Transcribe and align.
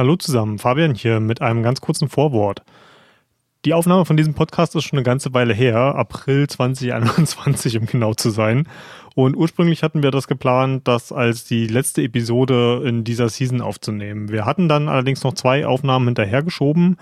Hallo 0.00 0.16
zusammen, 0.16 0.58
Fabian 0.58 0.94
hier 0.94 1.20
mit 1.20 1.42
einem 1.42 1.62
ganz 1.62 1.82
kurzen 1.82 2.08
Vorwort. 2.08 2.62
Die 3.66 3.74
Aufnahme 3.74 4.06
von 4.06 4.16
diesem 4.16 4.32
Podcast 4.32 4.74
ist 4.74 4.84
schon 4.84 4.98
eine 4.98 5.04
ganze 5.04 5.34
Weile 5.34 5.52
her, 5.52 5.76
April 5.76 6.48
2021, 6.48 7.76
um 7.76 7.84
genau 7.84 8.14
zu 8.14 8.30
sein. 8.30 8.66
Und 9.14 9.36
ursprünglich 9.36 9.82
hatten 9.82 10.02
wir 10.02 10.10
das 10.10 10.26
geplant, 10.26 10.88
das 10.88 11.12
als 11.12 11.44
die 11.44 11.66
letzte 11.66 12.00
Episode 12.00 12.82
in 12.82 13.04
dieser 13.04 13.28
Season 13.28 13.60
aufzunehmen. 13.60 14.30
Wir 14.30 14.46
hatten 14.46 14.70
dann 14.70 14.88
allerdings 14.88 15.22
noch 15.22 15.34
zwei 15.34 15.66
Aufnahmen 15.66 16.06
hinterhergeschoben. 16.06 16.96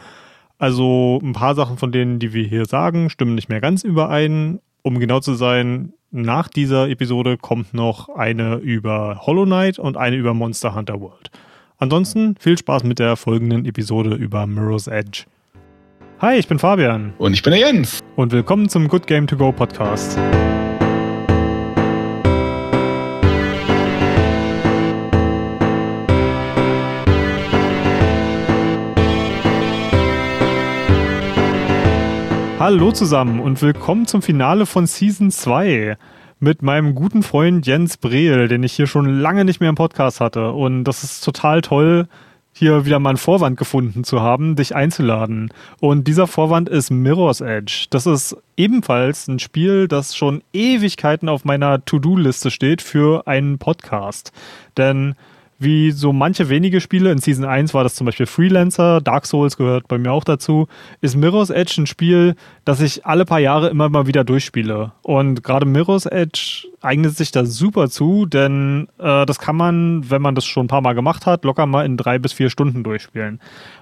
Also 0.58 1.20
ein 1.22 1.34
paar 1.34 1.54
Sachen 1.54 1.78
von 1.78 1.92
denen, 1.92 2.18
die 2.18 2.32
wir 2.32 2.48
hier 2.48 2.64
sagen, 2.64 3.10
stimmen 3.10 3.36
nicht 3.36 3.48
mehr 3.48 3.60
ganz 3.60 3.84
überein. 3.84 4.58
Um 4.82 4.98
genau 4.98 5.20
zu 5.20 5.34
sein, 5.34 5.92
nach 6.10 6.48
dieser 6.48 6.88
Episode 6.88 7.36
kommt 7.36 7.74
noch 7.74 8.08
eine 8.08 8.56
über 8.56 9.20
Hollow 9.24 9.44
Knight 9.44 9.78
und 9.78 9.96
eine 9.96 10.16
über 10.16 10.34
Monster 10.34 10.74
Hunter 10.74 11.00
World. 11.00 11.30
Ansonsten 11.80 12.34
viel 12.40 12.58
Spaß 12.58 12.82
mit 12.82 12.98
der 12.98 13.14
folgenden 13.14 13.64
Episode 13.64 14.16
über 14.16 14.48
Mirror's 14.48 14.88
Edge. 14.88 15.26
Hi, 16.20 16.36
ich 16.36 16.48
bin 16.48 16.58
Fabian. 16.58 17.12
Und 17.18 17.34
ich 17.34 17.42
bin 17.44 17.52
der 17.52 17.60
Jens. 17.60 18.00
Und 18.16 18.32
willkommen 18.32 18.68
zum 18.68 18.88
Good 18.88 19.06
Game 19.06 19.28
to 19.28 19.36
Go 19.36 19.52
Podcast. 19.52 20.18
Hallo 32.58 32.90
zusammen 32.90 33.38
und 33.38 33.62
willkommen 33.62 34.04
zum 34.08 34.20
Finale 34.20 34.66
von 34.66 34.88
Season 34.88 35.30
2 35.30 35.96
mit 36.40 36.62
meinem 36.62 36.94
guten 36.94 37.22
Freund 37.22 37.66
Jens 37.66 37.96
Brehl, 37.96 38.48
den 38.48 38.62
ich 38.62 38.72
hier 38.72 38.86
schon 38.86 39.20
lange 39.20 39.44
nicht 39.44 39.60
mehr 39.60 39.70
im 39.70 39.74
Podcast 39.74 40.20
hatte. 40.20 40.52
Und 40.52 40.84
das 40.84 41.04
ist 41.04 41.24
total 41.24 41.60
toll, 41.62 42.08
hier 42.52 42.84
wieder 42.84 42.98
mal 42.98 43.10
einen 43.10 43.18
Vorwand 43.18 43.56
gefunden 43.56 44.04
zu 44.04 44.20
haben, 44.20 44.56
dich 44.56 44.74
einzuladen. 44.74 45.52
Und 45.80 46.08
dieser 46.08 46.26
Vorwand 46.26 46.68
ist 46.68 46.90
Mirror's 46.90 47.40
Edge. 47.40 47.86
Das 47.90 48.06
ist 48.06 48.36
ebenfalls 48.56 49.28
ein 49.28 49.38
Spiel, 49.38 49.86
das 49.86 50.16
schon 50.16 50.42
Ewigkeiten 50.52 51.28
auf 51.28 51.44
meiner 51.44 51.84
To-Do-Liste 51.84 52.50
steht 52.50 52.82
für 52.82 53.26
einen 53.28 53.58
Podcast. 53.58 54.32
Denn 54.76 55.14
wie 55.58 55.90
so 55.90 56.12
manche 56.12 56.48
wenige 56.48 56.80
Spiele. 56.80 57.10
In 57.10 57.18
Season 57.18 57.44
1 57.44 57.74
war 57.74 57.82
das 57.82 57.96
zum 57.96 58.04
Beispiel 58.04 58.26
Freelancer, 58.26 59.00
Dark 59.00 59.26
Souls 59.26 59.56
gehört 59.56 59.88
bei 59.88 59.98
mir 59.98 60.12
auch 60.12 60.24
dazu. 60.24 60.68
Ist 61.00 61.16
Mirror's 61.16 61.50
Edge 61.50 61.82
ein 61.82 61.86
Spiel, 61.86 62.36
das 62.64 62.80
ich 62.80 63.04
alle 63.04 63.24
paar 63.24 63.40
Jahre 63.40 63.68
immer 63.68 63.88
mal 63.88 64.06
wieder 64.06 64.24
durchspiele. 64.24 64.92
Und 65.02 65.42
gerade 65.42 65.66
Mirror's 65.66 66.06
Edge 66.06 66.68
eignet 66.80 67.16
sich 67.16 67.32
da 67.32 67.44
super 67.44 67.90
zu, 67.90 68.26
denn 68.26 68.88
äh, 68.98 69.26
das 69.26 69.40
kann 69.40 69.56
man, 69.56 70.08
wenn 70.10 70.22
man 70.22 70.36
das 70.36 70.44
schon 70.44 70.66
ein 70.66 70.68
paar 70.68 70.80
Mal 70.80 70.94
gemacht 70.94 71.26
hat, 71.26 71.44
locker 71.44 71.66
mal 71.66 71.84
in 71.84 71.96
drei 71.96 72.18
bis 72.18 72.32
vier 72.32 72.50
Stunden 72.50 72.84
durchspielen. 72.84 73.40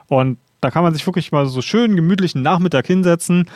Und 0.08 0.38
da 0.62 0.70
kann 0.70 0.82
man 0.82 0.94
sich 0.94 1.06
wirklich 1.06 1.30
mal 1.30 1.46
so 1.46 1.60
schön 1.60 1.94
gemütlichen 1.94 2.40
Nachmittag 2.40 2.86
hinsetzen 2.86 3.50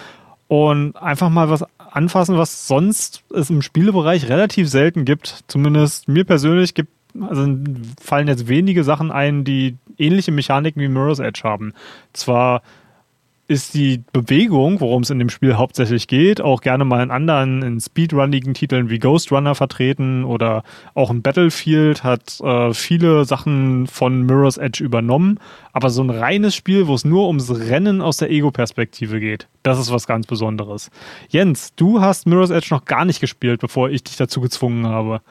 und 0.46 0.96
einfach 0.96 1.30
mal 1.30 1.48
was 1.48 1.64
anfassen, 1.78 2.36
was 2.36 2.68
sonst 2.68 3.22
es 3.34 3.50
im 3.50 3.62
Spielebereich 3.62 4.28
relativ 4.28 4.68
selten 4.68 5.04
gibt. 5.04 5.44
Zumindest 5.46 6.08
mir 6.08 6.24
persönlich 6.24 6.74
gibt 6.74 6.90
also 7.20 7.46
fallen 8.00 8.28
jetzt 8.28 8.48
wenige 8.48 8.84
Sachen 8.84 9.10
ein, 9.10 9.44
die 9.44 9.76
ähnliche 9.98 10.32
Mechaniken 10.32 10.80
wie 10.82 10.88
Mirror's 10.88 11.18
Edge 11.18 11.40
haben. 11.44 11.72
Zwar 12.12 12.62
ist 13.50 13.74
die 13.74 14.04
Bewegung, 14.12 14.80
worum 14.80 15.02
es 15.02 15.10
in 15.10 15.18
dem 15.18 15.28
Spiel 15.28 15.56
hauptsächlich 15.56 16.06
geht, 16.06 16.40
auch 16.40 16.60
gerne 16.60 16.84
mal 16.84 17.02
in 17.02 17.10
anderen, 17.10 17.62
in 17.62 17.80
speedrunnigen 17.80 18.54
Titeln 18.54 18.90
wie 18.90 19.00
Ghost 19.00 19.32
Runner 19.32 19.56
vertreten 19.56 20.22
oder 20.22 20.62
auch 20.94 21.10
in 21.10 21.20
Battlefield 21.20 22.04
hat 22.04 22.38
äh, 22.42 22.72
viele 22.72 23.24
Sachen 23.24 23.88
von 23.88 24.22
Mirror's 24.22 24.56
Edge 24.56 24.84
übernommen. 24.84 25.40
Aber 25.72 25.90
so 25.90 26.00
ein 26.00 26.10
reines 26.10 26.54
Spiel, 26.54 26.86
wo 26.86 26.94
es 26.94 27.04
nur 27.04 27.26
ums 27.26 27.50
Rennen 27.50 28.02
aus 28.02 28.18
der 28.18 28.30
Ego-Perspektive 28.30 29.18
geht, 29.18 29.48
das 29.64 29.80
ist 29.80 29.90
was 29.90 30.06
ganz 30.06 30.28
Besonderes. 30.28 30.92
Jens, 31.28 31.74
du 31.74 32.00
hast 32.00 32.28
Mirror's 32.28 32.50
Edge 32.50 32.68
noch 32.70 32.84
gar 32.84 33.04
nicht 33.04 33.20
gespielt, 33.20 33.60
bevor 33.60 33.90
ich 33.90 34.04
dich 34.04 34.16
dazu 34.16 34.40
gezwungen 34.40 34.86
habe. 34.86 35.22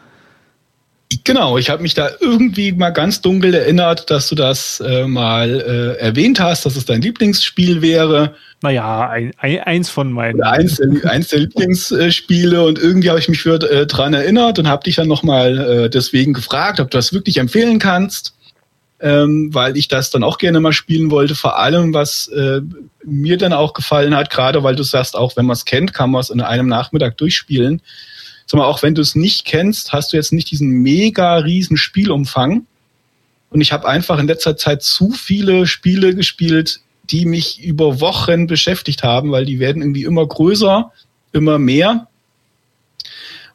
Genau, 1.23 1.57
ich 1.57 1.71
habe 1.71 1.81
mich 1.81 1.95
da 1.95 2.11
irgendwie 2.19 2.71
mal 2.71 2.91
ganz 2.91 3.19
dunkel 3.21 3.55
erinnert, 3.55 4.11
dass 4.11 4.29
du 4.29 4.35
das 4.35 4.79
äh, 4.79 5.07
mal 5.07 5.49
äh, 5.49 5.99
erwähnt 5.99 6.39
hast, 6.39 6.67
dass 6.67 6.75
es 6.75 6.85
dein 6.85 7.01
Lieblingsspiel 7.01 7.81
wäre. 7.81 8.35
Naja, 8.61 9.09
ein, 9.09 9.31
ein, 9.37 9.59
eins 9.61 9.89
von 9.89 10.11
meinen. 10.11 10.43
eins, 10.43 10.75
der, 10.75 11.09
eins 11.09 11.29
der 11.29 11.39
Lieblingsspiele 11.39 12.63
und 12.63 12.77
irgendwie 12.77 13.09
habe 13.09 13.19
ich 13.19 13.27
mich 13.27 13.41
für, 13.41 13.55
äh, 13.55 13.87
dran 13.87 14.13
erinnert 14.13 14.59
und 14.59 14.67
habe 14.67 14.83
dich 14.83 14.97
dann 14.97 15.07
nochmal 15.07 15.57
äh, 15.57 15.89
deswegen 15.89 16.33
gefragt, 16.33 16.79
ob 16.79 16.91
du 16.91 16.97
das 16.97 17.11
wirklich 17.11 17.37
empfehlen 17.37 17.79
kannst, 17.79 18.35
ähm, 18.99 19.49
weil 19.51 19.77
ich 19.77 19.87
das 19.87 20.11
dann 20.11 20.23
auch 20.23 20.37
gerne 20.37 20.59
mal 20.59 20.73
spielen 20.73 21.09
wollte. 21.09 21.33
Vor 21.33 21.57
allem, 21.57 21.91
was 21.91 22.27
äh, 22.27 22.61
mir 23.03 23.37
dann 23.37 23.53
auch 23.53 23.73
gefallen 23.73 24.15
hat, 24.15 24.29
gerade 24.29 24.61
weil 24.61 24.75
du 24.75 24.83
sagst, 24.83 25.15
auch 25.15 25.35
wenn 25.37 25.47
man 25.47 25.55
es 25.55 25.65
kennt, 25.65 25.91
kann 25.91 26.11
man 26.11 26.21
es 26.21 26.29
in 26.29 26.41
einem 26.41 26.67
Nachmittag 26.67 27.17
durchspielen 27.17 27.81
sag 28.49 28.57
mal, 28.57 28.65
auch 28.65 28.81
wenn 28.81 28.95
du 28.95 29.01
es 29.01 29.13
nicht 29.13 29.45
kennst, 29.45 29.93
hast 29.93 30.11
du 30.11 30.17
jetzt 30.17 30.33
nicht 30.33 30.49
diesen 30.49 30.69
mega 30.69 31.35
riesen 31.35 31.77
Spielumfang. 31.77 32.65
Und 33.51 33.61
ich 33.61 33.71
habe 33.71 33.87
einfach 33.87 34.17
in 34.17 34.25
letzter 34.25 34.57
Zeit 34.57 34.81
zu 34.81 35.11
viele 35.11 35.67
Spiele 35.67 36.15
gespielt, 36.15 36.81
die 37.11 37.25
mich 37.25 37.63
über 37.63 38.01
Wochen 38.01 38.47
beschäftigt 38.47 39.03
haben, 39.03 39.31
weil 39.31 39.45
die 39.45 39.59
werden 39.59 39.83
irgendwie 39.83 40.03
immer 40.03 40.25
größer, 40.25 40.91
immer 41.31 41.59
mehr. 41.59 42.07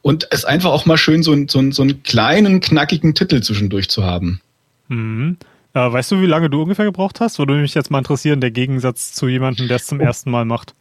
Und 0.01 0.29
es 0.31 0.45
einfach 0.45 0.71
auch 0.71 0.87
mal 0.87 0.99
schön, 0.99 1.25
so, 1.25 1.35
so, 1.49 1.71
so 1.73 1.83
einen 1.83 2.03
kleinen, 2.05 2.61
knackigen 2.61 3.15
Titel 3.15 3.43
zwischendurch 3.43 3.89
zu 3.89 4.05
haben. 4.05 4.41
Mhm. 4.87 5.39
Äh, 5.73 5.93
weißt 5.93 6.13
du, 6.13 6.21
wie 6.21 6.27
lange 6.27 6.51
du 6.51 6.63
ungefähr 6.63 6.85
gebraucht 6.85 7.21
hast? 7.21 7.41
Würde 7.41 7.55
mich 7.55 7.75
jetzt 7.75 7.91
mal 7.91 7.99
interessieren, 7.99 8.41
der 8.41 8.53
Gegensatz 8.53 9.13
zu 9.13 9.27
jemandem, 9.27 9.67
der 9.67 9.79
es 9.79 9.87
zum 9.87 9.99
oh. 9.99 10.03
ersten 10.03 10.31
Mal 10.31 10.45
macht. 10.45 10.75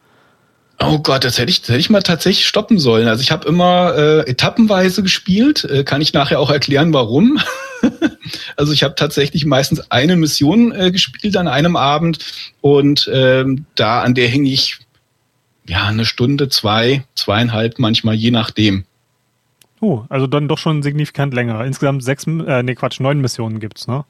Oh 0.86 1.00
Gott, 1.00 1.24
das 1.24 1.38
hätte 1.38 1.50
ich, 1.50 1.62
das 1.62 1.70
hätte 1.70 1.80
ich 1.80 1.90
mal 1.90 2.04
tatsächlich 2.04 2.48
stoppen 2.48 2.80
sollen. 2.80 3.08
Also 3.08 3.22
ich 3.22 3.32
habe 3.32 3.48
immer 3.48 3.96
äh, 3.96 4.30
etappenweise 4.30 5.04
gespielt. 5.04 5.64
Äh, 5.66 5.84
kann 5.84 6.02
ich 6.02 6.14
nachher 6.14 6.40
auch 6.40 6.50
erklären, 6.50 6.94
warum. 6.94 7.40
also 8.58 8.74
ich 8.74 8.84
habe 8.84 8.96
tatsächlich 8.96 9.46
meistens 9.46 9.92
eine 9.92 10.16
Mission 10.16 10.72
äh, 10.72 10.92
gespielt 10.92 11.38
an 11.38 11.48
einem 11.48 11.76
Abend 11.76 12.20
und 12.62 13.10
ähm, 13.14 13.66
da 13.76 14.02
an 14.02 14.14
der 14.14 14.28
hing 14.28 14.46
ich 14.46 14.80
ja 15.68 15.86
eine 15.86 16.06
Stunde, 16.06 16.50
zwei, 16.50 17.06
zweieinhalb 17.16 17.80
manchmal, 17.80 18.16
je 18.16 18.32
nachdem. 18.32 18.86
Oh, 19.80 20.04
also 20.10 20.28
dann 20.28 20.48
doch 20.48 20.58
schon 20.58 20.82
signifikant 20.84 21.34
länger. 21.34 21.64
Insgesamt 21.66 22.04
sechs, 22.04 22.26
äh, 22.26 22.64
nee 22.64 22.76
Quatsch, 22.76 23.00
neun 23.00 23.20
Missionen 23.20 23.60
gibt's, 23.60 23.88
ne? 23.88 24.06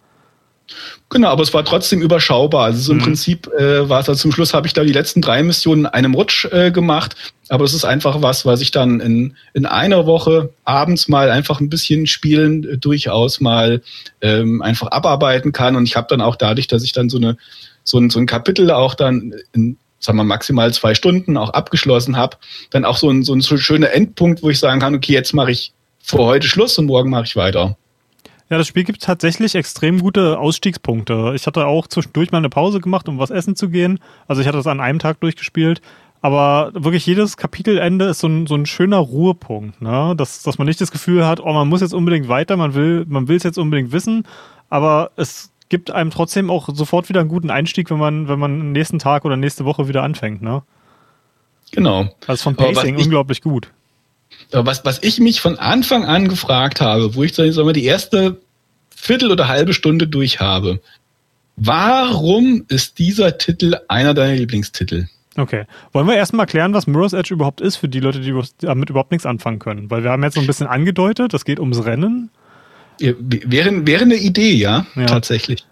Genau, 1.10 1.30
aber 1.30 1.44
es 1.44 1.54
war 1.54 1.64
trotzdem 1.64 2.02
überschaubar. 2.02 2.66
Also 2.66 2.92
im 2.92 3.00
mhm. 3.00 3.04
Prinzip 3.04 3.48
äh, 3.48 3.88
war 3.88 4.00
es 4.00 4.10
also 4.10 4.22
zum 4.22 4.32
Schluss 4.32 4.54
habe 4.54 4.66
ich 4.66 4.74
da 4.74 4.84
die 4.84 4.94
letzten 4.94 5.22
drei 5.22 5.44
Missionen 5.44 5.82
in 5.82 5.88
einem 5.88 6.14
Rutsch 6.14 6.46
äh, 6.46 6.72
gemacht. 6.72 7.16
Aber 7.50 7.66
es 7.66 7.74
ist 7.74 7.86
einfach 7.86 8.22
was, 8.22 8.46
was 8.46 8.62
ich 8.62 8.72
dann 8.72 9.00
in, 9.00 9.36
in 9.54 9.66
einer 9.66 10.06
Woche 10.06 10.50
abends 10.64 11.08
mal 11.08 11.30
einfach 11.30 11.60
ein 11.60 11.70
bisschen 11.70 12.08
spielen 12.08 12.64
äh, 12.64 12.78
durchaus 12.78 13.42
mal 13.42 13.82
ähm, 14.22 14.62
einfach 14.62 14.88
abarbeiten 14.88 15.52
kann. 15.52 15.76
Und 15.76 15.86
ich 15.86 15.96
habe 15.96 16.08
dann 16.10 16.22
auch 16.22 16.36
dadurch, 16.36 16.68
dass 16.68 16.84
ich 16.84 16.94
dann 16.94 17.10
so 17.10 17.18
eine 17.18 17.38
so 17.84 18.00
ein, 18.00 18.10
so 18.10 18.18
ein 18.18 18.26
Kapitel 18.26 18.72
auch 18.72 18.96
dann 18.96 19.34
in 19.52 19.78
sagen 20.04 20.18
wir 20.18 20.26
maximal 20.26 20.74
zwei 20.74 20.96
Stunden 20.96 21.38
auch 21.38 21.52
abgeschlossen 21.52 22.18
habe, 22.18 22.38
dann 22.72 22.84
auch 22.84 22.98
so 22.98 23.10
ein, 23.10 23.24
so 23.24 23.34
ein 23.34 23.42
schöner 23.42 23.92
Endpunkt, 23.92 24.44
wo 24.44 24.50
ich 24.50 24.60
sagen 24.60 24.82
kann, 24.82 24.96
okay, 24.96 25.14
jetzt 25.14 25.34
mache 25.34 25.52
ich 25.52 25.72
vor 26.04 26.26
heute 26.26 26.48
Schluss 26.48 26.78
und 26.78 26.88
morgen 26.88 27.10
mache 27.10 27.24
ich 27.24 27.36
weiter. 27.38 27.78
Ja, 28.50 28.58
das 28.58 28.68
Spiel 28.68 28.84
gibt 28.84 29.02
tatsächlich 29.02 29.56
extrem 29.56 30.00
gute 30.00 30.38
Ausstiegspunkte. 30.38 31.34
Ich 31.36 31.48
hatte 31.48 31.66
auch 31.66 31.88
zwischendurch 31.88 32.32
mal 32.32 32.40
eine 32.40 32.50
Pause 32.50 32.80
gemacht, 32.80 33.08
um 33.10 33.18
was 33.18 33.30
essen 33.30 33.56
zu 33.56 33.70
gehen. 33.70 34.00
Also 34.28 34.42
ich 34.42 34.48
hatte 34.48 34.58
das 34.58 34.68
an 34.68 34.80
einem 34.80 35.00
Tag 35.00 35.20
durchgespielt. 35.22 35.82
Aber 36.22 36.72
wirklich 36.74 37.06
jedes 37.06 37.36
Kapitelende 37.36 38.06
ist 38.06 38.20
so 38.20 38.28
ein, 38.28 38.48
so 38.48 38.56
ein 38.56 38.66
schöner 38.66 38.98
Ruhepunkt, 38.98 39.82
ne? 39.82 40.14
Dass, 40.16 40.42
dass 40.42 40.58
man 40.58 40.68
nicht 40.68 40.80
das 40.80 40.92
Gefühl 40.92 41.28
hat, 41.28 41.42
oh, 41.42 41.52
man 41.52 41.68
muss 41.68 41.82
jetzt 41.82 41.94
unbedingt 41.94 42.30
weiter, 42.30 42.56
man 42.56 42.76
will, 42.76 43.06
man 43.10 43.28
will 43.28 43.36
es 43.36 43.44
jetzt 43.44 43.58
unbedingt 43.58 43.92
wissen, 43.92 44.26
aber 44.70 45.12
es 45.18 45.52
gibt 45.68 45.92
einem 45.92 46.12
trotzdem 46.12 46.50
auch 46.50 46.70
sofort 46.72 47.10
wieder 47.10 47.20
einen 47.20 47.30
guten 47.30 47.50
Einstieg, 47.50 47.92
wenn 47.92 47.98
man, 47.98 48.30
wenn 48.30 48.40
man 48.40 48.72
nächsten 48.72 49.00
Tag 49.00 49.26
oder 49.26 49.36
nächste 49.36 49.66
Woche 49.66 49.90
wieder 49.90 50.02
anfängt, 50.02 50.42
ne? 50.42 50.64
Genau. 51.74 52.06
Also 52.26 52.44
von 52.44 52.56
Pacing 52.56 52.96
unglaublich 52.96 53.42
gut. 53.42 53.70
Was, 54.52 54.86
was 54.86 55.00
ich 55.02 55.20
mich 55.20 55.42
von 55.42 55.58
Anfang 55.58 56.06
an 56.06 56.28
gefragt 56.28 56.80
habe, 56.80 57.16
wo 57.16 57.24
ich 57.24 57.34
sagen 57.34 57.56
wir, 57.56 57.74
die 57.74 57.86
erste 57.86 58.40
Viertel 58.96 59.32
oder 59.32 59.48
halbe 59.48 59.74
Stunde 59.74 60.08
durch 60.08 60.40
habe, 60.40 60.80
warum 61.56 62.66
ist 62.68 63.00
dieser 63.00 63.38
Titel 63.38 63.76
einer 63.88 64.14
deiner 64.14 64.36
Lieblingstitel? 64.36 65.08
Okay. 65.36 65.66
Wollen 65.92 66.08
wir 66.08 66.16
erstmal 66.16 66.46
klären, 66.46 66.74
was 66.74 66.86
Mirror's 66.86 67.14
Edge 67.14 67.34
überhaupt 67.34 67.62
ist 67.62 67.78
für 67.78 67.90
die 67.90 68.00
Leute, 68.00 68.20
die 68.20 68.40
damit 68.60 68.90
überhaupt 68.90 69.12
nichts 69.12 69.26
anfangen 69.26 69.60
können? 69.60 69.90
Weil 69.90 70.04
wir 70.04 70.12
haben 70.12 70.24
jetzt 70.24 70.36
so 70.36 70.42
ein 70.42 70.48
bisschen 70.48 70.68
angedeutet, 70.68 71.34
es 71.34 71.46
geht 71.46 71.60
ums 71.60 71.86
Rennen. 71.86 72.30
Ja, 73.00 73.14
wäre, 73.20 73.88
wäre 73.88 74.04
eine 74.04 74.16
Idee, 74.16 74.54
ja, 74.54 74.86
ja. 74.96 75.06
tatsächlich. 75.06 75.66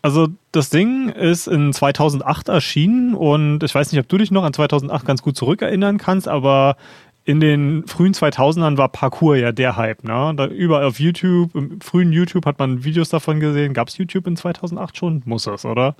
Also 0.00 0.28
das 0.52 0.70
Ding 0.70 1.10
ist 1.10 1.46
in 1.46 1.72
2008 1.72 2.48
erschienen 2.48 3.14
und 3.14 3.62
ich 3.62 3.74
weiß 3.74 3.92
nicht, 3.92 4.00
ob 4.00 4.08
du 4.08 4.16
dich 4.16 4.30
noch 4.30 4.44
an 4.44 4.54
2008 4.54 5.04
ganz 5.04 5.20
gut 5.20 5.36
zurückerinnern 5.36 5.98
kannst, 5.98 6.26
aber 6.26 6.76
in 7.24 7.40
den 7.40 7.86
frühen 7.86 8.12
2000ern 8.12 8.76
war 8.76 8.88
Parkour 8.88 9.36
ja 9.36 9.52
der 9.52 9.76
Hype, 9.76 10.04
ne? 10.04 10.34
Da 10.36 10.46
überall 10.46 10.84
auf 10.84 11.00
YouTube, 11.00 11.54
im 11.54 11.80
frühen 11.80 12.12
YouTube 12.12 12.44
hat 12.44 12.58
man 12.58 12.84
Videos 12.84 13.08
davon 13.08 13.40
gesehen. 13.40 13.72
Gab 13.72 13.88
es 13.88 13.96
YouTube 13.96 14.26
in 14.26 14.36
2008 14.36 14.96
schon? 14.96 15.22
Muss 15.24 15.46
es, 15.46 15.64
oder? 15.64 15.96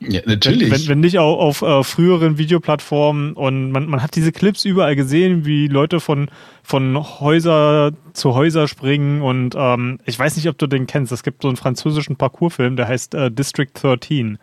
Ja, 0.00 0.20
natürlich. 0.26 0.70
Wenn, 0.70 0.88
wenn 0.88 1.00
nicht 1.00 1.18
auch 1.18 1.38
auf 1.38 1.62
äh, 1.62 1.82
früheren 1.82 2.36
Videoplattformen 2.36 3.32
und 3.32 3.70
man, 3.70 3.86
man 3.86 4.02
hat 4.02 4.14
diese 4.14 4.30
Clips 4.30 4.64
überall 4.64 4.94
gesehen, 4.94 5.46
wie 5.46 5.68
Leute 5.68 6.00
von, 6.00 6.28
von 6.62 6.96
Häuser 7.20 7.92
zu 8.12 8.34
Häuser 8.34 8.68
springen 8.68 9.22
und 9.22 9.54
ähm, 9.56 9.98
ich 10.04 10.18
weiß 10.18 10.36
nicht, 10.36 10.48
ob 10.48 10.58
du 10.58 10.66
den 10.66 10.86
kennst. 10.86 11.12
Es 11.12 11.22
gibt 11.22 11.42
so 11.42 11.48
einen 11.48 11.56
französischen 11.56 12.16
Parkourfilm, 12.16 12.76
der 12.76 12.88
heißt 12.88 13.14
äh, 13.14 13.30
District 13.30 13.70
13. 13.74 14.38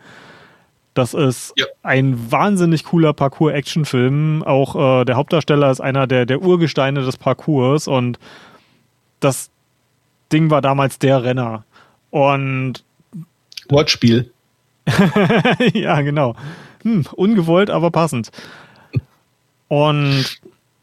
Das 0.94 1.12
ist 1.12 1.52
ja. 1.56 1.66
ein 1.82 2.30
wahnsinnig 2.30 2.84
cooler 2.84 3.12
Parkour-Action-Film. 3.12 4.44
Auch 4.44 5.00
äh, 5.00 5.04
der 5.04 5.16
Hauptdarsteller 5.16 5.70
ist 5.70 5.80
einer 5.80 6.06
der, 6.06 6.24
der 6.24 6.40
Urgesteine 6.40 7.02
des 7.02 7.16
Parkours 7.16 7.88
und 7.88 8.18
das 9.18 9.50
Ding 10.32 10.50
war 10.50 10.62
damals 10.62 10.98
der 10.98 11.24
Renner. 11.24 11.64
Und 12.10 12.84
Wortspiel. 13.68 14.30
ja, 15.72 16.00
genau. 16.02 16.36
Hm, 16.82 17.06
ungewollt, 17.12 17.70
aber 17.70 17.90
passend. 17.90 18.30
Und 19.68 20.40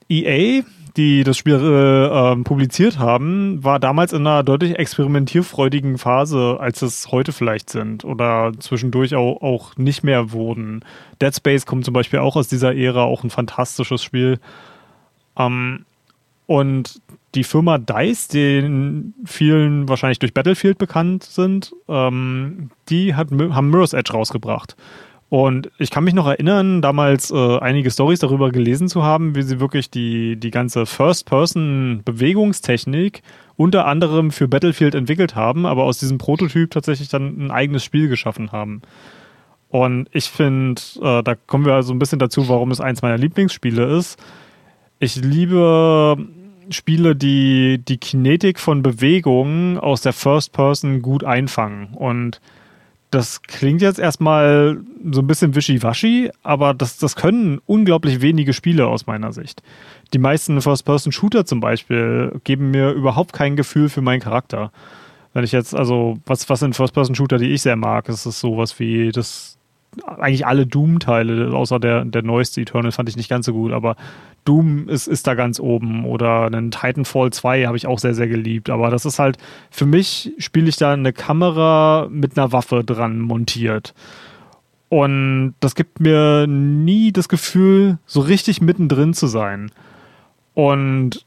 EA, 0.10 0.64
die 0.98 1.24
das 1.24 1.38
Spiel 1.38 1.56
äh, 1.56 2.32
äh, 2.34 2.36
publiziert 2.44 3.00
haben, 3.00 3.64
war 3.64 3.80
damals 3.80 4.14
in 4.14 4.28
einer 4.28 4.44
deutlich 4.44 4.78
experimentierfreudigen 4.78 5.98
Phase, 5.98 6.58
als 6.60 6.82
es 6.82 7.12
heute 7.12 7.32
vielleicht 7.32 7.70
sind 7.70 8.04
oder 8.04 8.52
zwischendurch 8.60 9.16
auch, 9.16 9.42
auch 9.42 9.78
nicht 9.78 10.04
mehr 10.04 10.32
wurden. 10.32 10.84
Dead 11.22 11.36
Space 11.36 11.66
kommt 11.66 11.86
zum 11.86 11.94
Beispiel 11.94 12.20
auch 12.20 12.36
aus 12.36 12.48
dieser 12.48 12.76
Ära, 12.76 13.04
auch 13.04 13.24
ein 13.24 13.30
fantastisches 13.30 14.04
Spiel. 14.04 14.40
Ähm, 15.38 15.86
und 16.46 17.02
die 17.36 17.46
Firma 17.46 17.78
DICE, 17.78 18.28
die 18.28 19.14
vielen 19.26 19.88
wahrscheinlich 19.88 20.20
durch 20.20 20.34
Battlefield 20.34 20.78
bekannt 20.78 21.24
sind, 21.24 21.74
ähm, 21.88 22.72
die 22.90 23.16
hat, 23.16 23.30
haben 23.32 23.70
Mirror's 23.70 23.94
Edge 23.94 24.12
rausgebracht. 24.12 24.76
Und 25.32 25.72
ich 25.78 25.90
kann 25.92 26.04
mich 26.04 26.14
noch 26.14 26.28
erinnern, 26.28 26.82
damals 26.82 27.32
äh, 27.32 27.58
einige 27.60 27.90
Stories 27.90 28.20
darüber 28.20 28.52
gelesen 28.52 28.90
zu 28.90 29.04
haben, 29.04 29.34
wie 29.34 29.44
sie 29.44 29.62
wirklich 29.62 29.90
die, 29.90 30.36
die 30.36 30.52
ganze 30.52 30.86
First-Person-Bewegungstechnik 30.86 33.22
unter 33.56 33.88
anderem 33.88 34.32
für 34.32 34.50
Battlefield 34.50 34.94
entwickelt 34.94 35.34
haben, 35.34 35.66
aber 35.66 35.86
aus 35.86 36.00
diesem 36.00 36.18
Prototyp 36.18 36.72
tatsächlich 36.72 37.08
dann 37.08 37.46
ein 37.46 37.50
eigenes 37.50 37.86
Spiel 37.86 38.10
geschaffen 38.10 38.52
haben. 38.52 38.82
Und 39.70 40.10
ich 40.12 40.26
finde, 40.26 40.82
äh, 41.02 41.24
da 41.24 41.36
kommen 41.36 41.66
wir 41.66 41.76
also 41.76 41.94
ein 41.94 42.00
bisschen 42.00 42.20
dazu, 42.20 42.50
warum 42.50 42.70
es 42.70 42.82
eins 42.82 43.02
meiner 43.02 43.18
Lieblingsspiele 43.18 43.86
ist. 43.86 44.22
Ich 45.00 45.16
liebe 45.16 46.18
Spiele, 46.72 47.16
die 47.16 47.78
die 47.78 48.00
Kinetik 48.00 48.60
von 48.60 48.84
Bewegungen 48.84 49.78
aus 49.78 50.02
der 50.02 50.12
First 50.12 50.52
Person 50.52 51.02
gut 51.02 51.24
einfangen. 51.24 51.94
Und 51.94 52.42
das 53.12 53.42
klingt 53.42 53.82
jetzt 53.82 54.00
erstmal 54.00 54.80
so 55.12 55.22
ein 55.22 55.28
bisschen 55.28 55.54
wischiwaschi, 55.54 56.32
aber 56.44 56.74
das, 56.74 56.98
das 56.98 57.18
können 57.18 57.60
unglaublich 57.66 58.22
wenige 58.22 58.54
Spiele 58.54 58.88
aus 58.88 59.06
meiner 59.06 59.34
Sicht. 59.34 59.62
Die 60.14 60.18
meisten 60.18 60.62
First-Person-Shooter 60.62 61.46
zum 61.46 61.60
Beispiel 61.60 62.40
geben 62.46 62.72
mir 62.72 62.92
überhaupt 62.92 63.34
kein 63.34 63.58
Gefühl 63.58 63.90
für 63.90 64.02
meinen 64.02 64.22
Charakter. 64.22 64.72
Wenn 65.34 65.44
ich 65.44 65.52
jetzt, 65.52 65.76
also, 65.76 66.20
was, 66.26 66.50
was 66.50 66.62
sind 66.62 66.76
First-Person-Shooter, 66.76 67.38
die 67.38 67.52
ich 67.52 67.62
sehr 67.62 67.76
mag, 67.76 68.08
ist 68.08 68.26
es 68.26 68.40
sowas 68.40 68.80
wie 68.80 69.12
das 69.12 69.58
eigentlich 70.06 70.46
alle 70.46 70.66
Doom-Teile, 70.66 71.54
außer 71.54 71.80
der, 71.80 72.06
der 72.06 72.22
neueste 72.22 72.62
Eternal 72.62 72.92
fand 72.92 73.10
ich 73.10 73.18
nicht 73.18 73.30
ganz 73.30 73.46
so 73.46 73.54
gut, 73.54 73.74
aber 73.74 73.96
Doom 74.46 74.88
ist, 74.88 75.08
ist 75.08 75.28
da 75.28 75.34
ganz 75.34 75.60
oben 75.60 76.06
oder 76.06 76.46
einen 76.46 76.72
Titanfall 76.72 77.32
2 77.32 77.66
habe 77.66 77.78
ich 77.78 77.88
auch 77.88 78.00
sehr, 78.00 78.14
sehr 78.14 78.28
geliebt, 78.28 78.70
aber 78.70 78.90
das 78.90 79.06
ist 79.06 79.20
halt, 79.20 79.38
für 79.70 79.86
mich 79.86 80.34
spiele 80.38 80.70
ich 80.70 80.78
da 80.78 80.94
eine 80.94 81.14
Kamera 81.14 82.08
mit 82.10 82.38
einer 82.38 82.52
Waffe 82.52 82.84
dran 82.84 83.20
montiert. 83.20 83.94
Und 84.90 85.56
das 85.62 85.76
gibt 85.76 86.02
mir 86.02 86.48
nie 86.48 87.12
das 87.14 87.30
Gefühl, 87.30 87.98
so 88.06 88.20
richtig 88.20 88.62
mittendrin 88.62 89.14
zu 89.14 89.28
sein. 89.28 89.72
Und 90.54 91.26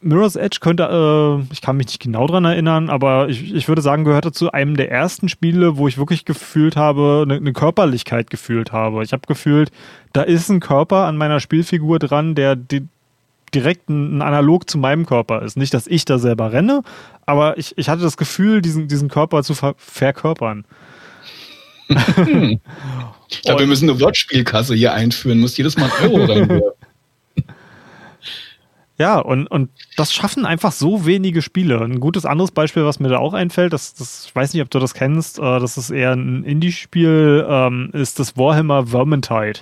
Mirror's 0.00 0.36
Edge 0.36 0.58
könnte, 0.60 0.84
äh, 0.84 1.52
ich 1.52 1.60
kann 1.60 1.76
mich 1.76 1.86
nicht 1.86 2.00
genau 2.00 2.26
dran 2.26 2.44
erinnern, 2.44 2.90
aber 2.90 3.28
ich, 3.28 3.54
ich 3.54 3.68
würde 3.68 3.82
sagen, 3.82 4.04
gehörte 4.04 4.32
zu 4.32 4.52
einem 4.52 4.76
der 4.76 4.90
ersten 4.90 5.28
Spiele, 5.28 5.76
wo 5.76 5.88
ich 5.88 5.98
wirklich 5.98 6.24
gefühlt 6.24 6.76
habe, 6.76 7.24
eine, 7.24 7.36
eine 7.36 7.52
Körperlichkeit 7.52 8.30
gefühlt 8.30 8.72
habe. 8.72 9.02
Ich 9.02 9.12
habe 9.12 9.22
gefühlt, 9.26 9.70
da 10.12 10.22
ist 10.22 10.48
ein 10.48 10.60
Körper 10.60 11.06
an 11.06 11.16
meiner 11.16 11.40
Spielfigur 11.40 11.98
dran, 11.98 12.34
der 12.34 12.56
die, 12.56 12.86
direkt 13.54 13.88
ein, 13.88 14.18
ein, 14.18 14.22
Analog 14.22 14.68
zu 14.70 14.78
meinem 14.78 15.06
Körper 15.06 15.42
ist. 15.42 15.56
Nicht, 15.56 15.74
dass 15.74 15.86
ich 15.86 16.04
da 16.04 16.18
selber 16.18 16.52
renne, 16.52 16.82
aber 17.26 17.58
ich, 17.58 17.76
ich 17.76 17.88
hatte 17.88 18.02
das 18.02 18.16
Gefühl, 18.16 18.62
diesen, 18.62 18.88
diesen 18.88 19.08
Körper 19.08 19.42
zu 19.42 19.54
ver 19.54 19.74
verkörpern. 19.78 20.64
ich 21.88 23.42
glaube, 23.42 23.60
wir 23.60 23.66
müssen 23.66 23.88
eine 23.88 23.98
Wortspielkasse 23.98 24.74
hier 24.74 24.92
einführen, 24.92 25.40
muss 25.40 25.56
jedes 25.56 25.76
Mal 25.78 25.90
ein 25.90 26.10
Euro 26.10 26.24
reinwerfen. 26.32 26.77
Ja, 28.98 29.20
und, 29.20 29.46
und 29.46 29.70
das 29.96 30.12
schaffen 30.12 30.44
einfach 30.44 30.72
so 30.72 31.06
wenige 31.06 31.40
Spiele. 31.40 31.80
Ein 31.80 32.00
gutes 32.00 32.26
anderes 32.26 32.50
Beispiel, 32.50 32.84
was 32.84 32.98
mir 32.98 33.08
da 33.08 33.18
auch 33.18 33.32
einfällt, 33.32 33.72
das, 33.72 33.94
das 33.94 34.26
ich 34.26 34.34
weiß 34.34 34.52
nicht, 34.52 34.62
ob 34.62 34.70
du 34.70 34.80
das 34.80 34.92
kennst, 34.92 35.38
äh, 35.38 35.42
das 35.42 35.78
ist 35.78 35.90
eher 35.90 36.12
ein 36.12 36.42
Indie-Spiel, 36.42 37.46
ähm, 37.48 37.90
ist 37.92 38.18
das 38.18 38.36
Warhammer 38.36 38.88
Vermintide. 38.88 39.60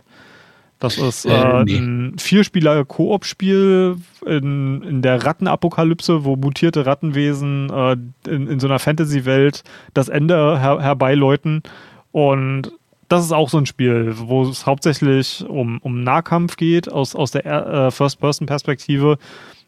Das 0.78 0.98
ist 0.98 1.26
äh, 1.26 1.30
äh, 1.30 1.64
nee. 1.64 1.76
ein 1.76 2.18
Vierspieler-Koop-Spiel 2.18 3.96
in, 4.26 4.82
in 4.82 5.02
der 5.02 5.24
Rattenapokalypse, 5.24 6.24
wo 6.24 6.36
mutierte 6.36 6.84
Rattenwesen 6.84 7.70
äh, 7.70 7.96
in, 8.30 8.46
in 8.46 8.60
so 8.60 8.66
einer 8.66 8.78
Fantasy-Welt 8.78 9.64
das 9.94 10.08
Ende 10.08 10.58
her 10.58 10.80
herbeiläuten. 10.80 11.62
Und 12.12 12.72
das 13.08 13.24
ist 13.24 13.32
auch 13.32 13.48
so 13.48 13.58
ein 13.58 13.66
Spiel, 13.66 14.14
wo 14.16 14.44
es 14.44 14.66
hauptsächlich 14.66 15.44
um, 15.48 15.78
um 15.82 16.02
Nahkampf 16.02 16.56
geht, 16.56 16.90
aus, 16.90 17.14
aus 17.14 17.30
der 17.30 17.46
äh, 17.46 17.90
First-Person-Perspektive. 17.90 19.18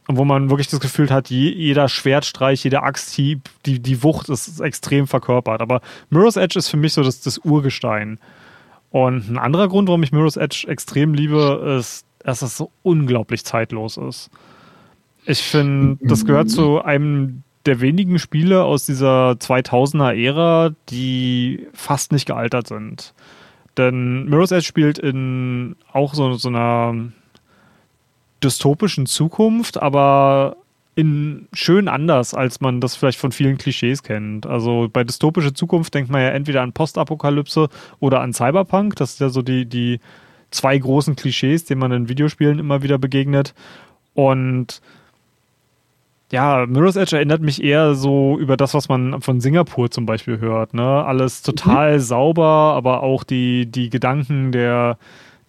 Und 0.09 0.17
wo 0.17 0.25
man 0.25 0.49
wirklich 0.49 0.69
das 0.69 0.81
Gefühl 0.81 1.11
hat, 1.11 1.29
je, 1.29 1.51
jeder 1.51 1.89
Schwertstreich, 1.89 2.65
jeder 2.65 2.83
Axthieb, 2.83 3.51
die, 3.67 3.79
die 3.79 4.03
Wucht 4.03 4.31
ist 4.31 4.59
extrem 4.61 5.07
verkörpert. 5.07 5.61
Aber 5.61 5.83
Mirror's 6.09 6.37
Edge 6.37 6.59
ist 6.59 6.69
für 6.69 6.79
mich 6.79 6.95
so 6.95 7.03
das, 7.03 7.21
das 7.21 7.39
Urgestein. 7.39 8.19
Und 8.91 9.29
ein 9.29 9.39
anderer 9.39 9.69
Grund, 9.69 9.89
warum 9.89 10.03
ich 10.03 10.13
Mirror's 10.13 10.39
Edge 10.39 10.65
extrem 10.67 11.13
liebe, 11.13 11.77
ist, 11.79 12.07
dass 12.21 12.41
es 12.41 12.57
so 12.57 12.71
unglaublich 12.83 13.45
zeitlos 13.45 13.99
ist. 13.99 14.31
Ich 15.27 15.43
finde, 15.43 15.99
das 16.01 16.25
gehört 16.25 16.49
zu 16.51 16.83
einem 16.83 17.43
der 17.67 17.81
wenigen 17.83 18.19
Spiele 18.19 18.65
aus 18.65 18.87
dieser 18.87 19.33
2000er 19.33 20.15
Ära, 20.15 20.71
die 20.89 21.67
fast 21.75 22.13
nicht 22.13 22.27
gealtert 22.27 22.69
sind. 22.69 23.13
Denn 23.79 24.25
Mirror's 24.29 24.51
Edge 24.51 24.67
spielt 24.67 24.99
in 24.99 25.77
auch 25.93 26.15
so, 26.15 26.35
so 26.35 26.49
einer 26.49 26.95
dystopischen 28.43 29.07
Zukunft, 29.07 29.81
aber 29.81 30.57
in 30.95 31.47
schön 31.53 31.87
anders, 31.87 32.35
als 32.35 32.61
man 32.61 32.81
das 32.81 32.97
vielleicht 32.97 33.21
von 33.21 33.31
vielen 33.31 33.57
Klischees 33.57 34.03
kennt. 34.03 34.47
Also 34.47 34.89
bei 34.93 35.05
dystopischer 35.05 35.55
Zukunft 35.55 35.95
denkt 35.95 36.11
man 36.11 36.23
ja 36.23 36.31
entweder 36.31 36.63
an 36.63 36.73
Postapokalypse 36.73 37.69
oder 38.01 38.21
an 38.21 38.33
Cyberpunk. 38.33 38.97
Das 38.97 39.17
sind 39.17 39.27
ja 39.27 39.31
so 39.31 39.43
die, 39.43 39.65
die 39.65 40.01
zwei 40.51 40.77
großen 40.77 41.15
Klischees, 41.15 41.65
denen 41.67 41.81
man 41.81 41.93
in 41.93 42.09
Videospielen 42.09 42.59
immer 42.59 42.83
wieder 42.83 42.99
begegnet. 42.99 43.55
Und 44.15 44.83
ja, 46.31 46.67
Mirror's 46.67 46.97
Edge 46.97 47.17
erinnert 47.17 47.41
mich 47.41 47.63
eher 47.63 47.95
so 47.95 48.39
über 48.39 48.57
das, 48.57 48.75
was 48.75 48.89
man 48.89 49.23
von 49.23 49.41
Singapur 49.41 49.91
zum 49.91 50.05
Beispiel 50.05 50.39
hört. 50.41 50.75
Ne? 50.75 50.83
Alles 50.83 51.43
total 51.43 51.95
mhm. 51.95 52.01
sauber, 52.01 52.75
aber 52.77 53.03
auch 53.03 53.25
die, 53.25 53.67
die 53.67 53.89
Gedanken 53.89 54.53
der, 54.53 54.99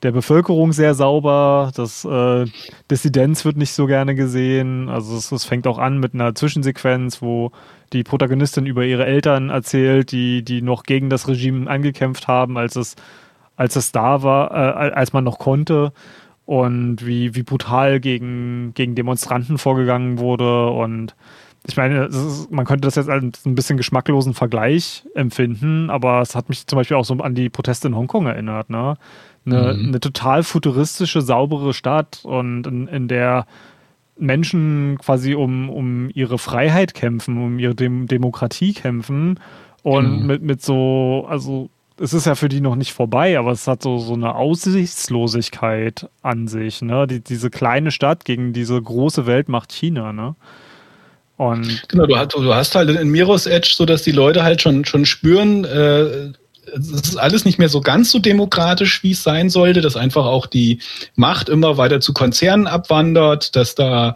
der 0.04 0.14
Bevölkerung 0.14 0.72
sehr 0.72 0.94
sauber. 0.96 1.72
Das 1.76 2.06
äh, 2.06 2.46
Dissidenz 2.90 3.44
wird 3.44 3.58
nicht 3.58 3.74
so 3.74 3.88
gerne 3.88 4.16
gesehen. 4.16 4.88
Also 4.88 5.18
es, 5.18 5.32
es, 5.34 5.44
fängt 5.44 5.68
auch 5.68 5.80
an 5.80 6.00
mit 6.00 6.14
einer 6.14 6.34
Zwischensequenz, 6.34 7.22
wo 7.22 7.52
die 7.92 8.04
Protagonistin 8.04 8.66
über 8.66 8.86
ihre 8.86 9.06
Eltern 9.06 9.50
erzählt, 9.50 10.14
die, 10.14 10.44
die 10.44 10.62
noch 10.62 10.84
gegen 10.84 11.10
das 11.10 11.28
Regime 11.28 11.70
angekämpft 11.70 12.30
haben, 12.30 12.58
als 12.58 12.78
es, 12.78 12.96
als 13.58 13.76
es 13.76 13.92
da 13.92 14.24
war, 14.24 14.52
äh, 14.52 14.92
als 14.92 15.12
man 15.12 15.26
noch 15.26 15.40
konnte 15.40 15.92
und 16.50 17.06
wie, 17.06 17.36
wie 17.36 17.44
brutal 17.44 18.00
gegen, 18.00 18.74
gegen 18.74 18.96
Demonstranten 18.96 19.60
vorgegangen 19.60 20.18
wurde. 20.18 20.72
Und 20.72 21.16
ich 21.68 21.78
meine, 21.78 22.06
ist, 22.06 22.50
man 22.50 22.66
könnte 22.66 22.88
das 22.88 22.96
jetzt 22.96 23.08
als 23.08 23.46
ein 23.46 23.54
bisschen 23.54 23.78
geschmacklosen 23.78 24.34
Vergleich 24.34 25.04
empfinden, 25.14 25.92
aber 25.92 26.22
es 26.22 26.34
hat 26.34 26.50
mich 26.50 26.66
zum 26.66 26.78
Beispiel 26.78 26.98
auch 26.98 27.06
so 27.06 27.14
an 27.14 27.36
die 27.36 27.50
Proteste 27.50 27.88
in 27.88 27.96
Hongkong 27.96 28.26
erinnert. 28.26 28.72
Ne? 28.72 28.96
Eine, 29.46 29.76
mhm. 29.76 29.90
eine 29.90 30.00
total 30.00 30.42
futuristische, 30.42 31.22
saubere 31.22 31.76
Stadt 31.76 32.22
und 32.24 32.66
in, 32.66 32.88
in 32.88 33.08
der 33.08 33.46
Menschen 34.18 34.98
quasi 34.98 35.36
um, 35.36 35.70
um 35.70 36.10
ihre 36.16 36.40
Freiheit 36.40 36.96
kämpfen, 36.96 37.38
um 37.38 37.60
ihre 37.60 37.76
Dem 37.76 38.08
Demokratie 38.08 38.74
kämpfen 38.74 39.40
und 39.84 40.22
mhm. 40.22 40.26
mit, 40.26 40.42
mit 40.42 40.64
so, 40.64 41.28
also 41.30 41.70
es 42.00 42.14
ist 42.14 42.26
ja 42.26 42.36
für 42.36 42.50
die 42.50 42.62
noch 42.62 42.76
nicht 42.76 42.94
vorbei, 42.94 43.38
aber 43.38 43.52
es 43.52 43.68
hat 43.68 43.84
so, 43.84 43.98
so 44.00 44.14
eine 44.14 44.36
Aussichtslosigkeit 44.36 46.10
an 46.22 46.48
sich, 46.48 46.82
ne? 46.82 47.08
Die, 47.08 47.22
diese 47.22 47.50
kleine 47.50 47.92
Stadt 47.92 48.26
gegen 48.26 48.54
diese 48.54 48.82
große 48.82 49.26
Weltmacht 49.26 49.72
China, 49.72 50.14
ne? 50.14 50.36
Und 51.38 51.88
genau, 51.88 52.06
du 52.06 52.18
hast, 52.18 52.34
du 52.34 52.54
hast 52.54 52.76
halt 52.76 52.90
in 52.90 53.10
Miros 53.10 53.46
Edge 53.46 53.72
so, 53.74 53.86
dass 53.86 54.04
die 54.04 54.12
Leute 54.12 54.44
halt 54.44 54.62
schon, 54.62 54.84
schon 54.84 55.06
spüren, 55.06 55.64
äh, 55.64 56.34
es 56.78 57.10
ist 57.10 57.18
alles 57.18 57.46
nicht 57.46 57.60
mehr 57.60 57.70
so 57.70 57.82
ganz 57.82 58.12
so 58.12 58.20
demokratisch, 58.20 59.04
wie 59.04 59.12
es 59.12 59.24
sein 59.24 59.50
sollte, 59.50 59.82
dass 59.82 59.96
einfach 59.96 60.26
auch 60.26 60.46
die 60.46 60.80
Macht 61.16 61.50
immer 61.50 61.78
weiter 61.78 62.02
zu 62.02 62.14
Konzernen 62.14 62.68
abwandert, 62.68 63.56
dass 63.56 63.76
da 63.76 64.16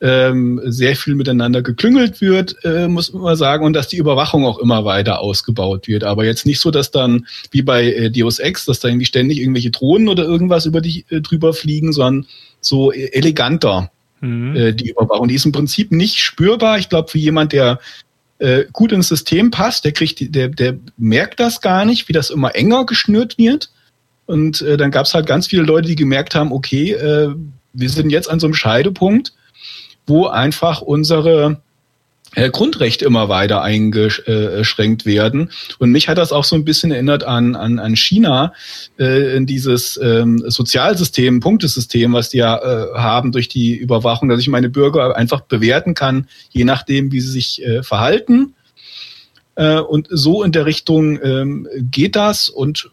ähm, 0.00 0.60
sehr 0.64 0.96
viel 0.96 1.14
miteinander 1.14 1.62
geklüngelt 1.62 2.20
wird, 2.20 2.56
äh, 2.64 2.88
muss 2.88 3.12
man 3.12 3.36
sagen, 3.36 3.64
und 3.64 3.72
dass 3.72 3.88
die 3.88 3.96
Überwachung 3.96 4.46
auch 4.46 4.58
immer 4.58 4.84
weiter 4.84 5.20
ausgebaut 5.20 5.88
wird. 5.88 6.04
Aber 6.04 6.24
jetzt 6.24 6.46
nicht 6.46 6.60
so, 6.60 6.70
dass 6.70 6.90
dann 6.90 7.26
wie 7.50 7.62
bei 7.62 7.92
äh, 7.92 8.10
Deus 8.10 8.38
Ex, 8.38 8.64
dass 8.64 8.80
da 8.80 8.88
irgendwie 8.88 9.06
ständig 9.06 9.38
irgendwelche 9.38 9.70
Drohnen 9.70 10.08
oder 10.08 10.24
irgendwas 10.24 10.66
über 10.66 10.80
dich 10.80 11.04
äh, 11.10 11.20
drüber 11.20 11.52
fliegen, 11.54 11.92
sondern 11.92 12.26
so 12.60 12.92
eleganter 12.92 13.90
mhm. 14.20 14.56
äh, 14.56 14.72
die 14.72 14.90
Überwachung. 14.90 15.28
Die 15.28 15.34
ist 15.34 15.46
im 15.46 15.52
Prinzip 15.52 15.92
nicht 15.92 16.18
spürbar. 16.18 16.78
Ich 16.78 16.88
glaube, 16.88 17.10
für 17.10 17.18
jemand, 17.18 17.52
der 17.52 17.78
äh, 18.38 18.64
gut 18.72 18.92
ins 18.92 19.08
System 19.08 19.50
passt, 19.50 19.84
der 19.84 19.92
kriegt, 19.92 20.34
der, 20.34 20.48
der 20.48 20.76
merkt 20.96 21.40
das 21.40 21.60
gar 21.60 21.84
nicht, 21.84 22.08
wie 22.08 22.12
das 22.12 22.30
immer 22.30 22.54
enger 22.54 22.86
geschnürt 22.86 23.38
wird. 23.38 23.70
Und 24.26 24.60
äh, 24.62 24.76
dann 24.76 24.90
gab 24.90 25.06
es 25.06 25.14
halt 25.14 25.26
ganz 25.26 25.46
viele 25.46 25.62
Leute, 25.62 25.88
die 25.88 25.96
gemerkt 25.96 26.34
haben, 26.34 26.52
okay, 26.52 26.92
äh, 26.92 27.34
wir 27.72 27.90
sind 27.90 28.10
jetzt 28.10 28.28
an 28.28 28.40
so 28.40 28.46
einem 28.46 28.54
Scheidepunkt, 28.54 29.32
wo 30.06 30.26
einfach 30.26 30.80
unsere 30.80 31.60
Grundrechte 32.36 33.06
immer 33.06 33.28
weiter 33.28 33.62
eingeschränkt 33.62 35.06
werden. 35.06 35.50
Und 35.78 35.90
mich 35.90 36.08
hat 36.08 36.18
das 36.18 36.32
auch 36.32 36.44
so 36.44 36.54
ein 36.54 36.64
bisschen 36.64 36.92
erinnert 36.92 37.24
an, 37.24 37.56
an, 37.56 37.78
an 37.78 37.96
China, 37.96 38.52
äh, 38.98 39.40
dieses 39.40 39.98
ähm, 40.02 40.42
Sozialsystem, 40.46 41.40
Punktesystem, 41.40 42.12
was 42.12 42.28
die 42.28 42.38
ja 42.38 42.58
äh, 42.58 42.94
haben 42.94 43.32
durch 43.32 43.48
die 43.48 43.74
Überwachung, 43.74 44.28
dass 44.28 44.40
ich 44.40 44.48
meine 44.48 44.68
Bürger 44.68 45.16
einfach 45.16 45.40
bewerten 45.40 45.94
kann, 45.94 46.28
je 46.50 46.64
nachdem, 46.64 47.10
wie 47.10 47.20
sie 47.20 47.30
sich 47.30 47.64
äh, 47.64 47.82
verhalten. 47.82 48.54
Äh, 49.54 49.78
und 49.78 50.08
so 50.10 50.42
in 50.42 50.52
der 50.52 50.66
Richtung 50.66 51.18
ähm, 51.22 51.66
geht 51.90 52.16
das 52.16 52.50
und 52.50 52.90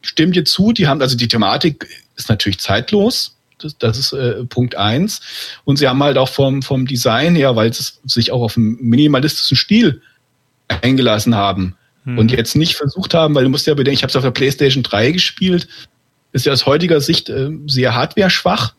stimmt 0.00 0.36
dir 0.36 0.44
zu, 0.44 0.72
die 0.72 0.88
haben, 0.88 1.02
also 1.02 1.16
die 1.16 1.28
Thematik 1.28 1.86
ist 2.16 2.30
natürlich 2.30 2.60
zeitlos 2.60 3.33
das, 3.58 3.78
das 3.78 3.98
ist 3.98 4.12
äh, 4.12 4.44
Punkt 4.44 4.76
eins. 4.76 5.20
Und 5.64 5.76
sie 5.76 5.88
haben 5.88 6.02
halt 6.02 6.18
auch 6.18 6.28
vom, 6.28 6.62
vom 6.62 6.86
Design 6.86 7.34
her, 7.34 7.56
weil 7.56 7.72
sie 7.72 7.84
sich 8.04 8.32
auch 8.32 8.42
auf 8.42 8.56
einen 8.56 8.76
minimalistischen 8.80 9.56
Stil 9.56 10.02
eingelassen 10.68 11.34
haben 11.34 11.76
hm. 12.04 12.18
und 12.18 12.32
jetzt 12.32 12.56
nicht 12.56 12.76
versucht 12.76 13.14
haben, 13.14 13.34
weil 13.34 13.44
du 13.44 13.50
musst 13.50 13.66
ja 13.66 13.74
bedenken, 13.74 13.96
ich 13.96 14.02
habe 14.02 14.10
es 14.10 14.16
auf 14.16 14.22
der 14.22 14.30
PlayStation 14.30 14.82
3 14.82 15.12
gespielt, 15.12 15.68
ist 16.32 16.46
ja 16.46 16.52
aus 16.52 16.66
heutiger 16.66 17.00
Sicht 17.00 17.28
äh, 17.28 17.50
sehr 17.66 17.94
hardware-schwach. 17.94 18.74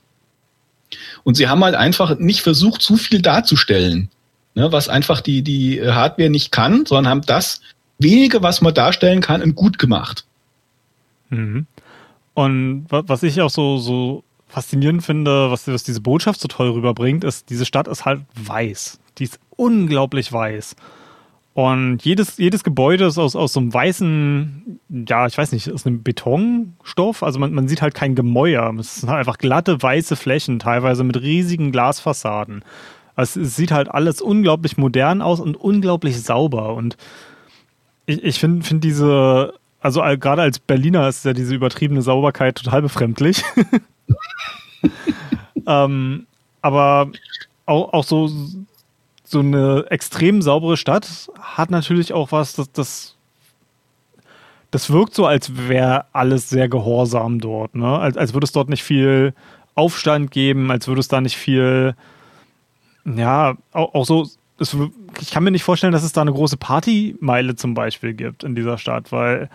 Und 1.24 1.36
sie 1.36 1.48
haben 1.48 1.64
halt 1.64 1.76
einfach 1.76 2.20
nicht 2.20 2.42
versucht, 2.42 2.82
zu 2.82 2.98
viel 2.98 3.22
darzustellen, 3.22 4.10
ne, 4.54 4.72
was 4.72 4.90
einfach 4.90 5.22
die, 5.22 5.42
die 5.42 5.82
Hardware 5.82 6.30
nicht 6.30 6.52
kann, 6.52 6.86
sondern 6.86 7.10
haben 7.10 7.22
das 7.22 7.62
wenige, 7.98 8.44
was 8.44 8.62
man 8.62 8.74
darstellen 8.74 9.22
kann, 9.22 9.56
gut 9.56 9.80
gemacht. 9.80 10.26
Mhm. 11.30 11.66
Und 12.34 12.86
was 12.90 13.24
ich 13.24 13.42
auch 13.42 13.50
so, 13.50 13.78
so 13.78 14.25
faszinierend 14.48 15.04
finde, 15.04 15.52
was, 15.52 15.68
was 15.68 15.84
diese 15.84 16.02
Botschaft 16.02 16.40
so 16.40 16.48
toll 16.48 16.70
rüberbringt, 16.70 17.24
ist, 17.24 17.50
diese 17.50 17.66
Stadt 17.66 17.88
ist 17.88 18.06
halt 18.06 18.22
weiß. 18.36 19.00
Die 19.18 19.26
ist 19.26 19.40
unglaublich 19.56 20.32
weiß. 20.32 20.76
Und 21.56 22.04
jedes, 22.04 22.38
jedes 22.38 22.66
Gebäude 22.66 23.06
ist 23.06 23.18
aus, 23.18 23.34
aus 23.34 23.54
so 23.54 23.62
einem 23.62 23.74
weißen, 23.74 24.80
ja, 25.08 25.26
ich 25.26 25.38
weiß 25.38 25.54
nicht, 25.54 25.72
aus 25.72 25.86
einem 25.86 26.04
Betonstoff. 26.04 27.24
Also 27.24 27.40
man, 27.40 27.54
man 27.54 27.70
sieht 27.70 27.82
halt 27.82 27.94
kein 27.94 28.14
Gemäuer. 28.14 28.74
Es 28.78 28.98
sind 28.98 29.10
halt 29.10 29.20
einfach 29.20 29.38
glatte, 29.38 29.82
weiße 29.82 30.18
Flächen, 30.18 30.60
teilweise 30.60 31.06
mit 31.06 31.22
riesigen 31.22 31.72
Glasfassaden. 31.72 32.66
Also 33.16 33.40
es 33.40 33.56
sieht 33.56 33.72
halt 33.72 33.90
alles 33.90 34.20
unglaublich 34.20 34.76
modern 34.76 35.22
aus 35.22 35.40
und 35.40 35.56
unglaublich 35.56 36.22
sauber. 36.22 36.74
Und 36.74 36.98
ich, 38.06 38.22
ich 38.22 38.40
finde 38.40 38.66
find 38.66 38.84
diese, 38.84 39.54
also 39.86 40.02
gerade 40.02 40.42
als 40.42 40.58
Berliner 40.58 41.08
ist 41.08 41.26
ja 41.26 41.34
diese 41.34 41.54
übertriebene 41.54 42.02
Sauberkeit 42.02 42.56
total 42.56 42.82
befremdlich. 42.82 43.44
ähm, 45.68 46.26
aber 46.64 47.12
auch, 47.68 47.94
auch 47.94 48.04
so, 48.04 48.28
so 49.24 49.40
eine 49.40 49.86
extrem 49.92 50.42
saubere 50.42 50.76
Stadt 50.76 51.30
hat 51.40 51.70
natürlich 51.70 52.14
auch 52.14 52.32
was, 52.32 52.56
das, 52.56 52.72
das, 52.72 53.16
das 54.72 54.90
wirkt 54.90 55.14
so, 55.14 55.28
als 55.28 55.56
wäre 55.56 56.06
alles 56.14 56.50
sehr 56.50 56.68
gehorsam 56.68 57.40
dort. 57.40 57.76
Ne? 57.76 58.00
Als, 58.00 58.18
als 58.18 58.34
würde 58.34 58.46
es 58.46 58.52
dort 58.52 58.70
nicht 58.70 58.84
viel 58.84 59.36
Aufstand 59.76 60.32
geben, 60.32 60.72
als 60.72 60.88
würde 60.88 61.02
es 61.02 61.10
da 61.10 61.22
nicht 61.22 61.38
viel, 61.38 61.96
ja, 63.06 63.56
auch, 63.72 63.94
auch 63.94 64.06
so, 64.06 64.28
ich 65.22 65.30
kann 65.30 65.44
mir 65.44 65.52
nicht 65.52 65.64
vorstellen, 65.64 65.94
dass 65.94 66.04
es 66.04 66.12
da 66.12 66.22
eine 66.22 66.34
große 66.34 66.58
Partymeile 66.58 67.56
zum 67.56 67.76
Beispiel 67.76 68.16
gibt 68.16 68.44
in 68.44 68.56
dieser 68.56 68.80
Stadt, 68.80 69.12
weil 69.12 69.48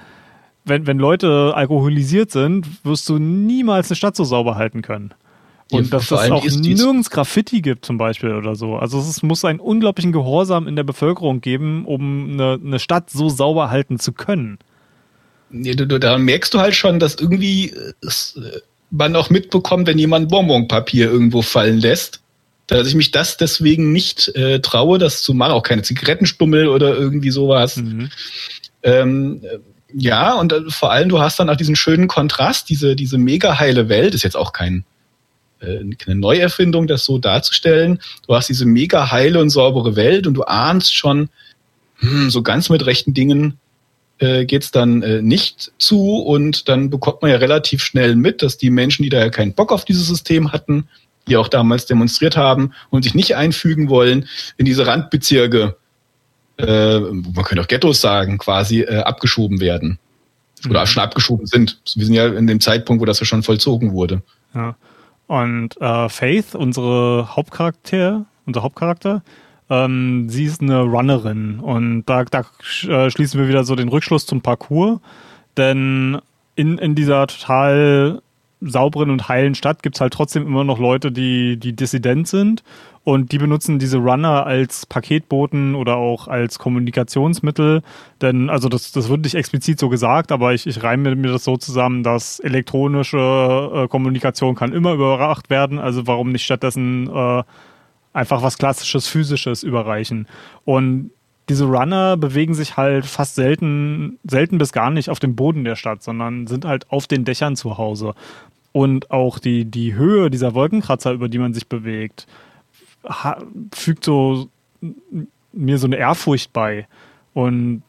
wenn, 0.70 0.86
wenn 0.86 0.98
Leute 0.98 1.52
alkoholisiert 1.54 2.30
sind, 2.30 2.66
wirst 2.84 3.06
du 3.10 3.18
niemals 3.18 3.90
eine 3.90 3.96
Stadt 3.96 4.16
so 4.16 4.24
sauber 4.24 4.56
halten 4.56 4.80
können. 4.80 5.12
Und 5.70 5.84
ja, 5.84 5.90
dass 5.90 6.10
es 6.10 6.30
auch 6.30 6.44
nirgends 6.44 7.10
Graffiti 7.10 7.60
gibt 7.60 7.84
zum 7.84 7.98
Beispiel 7.98 8.34
oder 8.34 8.56
so. 8.56 8.76
Also 8.76 8.98
es 8.98 9.22
muss 9.22 9.44
einen 9.44 9.60
unglaublichen 9.60 10.12
Gehorsam 10.12 10.66
in 10.66 10.74
der 10.74 10.82
Bevölkerung 10.82 11.40
geben, 11.40 11.84
um 11.84 12.32
eine, 12.32 12.58
eine 12.64 12.78
Stadt 12.78 13.10
so 13.10 13.28
sauber 13.28 13.70
halten 13.70 13.98
zu 13.98 14.12
können. 14.12 14.58
Nee, 15.50 15.74
du, 15.74 15.86
da 15.86 16.18
merkst 16.18 16.54
du 16.54 16.60
halt 16.60 16.74
schon, 16.74 16.98
dass 16.98 17.16
irgendwie 17.16 17.74
es, 18.04 18.36
äh, 18.36 18.60
man 18.90 19.14
auch 19.16 19.30
mitbekommt, 19.30 19.86
wenn 19.86 19.98
jemand 19.98 20.28
Bonbonpapier 20.28 21.10
irgendwo 21.10 21.42
fallen 21.42 21.78
lässt. 21.78 22.20
Dass 22.66 22.86
ich 22.86 22.94
mich 22.94 23.10
das 23.10 23.36
deswegen 23.36 23.92
nicht 23.92 24.28
äh, 24.36 24.60
traue, 24.60 24.98
das 24.98 25.22
zu 25.22 25.34
machen. 25.34 25.52
Auch 25.52 25.64
keine 25.64 25.82
Zigarettenstummel 25.82 26.68
oder 26.68 26.96
irgendwie 26.96 27.30
sowas. 27.30 27.76
Mhm. 27.76 28.10
Ähm, 28.84 29.42
ja, 29.94 30.34
und 30.34 30.52
äh, 30.52 30.62
vor 30.68 30.92
allem, 30.92 31.08
du 31.08 31.20
hast 31.20 31.38
dann 31.38 31.50
auch 31.50 31.56
diesen 31.56 31.76
schönen 31.76 32.08
Kontrast, 32.08 32.68
diese, 32.68 32.96
diese 32.96 33.18
mega 33.18 33.58
heile 33.58 33.88
Welt, 33.88 34.14
ist 34.14 34.22
jetzt 34.22 34.36
auch 34.36 34.52
kein, 34.52 34.84
äh, 35.60 35.84
keine 35.96 36.18
Neuerfindung, 36.18 36.86
das 36.86 37.04
so 37.04 37.18
darzustellen. 37.18 38.00
Du 38.26 38.34
hast 38.34 38.48
diese 38.48 38.66
mega 38.66 39.10
heile 39.10 39.40
und 39.40 39.50
saubere 39.50 39.96
Welt 39.96 40.26
und 40.26 40.34
du 40.34 40.42
ahnst 40.42 40.94
schon, 40.94 41.28
hm, 41.96 42.30
so 42.30 42.42
ganz 42.42 42.70
mit 42.70 42.86
rechten 42.86 43.14
Dingen 43.14 43.58
äh, 44.18 44.44
geht's 44.44 44.70
dann 44.70 45.02
äh, 45.02 45.22
nicht 45.22 45.72
zu 45.78 46.16
und 46.16 46.68
dann 46.68 46.90
bekommt 46.90 47.22
man 47.22 47.30
ja 47.30 47.38
relativ 47.38 47.82
schnell 47.82 48.16
mit, 48.16 48.42
dass 48.42 48.58
die 48.58 48.70
Menschen, 48.70 49.02
die 49.02 49.08
da 49.08 49.18
ja 49.18 49.30
keinen 49.30 49.54
Bock 49.54 49.72
auf 49.72 49.84
dieses 49.84 50.06
System 50.06 50.52
hatten, 50.52 50.88
die 51.28 51.36
auch 51.36 51.48
damals 51.48 51.86
demonstriert 51.86 52.36
haben 52.36 52.72
und 52.90 53.02
sich 53.02 53.14
nicht 53.14 53.36
einfügen 53.36 53.88
wollen, 53.88 54.28
in 54.56 54.66
diese 54.66 54.86
Randbezirke 54.86 55.76
äh, 56.66 57.00
man 57.00 57.44
könnte 57.44 57.62
auch 57.62 57.68
Ghettos 57.68 58.00
sagen, 58.00 58.38
quasi 58.38 58.80
äh, 58.80 58.98
abgeschoben 58.98 59.60
werden. 59.60 59.98
Oder 60.68 60.80
mhm. 60.82 60.86
schon 60.86 61.02
abgeschoben 61.02 61.46
sind. 61.46 61.80
Wir 61.94 62.04
sind 62.04 62.14
ja 62.14 62.26
in 62.26 62.46
dem 62.46 62.60
Zeitpunkt, 62.60 63.00
wo 63.00 63.06
das 63.06 63.20
ja 63.20 63.26
schon 63.26 63.42
vollzogen 63.42 63.92
wurde. 63.92 64.22
Ja. 64.54 64.76
Und 65.26 65.80
äh, 65.80 66.08
Faith, 66.08 66.54
unsere 66.54 67.36
Hauptcharakter, 67.36 68.26
unser 68.46 68.62
Hauptcharakter, 68.62 69.22
ähm, 69.70 70.28
sie 70.28 70.44
ist 70.44 70.60
eine 70.60 70.80
Runnerin. 70.80 71.60
Und 71.60 72.04
da, 72.06 72.24
da 72.24 72.44
äh, 72.88 73.10
schließen 73.10 73.40
wir 73.40 73.48
wieder 73.48 73.64
so 73.64 73.76
den 73.76 73.88
Rückschluss 73.88 74.26
zum 74.26 74.42
Parcours. 74.42 75.00
Denn 75.56 76.20
in, 76.56 76.78
in 76.78 76.94
dieser 76.94 77.26
total 77.26 78.20
sauberen 78.60 79.10
und 79.10 79.28
heilen 79.28 79.54
Stadt 79.54 79.82
gibt 79.82 79.96
es 79.96 80.00
halt 80.00 80.12
trotzdem 80.12 80.46
immer 80.46 80.64
noch 80.64 80.78
Leute, 80.78 81.12
die, 81.12 81.56
die 81.56 81.74
dissident 81.74 82.28
sind 82.28 82.62
und 83.10 83.32
die 83.32 83.38
benutzen 83.38 83.80
diese 83.80 83.98
Runner 83.98 84.46
als 84.46 84.86
Paketboten 84.86 85.74
oder 85.74 85.96
auch 85.96 86.28
als 86.28 86.60
Kommunikationsmittel. 86.60 87.82
Denn, 88.22 88.48
also 88.48 88.68
das, 88.68 88.92
das 88.92 89.08
wird 89.08 89.22
nicht 89.22 89.34
explizit 89.34 89.80
so 89.80 89.88
gesagt, 89.88 90.30
aber 90.30 90.54
ich, 90.54 90.64
ich 90.68 90.80
reime 90.84 91.16
mir 91.16 91.32
das 91.32 91.42
so 91.42 91.56
zusammen, 91.56 92.04
dass 92.04 92.38
elektronische 92.38 93.18
äh, 93.74 93.88
Kommunikation 93.88 94.54
kann 94.54 94.72
immer 94.72 94.92
überwacht 94.92 95.50
werden. 95.50 95.80
Also 95.80 96.06
warum 96.06 96.30
nicht 96.30 96.44
stattdessen 96.44 97.10
äh, 97.12 97.42
einfach 98.12 98.44
was 98.44 98.58
klassisches, 98.58 99.08
physisches 99.08 99.64
überreichen? 99.64 100.28
Und 100.64 101.10
diese 101.48 101.64
Runner 101.64 102.16
bewegen 102.16 102.54
sich 102.54 102.76
halt 102.76 103.06
fast 103.06 103.34
selten, 103.34 104.20
selten 104.22 104.58
bis 104.58 104.70
gar 104.70 104.92
nicht 104.92 105.10
auf 105.10 105.18
dem 105.18 105.34
Boden 105.34 105.64
der 105.64 105.74
Stadt, 105.74 106.04
sondern 106.04 106.46
sind 106.46 106.64
halt 106.64 106.88
auf 106.92 107.08
den 107.08 107.24
Dächern 107.24 107.56
zu 107.56 107.76
Hause. 107.76 108.14
Und 108.70 109.10
auch 109.10 109.40
die, 109.40 109.64
die 109.64 109.94
Höhe 109.94 110.30
dieser 110.30 110.54
Wolkenkratzer, 110.54 111.10
über 111.10 111.28
die 111.28 111.38
man 111.38 111.54
sich 111.54 111.66
bewegt, 111.66 112.28
fügt 113.72 114.04
so 114.04 114.48
mir 115.52 115.78
so 115.78 115.86
eine 115.86 115.96
Ehrfurcht 115.96 116.52
bei. 116.52 116.86
Und 117.34 117.82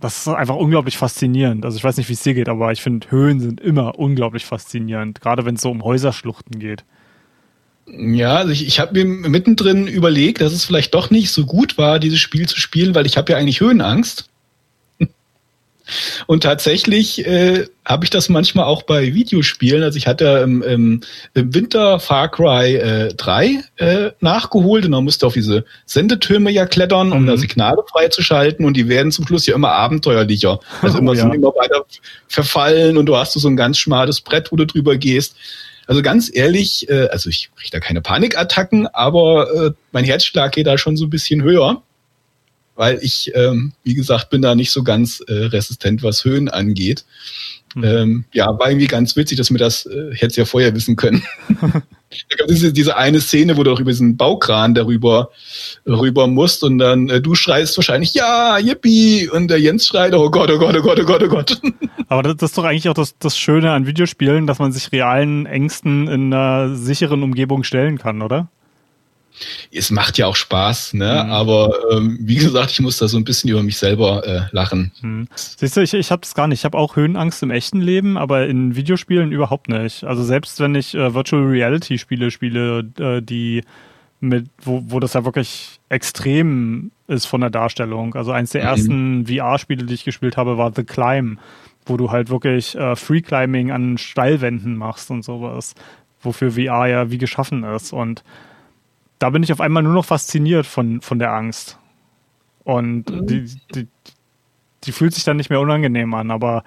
das 0.00 0.18
ist 0.18 0.28
einfach 0.28 0.56
unglaublich 0.56 0.98
faszinierend. 0.98 1.64
Also 1.64 1.78
ich 1.78 1.84
weiß 1.84 1.96
nicht, 1.96 2.08
wie 2.08 2.12
es 2.14 2.22
dir 2.22 2.34
geht, 2.34 2.48
aber 2.48 2.72
ich 2.72 2.82
finde, 2.82 3.10
Höhen 3.10 3.40
sind 3.40 3.60
immer 3.60 3.98
unglaublich 3.98 4.44
faszinierend, 4.44 5.20
gerade 5.20 5.44
wenn 5.44 5.54
es 5.54 5.62
so 5.62 5.70
um 5.70 5.82
Häuserschluchten 5.82 6.58
geht. 6.58 6.84
Ja, 7.86 8.36
also 8.36 8.52
ich, 8.52 8.66
ich 8.66 8.80
habe 8.80 9.04
mir 9.04 9.28
mittendrin 9.28 9.86
überlegt, 9.86 10.40
dass 10.40 10.52
es 10.52 10.64
vielleicht 10.64 10.94
doch 10.94 11.10
nicht 11.10 11.30
so 11.30 11.46
gut 11.46 11.78
war, 11.78 11.98
dieses 11.98 12.20
Spiel 12.20 12.48
zu 12.48 12.58
spielen, 12.58 12.94
weil 12.94 13.06
ich 13.06 13.16
habe 13.16 13.32
ja 13.32 13.38
eigentlich 13.38 13.60
Höhenangst. 13.60 14.28
Und 16.26 16.42
tatsächlich 16.42 17.26
äh, 17.26 17.66
habe 17.84 18.04
ich 18.04 18.10
das 18.10 18.28
manchmal 18.28 18.64
auch 18.64 18.82
bei 18.82 19.14
Videospielen. 19.14 19.82
Also 19.82 19.98
ich 19.98 20.06
hatte 20.06 20.40
im, 20.42 20.62
im, 20.62 21.00
im 21.34 21.54
Winter 21.54 22.00
Far 22.00 22.30
Cry 22.30 22.76
äh, 22.76 23.14
3 23.14 23.62
äh, 23.76 24.10
nachgeholt 24.20 24.84
und 24.86 24.92
man 24.92 25.04
musste 25.04 25.26
auf 25.26 25.34
diese 25.34 25.64
Sendetürme 25.84 26.50
ja 26.50 26.66
klettern, 26.66 27.12
um 27.12 27.22
mhm. 27.22 27.26
da 27.26 27.36
Signale 27.36 27.82
freizuschalten 27.90 28.64
und 28.64 28.76
die 28.76 28.88
werden 28.88 29.12
zum 29.12 29.26
Schluss 29.26 29.46
ja 29.46 29.54
immer 29.54 29.72
abenteuerlicher. 29.72 30.60
Also 30.80 30.98
immer, 30.98 31.10
oh, 31.12 31.14
ja. 31.14 31.32
immer 31.32 31.54
weiter 31.54 31.84
verfallen 32.28 32.96
und 32.96 33.06
du 33.06 33.16
hast 33.16 33.34
so 33.34 33.48
ein 33.48 33.56
ganz 33.56 33.78
schmales 33.78 34.20
Brett, 34.20 34.50
wo 34.52 34.56
du 34.56 34.66
drüber 34.66 34.96
gehst. 34.96 35.36
Also 35.86 36.00
ganz 36.00 36.30
ehrlich, 36.32 36.88
äh, 36.88 37.08
also 37.08 37.28
ich 37.28 37.50
kriege 37.56 37.70
da 37.70 37.80
keine 37.80 38.00
Panikattacken, 38.00 38.86
aber 38.86 39.66
äh, 39.66 39.70
mein 39.92 40.04
Herzschlag 40.04 40.52
geht 40.52 40.66
da 40.66 40.78
schon 40.78 40.96
so 40.96 41.04
ein 41.04 41.10
bisschen 41.10 41.42
höher 41.42 41.82
weil 42.74 42.98
ich, 43.02 43.30
ähm, 43.34 43.72
wie 43.82 43.94
gesagt, 43.94 44.30
bin 44.30 44.42
da 44.42 44.54
nicht 44.54 44.70
so 44.70 44.82
ganz 44.82 45.20
äh, 45.20 45.32
resistent, 45.32 46.02
was 46.02 46.24
Höhen 46.24 46.48
angeht. 46.48 47.04
Mhm. 47.74 47.84
Ähm, 47.84 48.24
ja, 48.32 48.46
war 48.58 48.70
irgendwie 48.70 48.86
ganz 48.86 49.16
witzig, 49.16 49.38
dass 49.38 49.50
mir 49.50 49.58
das 49.58 49.86
äh, 49.86 50.12
hätte 50.12 50.28
es 50.28 50.36
ja 50.36 50.44
vorher 50.44 50.74
wissen 50.74 50.96
können. 50.96 51.24
da 51.60 52.36
gab 52.36 52.48
es 52.48 52.72
diese 52.72 52.96
eine 52.96 53.20
Szene, 53.20 53.56
wo 53.56 53.64
du 53.64 53.72
auch 53.72 53.80
über 53.80 53.90
diesen 53.90 54.16
Baukran 54.16 54.74
darüber 54.74 55.30
rüber 55.86 56.26
musst 56.26 56.62
und 56.62 56.78
dann 56.78 57.08
äh, 57.08 57.20
du 57.20 57.34
schreist 57.34 57.76
wahrscheinlich 57.76 58.14
ja, 58.14 58.58
yippie 58.58 59.28
und 59.28 59.48
der 59.48 59.60
Jens 59.60 59.86
schreit 59.86 60.14
oh 60.14 60.30
Gott, 60.30 60.50
oh 60.50 60.58
Gott, 60.58 60.76
oh 60.76 60.82
Gott, 60.82 61.00
oh 61.00 61.04
Gott, 61.04 61.22
oh 61.22 61.28
Gott. 61.28 61.60
Aber 62.08 62.22
das, 62.22 62.36
das 62.36 62.50
ist 62.50 62.58
doch 62.58 62.64
eigentlich 62.64 62.88
auch 62.88 62.94
das, 62.94 63.18
das 63.18 63.36
Schöne 63.36 63.72
an 63.72 63.86
Videospielen, 63.86 64.46
dass 64.46 64.58
man 64.58 64.72
sich 64.72 64.92
realen 64.92 65.46
Ängsten 65.46 66.06
in 66.06 66.32
einer 66.32 66.76
sicheren 66.76 67.22
Umgebung 67.22 67.64
stellen 67.64 67.98
kann, 67.98 68.22
oder? 68.22 68.48
Es 69.72 69.90
macht 69.90 70.18
ja 70.18 70.26
auch 70.26 70.36
Spaß, 70.36 70.94
ne? 70.94 71.24
Mhm. 71.24 71.32
Aber 71.32 71.72
ähm, 71.92 72.18
wie 72.20 72.36
gesagt, 72.36 72.70
ich 72.70 72.80
muss 72.80 72.98
da 72.98 73.08
so 73.08 73.16
ein 73.16 73.24
bisschen 73.24 73.50
über 73.50 73.62
mich 73.62 73.78
selber 73.78 74.26
äh, 74.26 74.42
lachen. 74.52 74.92
Mhm. 75.02 75.28
Siehst 75.34 75.76
du, 75.76 75.80
ich, 75.80 75.94
ich 75.94 76.10
habe 76.10 76.20
das 76.20 76.34
gar 76.34 76.46
nicht. 76.46 76.60
Ich 76.60 76.64
habe 76.64 76.78
auch 76.78 76.96
Höhenangst 76.96 77.42
im 77.42 77.50
echten 77.50 77.80
Leben, 77.80 78.16
aber 78.16 78.46
in 78.46 78.76
Videospielen 78.76 79.32
überhaupt 79.32 79.68
nicht. 79.68 80.04
Also 80.04 80.22
selbst 80.22 80.60
wenn 80.60 80.74
ich 80.74 80.94
äh, 80.94 81.14
Virtual 81.14 81.42
Reality 81.42 81.98
Spiele 81.98 82.30
spiele, 82.30 82.90
äh, 82.98 83.20
die 83.20 83.62
mit, 84.20 84.46
wo, 84.62 84.82
wo 84.86 85.00
das 85.00 85.12
ja 85.12 85.24
wirklich 85.24 85.78
extrem 85.88 86.90
ist 87.06 87.26
von 87.26 87.40
der 87.40 87.50
Darstellung. 87.50 88.14
Also 88.14 88.32
eins 88.32 88.50
der 88.50 88.62
mhm. 88.62 88.68
ersten 88.68 89.26
VR-Spiele, 89.26 89.84
die 89.84 89.94
ich 89.94 90.04
gespielt 90.04 90.36
habe, 90.36 90.58
war 90.58 90.72
The 90.74 90.84
Climb, 90.84 91.38
wo 91.86 91.96
du 91.96 92.10
halt 92.10 92.30
wirklich 92.30 92.74
äh, 92.74 92.96
Free 92.96 93.20
Climbing 93.20 93.70
an 93.70 93.98
Steilwänden 93.98 94.76
machst 94.76 95.10
und 95.10 95.22
sowas, 95.24 95.74
wofür 96.22 96.52
VR 96.52 96.86
ja 96.86 97.10
wie 97.10 97.18
geschaffen 97.18 97.64
ist. 97.64 97.92
Und 97.92 98.24
da 99.24 99.30
bin 99.30 99.42
ich 99.42 99.54
auf 99.54 99.62
einmal 99.62 99.82
nur 99.82 99.94
noch 99.94 100.04
fasziniert 100.04 100.66
von, 100.66 101.00
von 101.00 101.18
der 101.18 101.32
Angst. 101.32 101.78
Und 102.62 103.08
mhm. 103.08 103.26
die, 103.26 103.44
die, 103.74 103.86
die 104.84 104.92
fühlt 104.92 105.14
sich 105.14 105.24
dann 105.24 105.38
nicht 105.38 105.48
mehr 105.48 105.60
unangenehm 105.60 106.12
an, 106.12 106.30
aber 106.30 106.62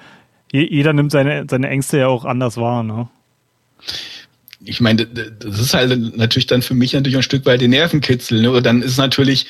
jeder 0.52 0.92
nimmt 0.92 1.12
seine, 1.12 1.46
seine 1.48 1.70
Ängste 1.70 2.00
ja 2.00 2.08
auch 2.08 2.26
anders 2.26 2.58
wahr, 2.58 2.82
ne? 2.82 3.10
Ich 4.66 4.82
meine, 4.82 5.06
das 5.06 5.60
ist 5.60 5.76
halt 5.76 6.18
natürlich 6.18 6.48
dann 6.48 6.64
für 6.64 6.74
mich 6.74 6.94
natürlich 6.94 7.18
ein 7.18 7.22
Stück 7.22 7.46
weit 7.46 7.62
die 7.62 7.68
Nervenkitzel, 7.68 8.42
ne? 8.42 8.50
Und 8.50 8.66
dann 8.66 8.82
ist 8.82 8.98
natürlich, 8.98 9.46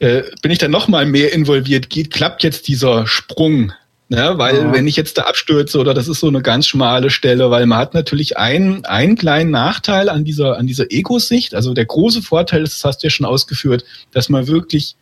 äh, 0.00 0.24
bin 0.42 0.50
ich 0.50 0.58
dann 0.58 0.72
noch 0.72 0.88
mal 0.88 1.06
mehr 1.06 1.32
involviert, 1.32 1.88
geht, 1.88 2.10
klappt 2.10 2.42
jetzt 2.42 2.66
dieser 2.66 3.06
Sprung 3.06 3.74
Ne, 4.12 4.34
weil 4.36 4.56
ja. 4.56 4.72
wenn 4.74 4.86
ich 4.86 4.96
jetzt 4.96 5.16
da 5.16 5.22
abstürze 5.22 5.78
oder 5.78 5.94
das 5.94 6.06
ist 6.06 6.20
so 6.20 6.28
eine 6.28 6.42
ganz 6.42 6.66
schmale 6.66 7.08
Stelle, 7.08 7.50
weil 7.50 7.64
man 7.64 7.78
hat 7.78 7.94
natürlich 7.94 8.36
einen, 8.36 8.84
einen 8.84 9.16
kleinen 9.16 9.50
Nachteil 9.50 10.10
an 10.10 10.22
dieser, 10.22 10.58
an 10.58 10.66
dieser 10.66 10.92
Ego-Sicht. 10.92 11.54
Also 11.54 11.72
der 11.72 11.86
große 11.86 12.20
Vorteil 12.20 12.62
ist, 12.62 12.74
das 12.74 12.84
hast 12.84 12.98
du 12.98 13.06
ja 13.06 13.10
schon 13.10 13.24
ausgeführt, 13.24 13.86
dass 14.10 14.28
man 14.28 14.48
wirklich 14.48 14.96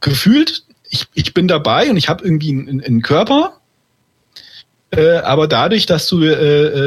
gefühlt, 0.00 0.64
ich, 0.90 1.06
ich 1.14 1.32
bin 1.32 1.48
dabei 1.48 1.88
und 1.88 1.96
ich 1.96 2.10
habe 2.10 2.24
irgendwie 2.24 2.50
einen, 2.50 2.82
einen 2.82 3.00
Körper, 3.00 3.54
äh, 4.90 5.16
aber 5.16 5.48
dadurch, 5.48 5.86
dass 5.86 6.06
du 6.06 6.22
äh, 6.22 6.32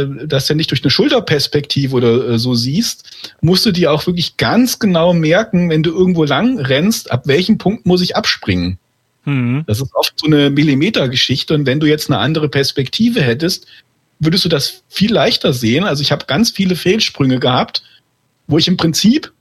äh, 0.04 0.28
das 0.28 0.48
ja 0.50 0.54
nicht 0.54 0.70
durch 0.70 0.84
eine 0.84 0.92
Schulterperspektive 0.92 1.96
oder 1.96 2.30
äh, 2.30 2.38
so 2.38 2.54
siehst, 2.54 3.10
musst 3.42 3.66
du 3.66 3.72
dir 3.72 3.92
auch 3.92 4.06
wirklich 4.06 4.38
ganz 4.38 4.78
genau 4.78 5.14
merken, 5.14 5.72
wenn 5.72 5.82
du 5.82 5.90
irgendwo 5.90 6.26
lang 6.26 6.60
rennst, 6.60 7.10
ab 7.10 7.24
welchem 7.26 7.58
Punkt 7.58 7.88
muss 7.88 8.04
ich 8.04 8.16
abspringen. 8.16 8.78
Mhm. 9.30 9.64
Das 9.68 9.80
ist 9.80 9.94
oft 9.94 10.14
so 10.16 10.26
eine 10.26 10.50
Millimetergeschichte 10.50 11.54
und 11.54 11.66
wenn 11.66 11.80
du 11.80 11.86
jetzt 11.86 12.10
eine 12.10 12.20
andere 12.20 12.50
Perspektive 12.50 13.22
hättest, 13.22 13.68
würdest 14.20 14.46
du 14.46 14.50
das 14.50 14.84
viel 14.90 15.14
leichter 15.14 15.54
sehen. 15.54 15.86
Also 15.86 16.02
ich 16.02 16.12
habe 16.12 16.26
ganz 16.26 16.52
viele 16.52 16.76
Fehlsprünge 16.76 17.40
gehabt, 17.40 17.84
wo 18.48 18.58
ich 18.58 18.68
im 18.68 18.78
Prinzip 18.78 19.32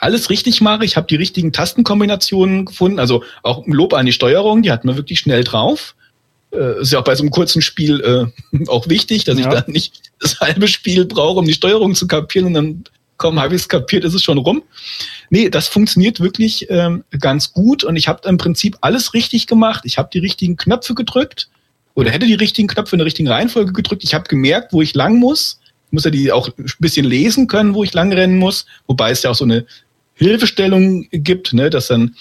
alles 0.00 0.30
richtig 0.30 0.60
mache. 0.60 0.84
Ich 0.84 0.96
habe 0.96 1.06
die 1.06 1.16
richtigen 1.16 1.52
Tastenkombinationen 1.52 2.66
gefunden. 2.66 2.98
Also 2.98 3.24
auch 3.42 3.66
ein 3.66 3.72
Lob 3.72 3.94
an 3.94 4.06
die 4.06 4.12
Steuerung, 4.12 4.62
die 4.62 4.70
hat 4.70 4.84
man 4.84 4.96
wirklich 4.96 5.18
schnell 5.18 5.44
drauf. 5.44 5.94
Äh, 6.52 6.80
ist 6.80 6.92
ja 6.92 7.00
auch 7.00 7.04
bei 7.04 7.14
so 7.14 7.22
einem 7.22 7.30
kurzen 7.30 7.62
Spiel 7.62 8.00
äh, 8.52 8.66
auch 8.68 8.88
wichtig, 8.88 9.24
dass 9.24 9.38
ja. 9.38 9.46
ich 9.46 9.52
da 9.52 9.64
nicht 9.66 10.12
das 10.20 10.40
halbe 10.40 10.68
Spiel 10.68 11.04
brauche, 11.04 11.40
um 11.40 11.46
die 11.46 11.52
Steuerung 11.52 11.94
zu 11.94 12.06
kapieren 12.06 12.46
und 12.46 12.54
dann 12.54 12.84
komm, 13.16 13.40
habe 13.40 13.54
ich 13.54 13.62
es 13.62 13.68
kapiert, 13.68 14.04
ist 14.04 14.14
es 14.14 14.22
schon 14.22 14.38
rum. 14.38 14.62
Nee, 15.34 15.48
das 15.50 15.66
funktioniert 15.66 16.20
wirklich 16.20 16.70
ähm, 16.70 17.02
ganz 17.18 17.52
gut 17.52 17.82
und 17.82 17.96
ich 17.96 18.06
habe 18.06 18.28
im 18.28 18.36
Prinzip 18.36 18.78
alles 18.82 19.14
richtig 19.14 19.48
gemacht. 19.48 19.82
Ich 19.84 19.98
habe 19.98 20.08
die 20.12 20.20
richtigen 20.20 20.56
Knöpfe 20.56 20.94
gedrückt 20.94 21.48
oder 21.94 22.12
hätte 22.12 22.26
die 22.26 22.34
richtigen 22.34 22.68
Knöpfe 22.68 22.94
in 22.94 22.98
der 22.98 23.06
richtigen 23.06 23.28
Reihenfolge 23.28 23.72
gedrückt. 23.72 24.04
Ich 24.04 24.14
habe 24.14 24.28
gemerkt, 24.28 24.72
wo 24.72 24.80
ich 24.80 24.94
lang 24.94 25.18
muss. 25.18 25.58
Ich 25.88 25.92
muss 25.92 26.04
ja 26.04 26.12
die 26.12 26.30
auch 26.30 26.50
ein 26.56 26.66
bisschen 26.78 27.04
lesen 27.04 27.48
können, 27.48 27.74
wo 27.74 27.82
ich 27.82 27.92
lang 27.94 28.12
rennen 28.12 28.38
muss. 28.38 28.66
Wobei 28.86 29.10
es 29.10 29.24
ja 29.24 29.30
auch 29.30 29.34
so 29.34 29.42
eine 29.42 29.66
Hilfestellung 30.14 31.08
gibt, 31.10 31.52
ne, 31.52 31.68
dass 31.68 31.88
dann 31.88 32.14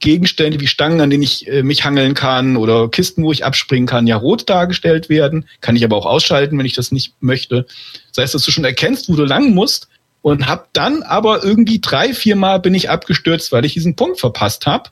Gegenstände 0.00 0.60
wie 0.60 0.66
Stangen, 0.66 1.00
an 1.00 1.08
denen 1.08 1.22
ich 1.22 1.48
äh, 1.48 1.62
mich 1.62 1.86
hangeln 1.86 2.12
kann 2.12 2.58
oder 2.58 2.90
Kisten, 2.90 3.22
wo 3.22 3.32
ich 3.32 3.42
abspringen 3.42 3.86
kann, 3.86 4.06
ja 4.06 4.16
rot 4.16 4.50
dargestellt 4.50 5.08
werden. 5.08 5.46
Kann 5.62 5.76
ich 5.76 5.84
aber 5.84 5.96
auch 5.96 6.04
ausschalten, 6.04 6.58
wenn 6.58 6.66
ich 6.66 6.74
das 6.74 6.92
nicht 6.92 7.14
möchte. 7.20 7.64
Das 8.10 8.22
heißt, 8.22 8.34
dass 8.34 8.44
du 8.44 8.50
schon 8.50 8.66
erkennst, 8.66 9.08
wo 9.08 9.16
du 9.16 9.24
lang 9.24 9.54
musst 9.54 9.88
und 10.22 10.46
habe 10.46 10.66
dann 10.72 11.02
aber 11.02 11.42
irgendwie 11.42 11.80
drei, 11.80 12.14
vier 12.14 12.36
Mal 12.36 12.58
bin 12.58 12.74
ich 12.74 12.90
abgestürzt, 12.90 13.52
weil 13.52 13.64
ich 13.64 13.74
diesen 13.74 13.96
Punkt 13.96 14.20
verpasst 14.20 14.66
habe 14.66 14.90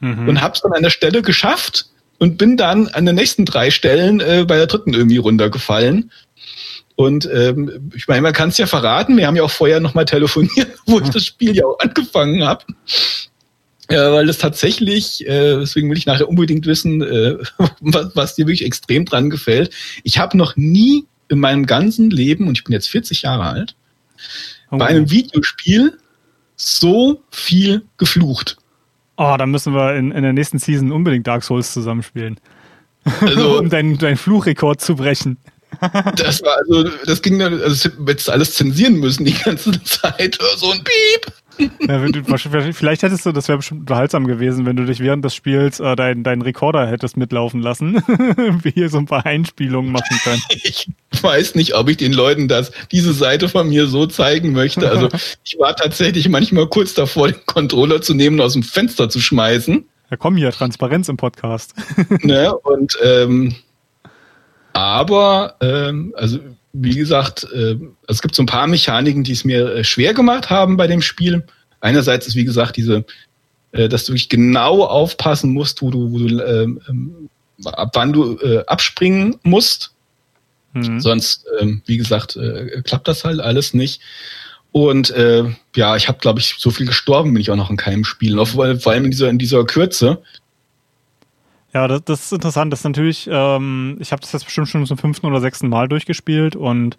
mhm. 0.00 0.28
und 0.28 0.40
habe 0.40 0.54
es 0.54 0.62
dann 0.62 0.72
an 0.72 0.82
der 0.82 0.90
Stelle 0.90 1.22
geschafft 1.22 1.86
und 2.18 2.38
bin 2.38 2.56
dann 2.56 2.88
an 2.88 3.06
den 3.06 3.14
nächsten 3.14 3.44
drei 3.44 3.70
Stellen 3.70 4.20
äh, 4.20 4.44
bei 4.46 4.56
der 4.56 4.66
dritten 4.66 4.94
irgendwie 4.94 5.18
runtergefallen. 5.18 6.10
Und 6.96 7.28
ähm, 7.30 7.90
ich 7.94 8.08
meine, 8.08 8.22
man 8.22 8.32
kann 8.32 8.48
es 8.48 8.58
ja 8.58 8.66
verraten, 8.66 9.16
wir 9.16 9.26
haben 9.26 9.36
ja 9.36 9.42
auch 9.42 9.50
vorher 9.50 9.80
nochmal 9.80 10.06
telefoniert, 10.06 10.68
wo 10.86 10.98
ich 10.98 11.10
das 11.10 11.24
Spiel 11.24 11.54
ja 11.54 11.66
auch 11.66 11.78
angefangen 11.78 12.44
habe. 12.44 12.64
Ja, 13.90 14.12
weil 14.12 14.26
das 14.26 14.38
tatsächlich, 14.38 15.24
äh, 15.26 15.58
deswegen 15.58 15.88
will 15.90 15.98
ich 15.98 16.06
nachher 16.06 16.28
unbedingt 16.28 16.66
wissen, 16.66 17.02
äh, 17.02 17.36
was, 17.80 18.16
was 18.16 18.34
dir 18.34 18.46
wirklich 18.46 18.64
extrem 18.64 19.04
dran 19.04 19.30
gefällt. 19.30 19.72
Ich 20.02 20.18
habe 20.18 20.36
noch 20.36 20.56
nie 20.56 21.04
in 21.28 21.38
meinem 21.38 21.66
ganzen 21.66 22.10
Leben, 22.10 22.48
und 22.48 22.58
ich 22.58 22.64
bin 22.64 22.72
jetzt 22.72 22.88
40 22.88 23.22
Jahre 23.22 23.44
alt, 23.44 23.76
oh. 24.70 24.78
bei 24.78 24.86
einem 24.86 25.10
Videospiel 25.10 25.98
so 26.56 27.22
viel 27.30 27.84
geflucht. 27.98 28.56
Oh, 29.16 29.36
dann 29.38 29.50
müssen 29.50 29.74
wir 29.74 29.94
in, 29.94 30.12
in 30.12 30.22
der 30.22 30.32
nächsten 30.32 30.58
Season 30.58 30.92
unbedingt 30.92 31.26
Dark 31.26 31.42
Souls 31.44 31.72
zusammenspielen. 31.72 32.38
Also, 33.20 33.58
um 33.58 33.70
deinen, 33.70 33.98
deinen 33.98 34.16
Fluchrekord 34.16 34.80
zu 34.80 34.96
brechen. 34.96 35.38
das 36.16 36.42
war 36.42 36.56
also, 36.58 36.84
das 37.04 37.22
ging 37.22 37.38
dann, 37.38 37.60
also 37.60 37.90
hättest 38.06 38.30
alles 38.30 38.54
zensieren 38.54 38.94
müssen 38.94 39.24
die 39.24 39.34
ganze 39.34 39.82
Zeit. 39.84 40.38
So 40.56 40.70
ein 40.70 40.82
Piep. 40.82 41.32
Ja, 41.58 41.98
du, 42.06 42.22
vielleicht 42.72 43.02
hättest 43.02 43.26
du, 43.26 43.32
das 43.32 43.48
wäre 43.48 43.58
bestimmt 43.58 43.80
unterhaltsam 43.80 44.26
gewesen, 44.26 44.66
wenn 44.66 44.76
du 44.76 44.84
dich 44.84 45.00
während 45.00 45.24
des 45.24 45.34
Spiels 45.34 45.80
äh, 45.80 45.96
deinen 45.96 46.22
dein 46.22 46.42
Rekorder 46.42 46.86
hättest 46.86 47.16
mitlaufen 47.16 47.60
lassen. 47.60 47.96
Wir 48.62 48.72
hier 48.72 48.88
so 48.88 48.98
ein 48.98 49.06
paar 49.06 49.24
Einspielungen 49.26 49.92
machen 49.92 50.18
können. 50.22 50.42
Ich 51.12 51.22
weiß 51.22 51.54
nicht, 51.54 51.74
ob 51.74 51.88
ich 51.88 51.96
den 51.96 52.12
Leuten 52.12 52.46
das, 52.46 52.72
diese 52.92 53.14
Seite 53.14 53.48
von 53.48 53.68
mir 53.70 53.86
so 53.86 54.06
zeigen 54.06 54.52
möchte. 54.52 54.90
Also 54.90 55.08
ich 55.44 55.56
war 55.58 55.74
tatsächlich 55.74 56.28
manchmal 56.28 56.66
kurz 56.66 56.92
davor, 56.92 57.28
den 57.28 57.40
Controller 57.46 58.02
zu 58.02 58.12
nehmen 58.12 58.38
und 58.38 58.44
aus 58.44 58.52
dem 58.52 58.62
Fenster 58.62 59.08
zu 59.08 59.18
schmeißen. 59.20 59.86
Ja, 60.10 60.16
komm 60.18 60.36
hier, 60.36 60.52
Transparenz 60.52 61.08
im 61.08 61.16
Podcast. 61.16 61.74
ne, 62.22 62.54
und 62.54 62.98
ähm, 63.02 63.54
aber 64.74 65.54
ähm, 65.62 66.12
also 66.16 66.38
wie 66.82 66.96
gesagt, 66.96 67.46
äh, 67.52 67.76
es 68.06 68.22
gibt 68.22 68.34
so 68.34 68.42
ein 68.42 68.46
paar 68.46 68.66
Mechaniken, 68.66 69.24
die 69.24 69.32
es 69.32 69.44
mir 69.44 69.74
äh, 69.74 69.84
schwer 69.84 70.14
gemacht 70.14 70.50
haben 70.50 70.76
bei 70.76 70.86
dem 70.86 71.02
Spiel. 71.02 71.44
Einerseits 71.80 72.26
ist, 72.26 72.36
wie 72.36 72.44
gesagt, 72.44 72.76
diese, 72.76 73.04
äh, 73.72 73.88
dass 73.88 74.04
du 74.04 74.12
wirklich 74.12 74.28
genau 74.28 74.84
aufpassen 74.84 75.52
musst, 75.52 75.82
wo 75.82 75.90
du, 75.90 76.12
wo 76.12 76.18
du 76.18 76.40
ähm, 76.44 76.80
ähm, 76.88 77.28
ab 77.64 77.90
wann 77.94 78.12
du 78.12 78.38
äh, 78.38 78.64
abspringen 78.66 79.36
musst. 79.42 79.92
Mhm. 80.74 81.00
Sonst, 81.00 81.46
ähm, 81.60 81.82
wie 81.86 81.96
gesagt, 81.96 82.36
äh, 82.36 82.82
klappt 82.82 83.08
das 83.08 83.24
halt 83.24 83.40
alles 83.40 83.72
nicht. 83.72 84.00
Und 84.72 85.10
äh, 85.10 85.44
ja, 85.74 85.96
ich 85.96 86.08
habe, 86.08 86.18
glaube 86.18 86.40
ich, 86.40 86.56
so 86.58 86.70
viel 86.70 86.86
gestorben 86.86 87.32
bin 87.32 87.40
ich 87.40 87.50
auch 87.50 87.56
noch 87.56 87.70
in 87.70 87.78
keinem 87.78 88.04
Spiel. 88.04 88.44
Vor 88.44 88.64
allem 88.64 89.04
in 89.04 89.10
dieser, 89.10 89.30
in 89.30 89.38
dieser 89.38 89.64
Kürze. 89.64 90.22
Ja, 91.76 91.88
das, 91.88 92.04
das 92.04 92.24
ist 92.24 92.32
interessant. 92.32 92.72
Das 92.72 92.80
ist 92.80 92.84
natürlich, 92.84 93.28
ähm, 93.30 93.98
ich 94.00 94.10
habe 94.10 94.22
das 94.22 94.32
jetzt 94.32 94.46
bestimmt 94.46 94.66
schon 94.66 94.86
zum 94.86 94.96
fünften 94.96 95.26
oder 95.26 95.42
sechsten 95.42 95.68
Mal 95.68 95.88
durchgespielt 95.88 96.56
und 96.56 96.96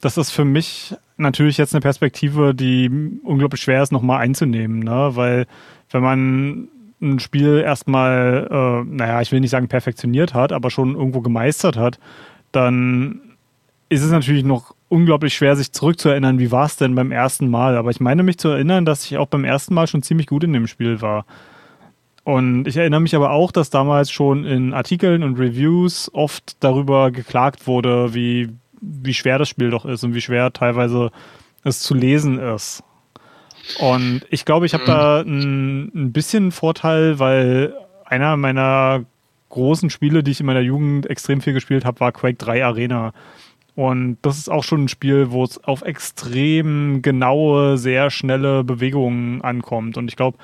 das 0.00 0.16
ist 0.16 0.30
für 0.30 0.44
mich 0.44 0.94
natürlich 1.16 1.58
jetzt 1.58 1.74
eine 1.74 1.80
Perspektive, 1.80 2.54
die 2.54 2.88
unglaublich 3.24 3.62
schwer 3.62 3.82
ist, 3.82 3.90
nochmal 3.90 4.20
einzunehmen, 4.20 4.78
ne? 4.78 5.10
Weil 5.14 5.48
wenn 5.90 6.02
man 6.04 6.68
ein 7.00 7.18
Spiel 7.18 7.64
erstmal, 7.66 8.46
äh, 8.48 8.84
naja, 8.94 9.20
ich 9.22 9.32
will 9.32 9.40
nicht 9.40 9.50
sagen 9.50 9.66
perfektioniert 9.66 10.34
hat, 10.34 10.52
aber 10.52 10.70
schon 10.70 10.94
irgendwo 10.94 11.20
gemeistert 11.20 11.76
hat, 11.76 11.98
dann 12.52 13.22
ist 13.88 14.04
es 14.04 14.12
natürlich 14.12 14.44
noch 14.44 14.76
unglaublich 14.88 15.34
schwer, 15.34 15.56
sich 15.56 15.72
zurückzuerinnern, 15.72 16.38
wie 16.38 16.52
war 16.52 16.66
es 16.66 16.76
denn 16.76 16.94
beim 16.94 17.10
ersten 17.10 17.50
Mal. 17.50 17.76
Aber 17.76 17.90
ich 17.90 17.98
meine 17.98 18.22
mich 18.22 18.38
zu 18.38 18.50
erinnern, 18.50 18.84
dass 18.84 19.04
ich 19.04 19.18
auch 19.18 19.26
beim 19.26 19.42
ersten 19.44 19.74
Mal 19.74 19.88
schon 19.88 20.04
ziemlich 20.04 20.28
gut 20.28 20.44
in 20.44 20.52
dem 20.52 20.68
Spiel 20.68 21.00
war. 21.00 21.26
Und 22.24 22.68
ich 22.68 22.76
erinnere 22.76 23.00
mich 23.00 23.16
aber 23.16 23.30
auch, 23.30 23.50
dass 23.50 23.70
damals 23.70 24.10
schon 24.10 24.44
in 24.44 24.74
Artikeln 24.74 25.22
und 25.22 25.38
Reviews 25.38 26.10
oft 26.14 26.56
darüber 26.62 27.10
geklagt 27.10 27.66
wurde, 27.66 28.14
wie, 28.14 28.50
wie 28.80 29.14
schwer 29.14 29.38
das 29.38 29.48
Spiel 29.48 29.70
doch 29.70 29.84
ist 29.84 30.04
und 30.04 30.14
wie 30.14 30.20
schwer 30.20 30.52
teilweise 30.52 31.10
es 31.64 31.80
zu 31.80 31.94
lesen 31.94 32.38
ist. 32.38 32.84
Und 33.80 34.22
ich 34.30 34.44
glaube, 34.44 34.66
ich 34.66 34.74
habe 34.74 34.84
mhm. 34.84 34.86
da 34.86 35.20
ein, 35.20 35.82
ein 35.94 36.12
bisschen 36.12 36.52
Vorteil, 36.52 37.18
weil 37.18 37.74
einer 38.04 38.36
meiner 38.36 39.04
großen 39.48 39.90
Spiele, 39.90 40.22
die 40.22 40.30
ich 40.30 40.40
in 40.40 40.46
meiner 40.46 40.60
Jugend 40.60 41.08
extrem 41.08 41.40
viel 41.40 41.52
gespielt 41.52 41.84
habe, 41.84 42.00
war 42.00 42.12
Quake 42.12 42.38
3 42.38 42.64
Arena. 42.64 43.12
Und 43.74 44.18
das 44.22 44.38
ist 44.38 44.50
auch 44.50 44.64
schon 44.64 44.84
ein 44.84 44.88
Spiel, 44.88 45.30
wo 45.30 45.44
es 45.44 45.62
auf 45.64 45.82
extrem 45.82 47.02
genaue, 47.02 47.78
sehr 47.78 48.10
schnelle 48.10 48.64
Bewegungen 48.64 49.42
ankommt. 49.42 49.96
Und 49.96 50.08
ich 50.08 50.16
glaube, 50.16 50.38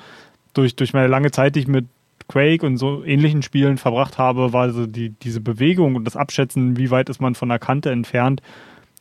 durch, 0.59 0.75
durch 0.75 0.93
meine 0.93 1.07
lange 1.07 1.31
Zeit, 1.31 1.55
die 1.55 1.61
ich 1.61 1.67
mit 1.67 1.85
Quake 2.27 2.65
und 2.65 2.77
so 2.77 3.03
ähnlichen 3.03 3.41
Spielen 3.41 3.77
verbracht 3.77 4.17
habe, 4.17 4.53
war 4.53 4.63
also 4.63 4.85
die, 4.85 5.09
diese 5.09 5.41
Bewegung 5.41 5.95
und 5.95 6.05
das 6.05 6.15
Abschätzen, 6.15 6.77
wie 6.77 6.91
weit 6.91 7.09
ist 7.09 7.21
man 7.21 7.35
von 7.35 7.49
der 7.49 7.59
Kante 7.59 7.91
entfernt, 7.91 8.41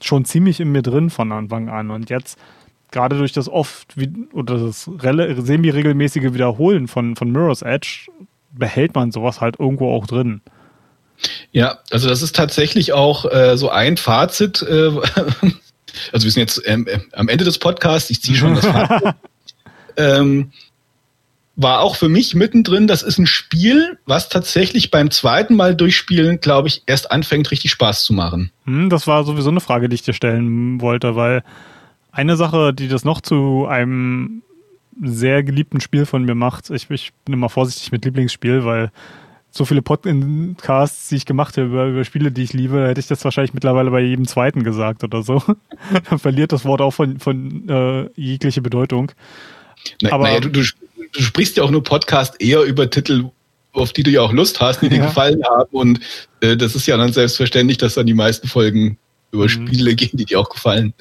schon 0.02 0.24
ziemlich 0.24 0.60
in 0.60 0.72
mir 0.72 0.82
drin 0.82 1.10
von 1.10 1.30
Anfang 1.32 1.68
an. 1.68 1.90
Und 1.90 2.10
jetzt, 2.10 2.38
gerade 2.90 3.18
durch 3.18 3.32
das 3.32 3.48
oft 3.48 3.94
oder 4.32 4.58
das 4.58 4.84
semi-regelmäßige 4.84 6.32
Wiederholen 6.32 6.88
von, 6.88 7.16
von 7.16 7.30
Mirror's 7.30 7.62
Edge, 7.62 8.06
behält 8.52 8.94
man 8.94 9.12
sowas 9.12 9.40
halt 9.40 9.60
irgendwo 9.60 9.92
auch 9.92 10.06
drin. 10.06 10.40
Ja, 11.50 11.78
also 11.90 12.08
das 12.08 12.22
ist 12.22 12.36
tatsächlich 12.36 12.92
auch 12.92 13.30
äh, 13.30 13.58
so 13.58 13.70
ein 13.70 13.96
Fazit. 13.96 14.62
Äh, 14.62 14.86
also 16.12 16.24
wir 16.24 16.30
sind 16.30 16.36
jetzt 16.36 16.62
ähm, 16.64 16.86
äh, 16.86 17.00
am 17.12 17.28
Ende 17.28 17.44
des 17.44 17.58
Podcasts, 17.58 18.08
ich 18.10 18.22
ziehe 18.22 18.38
schon 18.38 18.54
das 18.54 18.64
Fazit. 18.66 19.14
ähm, 19.96 20.52
war 21.58 21.80
auch 21.80 21.96
für 21.96 22.08
mich 22.08 22.36
mittendrin, 22.36 22.86
das 22.86 23.02
ist 23.02 23.18
ein 23.18 23.26
Spiel, 23.26 23.98
was 24.06 24.28
tatsächlich 24.28 24.92
beim 24.92 25.10
zweiten 25.10 25.56
Mal 25.56 25.74
durchspielen, 25.74 26.40
glaube 26.40 26.68
ich, 26.68 26.84
erst 26.86 27.10
anfängt, 27.10 27.50
richtig 27.50 27.72
Spaß 27.72 28.04
zu 28.04 28.14
machen. 28.14 28.52
Hm, 28.64 28.88
das 28.90 29.08
war 29.08 29.24
sowieso 29.24 29.50
eine 29.50 29.60
Frage, 29.60 29.88
die 29.88 29.96
ich 29.96 30.02
dir 30.02 30.14
stellen 30.14 30.80
wollte, 30.80 31.16
weil 31.16 31.42
eine 32.12 32.36
Sache, 32.36 32.72
die 32.72 32.86
das 32.86 33.04
noch 33.04 33.20
zu 33.20 33.66
einem 33.66 34.42
sehr 35.02 35.42
geliebten 35.42 35.80
Spiel 35.80 36.06
von 36.06 36.24
mir 36.24 36.36
macht, 36.36 36.70
ich, 36.70 36.88
ich 36.90 37.12
bin 37.24 37.34
immer 37.34 37.48
vorsichtig 37.48 37.90
mit 37.90 38.04
Lieblingsspiel, 38.04 38.64
weil 38.64 38.92
so 39.50 39.64
viele 39.64 39.82
Podcasts, 39.82 41.08
die 41.08 41.16
ich 41.16 41.26
gemacht 41.26 41.56
habe 41.56 41.66
über, 41.66 41.86
über, 41.86 42.04
Spiele, 42.04 42.30
die 42.30 42.44
ich 42.44 42.52
liebe, 42.52 42.86
hätte 42.86 43.00
ich 43.00 43.08
das 43.08 43.24
wahrscheinlich 43.24 43.54
mittlerweile 43.54 43.90
bei 43.90 44.00
jedem 44.00 44.28
zweiten 44.28 44.62
gesagt 44.62 45.02
oder 45.02 45.22
so. 45.24 45.42
Dann 46.08 46.20
verliert 46.20 46.52
das 46.52 46.64
Wort 46.64 46.80
auch 46.80 46.92
von, 46.92 47.18
von 47.18 47.68
äh, 47.68 48.10
jegliche 48.14 48.62
Bedeutung. 48.62 49.10
Na, 50.02 50.12
Aber 50.12 50.24
naja, 50.24 50.40
du, 50.40 50.50
du, 50.50 50.62
du, 51.12 51.22
sprichst 51.22 51.56
ja 51.56 51.62
auch 51.62 51.70
nur 51.70 51.82
Podcast 51.82 52.40
eher 52.40 52.62
über 52.62 52.88
Titel, 52.90 53.30
auf 53.72 53.92
die 53.92 54.02
du 54.02 54.10
ja 54.10 54.22
auch 54.22 54.32
Lust 54.32 54.60
hast, 54.60 54.80
die 54.80 54.88
dir 54.88 54.98
gefallen 54.98 55.42
haben. 55.44 55.70
Und 55.70 56.00
äh, 56.40 56.56
das 56.56 56.74
ist 56.74 56.86
ja 56.86 56.96
dann 56.96 57.12
selbstverständlich, 57.12 57.78
dass 57.78 57.94
dann 57.94 58.06
die 58.06 58.14
meisten 58.14 58.48
Folgen 58.48 58.98
über 59.30 59.44
mhm. 59.44 59.48
Spiele 59.48 59.94
gehen, 59.94 60.16
die 60.16 60.24
dir 60.24 60.40
auch 60.40 60.48
gefallen. 60.48 60.94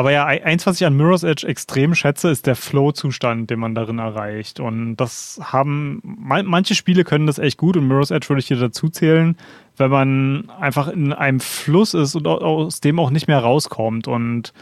Aber 0.00 0.12
ja, 0.12 0.24
eins, 0.24 0.66
was 0.66 0.80
ich 0.80 0.86
an 0.86 0.96
Mirror's 0.96 1.24
Edge 1.24 1.46
extrem 1.46 1.94
schätze, 1.94 2.30
ist 2.30 2.46
der 2.46 2.56
Flow-Zustand, 2.56 3.50
den 3.50 3.60
man 3.60 3.74
darin 3.74 3.98
erreicht. 3.98 4.58
Und 4.58 4.96
das 4.96 5.38
haben, 5.42 6.00
manche 6.02 6.74
Spiele 6.74 7.04
können 7.04 7.26
das 7.26 7.38
echt 7.38 7.58
gut 7.58 7.76
und 7.76 7.86
Mirror's 7.86 8.10
Edge 8.10 8.30
würde 8.30 8.40
ich 8.40 8.46
hier 8.46 8.56
dazu 8.56 8.88
zählen, 8.88 9.36
wenn 9.76 9.90
man 9.90 10.48
einfach 10.58 10.88
in 10.88 11.12
einem 11.12 11.40
Fluss 11.40 11.92
ist 11.92 12.14
und 12.14 12.26
aus 12.26 12.80
dem 12.80 12.98
auch 12.98 13.10
nicht 13.10 13.28
mehr 13.28 13.40
rauskommt. 13.40 14.08
Und 14.08 14.54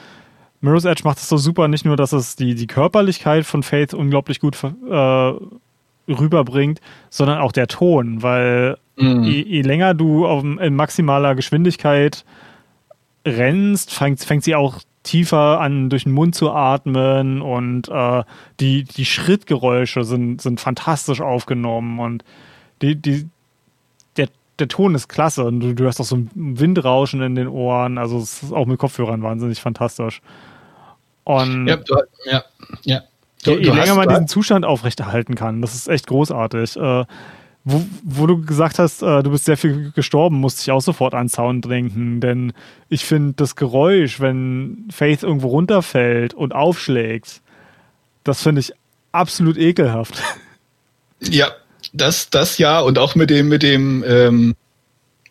Mirror's 0.61 0.85
Edge 0.85 1.03
macht 1.05 1.19
es 1.19 1.29
so 1.29 1.37
super, 1.37 1.69
nicht 1.69 1.85
nur, 1.85 1.97
dass 1.97 2.13
es 2.13 2.37
die, 2.37 2.55
die 2.55 2.67
Körperlichkeit 2.67 3.47
von 3.47 3.63
Faith 3.63 3.95
unglaublich 3.95 4.41
gut 4.41 4.57
äh, 4.63 5.33
rüberbringt, 6.09 6.81
sondern 7.11 7.39
auch 7.39 7.53
der 7.53 7.69
Ton, 7.69 8.23
weil 8.23 8.77
mhm. 8.97 9.23
je, 9.23 9.43
je, 9.43 9.63
länger 9.63 9.95
du 9.95 10.27
auf, 10.27 10.43
in 10.43 10.75
maximaler 10.75 11.35
Geschwindigkeit 11.35 12.25
rennst, 13.27 13.93
fängt, 13.93 14.21
fängt 14.21 14.45
sie 14.45 14.55
auch 14.55 14.81
tiefer 15.03 15.61
an, 15.61 15.91
durch 15.91 16.05
den 16.05 16.13
Mund 16.13 16.35
zu 16.35 16.51
atmen 16.51 17.41
und 17.41 17.89
äh, 17.89 18.25
die, 18.61 18.85
die 18.85 19.05
Schrittgeräusche 19.05 20.05
sind, 20.05 20.43
sind 20.43 20.61
fantastisch 20.61 21.21
aufgenommen 21.21 21.99
und 21.99 22.25
die, 22.83 22.97
die, 22.97 23.29
der, 24.59 24.69
Ton 24.69 24.95
ist 24.95 25.09
klasse 25.09 25.45
und 25.45 25.61
du, 25.61 25.75
du 25.75 25.87
hast 25.87 26.01
auch 26.01 26.05
so 26.05 26.17
ein 26.17 26.31
Windrauschen 26.35 27.23
in 27.23 27.35
den 27.35 27.49
Ohren, 27.49 27.99
also 27.99 28.19
es 28.19 28.43
ist 28.43 28.53
auch 28.53 28.67
mit 28.67 28.79
Kopfhörern 28.79 29.23
wahnsinnig 29.23 29.61
fantastisch. 29.61 30.21
Und 31.25 31.67
ja, 31.67 31.77
du, 31.77 31.97
ja, 32.25 32.45
ja. 32.83 33.03
Du, 33.45 33.53
je, 33.53 33.65
je 33.65 33.71
länger 33.71 33.95
man 33.95 34.09
diesen 34.09 34.29
Zustand 34.29 34.65
aufrechterhalten 34.65 35.35
kann, 35.35 35.61
das 35.61 35.75
ist 35.75 35.89
echt 35.89 36.07
großartig. 36.07 36.77
Äh, 36.77 37.05
wo, 37.65 37.85
wo 38.03 38.27
du 38.27 38.41
gesagt 38.41 38.79
hast, 38.79 39.03
äh, 39.03 39.23
du 39.23 39.31
bist 39.31 39.45
sehr 39.45 39.59
viel 39.59 39.93
gestorben, 39.93 40.37
musste 40.37 40.63
ich 40.63 40.71
auch 40.71 40.81
sofort 40.81 41.15
an 41.15 41.29
Sound 41.29 41.67
denken. 41.67 42.21
Denn 42.21 42.53
ich 42.89 43.05
finde 43.05 43.35
das 43.37 43.57
Geräusch, 43.57 44.21
wenn 44.21 44.89
Faith 44.91 45.23
irgendwo 45.23 45.49
runterfällt 45.49 46.33
und 46.33 46.55
aufschlägt, 46.55 47.43
das 48.25 48.43
finde 48.43 48.61
ich 48.61 48.73
absolut 49.13 49.59
ekelhaft. 49.59 50.23
Ja, 51.21 51.49
das, 51.93 52.31
das 52.31 52.59
ja, 52.59 52.81
und 52.81 52.99
auch 52.99 53.15
mit 53.15 53.31
dem, 53.31 53.49
mit 53.49 53.63
dem, 53.63 54.05
ähm, 54.07 54.55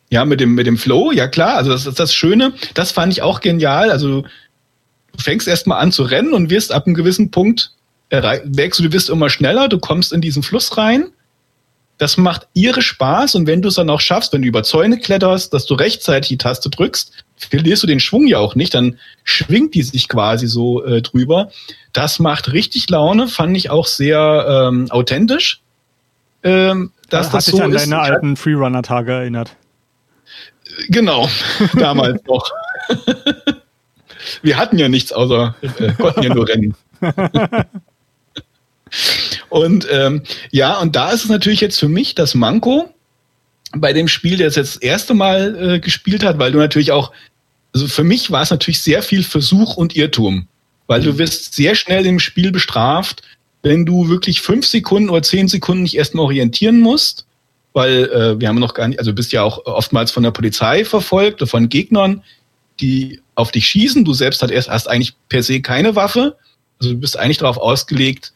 ja, 0.10 0.26
mit 0.26 0.40
dem, 0.40 0.56
mit 0.56 0.68
dem 0.68 0.78
Flow, 0.78 1.12
ja 1.12 1.28
klar, 1.28 1.56
also 1.56 1.72
das 1.72 1.86
ist 1.86 2.00
das 2.00 2.14
Schöne, 2.14 2.54
das 2.74 2.92
fand 2.92 3.12
ich 3.12 3.22
auch 3.22 3.42
genial. 3.42 3.92
Also 3.92 4.22
du 4.22 4.28
fängst 5.18 5.48
erstmal 5.48 5.80
an 5.80 5.92
zu 5.92 6.04
rennen 6.04 6.34
und 6.34 6.50
wirst 6.50 6.72
ab 6.72 6.86
einem 6.86 6.96
gewissen 6.96 7.32
Punkt 7.32 7.74
merkst 8.10 8.80
du, 8.80 8.84
du 8.84 8.94
wirst 8.94 9.10
immer 9.10 9.30
schneller, 9.30 9.68
du 9.68 9.80
kommst 9.80 10.14
in 10.14 10.22
diesen 10.22 10.42
Fluss 10.42 10.78
rein 10.78 11.08
das 11.98 12.18
macht 12.18 12.48
ihre 12.54 12.82
Spaß 12.82 13.36
und 13.36 13.48
wenn 13.48 13.62
du 13.62 13.70
es 13.70 13.76
dann 13.76 13.90
auch 13.90 14.02
schaffst, 14.02 14.34
wenn 14.34 14.44
du 14.44 14.48
über 14.48 14.64
Zäune 14.64 15.00
kletterst, 15.00 15.54
dass 15.54 15.66
du 15.66 15.74
rechtzeitig 15.74 16.30
die 16.30 16.38
Taste 16.38 16.70
drückst, 16.70 17.12
verlierst 17.38 17.84
du 17.84 17.88
den 17.88 18.00
Schwung 18.00 18.28
ja 18.28 18.38
auch 18.38 18.56
nicht, 18.56 18.74
dann 18.74 19.00
schwingt 19.24 19.74
die 19.74 19.82
sich 19.82 20.08
quasi 20.08 20.48
so 20.48 20.84
äh, 20.86 21.02
drüber. 21.02 21.52
Das 21.94 22.20
macht 22.20 22.54
richtig 22.54 22.90
Laune, 22.90 23.28
fand 23.28 23.58
ich 23.58 23.70
auch 23.70 23.88
sehr 23.88 24.70
ähm, 24.70 24.92
authentisch. 24.92 25.62
Ähm, 26.44 26.92
dass 27.10 27.28
Hat 27.28 27.36
das 27.36 27.46
so 27.48 27.62
an 27.62 27.74
ist. 27.74 27.86
deine 27.86 28.00
alten 28.00 28.36
Freerunner-Tage 28.36 29.12
erinnert. 29.12 29.56
Genau, 30.90 31.30
damals 31.74 32.22
noch. 32.26 32.50
Wir 34.42 34.58
hatten 34.58 34.78
ja 34.78 34.90
nichts 34.90 35.12
außer, 35.12 35.56
äh, 35.62 35.94
konnten 35.94 36.24
ja 36.24 36.34
nur 36.34 36.48
rennen. 36.48 36.76
Und 39.50 39.88
ähm, 39.92 40.24
ja, 40.52 40.80
und 40.80 40.96
da 40.96 41.12
ist 41.12 41.24
es 41.24 41.30
natürlich 41.30 41.62
jetzt 41.62 41.80
für 41.80 41.90
mich 41.90 42.16
das 42.16 42.36
Manko 42.36 42.94
bei 43.76 43.94
dem 43.94 44.08
Spiel, 44.08 44.38
der 44.38 44.48
es 44.48 44.56
jetzt 44.56 44.76
das 44.76 44.82
erste 44.82 45.14
Mal 45.14 45.76
äh, 45.76 45.80
gespielt 45.80 46.24
hat, 46.24 46.40
weil 46.40 46.52
du 46.52 46.60
natürlich 46.60 46.92
auch, 46.92 47.12
also 47.74 47.88
für 47.88 48.04
mich 48.04 48.32
war 48.32 48.42
es 48.42 48.50
natürlich 48.50 48.82
sehr 48.82 49.04
viel 49.04 49.24
Versuch 49.24 49.76
und 49.76 49.96
Irrtum, 49.96 50.48
weil 50.88 51.02
du 51.02 51.14
mhm. 51.14 51.18
wirst 51.20 51.54
sehr 51.54 51.76
schnell 51.76 52.06
im 52.06 52.20
Spiel 52.20 52.52
bestraft, 52.52 53.24
wenn 53.64 53.86
du 53.86 54.10
wirklich 54.10 54.42
fünf 54.42 54.66
Sekunden 54.66 55.10
oder 55.10 55.24
zehn 55.24 55.48
Sekunden 55.48 55.84
nicht 55.84 55.98
erstmal 55.98 56.26
orientieren 56.26 56.80
musst, 56.80 57.26
weil 57.74 58.06
äh, 58.06 58.40
wir 58.40 58.48
haben 58.48 58.60
noch 58.60 58.74
gar 58.74 58.88
nicht, 58.88 59.00
also 59.00 59.12
du 59.12 59.16
bist 59.16 59.32
ja 59.32 59.44
auch 59.44 59.66
oftmals 59.66 60.12
von 60.12 60.24
der 60.24 60.32
Polizei 60.32 60.86
verfolgt 60.86 61.42
oder 61.42 61.50
von 61.50 61.70
Gegnern, 61.70 62.24
die 62.80 63.22
auf 63.36 63.52
dich 63.52 63.68
schießen. 63.68 64.06
Du 64.06 64.14
selbst 64.14 64.42
hast 64.42 64.52
erst 64.52 64.70
hast 64.70 64.90
eigentlich 64.90 65.14
per 65.30 65.44
se 65.44 65.62
keine 65.62 65.96
Waffe. 65.96 66.38
Also 66.80 66.94
du 66.94 67.00
bist 67.00 67.18
eigentlich 67.18 67.38
darauf 67.40 67.58
ausgelegt, 67.58 68.34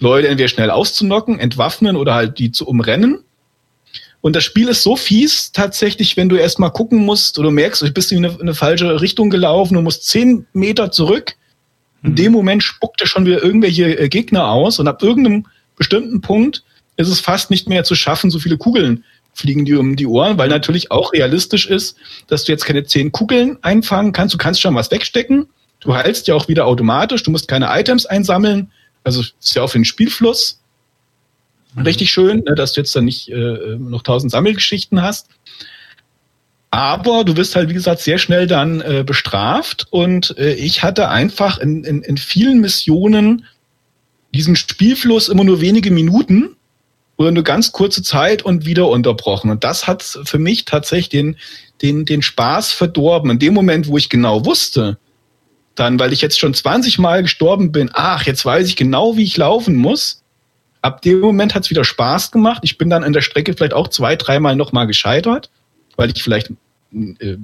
Leute 0.00 0.28
entweder 0.28 0.48
schnell 0.48 0.70
auszunocken, 0.70 1.38
entwaffnen 1.38 1.96
oder 1.96 2.14
halt 2.14 2.38
die 2.38 2.52
zu 2.52 2.66
umrennen. 2.66 3.20
Und 4.20 4.36
das 4.36 4.44
Spiel 4.44 4.68
ist 4.68 4.82
so 4.82 4.96
fies 4.96 5.52
tatsächlich, 5.52 6.16
wenn 6.16 6.28
du 6.28 6.36
erstmal 6.36 6.70
gucken 6.70 6.98
musst 7.04 7.38
oder 7.38 7.50
merkst, 7.50 7.82
du 7.82 7.90
bist 7.90 8.12
in 8.12 8.24
eine, 8.24 8.34
in 8.34 8.42
eine 8.42 8.54
falsche 8.54 9.00
Richtung 9.00 9.30
gelaufen, 9.30 9.74
du 9.74 9.80
musst 9.80 10.08
zehn 10.08 10.46
Meter 10.52 10.92
zurück. 10.92 11.34
In 12.02 12.10
mhm. 12.10 12.16
dem 12.16 12.32
Moment 12.32 12.62
spuckt 12.62 13.00
er 13.00 13.06
schon 13.06 13.26
wieder 13.26 13.42
irgendwelche 13.42 13.98
äh, 13.98 14.08
Gegner 14.08 14.48
aus 14.48 14.78
und 14.78 14.88
ab 14.88 15.02
irgendeinem 15.02 15.46
bestimmten 15.76 16.20
Punkt 16.20 16.64
ist 16.96 17.08
es 17.08 17.20
fast 17.20 17.50
nicht 17.50 17.68
mehr 17.68 17.84
zu 17.84 17.94
schaffen, 17.94 18.30
so 18.30 18.38
viele 18.38 18.58
Kugeln 18.58 19.04
fliegen 19.34 19.64
dir 19.64 19.80
um 19.80 19.96
die 19.96 20.06
Ohren, 20.06 20.36
weil 20.36 20.48
natürlich 20.48 20.90
auch 20.90 21.12
realistisch 21.12 21.66
ist, 21.66 21.96
dass 22.26 22.44
du 22.44 22.52
jetzt 22.52 22.64
keine 22.64 22.84
zehn 22.84 23.12
Kugeln 23.12 23.58
einfangen 23.62 24.12
kannst. 24.12 24.34
Du 24.34 24.38
kannst 24.38 24.60
schon 24.60 24.74
was 24.74 24.90
wegstecken. 24.90 25.46
Du 25.80 25.94
heilst 25.94 26.28
ja 26.28 26.34
auch 26.34 26.48
wieder 26.48 26.66
automatisch. 26.66 27.22
Du 27.22 27.30
musst 27.30 27.48
keine 27.48 27.68
Items 27.70 28.04
einsammeln. 28.04 28.70
Also 29.04 29.20
ist 29.20 29.54
ja 29.54 29.62
auch 29.62 29.70
für 29.70 29.78
den 29.78 29.84
Spielfluss 29.84 30.60
mhm. 31.74 31.82
richtig 31.82 32.10
schön, 32.10 32.42
ne, 32.44 32.54
dass 32.54 32.74
du 32.74 32.80
jetzt 32.80 32.94
dann 32.94 33.06
nicht 33.06 33.30
äh, 33.30 33.76
noch 33.78 34.02
tausend 34.02 34.30
Sammelgeschichten 34.30 35.02
hast. 35.02 35.28
Aber 36.72 37.22
du 37.24 37.36
wirst 37.36 37.54
halt, 37.54 37.68
wie 37.68 37.74
gesagt, 37.74 38.00
sehr 38.00 38.16
schnell 38.16 38.46
dann 38.46 38.80
äh, 38.80 39.04
bestraft. 39.06 39.86
Und 39.90 40.36
äh, 40.38 40.54
ich 40.54 40.82
hatte 40.82 41.10
einfach 41.10 41.58
in, 41.58 41.84
in, 41.84 42.00
in 42.00 42.16
vielen 42.16 42.62
Missionen 42.62 43.44
diesen 44.34 44.56
Spielfluss 44.56 45.28
immer 45.28 45.44
nur 45.44 45.60
wenige 45.60 45.90
Minuten. 45.90 46.56
oder 47.18 47.28
eine 47.28 47.42
ganz 47.42 47.72
kurze 47.72 48.02
Zeit 48.02 48.42
und 48.42 48.64
wieder 48.64 48.88
unterbrochen. 48.88 49.50
Und 49.50 49.64
das 49.64 49.86
hat 49.86 50.02
für 50.24 50.38
mich 50.38 50.64
tatsächlich 50.64 51.10
den, 51.10 51.36
den, 51.82 52.06
den 52.06 52.22
Spaß 52.22 52.72
verdorben. 52.72 53.30
In 53.30 53.38
dem 53.38 53.52
Moment, 53.52 53.86
wo 53.86 53.98
ich 53.98 54.08
genau 54.08 54.46
wusste, 54.46 54.96
dann, 55.74 56.00
weil 56.00 56.14
ich 56.14 56.22
jetzt 56.22 56.40
schon 56.40 56.54
20 56.54 56.98
Mal 56.98 57.22
gestorben 57.22 57.70
bin, 57.70 57.90
ach, 57.92 58.24
jetzt 58.24 58.46
weiß 58.46 58.66
ich 58.66 58.76
genau, 58.76 59.18
wie 59.18 59.24
ich 59.24 59.36
laufen 59.36 59.76
muss. 59.76 60.22
Ab 60.80 61.02
dem 61.02 61.20
Moment 61.20 61.54
hat 61.54 61.64
es 61.64 61.70
wieder 61.70 61.84
Spaß 61.84 62.30
gemacht. 62.30 62.62
Ich 62.64 62.78
bin 62.78 62.88
dann 62.88 63.04
an 63.04 63.12
der 63.12 63.20
Strecke 63.20 63.52
vielleicht 63.52 63.74
auch 63.74 63.88
zwei, 63.88 64.16
dreimal 64.16 64.56
nochmal 64.56 64.86
gescheitert, 64.86 65.50
weil 66.02 66.10
ich 66.10 66.22
vielleicht 66.24 66.50
äh, 66.92 67.36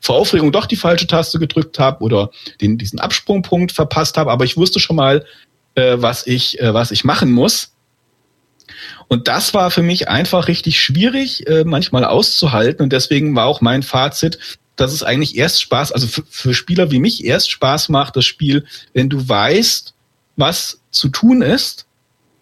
vor 0.00 0.16
Aufregung 0.16 0.50
doch 0.50 0.66
die 0.66 0.74
falsche 0.74 1.06
Taste 1.06 1.38
gedrückt 1.38 1.78
habe 1.78 2.02
oder 2.02 2.32
den, 2.60 2.76
diesen 2.76 2.98
Absprungpunkt 2.98 3.70
verpasst 3.70 4.16
habe. 4.16 4.32
Aber 4.32 4.44
ich 4.44 4.56
wusste 4.56 4.80
schon 4.80 4.96
mal, 4.96 5.24
äh, 5.76 5.94
was, 5.98 6.26
ich, 6.26 6.58
äh, 6.58 6.74
was 6.74 6.90
ich 6.90 7.04
machen 7.04 7.30
muss. 7.30 7.74
Und 9.06 9.28
das 9.28 9.54
war 9.54 9.70
für 9.70 9.82
mich 9.82 10.08
einfach 10.08 10.48
richtig 10.48 10.80
schwierig, 10.80 11.46
äh, 11.46 11.62
manchmal 11.62 12.04
auszuhalten. 12.04 12.82
Und 12.82 12.92
deswegen 12.92 13.36
war 13.36 13.46
auch 13.46 13.60
mein 13.60 13.84
Fazit, 13.84 14.58
dass 14.74 14.92
es 14.92 15.04
eigentlich 15.04 15.36
erst 15.36 15.62
Spaß, 15.62 15.92
also 15.92 16.08
für, 16.08 16.24
für 16.28 16.54
Spieler 16.54 16.90
wie 16.90 16.98
mich 16.98 17.24
erst 17.24 17.52
Spaß 17.52 17.88
macht, 17.88 18.16
das 18.16 18.24
Spiel, 18.24 18.64
wenn 18.94 19.10
du 19.10 19.28
weißt, 19.28 19.94
was 20.34 20.80
zu 20.90 21.08
tun 21.08 21.40
ist, 21.40 21.86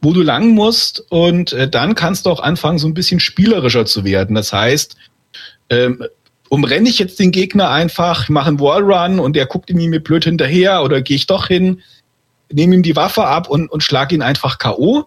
wo 0.01 0.15
du 0.15 0.23
lang 0.23 0.55
musst 0.55 1.05
und 1.11 1.53
äh, 1.53 1.69
dann 1.69 1.95
kannst 1.95 2.25
du 2.25 2.31
auch 2.31 2.41
anfangen, 2.41 2.79
so 2.79 2.89
ein 2.89 2.95
bisschen 2.95 3.21
spielerischer 3.21 3.85
zu 3.85 4.05
werden. 4.05 4.35
Das 4.35 4.53
heißt, 4.53 4.97
ähm, 5.71 6.05
umrenne 6.49 6.89
ich 6.89 6.99
jetzt 6.99 7.19
den 7.19 7.31
Gegner 7.31 7.71
einfach, 7.71 8.29
mache 8.29 8.49
einen 8.49 8.61
Wallrun 8.61 9.21
und 9.21 9.35
der 9.37 9.47
guckt 9.47 9.73
mir 9.73 10.03
blöd 10.03 10.25
hinterher 10.25 10.83
oder 10.83 11.01
gehe 11.01 11.17
ich 11.17 11.27
doch 11.27 11.47
hin, 11.47 11.81
nehme 12.53 12.75
ihm 12.75 12.83
die 12.83 12.97
Waffe 12.97 13.25
ab 13.25 13.49
und, 13.49 13.69
und 13.69 13.83
schlag 13.83 14.13
ihn 14.13 14.23
einfach 14.23 14.59
K.O. 14.59 15.05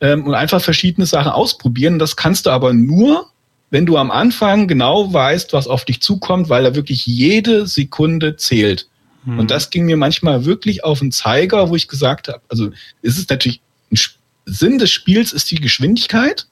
Ähm, 0.00 0.26
und 0.26 0.34
einfach 0.34 0.60
verschiedene 0.60 1.06
Sachen 1.06 1.32
ausprobieren. 1.32 1.98
Das 1.98 2.16
kannst 2.16 2.46
du 2.46 2.50
aber 2.50 2.74
nur, 2.74 3.30
wenn 3.70 3.86
du 3.86 3.96
am 3.96 4.10
Anfang 4.10 4.68
genau 4.68 5.12
weißt, 5.12 5.54
was 5.54 5.66
auf 5.66 5.86
dich 5.86 6.02
zukommt, 6.02 6.50
weil 6.50 6.64
da 6.64 6.74
wirklich 6.74 7.06
jede 7.06 7.66
Sekunde 7.66 8.36
zählt. 8.36 8.88
Hm. 9.24 9.38
Und 9.38 9.50
das 9.50 9.70
ging 9.70 9.86
mir 9.86 9.96
manchmal 9.96 10.44
wirklich 10.44 10.84
auf 10.84 10.98
den 10.98 11.12
Zeiger, 11.12 11.70
wo 11.70 11.76
ich 11.76 11.88
gesagt 11.88 12.28
habe, 12.28 12.42
also 12.48 12.70
ist 13.00 13.18
es 13.18 13.28
natürlich 13.28 13.62
ein 13.90 13.98
Sinn 14.44 14.78
des 14.78 14.90
Spiels 14.90 15.32
ist 15.32 15.50
die 15.50 15.60
Geschwindigkeit. 15.60 16.46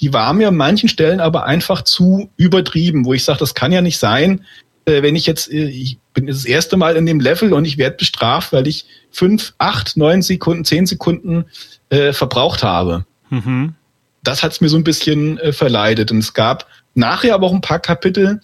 Die 0.00 0.12
war 0.12 0.32
mir 0.32 0.48
an 0.48 0.56
manchen 0.56 0.88
Stellen 0.88 1.20
aber 1.20 1.44
einfach 1.44 1.82
zu 1.82 2.30
übertrieben, 2.36 3.04
wo 3.04 3.14
ich 3.14 3.24
sage, 3.24 3.38
das 3.38 3.54
kann 3.54 3.72
ja 3.72 3.80
nicht 3.80 3.98
sein, 3.98 4.44
äh, 4.86 5.02
wenn 5.02 5.16
ich 5.16 5.26
jetzt, 5.26 5.50
äh, 5.50 5.68
ich 5.68 5.98
bin 6.12 6.26
das 6.26 6.44
erste 6.44 6.76
Mal 6.76 6.96
in 6.96 7.06
dem 7.06 7.20
Level 7.20 7.52
und 7.52 7.64
ich 7.64 7.78
werde 7.78 7.96
bestraft, 7.96 8.52
weil 8.52 8.66
ich 8.66 8.86
fünf, 9.10 9.54
acht, 9.58 9.96
neun 9.96 10.22
Sekunden, 10.22 10.64
zehn 10.64 10.86
Sekunden 10.86 11.44
äh, 11.90 12.12
verbraucht 12.12 12.62
habe. 12.62 13.06
Mhm 13.30 13.74
das 14.24 14.42
hat 14.42 14.52
es 14.52 14.60
mir 14.60 14.68
so 14.68 14.76
ein 14.76 14.84
bisschen 14.84 15.38
äh, 15.38 15.52
verleidet. 15.52 16.10
Und 16.10 16.18
es 16.18 16.34
gab 16.34 16.66
nachher 16.94 17.34
aber 17.34 17.46
auch 17.46 17.52
ein 17.52 17.60
paar 17.60 17.78
Kapitel, 17.78 18.40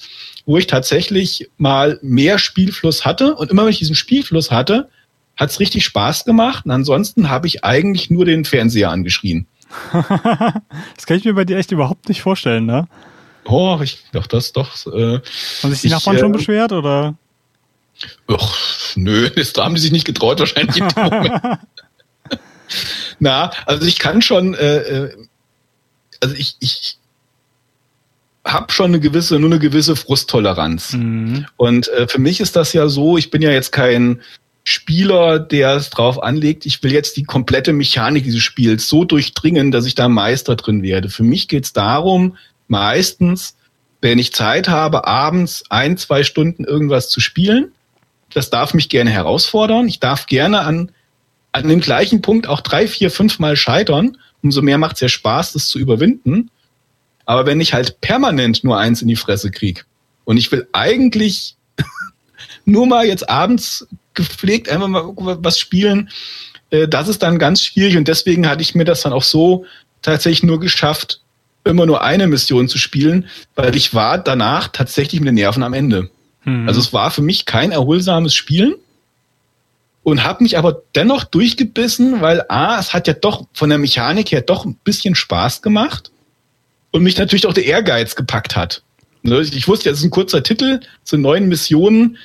wo 0.47 0.59
ich 0.59 0.67
tatsächlich 0.67 1.49
mal 1.57 1.99
mehr 2.03 2.39
Spielfluss 2.39 3.05
hatte. 3.05 3.35
Und 3.35 3.51
immer 3.51 3.65
wenn 3.65 3.71
ich 3.71 3.79
diesen 3.79 3.95
Spielfluss 3.95 4.51
hatte, 4.51 4.89
hat 5.37 5.51
es 5.51 5.59
richtig 5.59 5.85
Spaß 5.85 6.25
gemacht. 6.25 6.67
Und 6.67 6.71
ansonsten 6.71 7.31
habe 7.31 7.47
ich 7.47 7.65
eigentlich 7.65 8.11
nur 8.11 8.27
den 8.27 8.45
Fernseher 8.45 8.91
angeschrien. 8.91 9.47
das 9.93 11.07
kann 11.07 11.17
ich 11.17 11.25
mir 11.25 11.35
bei 11.35 11.45
dir 11.45 11.59
echt 11.59 11.73
überhaupt 11.73 12.09
nicht 12.09 12.23
vorstellen, 12.23 12.67
ne? 12.67 12.89
Oh, 13.45 13.79
ich 13.83 14.05
doch, 14.13 14.27
das 14.27 14.53
doch. 14.53 14.87
Äh, 14.87 15.21
haben 15.63 15.71
sich 15.71 15.81
die 15.83 15.87
ich, 15.89 15.93
Nachbarn 15.93 16.19
schon 16.19 16.35
äh, 16.35 16.37
beschwert, 16.37 16.73
oder? 16.73 17.15
Och, 18.29 18.57
nö, 18.97 19.31
das 19.31 19.53
haben 19.57 19.75
die 19.75 19.81
sich 19.81 19.93
nicht 19.93 20.07
getraut, 20.07 20.39
wahrscheinlich. 20.41 20.83
Na, 23.19 23.51
also 23.67 23.87
ich 23.87 23.99
kann 23.99 24.23
schon, 24.23 24.55
äh, 24.55 24.77
äh 24.79 25.27
also 26.21 26.35
ich, 26.35 26.57
ich 26.61 26.99
habe 28.45 28.73
schon 28.73 28.87
eine 28.87 29.01
gewisse, 29.01 29.39
nur 29.39 29.51
eine 29.51 29.59
gewisse 29.59 29.97
Frusttoleranz. 29.97 30.93
Mhm. 30.95 31.47
Und 31.57 31.89
äh, 31.89 32.09
für 32.09 32.21
mich 32.21 32.41
ist 32.41 32.57
das 32.57 32.73
ja 32.73 32.89
so, 32.89 33.19
ich 33.19 33.31
bin 33.31 33.43
ja 33.43 33.51
jetzt 33.51 33.73
kein 33.73 34.23
Spieler, 34.71 35.39
der 35.39 35.77
es 35.77 35.91
drauf 35.91 36.23
anlegt, 36.23 36.67
ich 36.67 36.83
will 36.83 36.93
jetzt 36.93 37.17
die 37.17 37.25
komplette 37.25 37.73
Mechanik 37.73 38.25
dieses 38.25 38.43
Spiels 38.43 38.89
so 38.89 39.05
durchdringen, 39.05 39.71
dass 39.71 39.87
ich 39.87 39.95
da 39.95 40.09
Meister 40.09 40.57
drin 40.57 40.83
werde. 40.83 41.09
Für 41.09 41.23
mich 41.23 41.49
geht 41.49 41.65
es 41.65 41.73
darum, 41.73 42.37
meistens, 42.69 43.57
wenn 44.01 44.19
ich 44.19 44.33
Zeit 44.33 44.69
habe, 44.69 45.07
abends 45.07 45.65
ein, 45.71 45.97
zwei 45.97 46.23
Stunden 46.23 46.65
irgendwas 46.65 47.11
zu 47.11 47.21
spielen. 47.21 47.73
Das 48.33 48.51
darf 48.51 48.75
mich 48.75 48.89
gerne 48.89 49.11
herausfordern. 49.11 49.89
Ich 49.89 50.01
darf 50.01 50.27
gerne 50.27 50.61
an, 50.61 50.93
an 51.53 51.69
dem 51.69 51.81
gleichen 51.81 52.23
Punkt 52.23 52.47
auch 52.47 52.61
drei, 52.61 52.87
vier, 52.87 53.11
fünf 53.11 53.39
Mal 53.39 53.57
scheitern 53.57 54.17
umso 54.43 54.63
mehr 54.63 54.79
macht 54.79 54.97
es 54.97 55.01
ja 55.01 55.09
Spaß, 55.09 55.53
das 55.53 55.69
zu 55.69 55.79
überwinden. 55.79 56.51
Aber 57.27 57.47
wenn 57.47 57.61
ich 57.61 57.75
halt 57.75 58.01
permanent 58.01 58.65
nur 58.65 58.79
eins 58.79 59.03
in 59.03 59.09
die 59.09 59.17
Fresse 59.17 59.51
krieg 59.51 59.87
und 60.25 60.37
ich 60.37 60.51
will 60.51 60.69
eigentlich 60.73 61.57
nur 62.65 62.87
mal 62.87 63.07
jetzt 63.07 63.29
abends 63.29 63.87
gepflegt 64.15 64.69
einfach 64.69 64.89
mal 64.89 65.39
was 65.41 65.59
spielen, 65.59 66.11
äh, 66.71 66.89
das 66.89 67.09
ist 67.09 67.23
dann 67.23 67.39
ganz 67.39 67.63
schwierig 67.63 67.97
und 67.97 68.09
deswegen 68.09 68.49
hatte 68.49 68.63
ich 68.63 68.75
mir 68.75 68.85
das 68.85 69.03
dann 69.03 69.13
auch 69.13 69.23
so 69.23 69.65
tatsächlich 70.03 70.43
nur 70.43 70.61
geschafft, 70.61 71.21
immer 71.65 71.87
nur 71.87 72.03
eine 72.03 72.27
Mission 72.27 72.69
zu 72.69 72.79
spielen, 72.79 73.29
weil 73.55 73.77
ich 73.77 73.93
war 73.95 74.19
danach 74.19 74.69
tatsächlich 74.69 75.21
mit 75.21 75.29
den 75.29 75.35
Nerven 75.35 75.63
am 75.63 75.75
Ende. 75.75 76.11
Hm. 76.43 76.67
Also 76.67 76.81
es 76.81 76.93
war 76.93 77.11
für 77.11 77.23
mich 77.23 77.45
kein 77.45 77.71
erholsames 77.71 78.35
Spielen 78.35 78.75
und 80.03 80.25
habe 80.25 80.43
mich 80.43 80.57
aber 80.57 80.83
dennoch 80.95 81.25
durchgebissen, 81.25 82.21
weil 82.21 82.45
A, 82.49 82.79
es 82.79 82.95
hat 82.95 83.07
ja 83.07 83.15
doch 83.15 83.47
von 83.53 83.69
der 83.69 83.79
Mechanik 83.79 84.33
her 84.33 84.41
doch 84.41 84.65
ein 84.65 84.75
bisschen 84.75 85.15
Spaß 85.15 85.61
gemacht 85.61 86.11
und 86.91 87.03
mich 87.03 87.19
natürlich 87.19 87.47
auch 87.47 87.53
der 87.53 87.67
Ehrgeiz 87.67 88.17
gepackt 88.17 88.57
hat. 88.57 88.83
Ne, 89.23 89.41
ich 89.41 89.69
wusste, 89.69 89.91
jetzt 89.91 89.99
ist 89.99 90.05
ein 90.05 90.11
kurzer 90.11 90.43
Titel 90.43 90.81
zu 91.05 91.19
neuen 91.19 91.49
Missionen. 91.49 92.17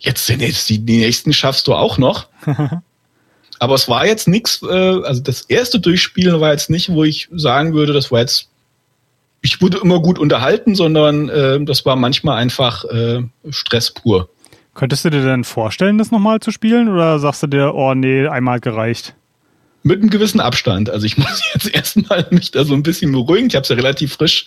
Jetzt 0.00 0.26
sind 0.26 0.40
jetzt 0.40 0.68
die, 0.68 0.78
die 0.78 0.98
nächsten 0.98 1.32
schaffst 1.32 1.66
du 1.66 1.74
auch 1.74 1.98
noch. 1.98 2.26
aber 3.58 3.74
es 3.74 3.88
war 3.88 4.06
jetzt 4.06 4.26
nichts, 4.26 4.62
äh, 4.62 4.66
also 4.66 5.22
das 5.22 5.42
erste 5.42 5.78
Durchspielen 5.78 6.40
war 6.40 6.52
jetzt 6.52 6.70
nicht, 6.70 6.88
wo 6.90 7.04
ich 7.04 7.28
sagen 7.32 7.74
würde, 7.74 7.92
das 7.92 8.10
war 8.10 8.20
jetzt, 8.20 8.48
ich 9.42 9.60
wurde 9.60 9.78
immer 9.78 10.00
gut 10.00 10.18
unterhalten, 10.18 10.74
sondern 10.74 11.28
äh, 11.28 11.62
das 11.62 11.84
war 11.84 11.96
manchmal 11.96 12.38
einfach 12.38 12.84
äh, 12.86 13.22
Stress 13.50 13.90
pur. 13.90 14.30
Könntest 14.74 15.04
du 15.04 15.10
dir 15.10 15.22
denn 15.22 15.44
vorstellen, 15.44 15.98
das 15.98 16.10
nochmal 16.10 16.40
zu 16.40 16.50
spielen 16.50 16.88
oder 16.88 17.18
sagst 17.18 17.42
du 17.42 17.46
dir, 17.46 17.74
oh 17.74 17.92
nee, 17.94 18.26
einmal 18.26 18.60
gereicht? 18.60 19.14
Mit 19.82 20.00
einem 20.00 20.10
gewissen 20.10 20.40
Abstand. 20.40 20.88
Also 20.88 21.04
ich 21.04 21.18
muss 21.18 21.42
jetzt 21.52 21.74
erstmal 21.74 22.26
mich 22.30 22.50
da 22.50 22.64
so 22.64 22.72
ein 22.72 22.82
bisschen 22.82 23.12
beruhigen. 23.12 23.48
Ich 23.48 23.56
habe 23.56 23.64
es 23.64 23.68
ja 23.68 23.76
relativ 23.76 24.14
frisch 24.14 24.46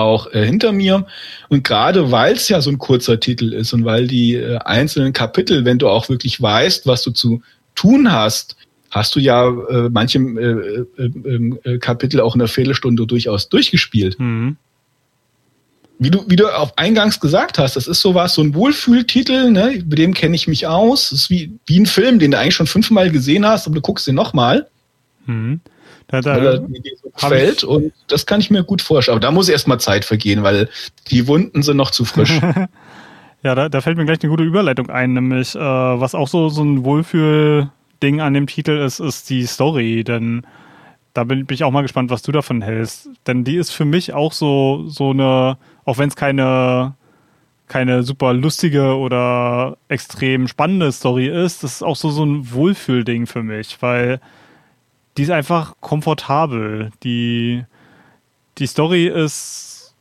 auch 0.00 0.32
äh, 0.32 0.44
hinter 0.44 0.72
mir. 0.72 1.06
Und 1.48 1.64
gerade 1.64 2.10
weil 2.10 2.34
es 2.34 2.48
ja 2.48 2.60
so 2.60 2.70
ein 2.70 2.78
kurzer 2.78 3.20
Titel 3.20 3.52
ist 3.52 3.72
und 3.72 3.84
weil 3.84 4.06
die 4.06 4.34
äh, 4.34 4.58
einzelnen 4.58 5.12
Kapitel, 5.12 5.64
wenn 5.64 5.78
du 5.78 5.88
auch 5.88 6.08
wirklich 6.08 6.40
weißt, 6.40 6.86
was 6.86 7.02
du 7.02 7.10
zu 7.10 7.42
tun 7.74 8.12
hast, 8.12 8.56
hast 8.90 9.14
du 9.14 9.20
ja 9.20 9.48
äh, 9.48 9.88
manche 9.90 10.18
äh, 10.18 11.02
äh, 11.02 11.10
ähm, 11.24 11.58
äh, 11.64 11.78
Kapitel 11.78 12.20
auch 12.20 12.34
in 12.34 12.40
einer 12.40 12.48
Viertelstunde 12.48 13.06
durchaus 13.06 13.48
durchgespielt. 13.48 14.18
Mhm 14.18 14.56
wie 16.02 16.10
du, 16.10 16.24
wie 16.26 16.36
du 16.36 16.48
auf 16.48 16.76
eingangs 16.76 17.20
gesagt 17.20 17.58
hast, 17.58 17.76
das 17.76 17.86
ist 17.86 18.00
sowas, 18.00 18.34
so 18.34 18.42
ein 18.42 18.54
Wohlfühltitel, 18.54 19.50
ne, 19.50 19.84
mit 19.86 19.98
dem 19.98 20.14
kenne 20.14 20.34
ich 20.34 20.48
mich 20.48 20.66
aus. 20.66 21.10
Das 21.10 21.20
ist 21.20 21.30
wie, 21.30 21.52
wie 21.66 21.78
ein 21.78 21.86
Film, 21.86 22.18
den 22.18 22.32
du 22.32 22.38
eigentlich 22.38 22.56
schon 22.56 22.66
fünfmal 22.66 23.10
gesehen 23.10 23.46
hast, 23.46 23.66
aber 23.66 23.76
du 23.76 23.82
guckst 23.82 24.08
ihn 24.08 24.16
nochmal. 24.16 24.66
Mhm. 25.26 25.60
Da, 26.12 26.20
da, 26.20 26.36
weil 26.36 26.46
er 26.46 26.58
dir 26.58 26.92
so 27.02 27.08
gefällt 27.08 27.64
und 27.64 27.90
das 28.06 28.26
kann 28.26 28.38
ich 28.38 28.50
mir 28.50 28.62
gut 28.64 28.82
vorstellen. 28.82 29.16
Aber 29.16 29.26
da 29.26 29.30
muss 29.30 29.48
erstmal 29.48 29.80
Zeit 29.80 30.04
vergehen, 30.04 30.42
weil 30.42 30.68
die 31.10 31.26
Wunden 31.26 31.62
sind 31.62 31.78
noch 31.78 31.90
zu 31.90 32.04
frisch. 32.04 32.38
ja, 33.42 33.54
da, 33.54 33.70
da 33.70 33.80
fällt 33.80 33.96
mir 33.96 34.04
gleich 34.04 34.18
eine 34.22 34.28
gute 34.28 34.42
Überleitung 34.42 34.90
ein, 34.90 35.14
nämlich 35.14 35.54
äh, 35.54 35.58
was 35.58 36.14
auch 36.14 36.28
so, 36.28 36.50
so 36.50 36.62
ein 36.62 36.84
Wohlfühl-Ding 36.84 38.20
an 38.20 38.34
dem 38.34 38.46
Titel 38.46 38.72
ist, 38.72 39.00
ist 39.00 39.30
die 39.30 39.46
Story, 39.46 40.04
denn 40.04 40.46
da 41.14 41.24
bin, 41.24 41.46
bin 41.46 41.54
ich 41.54 41.64
auch 41.64 41.70
mal 41.70 41.80
gespannt, 41.80 42.10
was 42.10 42.20
du 42.20 42.30
davon 42.30 42.60
hältst. 42.60 43.08
Denn 43.26 43.42
die 43.42 43.56
ist 43.56 43.70
für 43.70 43.86
mich 43.86 44.12
auch 44.12 44.34
so, 44.34 44.84
so 44.88 45.12
eine, 45.12 45.56
auch 45.86 45.96
wenn 45.96 46.10
es 46.10 46.16
keine, 46.16 46.94
keine 47.68 48.02
super 48.02 48.34
lustige 48.34 48.96
oder 48.98 49.78
extrem 49.88 50.46
spannende 50.46 50.92
Story 50.92 51.28
ist, 51.28 51.62
das 51.62 51.76
ist 51.76 51.82
auch 51.82 51.96
so, 51.96 52.10
so 52.10 52.22
ein 52.22 52.52
Wohlfühlding 52.52 53.26
für 53.26 53.42
mich, 53.42 53.78
weil 53.80 54.20
die 55.16 55.22
ist 55.22 55.30
einfach 55.30 55.74
komfortabel. 55.80 56.90
Die, 57.02 57.64
die 58.58 58.66
Story 58.66 59.06
ist, 59.06 59.94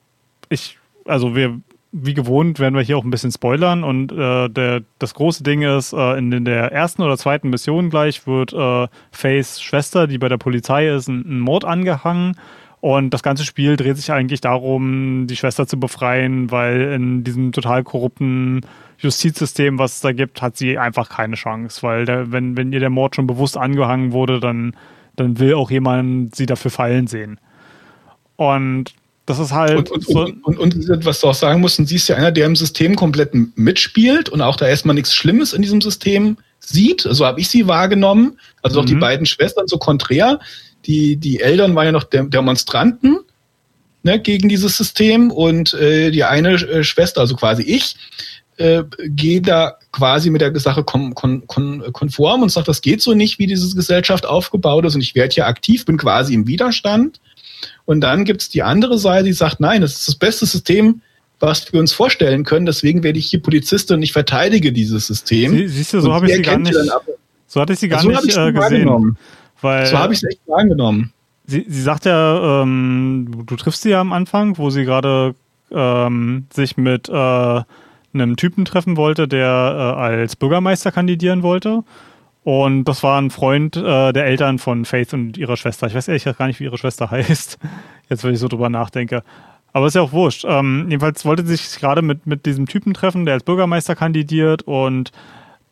ich, 0.50 0.78
also 1.06 1.36
wir, 1.36 1.60
wie 1.92 2.14
gewohnt 2.14 2.60
werden 2.60 2.76
wir 2.76 2.82
hier 2.82 2.98
auch 2.98 3.04
ein 3.04 3.12
bisschen 3.12 3.32
spoilern 3.32 3.84
und 3.84 4.12
äh, 4.12 4.50
der, 4.50 4.82
das 5.00 5.14
große 5.14 5.44
Ding 5.44 5.62
ist, 5.62 5.94
äh, 5.94 6.18
in, 6.18 6.46
der 6.46 6.72
ersten 6.72 7.02
oder 7.02 7.18
zweiten 7.18 7.50
Mission 7.50 7.90
gleich 7.90 8.26
wird 8.26 8.54
äh, 8.54 8.88
Fays 9.12 9.62
Schwester, 9.62 10.08
die 10.08 10.18
bei 10.18 10.30
der 10.30 10.38
Polizei 10.38 10.88
ist, 10.88 11.10
ein, 11.10 11.26
ein, 11.28 11.40
Mord 11.42 11.66
angehangen 11.66 12.38
und 12.80 13.14
das 13.14 13.24
ganze 13.24 13.44
Spiel 13.44 13.76
dreht 13.76 13.98
sich 13.98 14.12
eigentlich 14.12 14.40
darum, 14.40 15.28
die 15.28 15.36
Schwester 15.36 15.68
zu 15.68 15.80
befreien, 15.80 16.50
weil 16.50 16.82
in 16.94 17.24
diesem 17.26 17.52
total 17.52 17.84
korrupten 17.84 18.62
Justizsystem, 18.98 19.78
was 19.78 19.96
es 19.96 20.02
da 20.02 20.14
gibt, 20.14 20.42
hat 20.42 20.56
sie 20.56 20.78
einfach 20.78 21.10
keine 21.10 21.36
Chance, 21.36 21.84
weil 21.84 22.06
der, 22.06 22.32
wenn, 22.32 22.56
wenn 22.56 22.72
ihr 22.72 22.80
der 22.80 22.90
Mord 22.90 23.16
schon 23.16 23.28
bewusst 23.28 23.58
angehangen 23.58 24.14
wurde, 24.14 24.40
dann 24.40 24.76
dann 25.16 25.40
will 25.40 25.54
auch 25.56 25.72
jemand 25.72 26.36
sie 26.36 26.46
dafür 26.46 26.72
fallen 26.72 27.08
sehen. 27.08 27.40
Und 28.36 28.94
das 29.26 29.40
ist 29.40 29.52
halt. 29.52 29.92
Und, 29.92 29.92
und, 29.92 30.06
so 30.06 30.22
und, 30.44 30.58
und, 30.58 31.06
was 31.06 31.22
du 31.22 31.28
auch 31.28 31.36
sagen 31.36 31.62
musst, 31.62 31.86
sie 31.86 31.96
ist 31.96 32.08
ja 32.08 32.16
einer, 32.16 32.32
der 32.32 32.46
im 32.46 32.56
System 32.56 32.96
komplett 32.96 33.34
mitspielt 33.56 34.30
und 34.30 34.42
auch 34.42 34.56
da 34.56 34.68
erstmal 34.68 34.96
nichts 34.96 35.14
Schlimmes 35.14 35.54
in 35.54 35.62
diesem 35.62 35.82
System 35.82 36.38
sieht. 36.60 37.02
So 37.02 37.10
also 37.10 37.26
habe 37.26 37.40
ich 37.40 37.50
sie 37.50 37.68
wahrgenommen. 37.68 38.38
Also 38.62 38.80
mhm. 38.80 38.84
auch 38.84 38.88
die 38.88 38.96
mhm. 38.96 39.00
beiden 39.00 39.26
Schwestern 39.26 39.68
so 39.68 39.78
konträr. 39.78 40.40
Die, 40.86 41.18
die 41.18 41.40
Eltern 41.40 41.76
waren 41.76 41.86
ja 41.86 41.92
noch 41.92 42.06
Demonstranten 42.06 43.20
ne, 44.04 44.20
gegen 44.20 44.50
dieses 44.50 44.78
System 44.78 45.32
und 45.32 45.74
äh, 45.74 46.12
die 46.12 46.24
eine 46.24 46.54
äh, 46.54 46.84
Schwester, 46.84 47.22
also 47.22 47.36
quasi 47.36 47.64
ich, 47.64 47.96
äh, 48.62 49.42
da 49.42 49.78
quasi 49.92 50.30
mit 50.30 50.42
der 50.42 50.58
Sache 50.60 50.84
kon 50.84 51.14
kon 51.16 51.46
kon 51.48 51.84
konform 51.92 52.44
und 52.44 52.50
sagt, 52.50 52.68
das 52.68 52.82
geht 52.82 53.02
so 53.02 53.14
nicht, 53.14 53.40
wie 53.40 53.48
diese 53.48 53.76
Gesellschaft 53.76 54.26
aufgebaut 54.26 54.86
ist 54.86 54.96
und 54.96 55.02
ich 55.02 55.16
werde 55.16 55.34
hier 55.34 55.48
aktiv, 55.48 55.86
bin 55.86 55.98
quasi 55.98 56.34
im 56.34 56.48
Widerstand. 56.48 57.20
Und 57.86 58.02
dann 58.02 58.26
gibt 58.26 58.42
es 58.42 58.50
die 58.50 58.64
andere 58.64 58.98
Seite, 58.98 59.26
die 59.26 59.34
sagt, 59.34 59.60
nein, 59.60 59.82
das 59.82 59.98
ist 59.98 60.08
das 60.08 60.16
beste 60.16 60.46
System, 60.46 61.02
was 61.40 61.72
wir 61.74 61.80
uns 61.80 61.94
vorstellen 61.94 62.44
können. 62.44 62.66
Deswegen 62.66 63.04
werde 63.04 63.20
ich 63.20 63.28
hier 63.28 63.42
Polizistin 63.42 63.98
und 63.98 64.04
ich 64.04 64.14
verteidige 64.14 64.72
dieses 64.72 65.08
System. 65.08 65.52
Sie, 65.52 65.68
siehst 65.68 65.94
du, 65.94 66.02
so 66.02 66.14
habe 66.14 66.28
ich 66.28 66.36
sie 66.36 66.42
gar 66.42 66.58
nicht. 66.58 66.76
So 67.48 67.60
hatte 67.60 67.74
ich 67.74 67.80
sie 67.80 67.90
gar 67.90 68.02
so 68.02 68.10
nicht 68.10 68.38
äh, 68.38 68.54
gesehen. 68.54 69.18
Weil, 69.62 69.86
so 69.86 69.98
habe 69.98 70.14
ich 70.14 70.24
es 70.24 70.30
echt 70.30 70.42
wahrgenommen. 70.48 71.12
Sie, 71.46 71.66
sie 71.68 71.82
sagt 71.82 72.06
ja, 72.06 72.62
ähm, 72.62 73.44
du 73.46 73.56
triffst 73.56 73.82
sie 73.82 73.90
ja 73.90 74.02
am 74.02 74.14
Anfang, 74.14 74.58
wo 74.58 74.70
sie 74.70 74.86
gerade 74.86 75.36
ähm, 75.72 76.48
sich 76.54 76.78
mit 76.78 77.10
äh, 77.10 77.62
einem 78.14 78.36
Typen 78.36 78.66
treffen 78.66 78.98
wollte, 78.98 79.28
der 79.28 79.48
äh, 79.48 80.00
als 80.00 80.36
Bürgermeister 80.36 80.92
kandidieren 80.92 81.44
wollte. 81.44 81.84
Und 82.44 82.86
das 82.86 83.04
war 83.04 83.22
ein 83.22 83.30
Freund 83.30 83.76
äh, 83.78 84.14
der 84.14 84.26
Eltern 84.26 84.58
von 84.58 84.86
Faith 84.86 85.14
und 85.14 85.38
ihrer 85.38 85.58
Schwester. 85.58 85.88
Ich 85.88 85.94
weiß 85.94 86.08
ehrlich 86.08 86.26
gar 86.26 86.48
nicht, 86.48 86.60
wie 86.60 86.64
ihre 86.64 86.78
Schwester 86.78 87.12
heißt. 87.12 87.60
Jetzt, 88.10 88.24
wenn 88.24 88.34
ich 88.34 88.40
so 88.40 88.48
drüber 88.48 88.70
nachdenke. 88.70 89.24
Aber 89.74 89.88
ist 89.88 89.96
ja 89.96 90.02
auch 90.02 90.12
wurscht. 90.12 90.46
Ähm, 90.48 90.88
jedenfalls 90.90 91.24
wollte 91.24 91.46
sie 91.46 91.56
sich 91.56 91.80
gerade 91.80 92.02
mit, 92.02 92.28
mit 92.28 92.46
diesem 92.46 92.68
Typen 92.68 92.94
treffen, 92.94 93.26
der 93.26 93.36
als 93.36 93.44
Bürgermeister 93.44 93.96
kandidiert 93.96 94.64
und 94.64 95.12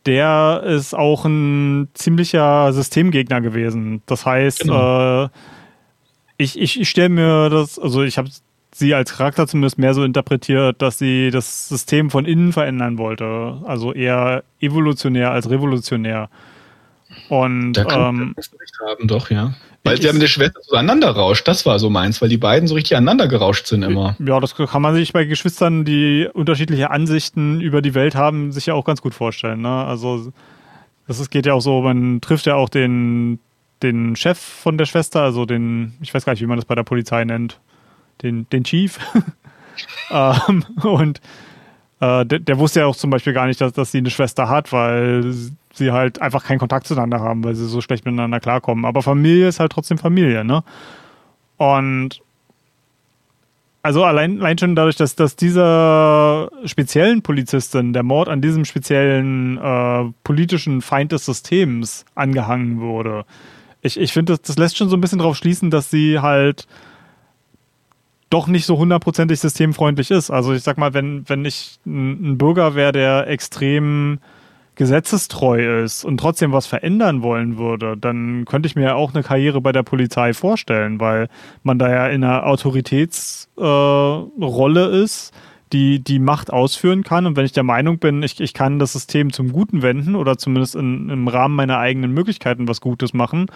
der 0.05 0.63
ist 0.65 0.93
auch 0.93 1.25
ein 1.25 1.89
ziemlicher 1.93 2.71
Systemgegner 2.71 3.41
gewesen. 3.41 4.01
Das 4.05 4.25
heißt, 4.25 4.61
genau. 4.61 5.25
äh, 5.25 5.29
ich, 6.37 6.57
ich, 6.57 6.79
ich 6.79 6.89
stelle 6.89 7.09
mir 7.09 7.49
das, 7.49 7.77
also 7.77 8.03
ich 8.03 8.17
habe 8.17 8.29
sie 8.73 8.93
als 8.93 9.17
Charakter 9.17 9.47
zumindest 9.47 9.77
mehr 9.77 9.93
so 9.93 10.03
interpretiert, 10.03 10.81
dass 10.81 10.97
sie 10.97 11.31
das 11.31 11.67
System 11.69 12.09
von 12.09 12.25
innen 12.25 12.53
verändern 12.53 12.97
wollte. 12.97 13.57
Also 13.65 13.93
eher 13.93 14.43
evolutionär 14.59 15.31
als 15.31 15.49
revolutionär. 15.49 16.29
Und 17.29 17.73
da 17.73 17.85
kann 17.85 18.15
ähm, 18.15 18.33
das 18.35 18.51
recht 18.59 18.77
haben, 18.85 19.07
doch, 19.07 19.31
ja. 19.31 19.53
Weil 19.83 19.97
sie 19.97 20.07
ja 20.07 20.13
mit 20.13 20.21
der 20.21 20.27
Schwester 20.27 20.61
zueinander 20.61 21.09
rauscht, 21.09 21.47
das 21.47 21.65
war 21.65 21.79
so 21.79 21.89
meins, 21.89 22.21
weil 22.21 22.29
die 22.29 22.37
beiden 22.37 22.67
so 22.67 22.75
richtig 22.75 22.97
aneinander 22.97 23.27
gerauscht 23.27 23.65
sind 23.65 23.81
immer. 23.81 24.15
Ja, 24.19 24.39
das 24.39 24.53
kann 24.55 24.81
man 24.81 24.93
sich 24.93 25.13
bei 25.13 25.25
Geschwistern, 25.25 25.85
die 25.85 26.27
unterschiedliche 26.31 26.91
Ansichten 26.91 27.61
über 27.61 27.81
die 27.81 27.95
Welt 27.95 28.13
haben, 28.13 28.51
sich 28.51 28.67
ja 28.67 28.73
auch 28.73 28.85
ganz 28.85 29.01
gut 29.01 29.13
vorstellen. 29.13 29.61
Ne? 29.61 29.85
Also 29.85 30.31
das 31.07 31.19
ist, 31.19 31.31
geht 31.31 31.45
ja 31.45 31.53
auch 31.53 31.61
so, 31.61 31.81
man 31.81 32.21
trifft 32.21 32.45
ja 32.45 32.55
auch 32.55 32.69
den, 32.69 33.39
den 33.81 34.15
Chef 34.15 34.37
von 34.37 34.77
der 34.77 34.85
Schwester, 34.85 35.21
also 35.23 35.45
den, 35.45 35.93
ich 36.01 36.13
weiß 36.13 36.25
gar 36.25 36.33
nicht, 36.33 36.41
wie 36.41 36.47
man 36.47 36.57
das 36.57 36.65
bei 36.65 36.75
der 36.75 36.83
Polizei 36.83 37.23
nennt, 37.23 37.59
den, 38.21 38.47
den 38.49 38.63
Chief. 38.63 38.99
ähm, 40.11 40.65
und 40.83 41.21
äh, 41.99 42.25
der, 42.25 42.39
der, 42.39 42.59
wusste 42.59 42.81
ja 42.81 42.85
auch 42.85 42.95
zum 42.95 43.09
Beispiel 43.09 43.33
gar 43.33 43.47
nicht, 43.47 43.59
dass, 43.61 43.73
dass 43.73 43.91
sie 43.91 43.99
eine 43.99 44.09
Schwester 44.09 44.49
hat, 44.49 44.71
weil 44.71 45.33
sie 45.73 45.91
halt 45.91 46.21
einfach 46.21 46.43
keinen 46.43 46.59
Kontakt 46.59 46.87
zueinander 46.87 47.19
haben, 47.19 47.43
weil 47.43 47.55
sie 47.55 47.67
so 47.67 47.81
schlecht 47.81 48.05
miteinander 48.05 48.39
klarkommen. 48.39 48.85
Aber 48.85 49.01
Familie 49.01 49.47
ist 49.47 49.59
halt 49.59 49.71
trotzdem 49.71 49.97
Familie, 49.97 50.43
ne? 50.43 50.63
Und 51.57 52.21
also 53.81 54.03
allein, 54.03 54.39
allein 54.39 54.57
schon 54.57 54.75
dadurch, 54.75 54.97
dass, 54.97 55.15
dass 55.15 55.35
dieser 55.35 56.49
speziellen 56.65 57.21
Polizistin 57.21 57.93
der 57.93 58.03
Mord 58.03 58.27
an 58.27 58.41
diesem 58.41 58.65
speziellen 58.65 59.57
äh, 59.57 60.11
politischen 60.23 60.81
Feind 60.81 61.11
des 61.11 61.25
Systems 61.25 62.05
angehangen 62.15 62.81
wurde. 62.81 63.25
Ich, 63.81 63.97
ich 63.97 64.11
finde, 64.11 64.33
das, 64.33 64.41
das 64.41 64.57
lässt 64.57 64.77
schon 64.77 64.89
so 64.89 64.97
ein 64.97 65.01
bisschen 65.01 65.19
darauf 65.19 65.37
schließen, 65.37 65.69
dass 65.69 65.89
sie 65.89 66.19
halt 66.19 66.67
doch 68.29 68.47
nicht 68.47 68.65
so 68.65 68.77
hundertprozentig 68.77 69.39
systemfreundlich 69.39 70.11
ist. 70.11 70.29
Also 70.29 70.53
ich 70.53 70.63
sag 70.63 70.77
mal, 70.77 70.93
wenn, 70.93 71.27
wenn 71.27 71.45
ich 71.45 71.79
ein, 71.85 72.37
Bürger 72.37 72.75
wäre, 72.75 72.91
der 72.91 73.27
extrem 73.27 74.19
gesetzestreu 74.75 75.83
ist 75.83 76.05
und 76.05 76.19
trotzdem 76.19 76.53
was 76.53 76.65
verändern 76.65 77.21
wollen 77.21 77.57
würde, 77.57 77.97
dann 77.97 78.45
könnte 78.45 78.67
ich 78.67 78.77
mir 78.77 78.95
auch 78.95 79.13
eine 79.13 79.23
Karriere 79.23 79.59
bei 79.59 79.73
der 79.73 79.83
Polizei 79.83 80.33
vorstellen, 80.33 81.01
weil 81.01 81.27
man 81.63 81.79
da 81.79 81.89
ja 81.89 82.07
in 82.07 82.23
einer 82.23 82.45
Autoritätsrolle 82.45 84.91
äh, 84.91 85.03
ist, 85.03 85.33
die 85.73 86.03
die 86.03 86.19
Macht 86.19 86.53
ausführen 86.53 87.03
kann. 87.03 87.25
Und 87.25 87.35
wenn 87.35 87.45
ich 87.45 87.51
der 87.51 87.63
Meinung 87.63 87.99
bin, 87.99 88.23
ich, 88.23 88.39
ich 88.39 88.53
kann 88.53 88.79
das 88.79 88.93
System 88.93 89.33
zum 89.33 89.51
Guten 89.51 89.81
wenden 89.81 90.15
oder 90.15 90.37
zumindest 90.37 90.75
in, 90.75 91.09
im 91.09 91.27
Rahmen 91.27 91.55
meiner 91.55 91.77
eigenen 91.77 92.13
Möglichkeiten 92.13 92.67
was 92.67 92.79
Gutes 92.79 93.13
machen, 93.13 93.47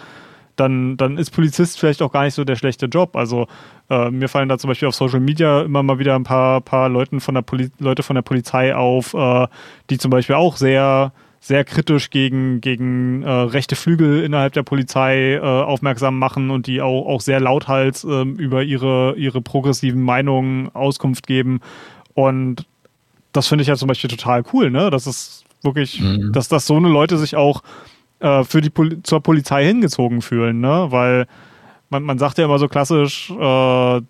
dann, 0.56 0.96
dann 0.96 1.18
ist 1.18 1.30
Polizist 1.30 1.78
vielleicht 1.78 2.02
auch 2.02 2.12
gar 2.12 2.24
nicht 2.24 2.34
so 2.34 2.44
der 2.44 2.56
schlechte 2.56 2.86
Job. 2.86 3.16
Also 3.16 3.46
äh, 3.90 4.10
mir 4.10 4.28
fallen 4.28 4.48
da 4.48 4.58
zum 4.58 4.68
Beispiel 4.68 4.88
auf 4.88 4.94
Social 4.94 5.20
Media 5.20 5.62
immer 5.62 5.82
mal 5.82 5.98
wieder 5.98 6.14
ein 6.14 6.24
paar, 6.24 6.60
paar 6.60 6.88
Leuten 6.88 7.20
von 7.20 7.34
der 7.34 7.42
Poli 7.42 7.70
Leute 7.78 8.02
von 8.02 8.14
der 8.14 8.22
Polizei 8.22 8.74
auf, 8.74 9.14
äh, 9.14 9.46
die 9.90 9.98
zum 9.98 10.10
Beispiel 10.10 10.36
auch 10.36 10.56
sehr 10.56 11.12
sehr 11.44 11.62
kritisch 11.62 12.08
gegen, 12.08 12.62
gegen 12.62 13.22
äh, 13.22 13.30
rechte 13.30 13.76
Flügel 13.76 14.24
innerhalb 14.24 14.54
der 14.54 14.62
Polizei 14.62 15.34
äh, 15.34 15.40
aufmerksam 15.40 16.18
machen 16.18 16.48
und 16.48 16.66
die 16.66 16.80
auch, 16.80 17.04
auch 17.04 17.20
sehr 17.20 17.38
lauthals 17.38 18.02
äh, 18.02 18.22
über 18.22 18.62
ihre, 18.62 19.14
ihre 19.18 19.42
progressiven 19.42 20.00
Meinungen 20.00 20.74
Auskunft 20.74 21.26
geben. 21.26 21.60
Und 22.14 22.64
das 23.32 23.46
finde 23.46 23.60
ich 23.60 23.68
ja 23.68 23.76
zum 23.76 23.88
Beispiel 23.88 24.08
total 24.08 24.42
cool, 24.54 24.70
ne? 24.70 24.88
Das 24.88 25.06
ist 25.06 25.44
wirklich, 25.60 26.00
mhm. 26.00 26.32
dass, 26.32 26.48
dass 26.48 26.66
so 26.66 26.76
eine 26.76 26.88
Leute 26.88 27.18
sich 27.18 27.36
auch 27.36 27.62
äh, 28.24 28.42
für 28.44 28.60
die 28.60 28.70
Pol 28.70 29.02
zur 29.02 29.20
Polizei 29.20 29.66
hingezogen 29.66 30.22
fühlen, 30.22 30.60
ne? 30.60 30.86
Weil 30.88 31.26
man, 31.90 32.02
man 32.02 32.18
sagt 32.18 32.38
ja 32.38 32.46
immer 32.46 32.58
so 32.58 32.68
klassisch, 32.68 33.30
äh, 33.30 34.00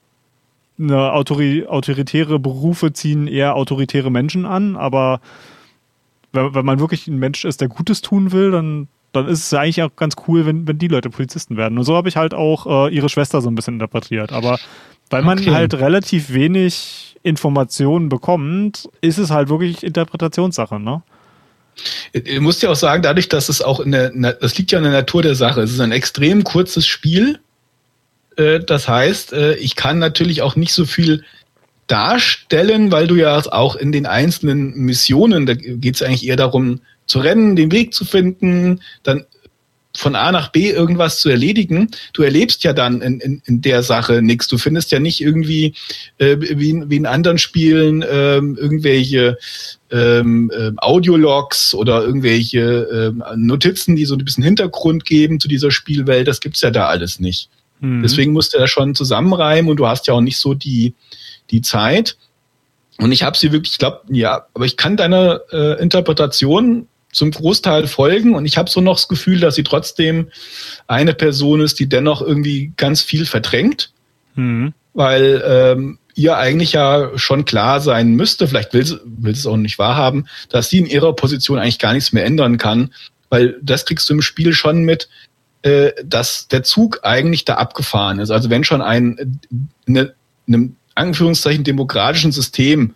eine 0.76 1.12
Autori 1.12 1.66
autoritäre 1.66 2.38
Berufe 2.38 2.92
ziehen 2.92 3.26
eher 3.26 3.56
autoritäre 3.56 4.10
Menschen 4.10 4.46
an, 4.46 4.76
aber 4.76 5.20
wenn, 6.32 6.54
wenn 6.54 6.64
man 6.64 6.78
wirklich 6.78 7.08
ein 7.08 7.18
Mensch 7.18 7.44
ist, 7.44 7.60
der 7.60 7.68
Gutes 7.68 8.02
tun 8.02 8.32
will, 8.32 8.50
dann, 8.52 8.88
dann 9.12 9.26
ist 9.26 9.40
es 9.40 9.50
ja 9.50 9.60
eigentlich 9.60 9.82
auch 9.82 9.94
ganz 9.96 10.14
cool, 10.26 10.46
wenn, 10.46 10.66
wenn 10.66 10.78
die 10.78 10.88
Leute 10.88 11.10
Polizisten 11.10 11.56
werden. 11.56 11.76
Und 11.78 11.84
so 11.84 11.96
habe 11.96 12.08
ich 12.08 12.16
halt 12.16 12.34
auch 12.34 12.88
äh, 12.88 12.94
ihre 12.94 13.08
Schwester 13.08 13.40
so 13.40 13.48
ein 13.48 13.54
bisschen 13.54 13.74
interpretiert. 13.74 14.32
Aber 14.32 14.58
weil 15.10 15.22
man 15.22 15.38
okay. 15.38 15.50
halt 15.50 15.74
relativ 15.74 16.32
wenig 16.32 17.16
Informationen 17.22 18.08
bekommt, 18.08 18.88
ist 19.00 19.18
es 19.18 19.30
halt 19.30 19.48
wirklich 19.48 19.84
Interpretationssache, 19.84 20.80
ne? 20.80 21.02
Du 22.12 22.40
musst 22.40 22.62
ja 22.62 22.70
auch 22.70 22.76
sagen, 22.76 23.02
dadurch, 23.02 23.28
dass 23.28 23.48
es 23.48 23.62
auch 23.62 23.80
in 23.80 23.92
der, 23.92 24.10
das 24.10 24.56
liegt 24.56 24.72
ja 24.72 24.78
in 24.78 24.84
der 24.84 24.92
Natur 24.92 25.22
der 25.22 25.34
Sache. 25.34 25.62
Es 25.62 25.72
ist 25.72 25.80
ein 25.80 25.92
extrem 25.92 26.44
kurzes 26.44 26.86
Spiel. 26.86 27.40
Äh, 28.36 28.60
das 28.60 28.88
heißt, 28.88 29.32
äh, 29.32 29.54
ich 29.56 29.76
kann 29.76 29.98
natürlich 29.98 30.42
auch 30.42 30.56
nicht 30.56 30.72
so 30.72 30.84
viel 30.84 31.24
darstellen, 31.86 32.90
weil 32.90 33.06
du 33.06 33.16
ja 33.16 33.40
auch 33.52 33.76
in 33.76 33.92
den 33.92 34.06
einzelnen 34.06 34.74
Missionen, 34.74 35.46
da 35.46 35.54
geht 35.54 35.96
es 35.96 36.02
eigentlich 36.02 36.26
eher 36.26 36.36
darum, 36.36 36.80
zu 37.06 37.18
rennen, 37.18 37.56
den 37.56 37.70
Weg 37.72 37.92
zu 37.92 38.04
finden, 38.04 38.80
dann 39.02 39.26
von 39.96 40.16
A 40.16 40.32
nach 40.32 40.48
B 40.50 40.70
irgendwas 40.70 41.20
zu 41.20 41.28
erledigen. 41.28 41.88
Du 42.14 42.22
erlebst 42.22 42.64
ja 42.64 42.72
dann 42.72 43.00
in, 43.00 43.20
in, 43.20 43.42
in 43.44 43.62
der 43.62 43.82
Sache 43.82 44.22
nichts. 44.22 44.48
Du 44.48 44.58
findest 44.58 44.90
ja 44.90 44.98
nicht 44.98 45.20
irgendwie 45.20 45.74
äh, 46.18 46.36
wie, 46.40 46.82
wie 46.86 46.96
in 46.96 47.06
anderen 47.06 47.38
Spielen 47.38 48.04
ähm, 48.08 48.56
irgendwelche 48.60 49.38
ähm, 49.94 50.50
äh, 50.52 50.72
Audiologs 50.78 51.72
oder 51.72 52.02
irgendwelche 52.02 53.12
äh, 53.14 53.36
Notizen, 53.36 53.94
die 53.94 54.04
so 54.04 54.16
ein 54.16 54.24
bisschen 54.24 54.42
Hintergrund 54.42 55.04
geben 55.04 55.38
zu 55.38 55.46
dieser 55.46 55.70
Spielwelt. 55.70 56.26
Das 56.26 56.40
gibt's 56.40 56.60
ja 56.62 56.70
da 56.72 56.86
alles 56.86 57.20
nicht. 57.20 57.48
Mhm. 57.80 58.02
Deswegen 58.02 58.32
musst 58.32 58.54
du 58.54 58.58
da 58.58 58.66
schon 58.66 58.96
zusammenreimen 58.96 59.70
und 59.70 59.76
du 59.76 59.86
hast 59.86 60.08
ja 60.08 60.14
auch 60.14 60.20
nicht 60.20 60.38
so 60.38 60.54
die, 60.54 60.94
die 61.50 61.62
Zeit. 61.62 62.16
Und 62.98 63.12
ich 63.12 63.22
habe 63.22 63.36
sie 63.36 63.52
wirklich, 63.52 63.74
ich 63.74 63.78
glaube, 63.78 64.00
ja, 64.10 64.46
aber 64.52 64.64
ich 64.64 64.76
kann 64.76 64.96
deiner 64.96 65.40
äh, 65.52 65.80
Interpretation 65.80 66.88
zum 67.12 67.30
Großteil 67.30 67.86
folgen 67.86 68.34
und 68.34 68.44
ich 68.44 68.56
habe 68.56 68.68
so 68.68 68.80
noch 68.80 68.96
das 68.96 69.06
Gefühl, 69.06 69.38
dass 69.38 69.54
sie 69.54 69.62
trotzdem 69.62 70.30
eine 70.88 71.14
Person 71.14 71.60
ist, 71.60 71.78
die 71.78 71.88
dennoch 71.88 72.20
irgendwie 72.20 72.72
ganz 72.76 73.02
viel 73.02 73.26
verdrängt, 73.26 73.92
mhm. 74.34 74.74
weil 74.92 75.42
ähm, 75.46 75.98
ihr 76.14 76.36
eigentlich 76.36 76.72
ja 76.72 77.10
schon 77.16 77.44
klar 77.44 77.80
sein 77.80 78.14
müsste, 78.14 78.46
vielleicht 78.48 78.72
will 78.72 78.84
sie, 78.84 79.00
will 79.04 79.34
sie 79.34 79.40
es 79.40 79.46
auch 79.46 79.56
nicht 79.56 79.78
wahrhaben, 79.78 80.26
dass 80.48 80.70
sie 80.70 80.78
in 80.78 80.86
ihrer 80.86 81.14
Position 81.14 81.58
eigentlich 81.58 81.78
gar 81.78 81.92
nichts 81.92 82.12
mehr 82.12 82.24
ändern 82.24 82.58
kann, 82.58 82.92
weil 83.30 83.58
das 83.62 83.84
kriegst 83.84 84.08
du 84.08 84.14
im 84.14 84.22
Spiel 84.22 84.52
schon 84.52 84.84
mit, 84.84 85.08
äh, 85.62 85.92
dass 86.04 86.48
der 86.48 86.62
Zug 86.62 87.00
eigentlich 87.02 87.44
da 87.44 87.54
abgefahren 87.54 88.18
ist. 88.18 88.30
Also 88.30 88.50
wenn 88.50 88.64
schon 88.64 88.82
ein 88.82 89.40
eine, 89.88 90.14
einem 90.46 90.76
Anführungszeichen 90.94 91.64
demokratischen 91.64 92.32
System 92.32 92.94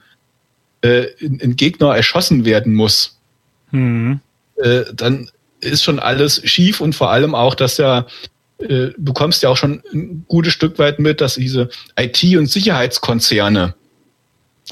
äh, 0.82 1.06
ein 1.20 1.56
Gegner 1.56 1.96
erschossen 1.96 2.44
werden 2.44 2.74
muss, 2.74 3.18
mhm. 3.70 4.20
äh, 4.56 4.84
dann 4.92 5.30
ist 5.60 5.82
schon 5.82 5.98
alles 5.98 6.40
schief 6.48 6.80
und 6.80 6.94
vor 6.94 7.10
allem 7.10 7.34
auch, 7.34 7.54
dass 7.54 7.78
ja 7.78 8.06
äh, 8.59 8.88
bekommst 8.98 9.42
ja 9.42 9.48
auch 9.48 9.56
schon 9.56 9.82
ein 9.92 10.24
gutes 10.26 10.52
Stück 10.52 10.78
weit 10.78 10.98
mit, 10.98 11.20
dass 11.20 11.34
diese 11.34 11.68
IT- 11.98 12.36
und 12.36 12.46
Sicherheitskonzerne 12.46 13.74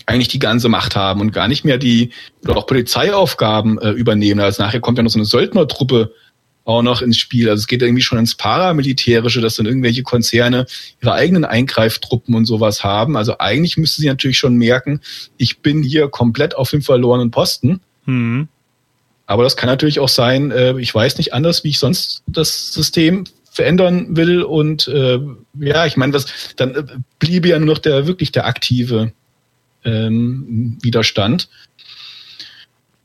eigentlich 0.05 0.29
die 0.29 0.39
ganze 0.39 0.69
Macht 0.69 0.97
haben 0.97 1.21
und 1.21 1.33
gar 1.33 1.49
nicht 1.49 1.65
mehr 1.65 1.79
die 1.79 2.11
oder 2.45 2.57
auch 2.57 2.67
Polizeiaufgaben 2.67 3.79
äh, 3.79 3.91
übernehmen. 3.91 4.41
Also 4.41 4.63
nachher 4.63 4.81
kommt 4.81 4.99
ja 4.99 5.05
noch 5.05 5.11
so 5.11 5.19
eine 5.19 5.25
Söldnertruppe 5.25 6.13
auch 6.65 6.83
noch 6.83 7.01
ins 7.01 7.17
Spiel. 7.17 7.49
Also 7.49 7.61
es 7.61 7.67
geht 7.69 7.81
irgendwie 7.81 8.03
schon 8.03 8.19
ins 8.19 8.35
Paramilitärische, 8.35 9.41
dass 9.41 9.55
dann 9.55 9.67
irgendwelche 9.67 10.03
Konzerne 10.03 10.67
ihre 11.01 11.13
eigenen 11.13 11.45
Eingreiftruppen 11.45 12.35
und 12.35 12.45
sowas 12.45 12.83
haben. 12.83 13.17
Also 13.17 13.39
eigentlich 13.39 13.77
müsste 13.77 14.01
sie 14.01 14.09
natürlich 14.09 14.39
schon 14.39 14.57
merken, 14.57 15.01
ich 15.37 15.61
bin 15.61 15.83
hier 15.83 16.09
komplett 16.09 16.57
auf 16.57 16.71
dem 16.71 16.83
verlorenen 16.83 17.31
Posten. 17.31 17.81
Mhm. 18.05 18.49
Aber 19.27 19.45
das 19.45 19.57
kann 19.57 19.69
natürlich 19.69 20.01
auch 20.01 20.09
sein, 20.09 20.51
äh, 20.51 20.79
ich 20.79 20.95
weiß 20.95 21.19
nicht 21.19 21.33
anders, 21.35 21.65
wie 21.65 21.71
ich 21.71 21.79
sonst 21.79 22.23
das 22.27 22.73
System 22.73 23.25
verändern 23.57 24.17
will. 24.17 24.43
Und 24.43 24.87
äh, 24.87 25.19
ja, 25.59 25.87
ich 25.87 25.97
meine, 25.97 26.13
was 26.13 26.55
dann 26.57 26.75
äh, 26.75 26.85
bliebe 27.19 27.49
ja 27.49 27.59
nur 27.59 27.75
noch 27.75 27.79
der 27.79 28.07
wirklich 28.07 28.31
der 28.31 28.47
aktive 28.47 29.13
ähm, 29.85 30.79
Widerstand. 30.83 31.49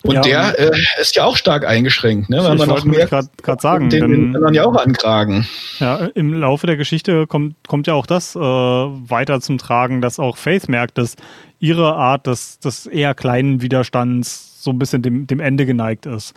Und 0.04 0.16
ja, 0.16 0.22
der 0.22 0.60
äh, 0.60 0.72
ist 1.00 1.16
ja 1.16 1.26
auch 1.26 1.38
stark 1.38 1.66
eingeschränkt, 1.66 2.30
ne? 2.30 2.44
Weil 2.44 2.56
man 2.56 2.68
noch 2.68 2.84
mehr 2.84 3.06
gerade 3.06 3.62
sagen, 3.62 3.90
den, 3.90 4.34
den 4.34 4.54
ja 4.54 4.66
auch 4.66 4.76
ankragen. 4.76 5.48
Ja, 5.80 6.08
im 6.16 6.34
Laufe 6.34 6.66
der 6.66 6.76
Geschichte 6.76 7.28
kommt, 7.28 7.56
kommt 7.68 7.86
ja 7.86 7.94
auch 7.94 8.08
das 8.08 8.36
äh, 8.36 8.40
weiter 8.40 9.42
zum 9.42 9.60
Tragen, 9.60 10.02
dass 10.02 10.20
auch 10.20 10.38
Faith 10.38 10.68
merkt, 10.70 10.98
dass 10.98 11.16
ihre 11.60 11.96
Art 11.96 12.26
des, 12.26 12.58
des 12.60 12.88
eher 12.88 13.14
kleinen 13.14 13.62
Widerstands 13.62 14.64
so 14.64 14.72
ein 14.72 14.80
bisschen 14.80 15.04
dem, 15.04 15.28
dem 15.28 15.40
Ende 15.40 15.68
geneigt 15.68 16.08
ist. 16.08 16.34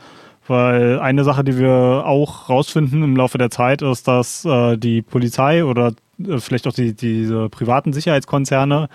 Weil 0.47 1.01
eine 1.01 1.25
Sache, 1.25 1.43
die 1.43 1.59
wir 1.59 2.05
auch 2.07 2.49
rausfinden 2.49 3.03
im 3.03 3.17
Laufe 3.17 3.39
der 3.39 3.51
Zeit, 3.51 3.83
ist, 3.83 4.07
dass 4.07 4.45
äh, 4.45 4.77
die 4.77 5.01
Polizei 5.01 5.65
oder 5.65 5.95
äh, 6.19 6.39
vielleicht 6.39 6.67
auch 6.67 6.73
die, 6.73 6.95
diese 6.95 7.49
privaten 7.49 7.93
Sicherheitskonzerne 7.93 8.89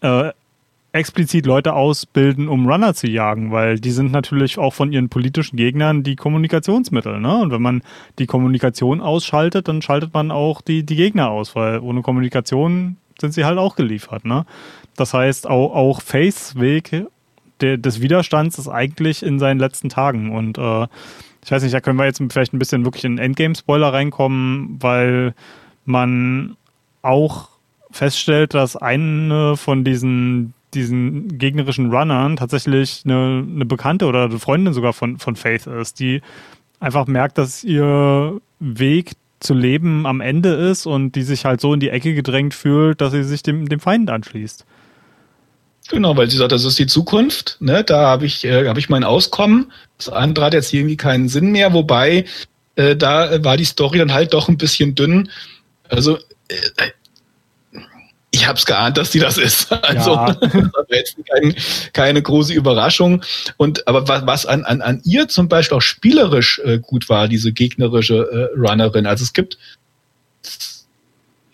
äh, 0.00 0.30
explizit 0.92 1.44
Leute 1.44 1.74
ausbilden, 1.74 2.48
um 2.48 2.66
Runner 2.68 2.94
zu 2.94 3.08
jagen, 3.08 3.52
weil 3.52 3.78
die 3.78 3.90
sind 3.90 4.10
natürlich 4.10 4.58
auch 4.58 4.72
von 4.72 4.92
ihren 4.92 5.08
politischen 5.08 5.56
Gegnern 5.56 6.02
die 6.02 6.16
Kommunikationsmittel. 6.16 7.20
Ne? 7.20 7.36
Und 7.38 7.52
wenn 7.52 7.62
man 7.62 7.82
die 8.18 8.26
Kommunikation 8.26 9.00
ausschaltet, 9.00 9.68
dann 9.68 9.82
schaltet 9.82 10.14
man 10.14 10.30
auch 10.30 10.62
die, 10.62 10.84
die 10.84 10.96
Gegner 10.96 11.30
aus, 11.30 11.54
weil 11.54 11.80
ohne 11.80 12.02
Kommunikation 12.02 12.96
sind 13.20 13.34
sie 13.34 13.44
halt 13.44 13.58
auch 13.58 13.76
geliefert. 13.76 14.24
Ne? 14.24 14.46
Das 14.96 15.12
heißt, 15.12 15.46
auch, 15.46 15.74
auch 15.74 16.00
Face-Weg 17.60 17.82
des 17.82 18.00
Widerstands 18.00 18.58
ist 18.58 18.68
eigentlich 18.68 19.22
in 19.22 19.38
seinen 19.38 19.60
letzten 19.60 19.88
Tagen. 19.88 20.32
Und 20.32 20.58
äh, 20.58 20.86
ich 21.44 21.50
weiß 21.50 21.62
nicht, 21.62 21.74
da 21.74 21.80
können 21.80 21.98
wir 21.98 22.06
jetzt 22.06 22.22
vielleicht 22.30 22.52
ein 22.52 22.58
bisschen 22.58 22.84
wirklich 22.84 23.04
in 23.04 23.18
Endgame-Spoiler 23.18 23.92
reinkommen, 23.92 24.76
weil 24.80 25.34
man 25.84 26.56
auch 27.02 27.48
feststellt, 27.90 28.54
dass 28.54 28.76
eine 28.76 29.56
von 29.56 29.84
diesen 29.84 30.54
diesen 30.74 31.38
gegnerischen 31.38 31.90
Runnern 31.90 32.36
tatsächlich 32.36 33.02
eine, 33.06 33.42
eine 33.48 33.64
Bekannte 33.64 34.04
oder 34.06 34.24
eine 34.24 34.38
Freundin 34.38 34.74
sogar 34.74 34.92
von, 34.92 35.18
von 35.18 35.34
Faith 35.34 35.66
ist, 35.66 35.98
die 35.98 36.20
einfach 36.78 37.06
merkt, 37.06 37.38
dass 37.38 37.64
ihr 37.64 38.38
Weg 38.60 39.12
zu 39.40 39.54
leben 39.54 40.04
am 40.06 40.20
Ende 40.20 40.50
ist 40.50 40.86
und 40.86 41.14
die 41.14 41.22
sich 41.22 41.44
halt 41.44 41.60
so 41.60 41.72
in 41.72 41.80
die 41.80 41.88
Ecke 41.90 42.14
gedrängt 42.14 42.54
fühlt, 42.54 43.00
dass 43.00 43.12
sie 43.12 43.22
sich 43.22 43.42
dem, 43.42 43.68
dem 43.68 43.80
Feind 43.80 44.10
anschließt. 44.10 44.66
Genau, 45.90 46.16
weil 46.16 46.30
sie 46.30 46.36
sagt, 46.36 46.52
das 46.52 46.64
ist 46.64 46.78
die 46.78 46.86
Zukunft. 46.86 47.56
Ne? 47.60 47.82
Da 47.82 48.00
habe 48.06 48.26
ich, 48.26 48.44
äh, 48.44 48.68
hab 48.68 48.78
ich 48.78 48.88
mein 48.88 49.04
Auskommen. 49.04 49.72
Das 49.96 50.08
andere 50.08 50.46
hat 50.46 50.54
jetzt 50.54 50.72
irgendwie 50.72 50.96
keinen 50.96 51.28
Sinn 51.28 51.50
mehr, 51.50 51.72
wobei 51.72 52.26
äh, 52.76 52.94
da 52.94 53.42
war 53.42 53.56
die 53.56 53.64
Story 53.64 53.98
dann 53.98 54.12
halt 54.12 54.34
doch 54.34 54.48
ein 54.48 54.58
bisschen 54.58 54.94
dünn. 54.94 55.30
Also 55.88 56.18
äh, 56.48 56.90
ich 58.30 58.46
habe 58.46 58.58
es 58.58 58.66
geahnt, 58.66 58.98
dass 58.98 59.10
die 59.10 59.18
das 59.18 59.38
ist. 59.38 59.68
Also 59.82 60.12
ja. 60.12 60.36
jetzt 60.90 61.16
kein, 61.28 61.54
keine 61.92 62.22
große 62.22 62.52
Überraschung. 62.52 63.24
Und 63.56 63.88
aber 63.88 64.06
was, 64.06 64.26
was 64.26 64.46
an, 64.46 64.64
an, 64.64 64.82
an 64.82 65.00
ihr 65.04 65.28
zum 65.28 65.48
Beispiel 65.48 65.78
auch 65.78 65.82
spielerisch 65.82 66.60
äh, 66.64 66.78
gut 66.78 67.08
war, 67.08 67.28
diese 67.28 67.52
gegnerische 67.52 68.50
äh, 68.54 68.58
Runnerin. 68.58 69.06
Also 69.06 69.24
es 69.24 69.32
gibt 69.32 69.58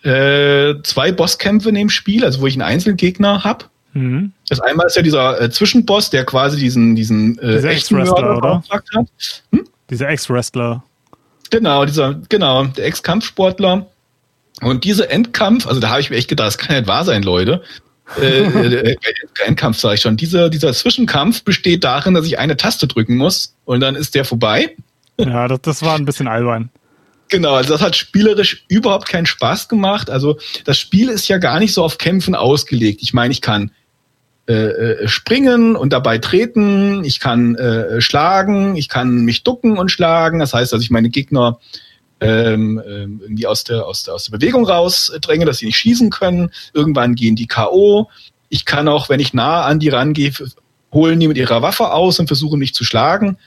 äh, 0.03 0.75
zwei 0.83 1.11
Bosskämpfe 1.11 1.69
in 1.69 1.75
dem 1.75 1.89
Spiel, 1.89 2.25
also 2.25 2.41
wo 2.41 2.47
ich 2.47 2.55
einen 2.55 2.61
Einzelgegner 2.61 3.43
habe. 3.43 3.65
Mhm. 3.95 4.33
Das 4.49 4.59
einmal 4.59 4.87
ist 4.87 4.95
ja 4.95 5.01
dieser 5.01 5.41
äh, 5.41 5.49
Zwischenboss, 5.49 6.09
der 6.09 6.25
quasi 6.25 6.59
diesen 6.59 6.95
diesen 6.95 7.39
äh, 7.39 7.57
Ex-Wrestler, 7.57 8.37
oder? 8.37 8.63
Hat. 8.69 8.83
Hm? 9.51 9.67
Dieser 9.89 10.09
Ex-Wrestler. 10.09 10.83
Genau, 11.49 11.85
dieser 11.85 12.15
genau 12.27 12.65
der 12.65 12.85
Ex-Kampfsportler 12.85 13.87
und 14.61 14.83
diese 14.83 15.09
Endkampf, 15.09 15.67
also 15.67 15.79
da 15.79 15.89
habe 15.89 16.01
ich 16.01 16.09
mir 16.09 16.17
echt 16.17 16.29
gedacht, 16.29 16.47
das 16.47 16.57
kann 16.57 16.75
nicht 16.75 16.87
wahr 16.87 17.05
sein, 17.05 17.23
Leute. 17.23 17.61
äh, 18.19 18.41
äh, 18.41 18.91
äh 18.91 18.95
Endkampf 19.45 19.79
sage 19.79 19.95
ich 19.95 20.01
schon. 20.01 20.17
Dieser, 20.17 20.49
dieser 20.49 20.73
Zwischenkampf 20.73 21.43
besteht 21.43 21.83
darin, 21.83 22.13
dass 22.13 22.25
ich 22.25 22.39
eine 22.39 22.57
Taste 22.57 22.87
drücken 22.87 23.15
muss 23.15 23.55
und 23.65 23.79
dann 23.79 23.95
ist 23.95 24.15
der 24.15 24.25
vorbei. 24.25 24.75
Ja, 25.17 25.47
das, 25.47 25.61
das 25.61 25.81
war 25.81 25.95
ein 25.95 26.05
bisschen 26.05 26.27
albern. 26.27 26.69
Genau, 27.29 27.55
also 27.55 27.73
das 27.73 27.81
hat 27.81 27.95
spielerisch 27.95 28.65
überhaupt 28.67 29.07
keinen 29.07 29.25
Spaß 29.25 29.67
gemacht. 29.67 30.09
Also 30.09 30.37
das 30.63 30.77
Spiel 30.77 31.09
ist 31.09 31.27
ja 31.27 31.37
gar 31.37 31.59
nicht 31.59 31.73
so 31.73 31.83
auf 31.83 31.97
Kämpfen 31.97 32.35
ausgelegt. 32.35 33.01
Ich 33.01 33.13
meine, 33.13 33.31
ich 33.31 33.41
kann 33.41 33.71
äh, 34.47 34.53
äh 34.53 35.07
springen 35.07 35.75
und 35.75 35.93
dabei 35.93 36.17
treten, 36.17 37.03
ich 37.03 37.19
kann 37.19 37.55
äh, 37.55 38.01
schlagen, 38.01 38.75
ich 38.75 38.89
kann 38.89 39.25
mich 39.25 39.43
ducken 39.43 39.77
und 39.77 39.91
schlagen. 39.91 40.39
Das 40.39 40.53
heißt, 40.53 40.73
dass 40.73 40.81
ich 40.81 40.91
meine 40.91 41.09
Gegner 41.09 41.59
ähm, 42.21 42.81
ähm, 42.87 43.19
irgendwie 43.21 43.47
aus 43.47 43.63
der, 43.63 43.85
aus, 43.85 44.03
der, 44.03 44.13
aus 44.13 44.25
der 44.25 44.37
Bewegung 44.37 44.65
rausdränge, 44.65 45.45
dass 45.45 45.57
sie 45.57 45.65
nicht 45.65 45.77
schießen 45.77 46.09
können. 46.09 46.51
Irgendwann 46.73 47.15
gehen 47.15 47.35
die 47.35 47.47
K.O. 47.47 48.09
Ich 48.49 48.65
kann 48.65 48.87
auch, 48.87 49.09
wenn 49.09 49.19
ich 49.19 49.33
nah 49.33 49.63
an 49.63 49.79
die 49.79 49.89
rangehe, 49.89 50.31
holen 50.93 51.19
die 51.19 51.27
mit 51.27 51.37
ihrer 51.37 51.61
Waffe 51.61 51.91
aus 51.91 52.19
und 52.19 52.27
versuchen 52.27 52.59
mich 52.59 52.73
zu 52.73 52.83
schlagen. 52.83 53.37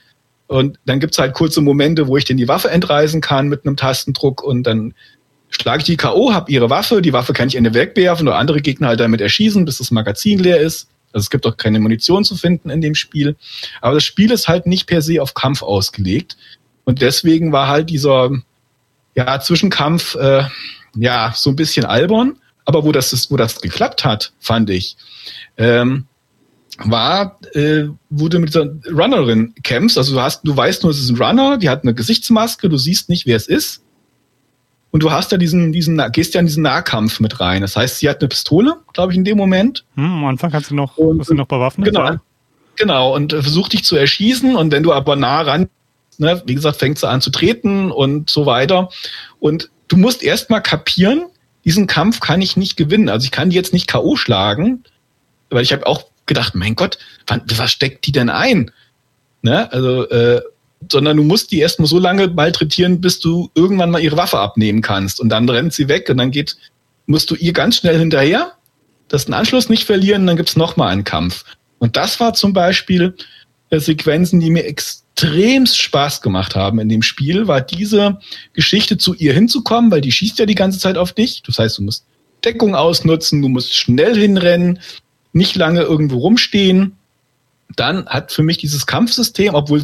Und 0.47 0.79
dann 0.85 0.99
gibt's 0.99 1.19
halt 1.19 1.33
kurze 1.33 1.61
Momente, 1.61 2.07
wo 2.07 2.17
ich 2.17 2.25
denn 2.25 2.37
die 2.37 2.47
Waffe 2.47 2.69
entreißen 2.69 3.21
kann 3.21 3.49
mit 3.49 3.65
einem 3.65 3.75
Tastendruck 3.75 4.43
und 4.43 4.63
dann 4.63 4.93
schlage 5.49 5.79
ich 5.79 5.85
die 5.85 5.97
K.O., 5.97 6.33
habe 6.33 6.51
ihre 6.51 6.69
Waffe, 6.69 7.01
die 7.01 7.13
Waffe 7.13 7.33
kann 7.33 7.47
ich 7.47 7.55
Ende 7.55 7.73
wegwerfen 7.73 8.27
oder 8.27 8.37
andere 8.37 8.61
Gegner 8.61 8.89
halt 8.89 8.99
damit 8.99 9.21
erschießen, 9.21 9.65
bis 9.65 9.79
das 9.79 9.91
Magazin 9.91 10.39
leer 10.39 10.59
ist. 10.59 10.87
Also 11.11 11.25
es 11.25 11.29
gibt 11.29 11.45
auch 11.47 11.57
keine 11.57 11.79
Munition 11.79 12.23
zu 12.23 12.35
finden 12.35 12.69
in 12.69 12.81
dem 12.81 12.95
Spiel. 12.95 13.35
Aber 13.81 13.95
das 13.95 14.03
Spiel 14.03 14.31
ist 14.31 14.47
halt 14.47 14.67
nicht 14.67 14.85
per 14.85 15.01
se 15.01 15.21
auf 15.21 15.33
Kampf 15.33 15.63
ausgelegt. 15.63 16.37
Und 16.83 17.01
deswegen 17.01 17.51
war 17.51 17.67
halt 17.67 17.89
dieser, 17.89 18.29
ja, 19.15 19.39
Zwischenkampf, 19.39 20.15
äh, 20.15 20.43
ja, 20.95 21.33
so 21.35 21.49
ein 21.49 21.55
bisschen 21.55 21.85
albern. 21.85 22.37
Aber 22.65 22.83
wo 22.83 22.91
das, 22.91 23.31
wo 23.31 23.37
das 23.37 23.59
geklappt 23.61 24.05
hat, 24.05 24.33
fand 24.39 24.69
ich, 24.69 24.95
ähm, 25.57 26.05
war, 26.77 27.39
äh, 27.53 27.85
wo 28.09 28.29
du 28.29 28.39
mit 28.39 28.49
dieser 28.49 28.67
Runnerin 28.91 29.53
kämpfst. 29.63 29.97
Also 29.97 30.13
du 30.13 30.21
hast, 30.21 30.41
du 30.43 30.55
weißt 30.55 30.83
nur, 30.83 30.91
es 30.91 30.99
ist 30.99 31.09
ein 31.09 31.17
Runner, 31.17 31.57
die 31.57 31.69
hat 31.69 31.83
eine 31.83 31.95
Gesichtsmaske, 31.95 32.69
du 32.69 32.77
siehst 32.77 33.09
nicht, 33.09 33.25
wer 33.25 33.35
es 33.35 33.47
ist. 33.47 33.81
Und 34.91 35.03
du 35.03 35.11
hast 35.11 35.31
ja 35.31 35.37
diesen, 35.37 35.71
diesen, 35.71 36.01
gehst 36.11 36.33
ja 36.33 36.39
in 36.39 36.47
diesen 36.47 36.63
Nahkampf 36.63 37.19
mit 37.19 37.39
rein. 37.39 37.61
Das 37.61 37.75
heißt, 37.75 37.99
sie 37.99 38.09
hat 38.09 38.21
eine 38.21 38.27
Pistole, 38.27 38.75
glaube 38.93 39.11
ich, 39.11 39.17
in 39.17 39.23
dem 39.23 39.37
Moment. 39.37 39.85
Hm, 39.95 40.03
am 40.03 40.25
Anfang 40.25 40.51
kannst 40.51 40.71
du 40.71 40.75
noch, 40.75 40.97
und, 40.97 41.27
du 41.29 41.33
noch 41.35 41.47
bewaffnet. 41.47 41.87
Genau. 41.87 42.05
Ja. 42.05 42.21
Genau. 42.75 43.15
Und 43.15 43.33
äh, 43.33 43.41
versucht 43.41 43.73
dich 43.73 43.83
zu 43.83 43.95
erschießen. 43.95 44.55
Und 44.55 44.71
wenn 44.71 44.83
du 44.83 44.93
aber 44.93 45.15
nah 45.15 45.41
ran 45.41 45.69
ne, 46.19 46.41
wie 46.45 46.55
gesagt, 46.55 46.77
fängt 46.77 46.99
sie 46.99 47.07
an 47.07 47.21
zu 47.21 47.31
treten 47.31 47.91
und 47.91 48.29
so 48.29 48.45
weiter. 48.45 48.89
Und 49.39 49.69
du 49.87 49.97
musst 49.97 50.21
erstmal 50.21 50.61
kapieren, 50.61 51.25
diesen 51.65 51.87
Kampf 51.87 52.19
kann 52.19 52.41
ich 52.41 52.57
nicht 52.57 52.77
gewinnen. 52.77 53.09
Also 53.09 53.25
ich 53.25 53.31
kann 53.31 53.49
die 53.49 53.55
jetzt 53.55 53.73
nicht 53.73 53.87
K.O. 53.87 54.15
schlagen, 54.15 54.83
weil 55.49 55.63
ich 55.63 55.73
habe 55.73 55.87
auch 55.87 56.05
gedacht, 56.25 56.53
mein 56.55 56.75
Gott, 56.75 56.99
wann, 57.25 57.41
was 57.55 57.71
steckt 57.71 58.05
die 58.05 58.11
denn 58.11 58.29
ein? 58.29 58.71
Ne? 59.41 59.71
Also, 59.71 60.07
äh, 60.09 60.41
sondern 60.91 61.17
du 61.17 61.23
musst 61.23 61.51
die 61.51 61.59
erstmal 61.59 61.87
so 61.87 61.99
lange 61.99 62.27
malträtieren, 62.27 63.01
bis 63.01 63.19
du 63.19 63.49
irgendwann 63.55 63.91
mal 63.91 64.01
ihre 64.01 64.17
Waffe 64.17 64.39
abnehmen 64.39 64.81
kannst. 64.81 65.19
Und 65.19 65.29
dann 65.29 65.49
rennt 65.49 65.73
sie 65.73 65.87
weg 65.87 66.09
und 66.09 66.17
dann 66.17 66.31
geht, 66.31 66.55
musst 67.05 67.29
du 67.31 67.35
ihr 67.35 67.53
ganz 67.53 67.77
schnell 67.77 67.97
hinterher, 67.97 68.53
das 69.07 69.25
den 69.25 69.33
Anschluss 69.33 69.69
nicht 69.69 69.85
verlieren, 69.85 70.27
dann 70.27 70.37
gibt's 70.37 70.55
noch 70.55 70.77
mal 70.77 70.87
einen 70.87 71.03
Kampf. 71.03 71.43
Und 71.79 71.97
das 71.97 72.19
war 72.19 72.33
zum 72.33 72.53
Beispiel 72.53 73.15
äh, 73.69 73.79
Sequenzen, 73.79 74.39
die 74.39 74.51
mir 74.51 74.65
extrem 74.65 75.09
extremst 75.19 75.77
Spaß 75.77 76.21
gemacht 76.21 76.55
haben 76.55 76.79
in 76.79 76.87
dem 76.87 77.01
Spiel, 77.01 77.47
war 77.47 77.59
diese 77.59 78.19
Geschichte 78.53 78.97
zu 78.97 79.13
ihr 79.15 79.33
hinzukommen, 79.33 79.91
weil 79.91 80.01
die 80.01 80.13
schießt 80.13 80.39
ja 80.39 80.45
die 80.45 80.55
ganze 80.55 80.79
Zeit 80.79 80.97
auf 80.97 81.11
dich. 81.11 81.43
Das 81.45 81.59
heißt, 81.59 81.77
du 81.77 81.83
musst 81.83 82.05
Deckung 82.45 82.73
ausnutzen, 82.73 83.41
du 83.41 83.49
musst 83.49 83.75
schnell 83.75 84.15
hinrennen, 84.15 84.79
nicht 85.33 85.57
lange 85.57 85.81
irgendwo 85.81 86.19
rumstehen. 86.19 86.93
Dann 87.75 88.07
hat 88.07 88.31
für 88.31 88.43
mich 88.43 88.57
dieses 88.57 88.85
Kampfsystem, 88.85 89.53
obwohl 89.55 89.79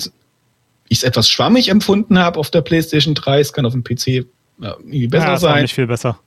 ich 0.87 0.99
es 0.99 1.03
etwas 1.03 1.29
schwammig 1.29 1.69
empfunden 1.69 2.19
habe 2.19 2.39
auf 2.39 2.51
der 2.51 2.61
PlayStation 2.61 3.15
3, 3.15 3.39
es 3.39 3.53
kann 3.53 3.65
auf 3.65 3.73
dem 3.73 3.83
PC 3.83 4.07
ja, 4.59 4.75
irgendwie 4.77 5.07
besser 5.07 5.27
ja, 5.27 5.37
sein. 5.37 5.61
Nicht 5.63 5.75
viel 5.75 5.87
besser. 5.87 6.19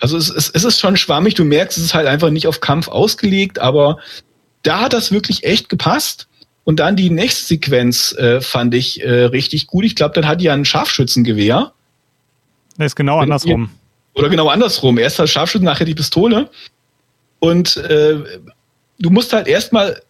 Also 0.00 0.16
es, 0.16 0.30
es, 0.30 0.50
es 0.50 0.64
ist 0.64 0.80
schon 0.80 0.96
schwammig, 0.96 1.34
du 1.34 1.44
merkst, 1.44 1.78
es 1.78 1.84
ist 1.84 1.94
halt 1.94 2.06
einfach 2.06 2.30
nicht 2.30 2.46
auf 2.46 2.60
Kampf 2.60 2.88
ausgelegt, 2.88 3.58
aber 3.58 3.98
da 4.62 4.80
hat 4.80 4.92
das 4.92 5.12
wirklich 5.12 5.44
echt 5.44 5.68
gepasst. 5.68 6.26
Und 6.64 6.78
dann 6.78 6.94
die 6.94 7.10
nächste 7.10 7.46
Sequenz 7.46 8.12
äh, 8.12 8.40
fand 8.40 8.74
ich 8.74 9.02
äh, 9.02 9.24
richtig 9.24 9.66
gut. 9.66 9.84
Ich 9.84 9.96
glaube, 9.96 10.14
dann 10.14 10.28
hat 10.28 10.40
die 10.40 10.44
ja 10.44 10.52
ein 10.52 10.64
Scharfschützengewehr. 10.64 11.72
Das 12.76 12.86
ist 12.86 12.96
genau 12.96 13.18
andersrum. 13.18 13.70
Oder 14.14 14.28
genau 14.28 14.48
andersrum. 14.48 14.98
Erst 14.98 15.18
das 15.18 15.30
Scharfschütze, 15.30 15.64
nachher 15.64 15.86
die 15.86 15.94
Pistole. 15.94 16.50
Und 17.38 17.76
äh, 17.76 18.16
du 18.98 19.10
musst 19.10 19.32
halt 19.32 19.48
erstmal 19.48 20.02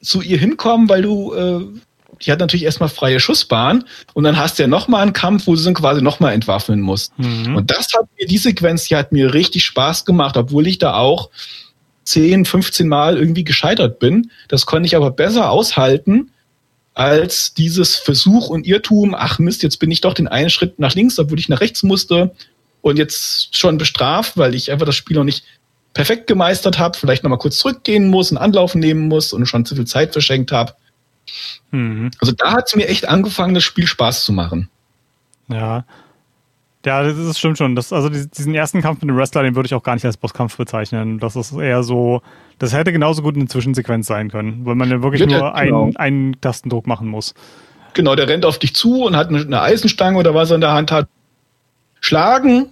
zu 0.00 0.22
ihr 0.22 0.38
hinkommen, 0.38 0.88
weil 0.88 1.02
du, 1.02 1.34
äh, 1.34 1.80
die 2.22 2.32
hat 2.32 2.40
natürlich 2.40 2.64
erstmal 2.64 2.88
freie 2.88 3.20
Schussbahn 3.20 3.84
und 4.14 4.24
dann 4.24 4.36
hast 4.36 4.58
du 4.58 4.62
ja 4.62 4.66
nochmal 4.66 5.02
einen 5.02 5.12
Kampf, 5.12 5.46
wo 5.46 5.54
du 5.54 5.60
sie 5.60 5.72
quasi 5.72 6.02
nochmal 6.02 6.34
entwaffnen 6.34 6.80
musst. 6.80 7.16
Mhm. 7.18 7.56
Und 7.56 7.70
das 7.70 7.88
hat 7.96 8.06
mir, 8.18 8.26
die 8.26 8.38
Sequenz, 8.38 8.88
die 8.88 8.96
hat 8.96 9.12
mir 9.12 9.34
richtig 9.34 9.64
Spaß 9.64 10.04
gemacht, 10.04 10.36
obwohl 10.36 10.66
ich 10.66 10.78
da 10.78 10.94
auch 10.94 11.30
10, 12.04 12.44
15 12.44 12.88
Mal 12.88 13.18
irgendwie 13.18 13.44
gescheitert 13.44 13.98
bin. 13.98 14.30
Das 14.48 14.66
konnte 14.66 14.86
ich 14.86 14.96
aber 14.96 15.10
besser 15.10 15.50
aushalten 15.50 16.30
als 16.94 17.54
dieses 17.54 17.96
Versuch 17.96 18.48
und 18.48 18.66
Irrtum, 18.66 19.14
ach 19.14 19.38
Mist, 19.38 19.62
jetzt 19.62 19.78
bin 19.78 19.90
ich 19.90 20.00
doch 20.00 20.14
den 20.14 20.26
einen 20.26 20.50
Schritt 20.50 20.80
nach 20.80 20.94
links, 20.94 21.18
obwohl 21.18 21.38
ich 21.38 21.48
nach 21.48 21.60
rechts 21.60 21.84
musste 21.84 22.34
und 22.80 22.98
jetzt 22.98 23.56
schon 23.56 23.78
bestraft, 23.78 24.36
weil 24.36 24.54
ich 24.54 24.72
einfach 24.72 24.86
das 24.86 24.96
Spiel 24.96 25.16
noch 25.16 25.24
nicht 25.24 25.44
perfekt 25.94 26.26
gemeistert 26.26 26.78
habe, 26.78 26.98
vielleicht 26.98 27.22
nochmal 27.22 27.38
kurz 27.38 27.58
zurückgehen 27.58 28.08
muss, 28.08 28.32
einen 28.32 28.38
Anlauf 28.38 28.74
nehmen 28.74 29.08
muss 29.08 29.32
und 29.32 29.46
schon 29.46 29.64
zu 29.64 29.76
viel 29.76 29.86
Zeit 29.86 30.12
verschenkt 30.12 30.50
habe. 30.50 30.74
Mhm. 31.70 32.10
Also 32.20 32.32
da 32.32 32.52
hat 32.52 32.68
es 32.68 32.76
mir 32.76 32.88
echt 32.88 33.08
angefangen, 33.08 33.54
das 33.54 33.64
Spiel 33.64 33.86
Spaß 33.86 34.24
zu 34.24 34.32
machen. 34.32 34.68
Ja. 35.48 35.84
Ja, 36.86 37.02
das, 37.02 37.18
ist, 37.18 37.38
stimmt 37.38 37.58
schon. 37.58 37.74
Das, 37.74 37.92
also 37.92 38.08
diesen 38.08 38.54
ersten 38.54 38.80
Kampf 38.80 39.02
mit 39.02 39.10
dem 39.10 39.16
Wrestler, 39.16 39.42
den 39.42 39.56
würde 39.56 39.66
ich 39.66 39.74
auch 39.74 39.82
gar 39.82 39.94
nicht 39.94 40.04
als 40.04 40.16
Bosskampf 40.16 40.56
bezeichnen. 40.56 41.18
Das 41.18 41.36
ist 41.36 41.52
eher 41.52 41.82
so, 41.82 42.22
das 42.58 42.72
hätte 42.72 42.92
genauso 42.92 43.22
gut 43.22 43.34
eine 43.34 43.46
Zwischensequenz 43.46 44.06
sein 44.06 44.30
können, 44.30 44.64
weil 44.64 44.74
man 44.74 44.88
ja 44.88 45.02
wirklich 45.02 45.20
Wird 45.20 45.30
nur 45.30 45.40
genau. 45.40 45.84
einen, 45.84 45.96
einen 45.96 46.40
Tastendruck 46.40 46.86
machen 46.86 47.08
muss. 47.08 47.34
Genau, 47.94 48.14
der 48.14 48.28
rennt 48.28 48.44
auf 48.44 48.58
dich 48.58 48.74
zu 48.74 49.04
und 49.04 49.16
hat 49.16 49.28
eine 49.28 49.60
Eisenstange 49.60 50.18
oder 50.18 50.34
was 50.34 50.50
er 50.50 50.54
in 50.54 50.60
der 50.60 50.72
Hand 50.72 50.92
hat. 50.92 51.08
Schlagen, 52.00 52.70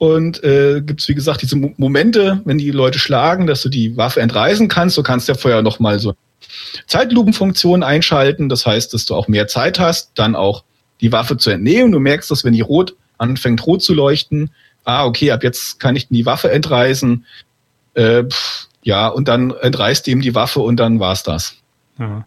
und 0.00 0.42
äh, 0.42 0.80
gibt 0.80 1.02
es, 1.02 1.08
wie 1.08 1.14
gesagt, 1.14 1.42
diese 1.42 1.56
Momente, 1.76 2.40
wenn 2.46 2.56
die 2.56 2.70
Leute 2.70 2.98
schlagen, 2.98 3.46
dass 3.46 3.60
du 3.60 3.68
die 3.68 3.98
Waffe 3.98 4.22
entreißen 4.22 4.66
kannst. 4.66 4.96
Du 4.96 5.02
kannst 5.02 5.28
ja 5.28 5.34
vorher 5.34 5.60
nochmal 5.60 5.98
so 5.98 6.14
Zeitlupenfunktion 6.86 7.82
einschalten. 7.82 8.48
Das 8.48 8.66
heißt, 8.66 8.94
dass 8.94 9.04
du 9.04 9.14
auch 9.14 9.28
mehr 9.28 9.48
Zeit 9.48 9.78
hast, 9.78 10.12
dann 10.14 10.34
auch 10.34 10.64
die 11.00 11.12
Waffe 11.12 11.36
zu 11.36 11.50
entnehmen. 11.50 11.92
Du 11.92 12.00
merkst, 12.00 12.30
dass 12.30 12.44
wenn 12.44 12.52
die 12.52 12.60
rot 12.60 12.94
anfängt, 13.18 13.66
rot 13.66 13.82
zu 13.82 13.94
leuchten, 13.94 14.50
ah, 14.84 15.04
okay, 15.04 15.30
ab 15.30 15.42
jetzt 15.42 15.80
kann 15.80 15.96
ich 15.96 16.08
die 16.08 16.26
Waffe 16.26 16.50
entreißen. 16.50 17.24
Äh, 17.94 18.24
pff, 18.24 18.68
ja, 18.82 19.08
und 19.08 19.28
dann 19.28 19.50
entreißt 19.50 20.08
ihm 20.08 20.20
die 20.20 20.34
Waffe 20.34 20.60
und 20.60 20.76
dann 20.78 21.00
war's 21.00 21.22
das. 21.22 21.56
Ja, 21.98 22.26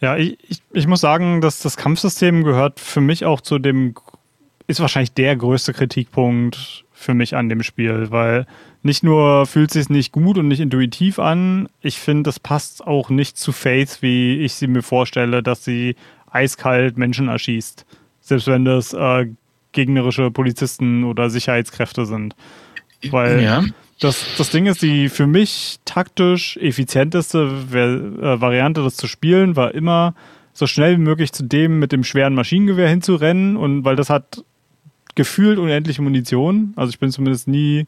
ja 0.00 0.16
ich, 0.16 0.38
ich, 0.48 0.62
ich 0.72 0.86
muss 0.86 1.00
sagen, 1.00 1.40
dass 1.40 1.60
das 1.60 1.76
Kampfsystem 1.76 2.44
gehört 2.44 2.80
für 2.80 3.00
mich 3.00 3.24
auch 3.24 3.40
zu 3.40 3.58
dem, 3.58 3.94
ist 4.66 4.80
wahrscheinlich 4.80 5.12
der 5.12 5.36
größte 5.36 5.72
Kritikpunkt 5.72 6.84
für 6.92 7.14
mich 7.14 7.36
an 7.36 7.48
dem 7.48 7.62
Spiel, 7.62 8.10
weil 8.10 8.46
nicht 8.84 9.02
nur 9.02 9.46
fühlt 9.46 9.70
es 9.70 9.74
sich 9.74 9.88
nicht 9.88 10.12
gut 10.12 10.36
und 10.36 10.48
nicht 10.48 10.60
intuitiv 10.60 11.18
an, 11.18 11.68
ich 11.80 11.98
finde, 11.98 12.24
das 12.24 12.38
passt 12.38 12.86
auch 12.86 13.08
nicht 13.08 13.38
zu 13.38 13.50
Faith, 13.50 13.98
wie 14.02 14.36
ich 14.36 14.54
sie 14.54 14.66
mir 14.66 14.82
vorstelle, 14.82 15.42
dass 15.42 15.64
sie 15.64 15.96
eiskalt 16.30 16.98
Menschen 16.98 17.28
erschießt. 17.28 17.86
Selbst 18.20 18.46
wenn 18.46 18.64
das 18.64 18.92
äh, 18.92 19.26
gegnerische 19.72 20.30
Polizisten 20.30 21.04
oder 21.04 21.30
Sicherheitskräfte 21.30 22.04
sind. 22.04 22.36
Weil 23.10 23.42
ja. 23.42 23.64
das, 24.00 24.24
das 24.36 24.50
Ding 24.50 24.66
ist, 24.66 24.82
die 24.82 25.08
für 25.08 25.26
mich 25.26 25.78
taktisch 25.84 26.56
effizienteste 26.58 27.38
äh, 27.72 28.40
Variante, 28.40 28.82
das 28.82 28.96
zu 28.96 29.06
spielen, 29.06 29.56
war 29.56 29.74
immer 29.74 30.14
so 30.52 30.66
schnell 30.66 30.96
wie 30.96 31.02
möglich 31.02 31.32
zu 31.32 31.42
dem 31.42 31.78
mit 31.78 31.90
dem 31.90 32.04
schweren 32.04 32.34
Maschinengewehr 32.34 32.88
hinzurennen 32.88 33.56
und 33.56 33.84
weil 33.84 33.96
das 33.96 34.10
hat 34.10 34.44
gefühlt 35.14 35.58
unendliche 35.58 36.02
Munition. 36.02 36.72
Also 36.76 36.90
ich 36.90 36.98
bin 36.98 37.10
zumindest 37.10 37.48
nie, 37.48 37.86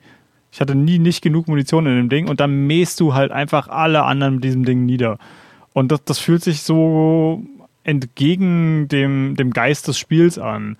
ich 0.52 0.60
hatte 0.60 0.74
nie 0.74 0.98
nicht 0.98 1.22
genug 1.22 1.48
Munition 1.48 1.86
in 1.86 1.96
dem 1.96 2.08
Ding 2.08 2.28
und 2.28 2.40
dann 2.40 2.66
mähst 2.66 3.00
du 3.00 3.14
halt 3.14 3.30
einfach 3.32 3.68
alle 3.68 4.04
anderen 4.04 4.36
mit 4.36 4.44
diesem 4.44 4.64
Ding 4.64 4.86
nieder. 4.86 5.18
Und 5.72 5.92
das, 5.92 6.04
das 6.04 6.18
fühlt 6.18 6.42
sich 6.42 6.62
so 6.62 7.42
entgegen 7.84 8.88
dem, 8.88 9.36
dem 9.36 9.52
Geist 9.52 9.88
des 9.88 9.98
Spiels 9.98 10.38
an. 10.38 10.76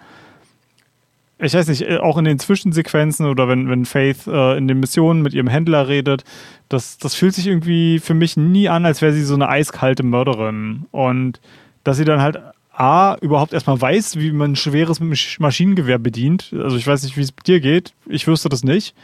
Ich 1.39 1.53
weiß 1.53 1.69
nicht, 1.69 1.83
äh, 1.83 1.99
auch 1.99 2.17
in 2.17 2.25
den 2.25 2.39
Zwischensequenzen 2.39 3.27
oder 3.27 3.49
wenn, 3.49 3.69
wenn 3.69 3.85
Faith 3.85 4.27
äh, 4.27 4.57
in 4.57 4.69
den 4.69 4.81
Missionen 4.81 5.21
mit 5.21 5.35
ihrem 5.35 5.49
Händler 5.49 5.87
redet, 5.89 6.25
das, 6.69 6.97
das 6.97 7.15
fühlt 7.15 7.35
sich 7.35 7.47
irgendwie 7.47 7.99
für 7.99 8.15
mich 8.15 8.37
nie 8.37 8.69
an, 8.69 8.87
als 8.87 9.03
wäre 9.03 9.13
sie 9.13 9.23
so 9.23 9.35
eine 9.35 9.49
eiskalte 9.49 10.03
Mörderin. 10.03 10.87
Und 10.91 11.41
dass 11.85 11.99
sie 11.99 12.05
dann 12.05 12.23
halt 12.23 12.41
A, 12.73 13.17
überhaupt 13.21 13.53
erstmal 13.53 13.81
weiß, 13.81 14.19
wie 14.19 14.33
man 14.33 14.53
ein 14.53 14.57
schweres 14.57 15.01
Maschinengewehr 15.39 15.99
bedient. 15.99 16.53
Also 16.53 16.77
ich 16.77 16.87
weiß 16.87 17.05
nicht, 17.05 17.17
wie 17.17 17.23
es 17.23 17.35
dir 17.47 17.61
geht. 17.61 17.95
Ich 18.07 18.27
wüsste 18.27 18.49
das 18.49 18.65
nicht. 18.65 18.95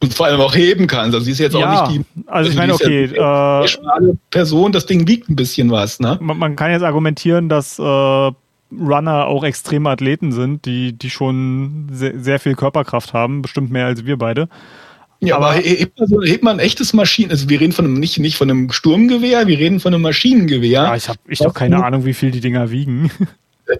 Und 0.00 0.12
vor 0.12 0.26
allem 0.26 0.40
auch 0.40 0.54
heben 0.54 0.86
kann. 0.86 1.06
Also 1.06 1.20
sie 1.20 1.32
ist 1.32 1.38
jetzt 1.38 1.54
ja, 1.54 1.84
auch 1.84 1.88
nicht 1.90 2.04
die. 2.16 2.22
Also 2.26 2.50
ich 2.50 2.56
meine, 2.56 2.74
okay. 2.74 3.10
Ja 3.14 3.64
äh, 3.64 3.68
Person, 4.30 4.72
das 4.72 4.86
Ding 4.86 5.08
wiegt 5.08 5.28
ein 5.28 5.36
bisschen 5.36 5.70
was, 5.70 6.00
ne? 6.00 6.18
Man, 6.20 6.38
man 6.38 6.56
kann 6.56 6.70
jetzt 6.70 6.82
argumentieren, 6.82 7.48
dass 7.48 7.78
äh, 7.78 7.82
Runner 7.82 9.26
auch 9.26 9.44
extreme 9.44 9.90
Athleten 9.90 10.32
sind, 10.32 10.66
die, 10.66 10.92
die 10.92 11.10
schon 11.10 11.88
sehr, 11.92 12.18
sehr 12.18 12.40
viel 12.40 12.54
Körperkraft 12.54 13.12
haben, 13.12 13.42
bestimmt 13.42 13.70
mehr 13.70 13.86
als 13.86 14.04
wir 14.04 14.16
beide. 14.18 14.48
Ja, 15.20 15.36
aber, 15.36 15.50
aber 15.50 15.60
hebt, 15.60 15.98
man 15.98 16.08
so, 16.08 16.22
hebt 16.22 16.44
man 16.44 16.56
ein 16.56 16.60
echtes 16.60 16.92
Maschinen, 16.92 17.30
also 17.30 17.48
wir 17.48 17.58
reden 17.58 17.72
von 17.72 17.86
einem, 17.86 17.94
nicht, 17.94 18.18
nicht 18.18 18.36
von 18.36 18.50
einem 18.50 18.70
Sturmgewehr, 18.70 19.46
wir 19.46 19.58
reden 19.58 19.80
von 19.80 19.94
einem 19.94 20.02
Maschinengewehr. 20.02 20.82
Ja, 20.82 20.96
ich 20.96 21.08
habe 21.08 21.18
ich 21.26 21.40
hab 21.40 21.54
keine 21.54 21.82
Ahnung, 21.82 22.04
wie 22.04 22.14
viel 22.14 22.30
die 22.30 22.40
Dinger 22.40 22.70
wiegen. 22.70 23.10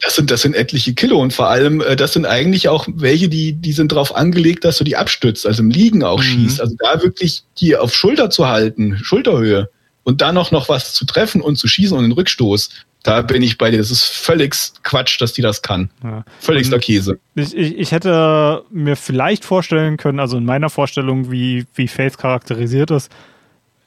Das 0.00 0.16
sind, 0.16 0.30
das 0.30 0.42
sind 0.42 0.56
etliche 0.56 0.94
Kilo 0.94 1.20
und 1.20 1.32
vor 1.32 1.48
allem, 1.48 1.80
äh, 1.80 1.94
das 1.94 2.12
sind 2.12 2.26
eigentlich 2.26 2.68
auch 2.68 2.88
welche, 2.92 3.28
die, 3.28 3.52
die 3.52 3.72
sind 3.72 3.92
darauf 3.92 4.16
angelegt, 4.16 4.64
dass 4.64 4.78
du 4.78 4.84
die 4.84 4.96
abstützt, 4.96 5.46
also 5.46 5.62
im 5.62 5.70
Liegen 5.70 6.02
auch 6.02 6.18
mhm. 6.18 6.22
schießt. 6.22 6.60
Also 6.60 6.74
da 6.78 7.02
wirklich 7.02 7.44
die 7.60 7.76
auf 7.76 7.94
Schulter 7.94 8.30
zu 8.30 8.48
halten, 8.48 8.98
Schulterhöhe 9.02 9.70
und 10.02 10.20
dann 10.20 10.34
noch, 10.34 10.50
noch 10.50 10.68
was 10.68 10.92
zu 10.94 11.04
treffen 11.04 11.40
und 11.40 11.56
zu 11.56 11.68
schießen 11.68 11.96
und 11.96 12.04
den 12.04 12.12
Rückstoß, 12.12 12.70
da 13.06 13.22
bin 13.22 13.42
ich 13.42 13.56
bei 13.56 13.70
dir. 13.70 13.78
Das 13.78 13.92
ist 13.92 14.04
völlig 14.04 14.54
Quatsch, 14.82 15.20
dass 15.20 15.32
die 15.32 15.42
das 15.42 15.62
kann. 15.62 15.90
Ja. 16.02 16.24
Völligster 16.40 16.80
Käse. 16.80 17.20
Ich, 17.36 17.56
ich, 17.56 17.78
ich, 17.78 17.92
hätte 17.92 18.64
mir 18.70 18.96
vielleicht 18.96 19.44
vorstellen 19.44 19.96
können, 19.96 20.18
also 20.18 20.36
in 20.36 20.44
meiner 20.44 20.70
Vorstellung, 20.70 21.30
wie, 21.30 21.66
wie 21.74 21.86
Faith 21.86 22.18
charakterisiert 22.18 22.90
ist, 22.90 23.10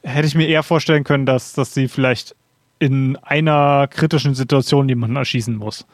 hätte 0.04 0.28
ich 0.28 0.36
mir 0.36 0.47
eher 0.47 0.64
vorstellen 0.64 1.04
können, 1.04 1.26
dass, 1.26 1.54
dass 1.54 1.74
sie 1.74 1.89
vielleicht 1.89 2.36
in 2.80 3.18
einer 3.18 3.88
kritischen 3.88 4.36
Situation 4.36 4.90
jemanden 4.90 5.18
erschießen 5.18 5.56
muss. 5.56 5.86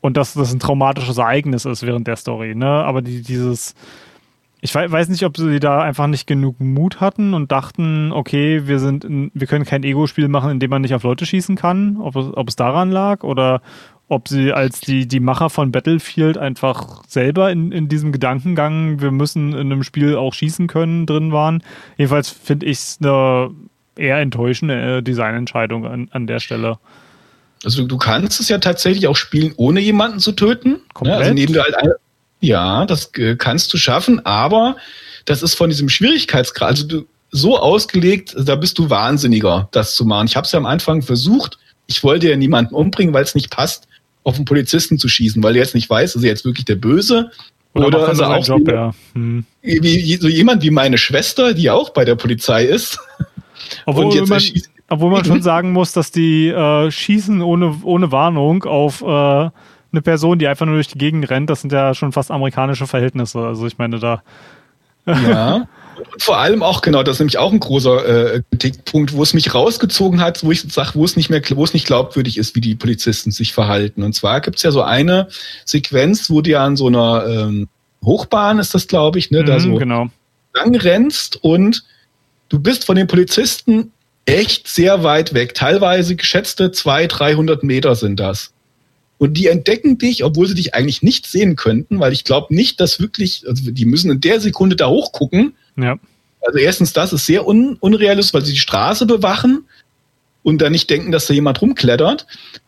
Und 0.00 0.16
dass 0.16 0.34
das 0.34 0.52
ein 0.52 0.60
traumatisches 0.60 1.18
Ereignis 1.18 1.64
ist 1.64 1.84
während 1.84 2.06
der 2.06 2.16
Story. 2.16 2.54
Ne? 2.54 2.66
Aber 2.66 3.02
die, 3.02 3.22
dieses 3.22 3.74
ich 4.66 4.74
weiß 4.74 5.08
nicht, 5.10 5.24
ob 5.24 5.36
sie 5.36 5.60
da 5.60 5.82
einfach 5.82 6.06
nicht 6.06 6.26
genug 6.26 6.60
Mut 6.60 7.00
hatten 7.00 7.34
und 7.34 7.52
dachten, 7.52 8.10
okay, 8.12 8.66
wir 8.66 8.78
sind, 8.78 9.04
in, 9.04 9.30
wir 9.34 9.46
können 9.46 9.64
kein 9.64 9.84
Ego-Spiel 9.84 10.28
machen, 10.28 10.50
in 10.50 10.60
dem 10.60 10.70
man 10.70 10.82
nicht 10.82 10.94
auf 10.94 11.02
Leute 11.02 11.26
schießen 11.26 11.56
kann, 11.56 11.98
ob 12.00 12.16
es, 12.16 12.26
ob 12.34 12.48
es 12.48 12.56
daran 12.56 12.90
lag 12.90 13.22
oder 13.22 13.60
ob 14.08 14.28
sie 14.28 14.52
als 14.52 14.80
die, 14.80 15.06
die 15.06 15.20
Macher 15.20 15.50
von 15.50 15.72
Battlefield 15.72 16.38
einfach 16.38 17.04
selber 17.06 17.50
in, 17.50 17.70
in 17.70 17.88
diesem 17.88 18.12
Gedankengang, 18.12 19.00
wir 19.00 19.10
müssen 19.10 19.52
in 19.52 19.72
einem 19.72 19.82
Spiel 19.82 20.16
auch 20.16 20.32
schießen 20.32 20.68
können, 20.68 21.06
drin 21.06 21.32
waren. 21.32 21.62
Jedenfalls 21.96 22.30
finde 22.30 22.66
ich 22.66 22.78
es 22.78 22.98
eine 23.00 23.50
eher 23.96 24.18
enttäuschende 24.18 24.98
äh, 24.98 25.02
Designentscheidung 25.02 25.86
an, 25.86 26.08
an 26.12 26.26
der 26.26 26.40
Stelle. 26.40 26.78
Also 27.64 27.86
du 27.86 27.96
kannst 27.96 28.40
es 28.40 28.48
ja 28.48 28.58
tatsächlich 28.58 29.08
auch 29.08 29.16
spielen, 29.16 29.52
ohne 29.56 29.80
jemanden 29.80 30.20
zu 30.20 30.32
töten. 30.32 30.80
Komplett? 30.92 31.18
Ne? 31.18 31.24
Also 31.24 31.30
indem 31.30 31.52
du 31.52 31.62
halt 31.62 31.74
ja, 32.40 32.84
das 32.84 33.10
äh, 33.14 33.36
kannst 33.36 33.72
du 33.72 33.78
schaffen, 33.78 34.24
aber 34.24 34.76
das 35.24 35.42
ist 35.42 35.54
von 35.54 35.70
diesem 35.70 35.88
Schwierigkeitsgrad, 35.88 36.68
also 36.68 36.86
du, 36.86 37.06
so 37.30 37.58
ausgelegt, 37.58 38.36
da 38.38 38.54
bist 38.54 38.78
du 38.78 38.88
wahnsinniger, 38.88 39.68
das 39.72 39.94
zu 39.94 40.04
machen. 40.04 40.26
Ich 40.26 40.36
habe 40.36 40.44
es 40.44 40.52
ja 40.52 40.58
am 40.58 40.66
Anfang 40.66 41.02
versucht. 41.02 41.58
Ich 41.86 42.02
wollte 42.04 42.28
ja 42.28 42.36
niemanden 42.36 42.74
umbringen, 42.74 43.12
weil 43.12 43.24
es 43.24 43.34
nicht 43.34 43.50
passt, 43.50 43.88
auf 44.22 44.36
einen 44.36 44.44
Polizisten 44.44 44.98
zu 44.98 45.08
schießen, 45.08 45.42
weil 45.42 45.56
er 45.56 45.62
jetzt 45.62 45.74
nicht 45.74 45.88
weiß, 45.88 46.16
ist 46.16 46.22
er 46.22 46.28
jetzt 46.28 46.44
wirklich 46.44 46.64
der 46.64 46.76
Böse 46.76 47.30
oder, 47.74 47.88
oder 47.88 48.08
er 48.08 48.30
auch 48.30 48.46
Job, 48.46 48.68
ja. 48.68 48.94
hm. 49.12 49.44
wie, 49.62 50.16
so 50.16 50.28
jemand 50.28 50.62
wie 50.62 50.70
meine 50.70 50.98
Schwester, 50.98 51.52
die 51.52 51.70
auch 51.70 51.90
bei 51.90 52.04
der 52.04 52.14
Polizei 52.14 52.64
ist. 52.64 52.98
Obwohl 53.86 54.26
man, 54.26 54.42
obwohl 54.88 55.10
man 55.10 55.24
schon 55.24 55.42
sagen 55.42 55.72
muss, 55.72 55.92
dass 55.92 56.10
die 56.10 56.48
äh, 56.48 56.90
schießen 56.90 57.42
ohne, 57.42 57.76
ohne 57.82 58.12
Warnung 58.12 58.64
auf 58.64 59.02
äh, 59.02 59.04
eine 59.06 60.02
Person, 60.02 60.38
die 60.38 60.46
einfach 60.46 60.66
nur 60.66 60.76
durch 60.76 60.88
die 60.88 60.98
Gegend 60.98 61.28
rennt, 61.30 61.50
das 61.50 61.60
sind 61.60 61.72
ja 61.72 61.94
schon 61.94 62.12
fast 62.12 62.30
amerikanische 62.30 62.86
Verhältnisse. 62.86 63.40
Also 63.40 63.66
ich 63.66 63.78
meine, 63.78 63.98
da. 63.98 64.22
Ja. 65.06 65.68
Vor 66.18 66.36
allem 66.36 66.62
auch, 66.62 66.82
genau, 66.82 67.02
das 67.02 67.16
ist 67.16 67.20
nämlich 67.20 67.38
auch 67.38 67.52
ein 67.52 67.60
großer 67.60 68.34
äh, 68.34 68.42
Kritikpunkt, 68.50 69.14
wo 69.14 69.22
es 69.22 69.32
mich 69.32 69.54
rausgezogen 69.54 70.20
hat, 70.20 70.44
wo 70.44 70.52
ich 70.52 70.60
sage, 70.60 70.90
wo 70.94 71.04
es 71.06 71.16
nicht 71.16 71.30
mehr, 71.30 71.40
wo 71.54 71.64
es 71.64 71.72
nicht 71.72 71.86
glaubwürdig 71.86 72.36
ist, 72.36 72.54
wie 72.54 72.60
die 72.60 72.74
Polizisten 72.74 73.30
sich 73.30 73.54
verhalten. 73.54 74.02
Und 74.02 74.14
zwar 74.14 74.42
gibt 74.42 74.56
es 74.56 74.62
ja 74.62 74.72
so 74.72 74.82
eine 74.82 75.28
Sequenz, 75.64 76.28
wo 76.28 76.42
du 76.42 76.58
an 76.60 76.76
so 76.76 76.88
einer 76.88 77.24
ähm, 77.26 77.68
Hochbahn 78.04 78.58
ist 78.58 78.74
das, 78.74 78.88
glaube 78.88 79.18
ich, 79.18 79.30
ne, 79.30 79.42
da 79.42 79.54
mhm, 79.54 79.60
so 79.60 79.74
genau. 79.76 80.08
lang 80.52 80.74
rennst 80.76 81.42
und 81.42 81.84
du 82.48 82.58
bist 82.58 82.84
von 82.84 82.96
den 82.96 83.06
Polizisten 83.06 83.92
echt 84.24 84.68
sehr 84.68 85.02
weit 85.04 85.34
weg. 85.34 85.54
Teilweise 85.54 86.16
geschätzte 86.16 86.72
200, 86.72 87.18
300 87.20 87.62
Meter 87.62 87.94
sind 87.94 88.18
das. 88.18 88.52
und 89.18 89.34
die 89.34 89.46
entdecken 89.46 89.98
dich, 89.98 90.24
obwohl 90.24 90.46
sie 90.46 90.54
dich 90.54 90.74
eigentlich 90.74 91.02
nicht 91.02 91.26
sehen 91.26 91.56
könnten, 91.56 92.00
weil 92.00 92.12
ich 92.12 92.24
glaube 92.24 92.54
nicht, 92.54 92.80
dass 92.80 93.00
wirklich, 93.00 93.44
also 93.48 93.70
die 93.70 93.86
müssen 93.86 94.10
in 94.10 94.20
der 94.20 94.40
Sekunde 94.40 94.76
da 94.76 94.88
hochgucken. 94.88 95.54
Ja. 95.76 95.98
Also 96.46 96.58
erstens, 96.58 96.92
das 96.92 97.12
ist 97.12 97.26
sehr 97.26 97.46
un 97.46 97.76
unrealistisch, 97.80 98.34
weil 98.34 98.44
sie 98.44 98.52
die 98.52 98.58
Straße 98.58 99.06
bewachen 99.06 99.64
und 100.42 100.60
dann 100.60 100.72
nicht 100.72 100.90
denken, 100.90 101.12
dass 101.12 101.26
da 101.26 101.34
jemand 101.34 101.60
rumklettert. 101.62 102.26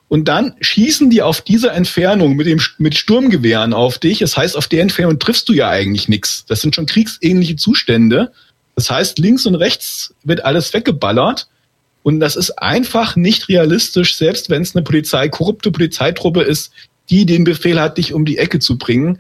Und 0.09 0.27
dann 0.27 0.55
schießen 0.61 1.11
die 1.11 1.21
auf 1.21 1.43
dieser 1.43 1.75
Entfernung 1.75 2.35
mit 2.35 2.47
dem 2.47 2.61
mit 2.79 2.97
Sturmgewehren 2.97 3.75
auf 3.75 3.99
dich. 3.99 4.21
Das 4.21 4.39
heißt, 4.39 4.57
auf 4.57 4.67
der 4.67 4.81
Entfernung 4.81 5.19
triffst 5.19 5.49
du 5.51 5.53
ja 5.53 5.69
eigentlich 5.69 6.09
nichts. 6.09 6.47
Das 6.47 6.63
sind 6.63 6.75
schon 6.75 6.87
kriegsähnliche 6.87 7.57
Zustände. 7.57 8.33
Das 8.79 8.91
heißt, 8.91 9.19
links 9.19 9.45
und 9.45 9.57
rechts 9.57 10.15
wird 10.23 10.45
alles 10.45 10.73
weggeballert. 10.73 11.49
Und 12.05 12.21
das 12.21 12.37
ist 12.37 12.53
einfach 12.63 13.17
nicht 13.17 13.49
realistisch, 13.49 14.15
selbst 14.15 14.51
wenn 14.51 14.63
es 14.63 14.77
eine 14.77 14.85
Polizei, 14.85 15.29
korrupte 15.29 15.73
Polizeitruppe 15.73 16.43
ist, 16.43 16.71
die 17.11 17.27
den 17.27 17.43
Befehl 17.43 17.81
hat, 17.81 17.99
dich 17.99 18.15
um 18.15 18.25
die 18.25 18.39
Ecke 18.39 18.61
zu 18.61 18.79
bringen. 18.79 19.19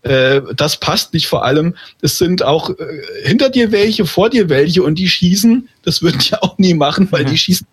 Äh, 0.00 0.40
das 0.56 0.78
passt 0.78 1.12
nicht 1.12 1.26
vor 1.26 1.44
allem. 1.44 1.76
Es 2.00 2.16
sind 2.16 2.42
auch 2.42 2.70
äh, 2.70 2.74
hinter 3.22 3.50
dir 3.50 3.70
welche, 3.70 4.06
vor 4.06 4.30
dir 4.30 4.48
welche 4.48 4.82
und 4.82 4.94
die 4.94 5.10
schießen. 5.10 5.68
Das 5.82 6.00
würden 6.00 6.18
die 6.18 6.32
auch 6.40 6.56
nie 6.56 6.72
machen, 6.72 7.12
weil 7.12 7.24
mhm. 7.24 7.28
die 7.28 7.36
schießen 7.36 7.66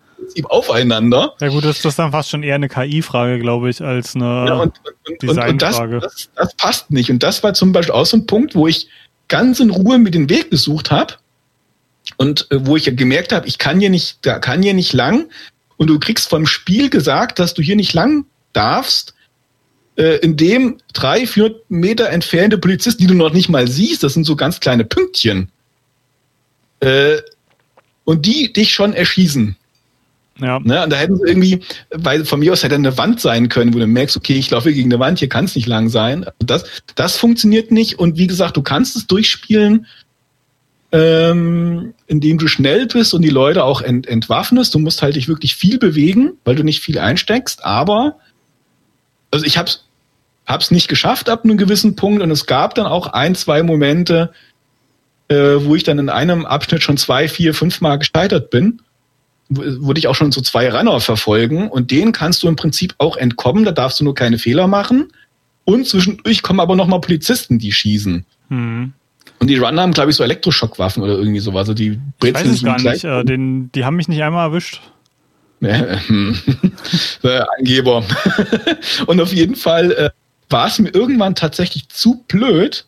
aufeinander. 0.44 1.32
Ja 1.40 1.48
gut, 1.48 1.64
das, 1.64 1.82
ist 1.82 1.98
dann 1.98 2.12
fast 2.12 2.28
schon 2.28 2.42
eher 2.42 2.56
eine 2.56 2.68
KI-Frage, 2.68 3.38
glaube 3.38 3.70
ich, 3.70 3.80
als 3.80 4.14
eine 4.14 4.24
ja, 4.46 4.54
und, 4.56 4.74
und, 5.08 5.22
Designfrage. 5.22 5.94
Und, 5.94 6.04
das, 6.04 6.14
das, 6.14 6.30
das 6.34 6.54
passt 6.56 6.90
nicht. 6.90 7.08
Und 7.08 7.22
das 7.22 7.42
war 7.42 7.54
zum 7.54 7.72
Beispiel 7.72 7.94
auch 7.94 8.04
so 8.04 8.18
ein 8.18 8.26
Punkt, 8.26 8.54
wo 8.54 8.66
ich 8.66 8.88
ganz 9.28 9.60
in 9.60 9.70
Ruhe 9.70 9.98
mit 9.98 10.14
den 10.14 10.28
Weg 10.28 10.50
gesucht 10.50 10.90
habe 10.90 11.14
und 12.16 12.50
äh, 12.50 12.66
wo 12.66 12.76
ich 12.76 12.86
ja 12.86 12.92
gemerkt 12.92 13.32
habe, 13.32 13.46
ich 13.46 13.58
kann 13.58 13.80
hier 13.80 13.90
nicht, 13.90 14.18
da 14.22 14.38
kann 14.38 14.62
hier 14.62 14.74
nicht 14.74 14.92
lang 14.92 15.28
und 15.76 15.88
du 15.88 15.98
kriegst 15.98 16.28
vom 16.28 16.46
Spiel 16.46 16.90
gesagt, 16.90 17.38
dass 17.38 17.54
du 17.54 17.62
hier 17.62 17.76
nicht 17.76 17.94
lang 17.94 18.26
darfst, 18.52 19.14
äh, 19.96 20.18
in 20.18 20.36
dem 20.36 20.78
drei, 20.92 21.26
vier 21.26 21.56
Meter 21.68 22.10
entfernte 22.10 22.58
Polizisten, 22.58 23.02
die 23.02 23.08
du 23.08 23.14
noch 23.14 23.32
nicht 23.32 23.48
mal 23.48 23.68
siehst, 23.68 24.02
das 24.02 24.14
sind 24.14 24.24
so 24.24 24.36
ganz 24.36 24.60
kleine 24.60 24.84
Pünktchen, 24.84 25.50
äh, 26.80 27.18
und 28.04 28.26
die 28.26 28.52
dich 28.52 28.72
schon 28.72 28.92
erschießen. 28.92 29.56
Ja. 30.40 30.58
Ne, 30.58 30.82
und 30.82 30.90
da 30.90 30.96
hätten 30.96 31.16
sie 31.16 31.22
irgendwie, 31.26 31.60
weil 31.90 32.24
von 32.24 32.40
mir 32.40 32.52
aus 32.52 32.64
hätte 32.64 32.74
eine 32.74 32.98
Wand 32.98 33.20
sein 33.20 33.48
können, 33.48 33.72
wo 33.72 33.78
du 33.78 33.86
merkst, 33.86 34.16
okay, 34.16 34.34
ich 34.34 34.50
laufe 34.50 34.72
gegen 34.72 34.92
eine 34.92 34.98
Wand, 34.98 35.20
hier 35.20 35.28
kann 35.28 35.44
es 35.44 35.54
nicht 35.54 35.68
lang 35.68 35.88
sein. 35.88 36.24
Also 36.24 36.36
das, 36.44 36.64
das 36.96 37.16
funktioniert 37.16 37.70
nicht. 37.70 37.98
Und 37.98 38.18
wie 38.18 38.26
gesagt, 38.26 38.56
du 38.56 38.62
kannst 38.62 38.96
es 38.96 39.06
durchspielen, 39.06 39.86
ähm, 40.90 41.94
indem 42.08 42.38
du 42.38 42.48
schnell 42.48 42.86
bist 42.86 43.14
und 43.14 43.22
die 43.22 43.30
Leute 43.30 43.62
auch 43.62 43.80
ent, 43.80 44.08
entwaffnest. 44.08 44.74
Du 44.74 44.80
musst 44.80 45.02
halt 45.02 45.14
dich 45.14 45.28
wirklich 45.28 45.54
viel 45.54 45.78
bewegen, 45.78 46.32
weil 46.44 46.56
du 46.56 46.64
nicht 46.64 46.80
viel 46.80 46.98
einsteckst. 46.98 47.64
Aber, 47.64 48.18
also 49.30 49.46
ich 49.46 49.56
hab's, 49.56 49.84
hab's 50.46 50.72
nicht 50.72 50.88
geschafft 50.88 51.28
ab 51.28 51.44
einem 51.44 51.58
gewissen 51.58 51.94
Punkt 51.94 52.22
und 52.22 52.30
es 52.32 52.46
gab 52.46 52.74
dann 52.74 52.86
auch 52.86 53.06
ein, 53.08 53.36
zwei 53.36 53.62
Momente, 53.62 54.32
äh, 55.28 55.36
wo 55.60 55.76
ich 55.76 55.84
dann 55.84 56.00
in 56.00 56.08
einem 56.08 56.44
Abschnitt 56.44 56.82
schon 56.82 56.96
zwei, 56.96 57.28
vier, 57.28 57.54
fünf 57.54 57.80
Mal 57.80 57.98
gescheitert 57.98 58.50
bin 58.50 58.80
würde 59.48 59.98
ich 59.98 60.08
auch 60.08 60.14
schon 60.14 60.32
so 60.32 60.40
zwei 60.40 60.70
Runner 60.70 61.00
verfolgen 61.00 61.68
und 61.68 61.90
denen 61.90 62.12
kannst 62.12 62.42
du 62.42 62.48
im 62.48 62.56
Prinzip 62.56 62.94
auch 62.98 63.16
entkommen, 63.16 63.64
da 63.64 63.72
darfst 63.72 64.00
du 64.00 64.04
nur 64.04 64.14
keine 64.14 64.38
Fehler 64.38 64.66
machen. 64.66 65.12
Und 65.64 65.86
zwischendurch 65.86 66.42
kommen 66.42 66.60
aber 66.60 66.76
nochmal 66.76 67.00
Polizisten, 67.00 67.58
die 67.58 67.72
schießen. 67.72 68.24
Hm. 68.48 68.92
Und 69.38 69.48
die 69.48 69.56
Runner 69.56 69.82
haben, 69.82 69.92
glaube 69.92 70.10
ich, 70.10 70.16
so 70.16 70.24
Elektroschockwwaffen 70.24 71.02
oder 71.02 71.14
irgendwie 71.14 71.40
sowas. 71.40 71.60
Also 71.60 71.74
die 71.74 71.98
ich 72.22 72.34
weiß 72.34 72.46
es 72.46 72.62
gar 72.62 72.80
nicht. 72.80 73.04
Äh, 73.04 73.24
den, 73.24 73.70
die 73.72 73.84
haben 73.84 73.96
mich 73.96 74.08
nicht 74.08 74.22
einmal 74.22 74.48
erwischt. 74.48 74.80
äh, 75.62 75.80
Angeber. 77.58 78.04
und 79.06 79.20
auf 79.20 79.32
jeden 79.32 79.56
Fall 79.56 79.92
äh, 79.92 80.10
war 80.50 80.66
es 80.66 80.78
mir 80.78 80.94
irgendwann 80.94 81.34
tatsächlich 81.34 81.88
zu 81.88 82.24
blöd. 82.28 82.86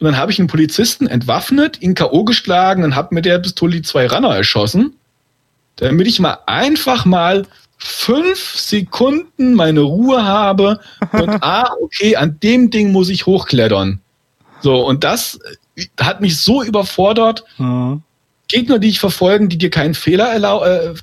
Und 0.00 0.04
dann 0.04 0.16
habe 0.16 0.32
ich 0.32 0.38
einen 0.38 0.48
Polizisten 0.48 1.06
entwaffnet, 1.06 1.82
ihn 1.82 1.94
K.O. 1.94 2.24
geschlagen 2.24 2.84
und 2.84 2.94
habe 2.94 3.14
mit 3.14 3.24
der 3.24 3.38
Pistole 3.38 3.76
die 3.76 3.82
zwei 3.82 4.06
Runner 4.06 4.34
erschossen 4.34 4.94
damit 5.78 6.06
ich 6.06 6.20
mal 6.20 6.38
einfach 6.46 7.04
mal 7.04 7.46
fünf 7.78 8.56
Sekunden 8.56 9.54
meine 9.54 9.80
Ruhe 9.80 10.24
habe 10.24 10.80
und 11.12 11.28
ah, 11.42 11.70
okay, 11.82 12.16
an 12.16 12.38
dem 12.42 12.70
Ding 12.70 12.92
muss 12.92 13.08
ich 13.08 13.26
hochklettern. 13.26 14.00
So, 14.60 14.84
und 14.84 15.04
das 15.04 15.38
hat 16.00 16.20
mich 16.20 16.38
so 16.38 16.62
überfordert. 16.62 17.44
Mhm. 17.58 18.02
Gegner, 18.48 18.78
die 18.78 18.88
ich 18.88 18.98
verfolgen, 18.98 19.48
die 19.48 19.58
dir 19.58 19.70
keinen 19.70 19.94
Fehler 19.94 20.34
äh, 20.34 20.94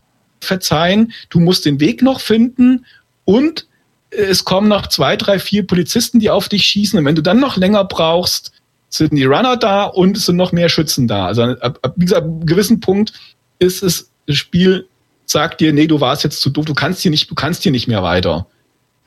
verzeihen, 0.41 1.13
du 1.29 1.39
musst 1.39 1.65
den 1.65 1.79
Weg 1.79 2.01
noch 2.01 2.19
finden 2.19 2.85
und 3.23 3.67
es 4.09 4.45
kommen 4.45 4.67
noch 4.67 4.87
zwei, 4.87 5.15
drei, 5.15 5.39
vier 5.39 5.65
Polizisten, 5.65 6.19
die 6.19 6.29
auf 6.29 6.49
dich 6.49 6.63
schießen. 6.63 6.99
Und 6.99 7.05
wenn 7.05 7.15
du 7.15 7.21
dann 7.21 7.39
noch 7.39 7.57
länger 7.57 7.83
brauchst, 7.83 8.51
sind 8.89 9.13
die 9.13 9.25
Runner 9.25 9.57
da 9.57 9.83
und 9.83 10.17
es 10.17 10.25
sind 10.25 10.37
noch 10.37 10.51
mehr 10.51 10.69
Schützen 10.69 11.07
da. 11.07 11.25
Also 11.25 11.43
ab, 11.43 11.79
ab, 11.81 11.95
ab 11.97 12.23
einem 12.23 12.45
gewissen 12.45 12.79
Punkt 12.79 13.13
ist 13.59 13.83
es 13.83 14.11
Spiel 14.29 14.87
sagt 15.25 15.61
dir, 15.61 15.73
nee, 15.73 15.87
du 15.87 15.99
warst 16.01 16.23
jetzt 16.23 16.41
zu 16.41 16.49
doof, 16.49 16.65
du 16.65 16.73
kannst 16.73 17.01
hier 17.01 17.11
nicht, 17.11 17.29
du 17.29 17.35
kannst 17.35 17.63
hier 17.63 17.71
nicht 17.71 17.87
mehr 17.87 18.03
weiter. 18.03 18.47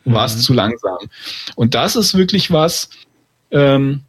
Du 0.05 0.13
warst 0.13 0.39
mhm. 0.39 0.43
zu 0.43 0.53
langsam. 0.55 0.99
Und 1.55 1.75
das 1.75 1.97
ist 1.97 2.17
wirklich 2.17 2.51
was, 2.51 2.91
ähm, 3.51 4.03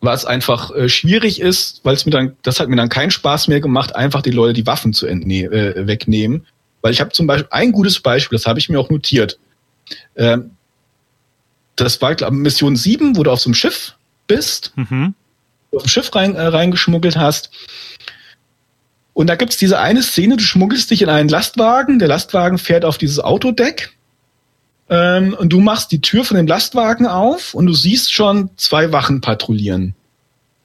was 0.00 0.24
einfach 0.24 0.70
äh, 0.72 0.88
schwierig 0.88 1.40
ist, 1.40 1.80
weil 1.84 1.94
es 1.94 2.06
mir 2.06 2.12
dann, 2.12 2.36
das 2.42 2.60
hat 2.60 2.68
mir 2.68 2.76
dann 2.76 2.88
keinen 2.88 3.10
Spaß 3.10 3.48
mehr 3.48 3.60
gemacht, 3.60 3.94
einfach 3.94 4.22
die 4.22 4.30
Leute 4.30 4.52
die 4.52 4.66
Waffen 4.66 4.92
zu 4.92 5.06
entne 5.06 5.44
äh, 5.44 5.86
wegnehmen. 5.86 6.46
Weil 6.82 6.92
ich 6.92 7.00
habe 7.00 7.12
zum 7.12 7.26
Beispiel 7.26 7.48
ein 7.50 7.72
gutes 7.72 8.00
Beispiel, 8.00 8.36
das 8.36 8.46
habe 8.46 8.58
ich 8.58 8.68
mir 8.68 8.78
auch 8.78 8.90
notiert. 8.90 9.38
Ähm, 10.16 10.52
das 11.76 12.00
war, 12.02 12.14
glaube 12.14 12.36
Mission 12.36 12.76
7, 12.76 13.16
wo 13.16 13.22
du 13.22 13.30
auf 13.30 13.40
so 13.40 13.48
einem 13.48 13.54
Schiff 13.54 13.94
bist, 14.26 14.72
mhm. 14.76 15.14
auf 15.74 15.82
dem 15.82 15.88
Schiff 15.88 16.14
rein, 16.14 16.34
äh, 16.34 16.42
reingeschmuggelt 16.42 17.16
hast. 17.16 17.50
Und 19.14 19.26
da 19.26 19.36
gibt's 19.36 19.58
diese 19.58 19.78
eine 19.78 20.02
Szene, 20.02 20.36
du 20.36 20.42
schmuggelst 20.42 20.90
dich 20.90 21.02
in 21.02 21.08
einen 21.08 21.28
Lastwagen, 21.28 21.98
der 21.98 22.08
Lastwagen 22.08 22.58
fährt 22.58 22.84
auf 22.84 22.96
dieses 22.96 23.20
Autodeck 23.20 23.96
ähm, 24.88 25.34
und 25.38 25.50
du 25.50 25.60
machst 25.60 25.92
die 25.92 26.00
Tür 26.00 26.24
von 26.24 26.36
dem 26.36 26.46
Lastwagen 26.46 27.06
auf 27.06 27.54
und 27.54 27.66
du 27.66 27.74
siehst 27.74 28.12
schon 28.12 28.50
zwei 28.56 28.92
Wachen 28.92 29.20
patrouillieren. 29.20 29.94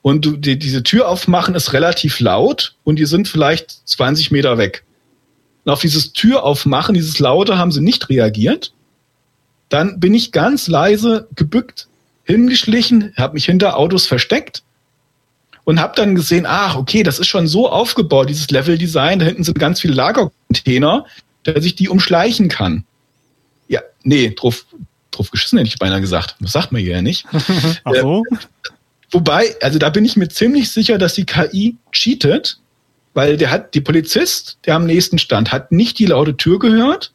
Und 0.00 0.24
du, 0.24 0.36
die, 0.36 0.58
diese 0.58 0.82
Tür 0.82 1.08
aufmachen 1.08 1.54
ist 1.54 1.72
relativ 1.72 2.20
laut 2.20 2.76
und 2.84 2.98
die 2.98 3.04
sind 3.04 3.28
vielleicht 3.28 3.86
20 3.86 4.30
Meter 4.30 4.56
weg. 4.56 4.84
Und 5.64 5.72
auf 5.72 5.80
dieses 5.80 6.12
Tür 6.14 6.44
aufmachen, 6.44 6.94
dieses 6.94 7.18
Laute, 7.18 7.58
haben 7.58 7.72
sie 7.72 7.82
nicht 7.82 8.08
reagiert. 8.08 8.72
Dann 9.68 10.00
bin 10.00 10.14
ich 10.14 10.32
ganz 10.32 10.68
leise 10.68 11.28
gebückt 11.34 11.88
hingeschlichen, 12.24 13.14
habe 13.16 13.34
mich 13.34 13.46
hinter 13.46 13.76
Autos 13.76 14.06
versteckt 14.06 14.62
und 15.68 15.80
habe 15.80 15.92
dann 15.96 16.14
gesehen, 16.14 16.46
ach, 16.48 16.76
okay, 16.76 17.02
das 17.02 17.18
ist 17.18 17.26
schon 17.26 17.46
so 17.46 17.68
aufgebaut, 17.68 18.30
dieses 18.30 18.50
Level-Design, 18.50 19.18
da 19.18 19.26
hinten 19.26 19.44
sind 19.44 19.58
ganz 19.58 19.82
viele 19.82 19.92
Lagercontainer, 19.92 21.04
dass 21.42 21.62
ich 21.62 21.74
die 21.74 21.90
umschleichen 21.90 22.48
kann. 22.48 22.84
Ja, 23.68 23.82
nee, 24.02 24.30
drauf, 24.34 24.64
drauf 25.10 25.30
geschissen 25.30 25.58
hätte 25.58 25.68
ich 25.68 25.78
beinahe 25.78 26.00
gesagt. 26.00 26.36
Das 26.40 26.52
sagt 26.52 26.72
man 26.72 26.80
hier 26.80 26.92
ja 26.92 27.02
nicht. 27.02 27.26
ach 27.84 27.92
so? 28.00 28.24
Äh, 28.30 28.36
wobei, 29.10 29.56
also 29.60 29.78
da 29.78 29.90
bin 29.90 30.06
ich 30.06 30.16
mir 30.16 30.30
ziemlich 30.30 30.70
sicher, 30.70 30.96
dass 30.96 31.12
die 31.12 31.26
KI 31.26 31.76
cheatet, 31.92 32.58
weil 33.12 33.36
der 33.36 33.50
hat, 33.50 33.74
die 33.74 33.82
Polizist, 33.82 34.56
der 34.64 34.74
am 34.74 34.86
nächsten 34.86 35.18
stand, 35.18 35.52
hat 35.52 35.70
nicht 35.70 35.98
die 35.98 36.06
laute 36.06 36.34
Tür 36.34 36.58
gehört, 36.58 37.12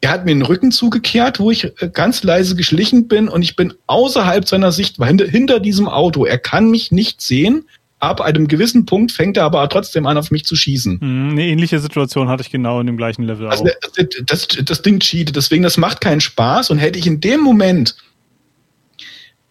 er 0.00 0.10
hat 0.10 0.24
mir 0.24 0.32
den 0.32 0.42
Rücken 0.42 0.72
zugekehrt, 0.72 1.40
wo 1.40 1.50
ich 1.50 1.64
äh, 1.64 1.90
ganz 1.92 2.22
leise 2.22 2.56
geschlichen 2.56 3.08
bin 3.08 3.28
und 3.28 3.42
ich 3.42 3.56
bin 3.56 3.74
außerhalb 3.86 4.48
seiner 4.48 4.72
Sicht, 4.72 4.96
hinter, 5.02 5.26
hinter 5.26 5.60
diesem 5.60 5.88
Auto. 5.88 6.24
Er 6.24 6.38
kann 6.38 6.70
mich 6.70 6.90
nicht 6.90 7.20
sehen. 7.20 7.66
Ab 7.98 8.22
einem 8.22 8.48
gewissen 8.48 8.86
Punkt 8.86 9.12
fängt 9.12 9.36
er 9.36 9.44
aber 9.44 9.68
trotzdem 9.68 10.06
an, 10.06 10.16
auf 10.16 10.30
mich 10.30 10.46
zu 10.46 10.56
schießen. 10.56 11.00
Hm, 11.00 11.30
eine 11.32 11.44
ähnliche 11.44 11.78
Situation 11.80 12.28
hatte 12.28 12.42
ich 12.42 12.50
genau 12.50 12.80
in 12.80 12.86
dem 12.86 12.96
gleichen 12.96 13.24
Level 13.24 13.46
also 13.48 13.64
auch. 13.64 13.68
Das, 13.94 14.08
das, 14.24 14.48
das 14.64 14.82
Ding 14.82 15.00
cheatet, 15.00 15.36
deswegen 15.36 15.62
das 15.62 15.76
macht 15.76 16.00
keinen 16.00 16.22
Spaß 16.22 16.70
und 16.70 16.78
hätte 16.78 16.98
ich 16.98 17.06
in 17.06 17.20
dem 17.20 17.40
Moment, 17.40 17.96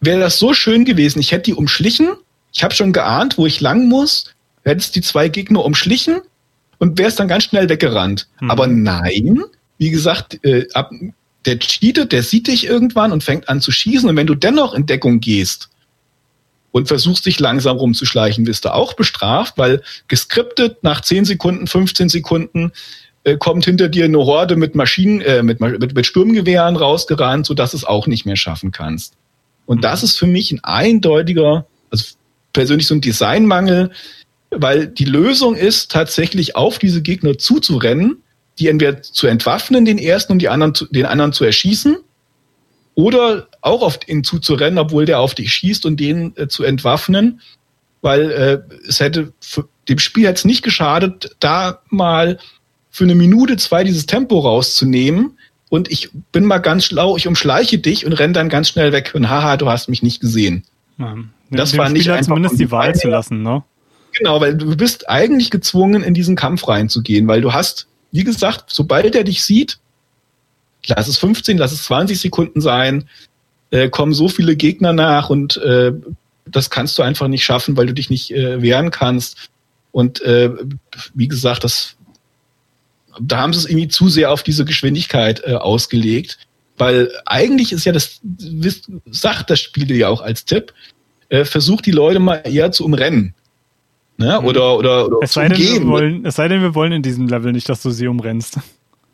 wäre 0.00 0.18
das 0.18 0.40
so 0.40 0.52
schön 0.52 0.84
gewesen, 0.84 1.20
ich 1.20 1.30
hätte 1.30 1.44
die 1.44 1.54
umschlichen, 1.54 2.08
ich 2.52 2.64
habe 2.64 2.74
schon 2.74 2.92
geahnt, 2.92 3.38
wo 3.38 3.46
ich 3.46 3.60
lang 3.60 3.86
muss, 3.86 4.34
hätte 4.64 4.78
es 4.78 4.90
die 4.90 5.00
zwei 5.00 5.28
Gegner 5.28 5.64
umschlichen 5.64 6.20
und 6.78 6.98
wäre 6.98 7.08
es 7.08 7.14
dann 7.14 7.28
ganz 7.28 7.44
schnell 7.44 7.68
weggerannt. 7.68 8.26
Hm. 8.38 8.50
Aber 8.50 8.66
nein, 8.66 9.44
wie 9.80 9.90
gesagt, 9.90 10.44
äh, 10.44 10.66
ab, 10.74 10.92
der 11.46 11.58
cheatet, 11.58 12.12
der 12.12 12.22
sieht 12.22 12.48
dich 12.48 12.66
irgendwann 12.66 13.12
und 13.12 13.24
fängt 13.24 13.48
an 13.48 13.62
zu 13.62 13.72
schießen. 13.72 14.10
Und 14.10 14.14
wenn 14.14 14.26
du 14.26 14.34
dennoch 14.34 14.74
in 14.74 14.84
Deckung 14.84 15.20
gehst 15.20 15.70
und 16.70 16.86
versuchst 16.86 17.24
dich 17.24 17.40
langsam 17.40 17.78
rumzuschleichen, 17.78 18.46
wirst 18.46 18.66
du 18.66 18.74
auch 18.74 18.92
bestraft, 18.92 19.54
weil 19.56 19.82
geskriptet 20.06 20.84
nach 20.84 21.00
10 21.00 21.24
Sekunden, 21.24 21.66
15 21.66 22.10
Sekunden 22.10 22.72
äh, 23.24 23.38
kommt 23.38 23.64
hinter 23.64 23.88
dir 23.88 24.04
eine 24.04 24.18
Horde 24.18 24.56
mit 24.56 24.74
Maschinen, 24.74 25.22
äh, 25.22 25.42
mit, 25.42 25.60
mit, 25.60 25.94
mit 25.94 26.06
Sturmgewehren 26.06 26.76
rausgerannt, 26.76 27.46
sodass 27.46 27.70
du 27.70 27.78
es 27.78 27.84
auch 27.84 28.06
nicht 28.06 28.26
mehr 28.26 28.36
schaffen 28.36 28.72
kannst. 28.72 29.14
Und 29.64 29.78
mhm. 29.78 29.82
das 29.82 30.02
ist 30.02 30.18
für 30.18 30.26
mich 30.26 30.52
ein 30.52 30.62
eindeutiger, 30.62 31.64
also 31.90 32.04
persönlich 32.52 32.86
so 32.86 32.94
ein 32.94 33.00
Designmangel, 33.00 33.92
weil 34.50 34.88
die 34.88 35.06
Lösung 35.06 35.54
ist 35.54 35.90
tatsächlich 35.90 36.54
auf 36.54 36.78
diese 36.78 37.00
Gegner 37.00 37.38
zuzurennen 37.38 38.18
die 38.60 38.68
entweder 38.68 39.02
zu 39.02 39.26
entwaffnen, 39.26 39.84
den 39.84 39.98
ersten, 39.98 40.34
und 40.34 40.38
die 40.40 40.48
anderen 40.48 40.74
zu, 40.74 40.86
den 40.86 41.06
anderen 41.06 41.32
zu 41.32 41.44
erschießen. 41.44 41.96
Oder 42.94 43.48
auch 43.62 43.82
auf 43.82 43.98
ihn 44.06 44.24
zuzurennen, 44.24 44.78
obwohl 44.78 45.06
der 45.06 45.20
auf 45.20 45.34
dich 45.34 45.52
schießt 45.52 45.86
und 45.86 45.98
den 45.98 46.36
äh, 46.36 46.48
zu 46.48 46.62
entwaffnen. 46.62 47.40
Weil 48.02 48.30
äh, 48.30 48.76
es 48.86 49.00
hätte 49.00 49.32
dem 49.88 49.98
Spiel 49.98 50.24
jetzt 50.24 50.44
nicht 50.44 50.62
geschadet, 50.62 51.36
da 51.40 51.80
mal 51.88 52.38
für 52.90 53.04
eine 53.04 53.14
Minute, 53.14 53.56
zwei 53.56 53.84
dieses 53.84 54.06
Tempo 54.06 54.38
rauszunehmen. 54.38 55.38
Und 55.68 55.90
ich 55.90 56.10
bin 56.32 56.44
mal 56.44 56.58
ganz 56.58 56.84
schlau, 56.84 57.16
ich 57.16 57.26
umschleiche 57.26 57.78
dich 57.78 58.04
und 58.04 58.12
renne 58.12 58.32
dann 58.32 58.48
ganz 58.48 58.68
schnell 58.68 58.92
weg 58.92 59.12
und 59.14 59.30
haha, 59.30 59.56
du 59.56 59.70
hast 59.70 59.88
mich 59.88 60.02
nicht 60.02 60.20
gesehen. 60.20 60.64
Ja. 60.98 61.16
Das 61.50 61.76
war 61.76 61.88
nicht 61.88 62.08
einfach 62.10 62.26
zumindest 62.26 62.58
die 62.58 62.70
Wahl 62.70 62.94
zu 62.94 63.08
lassen, 63.08 63.42
ne? 63.42 63.62
Genau, 64.12 64.40
weil 64.40 64.56
du 64.56 64.76
bist 64.76 65.08
eigentlich 65.08 65.50
gezwungen, 65.50 66.02
in 66.02 66.14
diesen 66.14 66.36
Kampf 66.36 66.66
reinzugehen, 66.66 67.28
weil 67.28 67.40
du 67.40 67.52
hast, 67.52 67.86
wie 68.12 68.24
gesagt, 68.24 68.64
sobald 68.68 69.14
er 69.14 69.24
dich 69.24 69.42
sieht, 69.42 69.78
lass 70.86 71.08
es 71.08 71.18
15, 71.18 71.58
lass 71.58 71.72
es 71.72 71.84
20 71.84 72.18
Sekunden 72.18 72.60
sein, 72.60 73.08
äh, 73.70 73.88
kommen 73.88 74.14
so 74.14 74.28
viele 74.28 74.56
Gegner 74.56 74.92
nach 74.92 75.30
und 75.30 75.56
äh, 75.58 75.92
das 76.46 76.70
kannst 76.70 76.98
du 76.98 77.02
einfach 77.02 77.28
nicht 77.28 77.44
schaffen, 77.44 77.76
weil 77.76 77.86
du 77.86 77.94
dich 77.94 78.10
nicht 78.10 78.32
äh, 78.32 78.60
wehren 78.60 78.90
kannst. 78.90 79.50
Und 79.92 80.20
äh, 80.22 80.50
wie 81.14 81.28
gesagt, 81.28 81.64
das 81.64 81.96
da 83.20 83.38
haben 83.38 83.52
sie 83.52 83.58
es 83.60 83.66
irgendwie 83.66 83.88
zu 83.88 84.08
sehr 84.08 84.30
auf 84.30 84.42
diese 84.42 84.64
Geschwindigkeit 84.64 85.42
äh, 85.44 85.54
ausgelegt. 85.54 86.38
Weil 86.78 87.10
eigentlich 87.26 87.72
ist 87.72 87.84
ja 87.84 87.92
das, 87.92 88.20
sagt 89.10 89.50
das 89.50 89.60
Spiel 89.60 89.94
ja 89.94 90.08
auch 90.08 90.22
als 90.22 90.44
Tipp, 90.44 90.72
äh, 91.28 91.44
versucht 91.44 91.86
die 91.86 91.90
Leute 91.90 92.20
mal 92.20 92.42
eher 92.44 92.72
zu 92.72 92.84
umrennen. 92.84 93.34
Ne? 94.20 94.38
Mhm. 94.38 94.46
Oder, 94.46 94.76
oder, 94.76 95.06
oder 95.06 95.16
es, 95.22 95.32
sei 95.32 95.48
denn, 95.48 95.58
wir 95.58 95.86
wollen, 95.86 96.26
es 96.26 96.36
sei 96.36 96.46
denn, 96.46 96.60
wir 96.60 96.74
wollen 96.74 96.92
in 96.92 97.02
diesem 97.02 97.26
Level 97.26 97.52
nicht, 97.52 97.70
dass 97.70 97.80
du 97.82 97.90
sie 97.90 98.06
umrennst. 98.06 98.58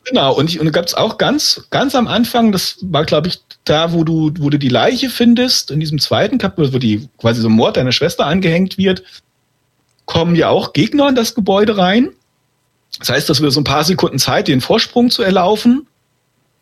Genau, 0.05 0.35
und, 0.35 0.51
ich, 0.51 0.59
und 0.59 0.67
da 0.67 0.73
gab 0.73 0.87
es 0.87 0.95
auch 0.95 1.17
ganz, 1.17 1.69
ganz 1.71 1.95
am 1.95 2.09
Anfang, 2.09 2.51
das 2.51 2.79
war, 2.83 3.05
glaube 3.05 3.29
ich, 3.29 3.41
da, 3.65 3.93
wo 3.93 4.03
du, 4.03 4.33
wo 4.41 4.51
du 4.51 4.59
die 4.59 4.69
Leiche 4.69 5.09
findest, 5.09 5.71
in 5.71 5.79
diesem 5.79 6.01
zweiten 6.01 6.39
Kapitel, 6.39 6.73
wo 6.73 6.79
die 6.79 7.09
quasi 7.19 7.41
so 7.41 7.49
Mord 7.49 7.77
deiner 7.77 7.93
Schwester 7.93 8.27
angehängt 8.27 8.79
wird, 8.79 9.05
kommen 10.07 10.35
ja 10.35 10.49
auch 10.49 10.73
Gegner 10.73 11.09
in 11.09 11.15
das 11.15 11.37
Gebäude 11.37 11.79
rein. 11.79 12.11
Das 12.99 13.11
heißt, 13.11 13.31
dass 13.31 13.41
wir 13.41 13.53
so 13.53 13.61
ein 13.61 13.65
paar 13.65 13.85
Sekunden 13.85 14.19
Zeit, 14.19 14.49
den 14.49 14.61
Vorsprung 14.61 15.11
zu 15.11 15.23
erlaufen. 15.23 15.87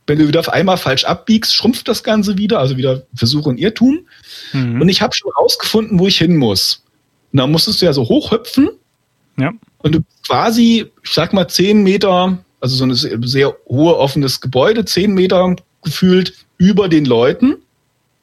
Wenn 0.07 0.19
du 0.19 0.29
wieder 0.29 0.41
auf 0.41 0.51
einmal 0.51 0.77
falsch 0.77 1.05
abbiegst, 1.05 1.55
schrumpft 1.55 1.89
das 1.89 2.03
Ganze 2.03 2.37
wieder, 2.37 2.59
also 2.59 2.77
wieder 2.77 3.05
Versuch 3.15 3.47
und 3.47 3.57
Irrtum. 3.57 4.01
Mhm. 4.53 4.83
Und 4.83 4.89
ich 4.91 5.01
habe 5.01 5.15
schon 5.15 5.33
rausgefunden, 5.33 5.99
wo 5.99 6.07
ich 6.07 6.19
hin 6.19 6.37
muss. 6.37 6.84
Und 7.35 7.41
dann 7.41 7.51
musstest 7.51 7.83
du 7.83 7.87
ja 7.87 7.93
so 7.93 8.09
hochhüpfen. 8.09 8.71
Ja. 9.37 9.51
Und 9.79 9.93
du 9.93 10.01
quasi, 10.25 10.87
ich 11.03 11.11
sag 11.11 11.33
mal, 11.33 11.49
zehn 11.49 11.83
Meter, 11.83 12.39
also 12.61 12.77
so 12.77 12.85
ein 12.85 12.95
sehr 13.27 13.57
hohe 13.69 13.99
offenes 13.99 14.41
Gebäude, 14.41 14.85
zehn 14.85 15.13
Meter 15.13 15.57
gefühlt 15.83 16.33
über 16.59 16.89
den 16.89 17.05
Leuten, 17.05 17.57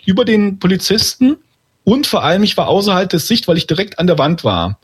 über 0.06 0.24
den 0.24 0.60
Polizisten. 0.60 1.36
Und 1.84 2.08
vor 2.08 2.24
allem, 2.24 2.44
ich 2.44 2.56
war 2.56 2.70
außerhalb 2.70 3.10
des 3.10 3.28
Sicht, 3.28 3.50
weil 3.50 3.58
ich 3.58 3.68
direkt 3.68 4.00
an 4.00 4.08
der 4.08 4.18
Wand 4.18 4.46
war. 4.46 4.80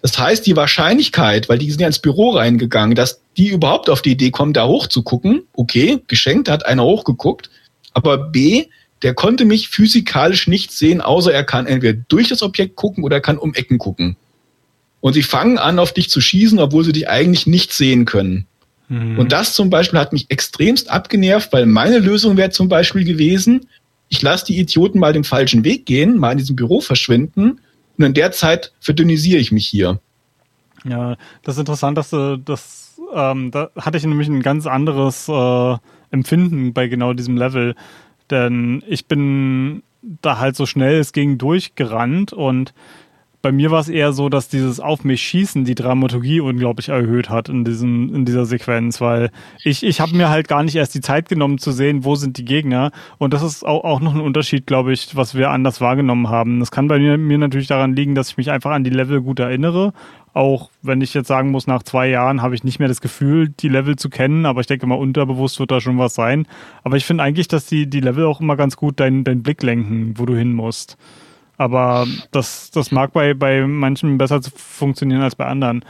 Das 0.00 0.18
heißt, 0.18 0.46
die 0.46 0.56
Wahrscheinlichkeit, 0.56 1.50
weil 1.50 1.58
die 1.58 1.70
sind 1.70 1.82
ja 1.82 1.88
ins 1.88 1.98
Büro 1.98 2.30
reingegangen, 2.30 2.94
dass 2.94 3.20
die 3.36 3.48
überhaupt 3.48 3.90
auf 3.90 4.00
die 4.00 4.12
Idee 4.12 4.30
kommen, 4.30 4.54
da 4.54 4.66
hochzugucken, 4.66 5.42
okay, 5.52 6.02
geschenkt, 6.08 6.48
hat 6.48 6.64
einer 6.64 6.84
hochgeguckt, 6.84 7.50
aber 7.92 8.16
B, 8.16 8.64
der 9.02 9.14
konnte 9.14 9.44
mich 9.44 9.68
physikalisch 9.68 10.46
nicht 10.46 10.72
sehen, 10.72 11.00
außer 11.00 11.32
er 11.32 11.44
kann 11.44 11.66
entweder 11.66 11.98
durch 12.08 12.28
das 12.28 12.42
Objekt 12.42 12.76
gucken 12.76 13.04
oder 13.04 13.16
er 13.16 13.22
kann 13.22 13.38
um 13.38 13.54
Ecken 13.54 13.78
gucken. 13.78 14.16
Und 15.00 15.12
sie 15.12 15.22
fangen 15.22 15.58
an, 15.58 15.78
auf 15.78 15.92
dich 15.92 16.10
zu 16.10 16.20
schießen, 16.20 16.58
obwohl 16.58 16.84
sie 16.84 16.92
dich 16.92 17.08
eigentlich 17.08 17.46
nicht 17.46 17.72
sehen 17.72 18.06
können. 18.06 18.46
Mhm. 18.88 19.18
Und 19.18 19.32
das 19.32 19.54
zum 19.54 19.70
Beispiel 19.70 19.98
hat 19.98 20.12
mich 20.12 20.30
extremst 20.30 20.90
abgenervt, 20.90 21.52
weil 21.52 21.66
meine 21.66 21.98
Lösung 21.98 22.36
wäre 22.36 22.50
zum 22.50 22.68
Beispiel 22.68 23.04
gewesen, 23.04 23.66
ich 24.08 24.22
lasse 24.22 24.46
die 24.46 24.58
Idioten 24.58 24.98
mal 24.98 25.12
den 25.12 25.24
falschen 25.24 25.64
Weg 25.64 25.86
gehen, 25.86 26.18
mal 26.18 26.32
in 26.32 26.38
diesem 26.38 26.56
Büro 26.56 26.80
verschwinden 26.80 27.60
und 27.98 28.04
in 28.04 28.14
der 28.14 28.32
Zeit 28.32 28.72
verdünnisiere 28.80 29.40
ich 29.40 29.52
mich 29.52 29.66
hier. 29.66 30.00
Ja, 30.84 31.16
das 31.42 31.56
ist 31.56 31.60
interessant, 31.60 31.98
dass 31.98 32.10
du 32.10 32.38
das, 32.38 33.00
ähm, 33.12 33.50
da 33.50 33.70
hatte 33.76 33.98
ich 33.98 34.04
nämlich 34.04 34.28
ein 34.28 34.42
ganz 34.42 34.66
anderes 34.66 35.28
äh, 35.28 35.76
Empfinden 36.10 36.72
bei 36.72 36.86
genau 36.86 37.12
diesem 37.12 37.36
Level. 37.36 37.74
Denn 38.30 38.82
ich 38.86 39.06
bin 39.06 39.82
da 40.02 40.38
halt 40.38 40.56
so 40.56 40.66
schnell 40.66 40.98
es 40.98 41.12
ging 41.12 41.38
durchgerannt 41.38 42.32
und 42.32 42.74
bei 43.46 43.52
mir 43.52 43.70
war 43.70 43.78
es 43.78 43.88
eher 43.88 44.12
so, 44.12 44.28
dass 44.28 44.48
dieses 44.48 44.80
Auf 44.80 45.04
mich 45.04 45.22
schießen 45.22 45.64
die 45.64 45.76
Dramaturgie 45.76 46.40
unglaublich 46.40 46.88
erhöht 46.88 47.30
hat 47.30 47.48
in, 47.48 47.64
diesem, 47.64 48.12
in 48.12 48.24
dieser 48.24 48.44
Sequenz, 48.44 49.00
weil 49.00 49.30
ich, 49.62 49.84
ich 49.84 50.00
habe 50.00 50.16
mir 50.16 50.30
halt 50.30 50.48
gar 50.48 50.64
nicht 50.64 50.74
erst 50.74 50.96
die 50.96 51.00
Zeit 51.00 51.28
genommen 51.28 51.58
zu 51.58 51.70
sehen, 51.70 52.02
wo 52.02 52.16
sind 52.16 52.38
die 52.38 52.44
Gegner. 52.44 52.90
Und 53.18 53.32
das 53.32 53.44
ist 53.44 53.64
auch, 53.64 53.84
auch 53.84 54.00
noch 54.00 54.16
ein 54.16 54.20
Unterschied, 54.20 54.66
glaube 54.66 54.92
ich, 54.92 55.14
was 55.14 55.36
wir 55.36 55.52
anders 55.52 55.80
wahrgenommen 55.80 56.28
haben. 56.28 56.58
Das 56.58 56.72
kann 56.72 56.88
bei 56.88 56.98
mir, 56.98 57.18
mir 57.18 57.38
natürlich 57.38 57.68
daran 57.68 57.94
liegen, 57.94 58.16
dass 58.16 58.30
ich 58.30 58.36
mich 58.36 58.50
einfach 58.50 58.72
an 58.72 58.82
die 58.82 58.90
Level 58.90 59.20
gut 59.20 59.38
erinnere. 59.38 59.92
Auch 60.34 60.70
wenn 60.82 61.00
ich 61.00 61.14
jetzt 61.14 61.28
sagen 61.28 61.52
muss, 61.52 61.68
nach 61.68 61.84
zwei 61.84 62.08
Jahren 62.08 62.42
habe 62.42 62.56
ich 62.56 62.64
nicht 62.64 62.80
mehr 62.80 62.88
das 62.88 63.00
Gefühl, 63.00 63.50
die 63.60 63.68
Level 63.68 63.94
zu 63.94 64.10
kennen, 64.10 64.44
aber 64.44 64.60
ich 64.60 64.66
denke 64.66 64.88
mal, 64.88 64.96
unterbewusst 64.96 65.60
wird 65.60 65.70
da 65.70 65.80
schon 65.80 65.98
was 65.98 66.16
sein. 66.16 66.48
Aber 66.82 66.96
ich 66.96 67.04
finde 67.04 67.22
eigentlich, 67.22 67.46
dass 67.46 67.66
die, 67.66 67.88
die 67.88 68.00
Level 68.00 68.24
auch 68.24 68.40
immer 68.40 68.56
ganz 68.56 68.76
gut 68.76 68.98
deinen, 68.98 69.22
deinen 69.22 69.44
Blick 69.44 69.62
lenken, 69.62 70.14
wo 70.16 70.26
du 70.26 70.34
hin 70.34 70.52
musst. 70.52 70.98
Aber 71.56 72.06
das, 72.32 72.70
das 72.70 72.90
mag 72.92 73.12
bei, 73.12 73.34
bei 73.34 73.66
manchen 73.66 74.18
besser 74.18 74.40
funktionieren 74.54 75.22
als 75.22 75.36
bei 75.36 75.46
anderen. 75.46 75.84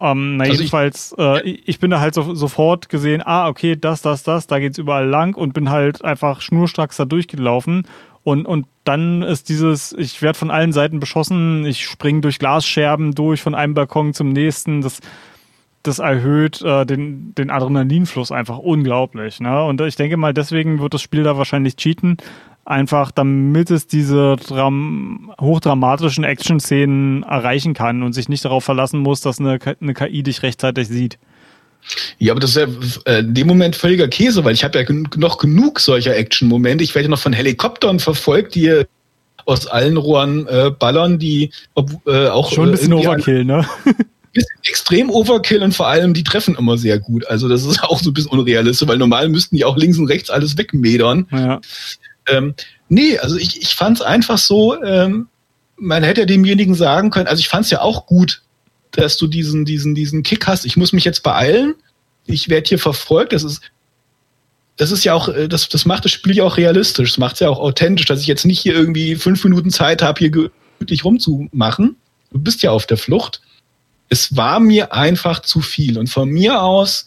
Ähm, 0.00 0.36
na, 0.36 0.44
also 0.44 0.56
jedenfalls, 0.56 1.14
ich, 1.16 1.24
äh, 1.24 1.50
ich 1.64 1.78
bin 1.78 1.90
da 1.90 2.00
halt 2.00 2.14
so, 2.14 2.34
sofort 2.34 2.88
gesehen, 2.88 3.22
ah, 3.24 3.48
okay, 3.48 3.76
das, 3.76 4.02
das, 4.02 4.24
das, 4.24 4.48
da 4.48 4.58
geht's 4.58 4.78
überall 4.78 5.06
lang 5.06 5.36
und 5.36 5.54
bin 5.54 5.70
halt 5.70 6.04
einfach 6.04 6.40
schnurstracks 6.40 6.96
da 6.96 7.04
durchgelaufen. 7.04 7.84
Und, 8.24 8.46
und 8.46 8.66
dann 8.84 9.22
ist 9.22 9.48
dieses, 9.48 9.92
ich 9.92 10.20
werde 10.20 10.38
von 10.38 10.50
allen 10.50 10.72
Seiten 10.72 11.00
beschossen, 11.00 11.64
ich 11.66 11.84
springe 11.84 12.20
durch 12.20 12.38
Glasscherben 12.38 13.14
durch, 13.14 13.42
von 13.42 13.54
einem 13.54 13.74
Balkon 13.74 14.12
zum 14.12 14.30
nächsten. 14.30 14.80
Das, 14.80 15.00
das 15.82 15.98
erhöht 15.98 16.62
äh, 16.62 16.84
den, 16.84 17.34
den 17.34 17.50
Adrenalinfluss 17.50 18.32
einfach 18.32 18.58
unglaublich. 18.58 19.40
Ne? 19.40 19.64
Und 19.64 19.80
ich 19.80 19.96
denke 19.96 20.16
mal, 20.16 20.34
deswegen 20.34 20.80
wird 20.80 20.94
das 20.94 21.02
Spiel 21.02 21.22
da 21.22 21.36
wahrscheinlich 21.36 21.76
cheaten, 21.76 22.16
einfach 22.64 23.10
damit 23.10 23.70
es 23.70 23.86
diese 23.86 24.36
Dram 24.36 25.32
hochdramatischen 25.40 26.24
Action-Szenen 26.24 27.22
erreichen 27.24 27.74
kann 27.74 28.02
und 28.02 28.12
sich 28.12 28.28
nicht 28.28 28.44
darauf 28.44 28.64
verlassen 28.64 29.00
muss, 29.00 29.20
dass 29.20 29.40
eine, 29.40 29.58
eine 29.80 29.94
KI 29.94 30.22
dich 30.22 30.42
rechtzeitig 30.42 30.88
sieht. 30.88 31.18
Ja, 32.18 32.32
aber 32.32 32.40
das 32.40 32.50
ist 32.50 32.56
ja 32.56 33.12
äh, 33.12 33.20
in 33.20 33.34
dem 33.34 33.48
Moment 33.48 33.74
völliger 33.74 34.06
Käse, 34.06 34.44
weil 34.44 34.54
ich 34.54 34.62
habe 34.62 34.80
ja 34.80 34.86
noch 35.16 35.38
genug 35.38 35.80
solcher 35.80 36.16
Action-Momente. 36.16 36.84
Ich 36.84 36.94
werde 36.94 37.06
ja 37.06 37.10
noch 37.10 37.18
von 37.18 37.32
Helikoptern 37.32 37.98
verfolgt, 37.98 38.54
die 38.54 38.84
aus 39.44 39.66
allen 39.66 39.96
Rohren 39.96 40.46
äh, 40.46 40.70
ballern, 40.70 41.18
die 41.18 41.50
ob, 41.74 41.90
äh, 42.06 42.28
auch 42.28 42.52
schon 42.52 42.68
ein 42.68 42.72
bisschen 42.72 42.92
Overkill, 42.92 43.44
ne? 43.44 43.66
Bisschen 44.34 44.58
extrem 44.64 45.10
Overkill 45.10 45.62
und 45.62 45.74
vor 45.74 45.88
allem 45.88 46.14
die 46.14 46.24
treffen 46.24 46.56
immer 46.56 46.78
sehr 46.78 46.98
gut. 46.98 47.26
Also 47.26 47.50
das 47.50 47.66
ist 47.66 47.82
auch 47.84 48.00
so 48.00 48.10
ein 48.10 48.14
bisschen 48.14 48.30
unrealistisch, 48.30 48.88
weil 48.88 48.96
normal 48.96 49.28
müssten 49.28 49.56
die 49.56 49.64
auch 49.66 49.76
links 49.76 49.98
und 49.98 50.06
rechts 50.06 50.30
alles 50.30 50.56
wegmedern. 50.56 51.26
Ja. 51.30 51.60
Ähm, 52.26 52.54
nee, 52.88 53.18
also 53.18 53.36
ich, 53.36 53.60
ich 53.60 53.74
fand 53.74 53.98
es 53.98 54.02
einfach 54.02 54.38
so, 54.38 54.82
ähm, 54.82 55.28
man 55.76 56.04
hätte 56.04 56.26
demjenigen 56.26 56.74
sagen 56.74 57.10
können, 57.10 57.26
also 57.26 57.40
ich 57.40 57.48
fand 57.48 57.64
es 57.64 57.70
ja 57.70 57.80
auch 57.80 58.06
gut, 58.06 58.42
dass 58.92 59.16
du 59.16 59.26
diesen, 59.26 59.64
diesen, 59.64 59.94
diesen 59.94 60.22
Kick 60.22 60.46
hast, 60.46 60.64
ich 60.64 60.76
muss 60.76 60.92
mich 60.92 61.04
jetzt 61.04 61.22
beeilen, 61.22 61.74
ich 62.26 62.48
werde 62.48 62.68
hier 62.68 62.78
verfolgt, 62.78 63.32
das 63.32 63.42
ist, 63.42 63.62
das 64.76 64.90
ist 64.90 65.04
ja 65.04 65.14
auch, 65.14 65.28
äh, 65.28 65.48
das, 65.48 65.68
das 65.68 65.84
macht 65.84 66.04
das 66.04 66.12
Spiel 66.12 66.36
ja 66.36 66.44
auch 66.44 66.56
realistisch, 66.56 67.10
das 67.10 67.18
macht 67.18 67.34
es 67.34 67.40
ja 67.40 67.48
auch 67.48 67.58
authentisch, 67.58 68.06
dass 68.06 68.20
ich 68.20 68.26
jetzt 68.26 68.44
nicht 68.44 68.60
hier 68.60 68.74
irgendwie 68.74 69.16
fünf 69.16 69.42
Minuten 69.44 69.70
Zeit 69.70 70.02
habe, 70.02 70.18
hier 70.18 70.30
gemütlich 70.30 71.04
rumzumachen. 71.04 71.96
Du 72.30 72.38
bist 72.38 72.62
ja 72.62 72.70
auf 72.70 72.86
der 72.86 72.96
Flucht. 72.96 73.42
Es 74.08 74.36
war 74.36 74.60
mir 74.60 74.92
einfach 74.92 75.40
zu 75.40 75.60
viel. 75.60 75.98
Und 75.98 76.08
von 76.08 76.28
mir 76.28 76.62
aus 76.62 77.06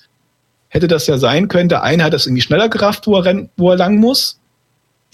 hätte 0.70 0.88
das 0.88 1.08
ja 1.08 1.18
sein 1.18 1.48
können, 1.48 1.70
der 1.70 1.84
eine 1.84 2.04
hat 2.04 2.14
das 2.14 2.26
irgendwie 2.26 2.42
schneller 2.42 2.70
gerafft, 2.70 3.08
wo 3.08 3.16
er, 3.16 3.26
rennt, 3.26 3.50
wo 3.58 3.72
er 3.72 3.78
lang 3.78 3.98
muss 3.98 4.40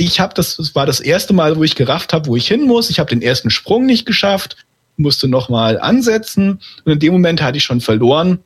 ich 0.02 0.20
habe 0.20 0.34
das, 0.34 0.58
das 0.58 0.76
war 0.76 0.86
das 0.86 1.00
erste 1.00 1.34
Mal, 1.34 1.58
wo 1.58 1.64
ich 1.64 1.76
gerafft 1.76 2.14
habe, 2.14 2.28
wo 2.28 2.36
ich 2.36 2.48
hin 2.48 2.64
muss. 2.64 2.90
Ich 2.90 3.00
habe 3.00 3.10
den 3.10 3.22
ersten 3.22 3.50
Sprung 3.50 3.86
nicht 3.86 4.06
geschafft, 4.06 4.58
musste 4.98 5.28
nochmal 5.28 5.80
ansetzen 5.80 6.60
und 6.86 6.92
in 6.92 7.00
dem 7.00 7.14
Moment 7.14 7.42
hatte 7.42 7.58
ich 7.58 7.64
schon 7.64 7.82
verloren, 7.82 8.40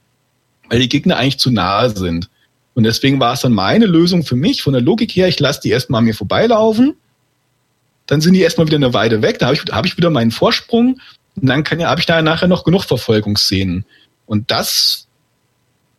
weil 0.70 0.80
die 0.80 0.90
Gegner 0.90 1.18
eigentlich 1.18 1.40
zu 1.40 1.52
nahe 1.52 1.90
sind. 1.90 2.30
Und 2.74 2.84
deswegen 2.84 3.20
war 3.20 3.34
es 3.34 3.42
dann 3.42 3.54
meine 3.54 3.86
Lösung 3.86 4.24
für 4.24 4.36
mich 4.36 4.62
von 4.62 4.74
der 4.74 4.82
Logik 4.82 5.16
her, 5.16 5.28
ich 5.28 5.40
lasse 5.40 5.62
die 5.64 5.70
erstmal 5.70 6.00
an 6.00 6.06
mir 6.06 6.14
vorbeilaufen, 6.14 6.96
dann 8.06 8.22
sind 8.22 8.34
die 8.34 8.42
erstmal 8.42 8.68
wieder 8.68 8.78
eine 8.78 8.94
Weile 8.94 9.22
weg, 9.22 9.40
da 9.40 9.48
habe 9.48 9.56
ich, 9.56 9.64
hab 9.72 9.86
ich 9.86 9.98
wieder 9.98 10.10
meinen 10.10 10.32
Vorsprung 10.32 11.00
und 11.36 11.48
dann 11.48 11.64
kann 11.64 11.80
ja, 11.80 11.90
habe 11.90 12.00
ich 12.02 12.06
da 12.06 12.22
nachher 12.22 12.48
noch 12.48 12.64
genug 12.64 12.84
Verfolgungsszenen. 12.84 13.86
Und 14.26 14.52
das, 14.52 15.08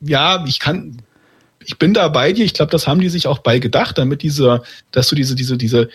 ja, 0.00 0.44
ich 0.46 0.58
kann, 0.58 1.02
ich 1.66 1.78
bin 1.78 1.94
da 1.94 2.08
bei 2.08 2.32
dir. 2.32 2.44
Ich 2.44 2.54
glaube, 2.54 2.70
das 2.70 2.86
haben 2.86 3.00
die 3.00 3.08
sich 3.08 3.26
auch 3.26 3.40
bei 3.40 3.58
gedacht, 3.58 3.98
damit 3.98 4.22
dieser, 4.22 4.62
dass 4.92 5.08
du 5.08 5.16
diese, 5.16 5.34
diese, 5.34 5.56
diese, 5.58 5.88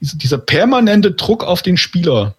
diese, 0.00 0.16
dieser 0.16 0.38
permanente 0.38 1.12
Druck 1.12 1.44
auf 1.44 1.62
den 1.62 1.76
Spieler, 1.76 2.34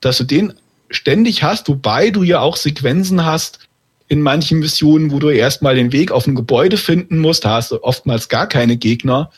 dass 0.00 0.18
du 0.18 0.24
den 0.24 0.52
ständig 0.90 1.42
hast, 1.42 1.68
wobei 1.68 2.10
du 2.10 2.22
ja 2.22 2.40
auch 2.40 2.56
Sequenzen 2.56 3.24
hast, 3.24 3.60
in 4.08 4.20
manchen 4.20 4.58
Missionen, 4.58 5.10
wo 5.10 5.18
du 5.18 5.30
erstmal 5.30 5.74
den 5.74 5.92
Weg 5.92 6.12
auf 6.12 6.26
ein 6.26 6.34
Gebäude 6.34 6.76
finden 6.76 7.18
musst. 7.18 7.44
Da 7.44 7.50
hast 7.56 7.72
du 7.72 7.82
oftmals 7.82 8.28
gar 8.28 8.46
keine 8.46 8.76
Gegner. 8.76 9.30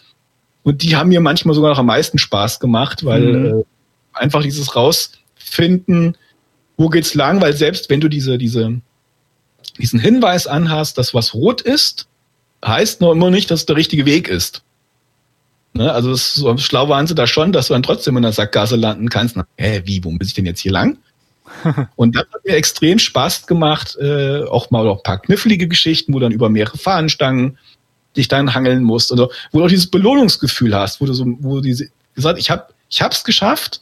Und 0.63 0.83
die 0.83 0.97
haben 0.97 1.09
mir 1.09 1.21
manchmal 1.21 1.55
sogar 1.55 1.71
noch 1.71 1.79
am 1.79 1.87
meisten 1.87 2.19
Spaß 2.19 2.61
gemacht, 2.61 3.05
weil 3.05 3.23
mhm. 3.23 3.47
äh, 3.61 3.65
einfach 4.13 4.43
dieses 4.43 4.77
Rausfinden, 4.77 6.17
wo 6.77 6.89
geht's 6.89 7.15
lang, 7.15 7.41
weil 7.41 7.53
selbst 7.53 7.89
wenn 7.91 8.01
du 8.01 8.09
diese, 8.09 8.39
diese, 8.39 8.81
diesen 9.79 10.01
Hinweis 10.01 10.47
anhast, 10.47 10.99
dass 10.99 11.15
was 11.15 11.35
rot 11.35 11.61
ist, 11.61 12.07
heißt 12.65 13.01
noch 13.01 13.13
immer 13.13 13.31
nicht, 13.31 13.51
dass 13.51 13.61
es 13.61 13.67
der 13.67 13.77
richtige 13.77 14.07
Weg 14.07 14.29
ist. 14.29 14.63
Ne? 15.73 15.93
Also 15.93 16.11
das, 16.11 16.35
so 16.35 16.57
schlau 16.59 16.89
waren 16.89 17.07
sie 17.07 17.15
da 17.15 17.27
schon, 17.27 17.53
dass 17.53 17.69
du 17.69 17.75
dann 17.75 17.83
trotzdem 17.83 18.17
in 18.17 18.23
der 18.23 18.33
Sackgasse 18.33 18.77
landen 18.77 19.09
kannst. 19.09 19.37
Na, 19.37 19.47
hä, 19.57 19.83
wie, 19.85 20.03
wo 20.05 20.11
muss 20.11 20.27
ich 20.27 20.35
denn 20.35 20.47
jetzt 20.47 20.61
hier 20.61 20.73
lang? 20.73 20.99
und 21.97 22.17
das 22.17 22.25
hat 22.33 22.45
mir 22.45 22.55
extrem 22.55 22.99
Spaß 22.99 23.47
gemacht, 23.47 23.97
äh, 24.01 24.45
auch 24.45 24.71
mal 24.71 24.87
auch 24.87 24.99
ein 24.99 25.03
paar 25.03 25.21
knifflige 25.21 25.69
Geschichten, 25.69 26.15
wo 26.15 26.19
dann 26.19 26.33
über 26.33 26.49
mehrere 26.49 26.79
Fahnenstangen 26.79 27.59
dich 28.17 28.29
dann 28.29 28.55
hangeln 28.55 28.83
musst, 28.83 29.13
oder 29.13 29.29
wo 29.53 29.59
du 29.59 29.65
auch 29.65 29.69
dieses 29.69 29.91
Belohnungsgefühl 29.91 30.75
hast, 30.75 31.01
wo 31.01 31.07
du 31.07 31.13
so, 31.13 31.25
wo 31.41 31.57
du 31.57 31.61
diese 31.61 31.89
gesagt, 32.15 32.39
ich 32.39 32.51
habe, 32.51 32.67
ich 32.89 33.03
habe 33.03 33.15
es 33.15 33.25
geschafft, 33.25 33.81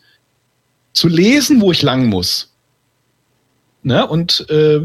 zu 0.93 1.09
lesen, 1.09 1.61
wo 1.61 1.73
ich 1.73 1.83
lang 1.83 2.07
muss. 2.07 2.53
Ne? 3.83 4.07
Und 4.07 4.49
äh, 4.51 4.81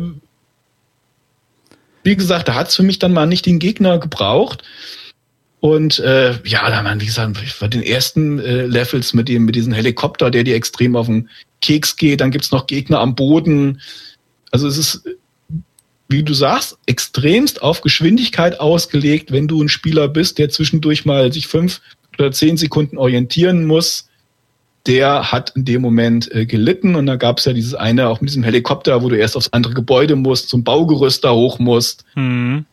wie 2.03 2.15
gesagt, 2.15 2.47
da 2.47 2.55
hat 2.55 2.69
es 2.69 2.75
für 2.75 2.83
mich 2.83 2.99
dann 2.99 3.13
mal 3.13 3.25
nicht 3.25 3.45
den 3.45 3.59
Gegner 3.59 3.97
gebraucht. 3.97 4.63
Und 5.59 5.99
äh, 5.99 6.37
ja, 6.43 6.69
da 6.69 6.83
man, 6.83 6.99
wie 6.99 7.05
gesagt, 7.05 7.37
bei 7.61 7.67
den 7.69 7.83
ersten 7.83 8.37
äh, 8.39 8.65
Levels 8.65 9.13
mit 9.13 9.29
dem, 9.29 9.45
mit 9.45 9.55
diesem 9.55 9.71
Helikopter, 9.71 10.29
der 10.29 10.43
dir 10.43 10.55
extrem 10.55 10.97
auf 10.97 11.05
den 11.07 11.29
Keks 11.61 11.95
geht, 11.95 12.19
dann 12.19 12.31
gibt's 12.31 12.51
noch 12.51 12.67
Gegner 12.67 12.99
am 12.99 13.15
Boden. 13.15 13.79
Also 14.51 14.67
es 14.67 14.77
ist, 14.77 15.03
wie 16.09 16.23
du 16.23 16.33
sagst, 16.33 16.77
extremst 16.85 17.61
auf 17.61 17.79
Geschwindigkeit 17.79 18.59
ausgelegt, 18.59 19.31
wenn 19.31 19.47
du 19.47 19.63
ein 19.63 19.69
Spieler 19.69 20.09
bist, 20.09 20.37
der 20.37 20.49
zwischendurch 20.49 21.05
mal 21.05 21.31
sich 21.31 21.47
fünf 21.47 21.79
oder 22.19 22.33
zehn 22.33 22.57
Sekunden 22.57 22.97
orientieren 22.97 23.65
muss. 23.65 24.09
Der 24.85 25.31
hat 25.31 25.51
in 25.55 25.65
dem 25.65 25.81
Moment 25.81 26.29
äh, 26.33 26.45
gelitten 26.45 26.95
und 26.95 27.05
da 27.05 27.15
gab's 27.15 27.45
ja 27.45 27.53
dieses 27.53 27.73
eine 27.73 28.09
auch 28.09 28.19
mit 28.19 28.29
diesem 28.29 28.43
Helikopter, 28.43 29.01
wo 29.01 29.09
du 29.09 29.17
erst 29.17 29.37
aufs 29.37 29.53
andere 29.53 29.73
Gebäude 29.73 30.15
musst, 30.15 30.49
zum 30.49 30.63
Baugerüst 30.63 31.23
da 31.23 31.31
hoch 31.31 31.59
musst. 31.59 32.05
Mhm 32.15 32.65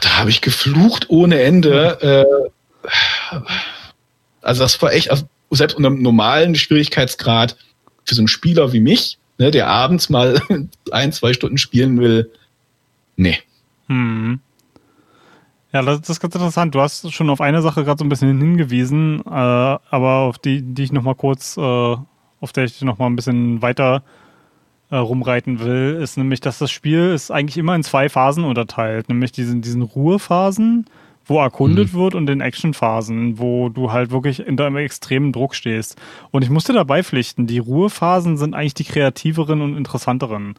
da 0.00 0.18
habe 0.18 0.30
ich 0.30 0.40
geflucht 0.40 1.10
ohne 1.10 1.40
Ende. 1.42 2.26
Äh, 2.84 2.88
also 4.42 4.62
das 4.62 4.80
war 4.82 4.92
echt, 4.92 5.10
also 5.10 5.28
selbst 5.50 5.76
unter 5.76 5.88
einem 5.88 6.02
normalen 6.02 6.54
Schwierigkeitsgrad 6.54 7.56
für 8.04 8.14
so 8.14 8.20
einen 8.20 8.28
Spieler 8.28 8.72
wie 8.72 8.80
mich, 8.80 9.18
ne, 9.38 9.50
der 9.50 9.68
abends 9.68 10.10
mal 10.10 10.40
ein, 10.90 11.12
zwei 11.12 11.32
Stunden 11.32 11.58
spielen 11.58 12.00
will, 12.00 12.30
nee. 13.16 13.38
Hm. 13.86 14.40
Ja, 15.74 15.82
das, 15.82 16.00
das, 16.02 16.10
ist 16.10 16.20
ganz 16.20 16.36
interessant. 16.36 16.72
Du 16.76 16.80
hast 16.80 17.12
schon 17.12 17.28
auf 17.28 17.40
eine 17.40 17.60
Sache 17.60 17.82
gerade 17.82 17.98
so 17.98 18.04
ein 18.04 18.08
bisschen 18.08 18.38
hingewiesen, 18.38 19.20
äh, 19.26 19.28
aber 19.28 20.18
auf 20.20 20.38
die, 20.38 20.62
die 20.62 20.84
ich 20.84 20.92
nochmal 20.92 21.16
kurz, 21.16 21.56
äh, 21.56 21.60
auf 21.60 22.52
der 22.54 22.64
ich 22.64 22.80
nochmal 22.82 23.10
ein 23.10 23.16
bisschen 23.16 23.60
weiter 23.60 24.04
äh, 24.90 24.96
rumreiten 24.96 25.58
will, 25.58 25.98
ist 26.00 26.16
nämlich, 26.16 26.38
dass 26.38 26.58
das 26.58 26.70
Spiel 26.70 27.10
ist 27.12 27.32
eigentlich 27.32 27.58
immer 27.58 27.74
in 27.74 27.82
zwei 27.82 28.08
Phasen 28.08 28.44
unterteilt, 28.44 29.08
nämlich 29.08 29.32
diesen, 29.32 29.62
diesen 29.62 29.82
Ruhephasen, 29.82 30.86
wo 31.24 31.40
erkundet 31.40 31.92
mhm. 31.92 31.98
wird 31.98 32.14
und 32.14 32.26
den 32.26 32.40
Actionphasen, 32.40 33.40
wo 33.40 33.68
du 33.68 33.90
halt 33.90 34.12
wirklich 34.12 34.46
in 34.46 34.60
einem 34.60 34.76
extremen 34.76 35.32
Druck 35.32 35.56
stehst. 35.56 36.00
Und 36.30 36.44
ich 36.44 36.50
musste 36.50 36.72
dabei 36.72 37.02
pflichten, 37.02 37.48
die 37.48 37.58
Ruhephasen 37.58 38.36
sind 38.36 38.54
eigentlich 38.54 38.74
die 38.74 38.84
kreativeren 38.84 39.60
und 39.60 39.76
interessanteren. 39.76 40.54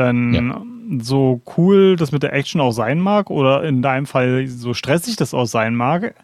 Denn 0.00 0.32
ja. 0.32 0.62
so 1.02 1.40
cool 1.56 1.96
das 1.96 2.12
mit 2.12 2.22
der 2.22 2.32
Action 2.32 2.60
auch 2.60 2.72
sein 2.72 3.00
mag, 3.00 3.30
oder 3.30 3.64
in 3.64 3.82
deinem 3.82 4.06
Fall 4.06 4.46
so 4.46 4.74
stressig 4.74 5.16
das 5.16 5.34
auch 5.34 5.46
sein 5.46 5.74
mag, 5.74 6.14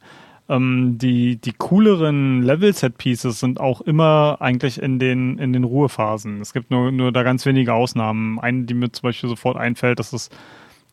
ähm, 0.48 0.96
die, 0.98 1.36
die 1.36 1.52
cooleren 1.52 2.42
Level-Set-Pieces 2.42 3.40
sind 3.40 3.60
auch 3.60 3.80
immer 3.80 4.38
eigentlich 4.40 4.80
in 4.80 4.98
den, 4.98 5.38
in 5.38 5.52
den 5.52 5.64
Ruhephasen. 5.64 6.40
Es 6.40 6.52
gibt 6.52 6.70
nur, 6.70 6.92
nur 6.92 7.12
da 7.12 7.22
ganz 7.22 7.44
wenige 7.46 7.74
Ausnahmen. 7.74 8.38
Eine, 8.38 8.64
die 8.64 8.74
mir 8.74 8.92
zum 8.92 9.02
Beispiel 9.02 9.28
sofort 9.28 9.56
einfällt, 9.56 9.98
das 9.98 10.12
ist 10.12 10.34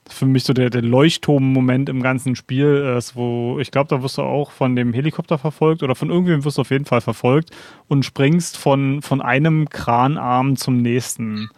für 0.09 0.25
mich 0.25 0.43
so 0.43 0.53
der, 0.53 0.69
der 0.69 0.81
Leuchtturm-Moment 0.81 1.87
im 1.87 2.01
ganzen 2.01 2.35
Spiel 2.35 2.95
ist, 2.97 3.15
wo 3.15 3.59
ich 3.59 3.71
glaube, 3.71 3.87
da 3.87 4.03
wirst 4.03 4.17
du 4.17 4.23
auch 4.23 4.51
von 4.51 4.75
dem 4.75 4.91
Helikopter 4.91 5.37
verfolgt 5.37 5.81
oder 5.81 5.95
von 5.95 6.09
irgendwem 6.09 6.43
wirst 6.43 6.57
du 6.57 6.61
auf 6.61 6.71
jeden 6.71 6.85
Fall 6.85 6.99
verfolgt 6.99 7.51
und 7.87 8.03
springst 8.03 8.57
von, 8.57 9.01
von 9.01 9.21
einem 9.21 9.69
Kranarm 9.69 10.57
zum 10.57 10.81
nächsten. 10.81 11.49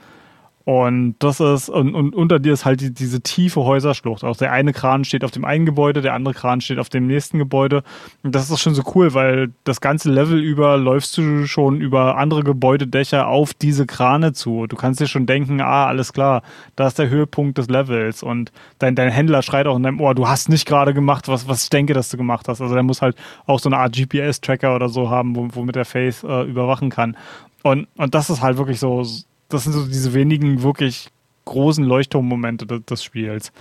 Und 0.66 1.16
das 1.20 1.40
ist, 1.40 1.70
und, 1.70 1.94
und 1.94 2.16
unter 2.16 2.40
dir 2.40 2.52
ist 2.52 2.66
halt 2.66 2.82
die, 2.82 2.92
diese 2.92 3.22
tiefe 3.22 3.64
Häuserschlucht. 3.64 4.24
Auch 4.24 4.36
der 4.36 4.52
eine 4.52 4.74
Kran 4.74 5.06
steht 5.06 5.24
auf 5.24 5.30
dem 5.30 5.46
einen 5.46 5.68
Gebäude, 5.68 6.02
der 6.02 6.16
andere 6.16 6.34
Kran 6.34 6.60
steht 6.60 6.80
auf 6.80 6.90
dem 6.90 7.06
nächsten 7.06 7.38
Gebäude. 7.38 7.84
Und 8.24 8.34
das 8.34 8.50
ist 8.50 8.60
schon 8.62 8.74
so 8.74 8.82
cool, 8.96 9.14
weil 9.14 9.54
das 9.64 9.80
ganze 9.80 10.10
Level 10.10 10.40
über 10.40 10.78
läufst 10.78 11.16
du 11.20 11.46
schon 11.46 11.80
über 11.80 12.18
andere 12.18 12.44
Gebäudedächer 12.44 13.28
auf 13.28 13.54
diese 13.54 13.86
Krane 13.86 14.34
zu. 14.34 14.66
Du 14.66 14.76
kannst 14.76 15.00
dir 15.00 15.06
schon 15.06 15.28
denken, 15.28 15.62
ah, 15.62 15.86
alles 15.86 16.14
klar, 16.14 16.42
da 16.76 16.88
ist 16.88 16.98
der 16.98 17.10
Höhepunkt 17.10 17.60
des 17.60 17.70
Levels. 17.70 18.24
Und 18.24 18.52
dein, 18.80 18.96
dein 18.96 19.12
Händler 19.12 19.44
schreit 19.44 19.68
auch 19.68 19.78
in 19.78 19.84
deinem 19.84 20.02
Ohr, 20.02 20.16
du 20.16 20.28
hast 20.28 20.50
nicht 20.50 20.68
gerade 20.68 20.96
gemacht, 20.96 21.28
was, 21.28 21.48
was 21.48 21.62
ich 21.62 21.70
denke, 21.70 21.94
dass 21.94 22.10
du 22.10 22.18
gemacht 22.18 22.48
hast. 22.48 22.60
Also 22.60 22.74
der 22.74 22.82
muss 22.82 23.04
halt 23.04 23.16
auch 23.46 23.60
so 23.60 23.70
eine 23.70 23.78
Art 23.78 23.96
GPS-Tracker 23.96 24.76
oder 24.76 24.90
so 24.90 25.12
haben, 25.12 25.36
womit 25.54 25.76
der 25.76 25.86
Face 25.86 26.24
äh, 26.24 26.42
überwachen 26.42 26.90
kann. 26.90 27.16
Und, 27.62 27.88
und 27.98 28.16
das 28.16 28.32
ist 28.32 28.42
halt 28.42 28.58
wirklich 28.58 28.80
so, 28.80 29.04
das 29.56 29.64
sind 29.64 29.74
so 29.74 29.86
diese 29.86 30.14
wenigen 30.14 30.62
wirklich 30.62 31.10
großen 31.46 31.84
Leuchtturmmomente 31.84 32.66
des, 32.66 32.86
des 32.86 33.04
Spiels. 33.04 33.52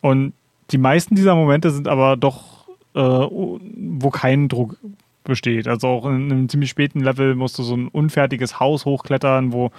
Und 0.00 0.32
die 0.70 0.78
meisten 0.78 1.14
dieser 1.14 1.34
Momente 1.34 1.70
sind 1.70 1.88
aber 1.88 2.16
doch, 2.16 2.68
äh, 2.94 3.00
wo 3.00 4.10
kein 4.10 4.48
Druck 4.48 4.76
besteht. 5.24 5.68
Also 5.68 5.88
auch 5.88 6.06
in 6.06 6.32
einem 6.32 6.48
ziemlich 6.48 6.70
späten 6.70 7.00
Level 7.00 7.34
musst 7.34 7.58
du 7.58 7.62
so 7.62 7.76
ein 7.76 7.88
unfertiges 7.88 8.58
Haus 8.60 8.84
hochklettern, 8.84 9.52
wo 9.52 9.70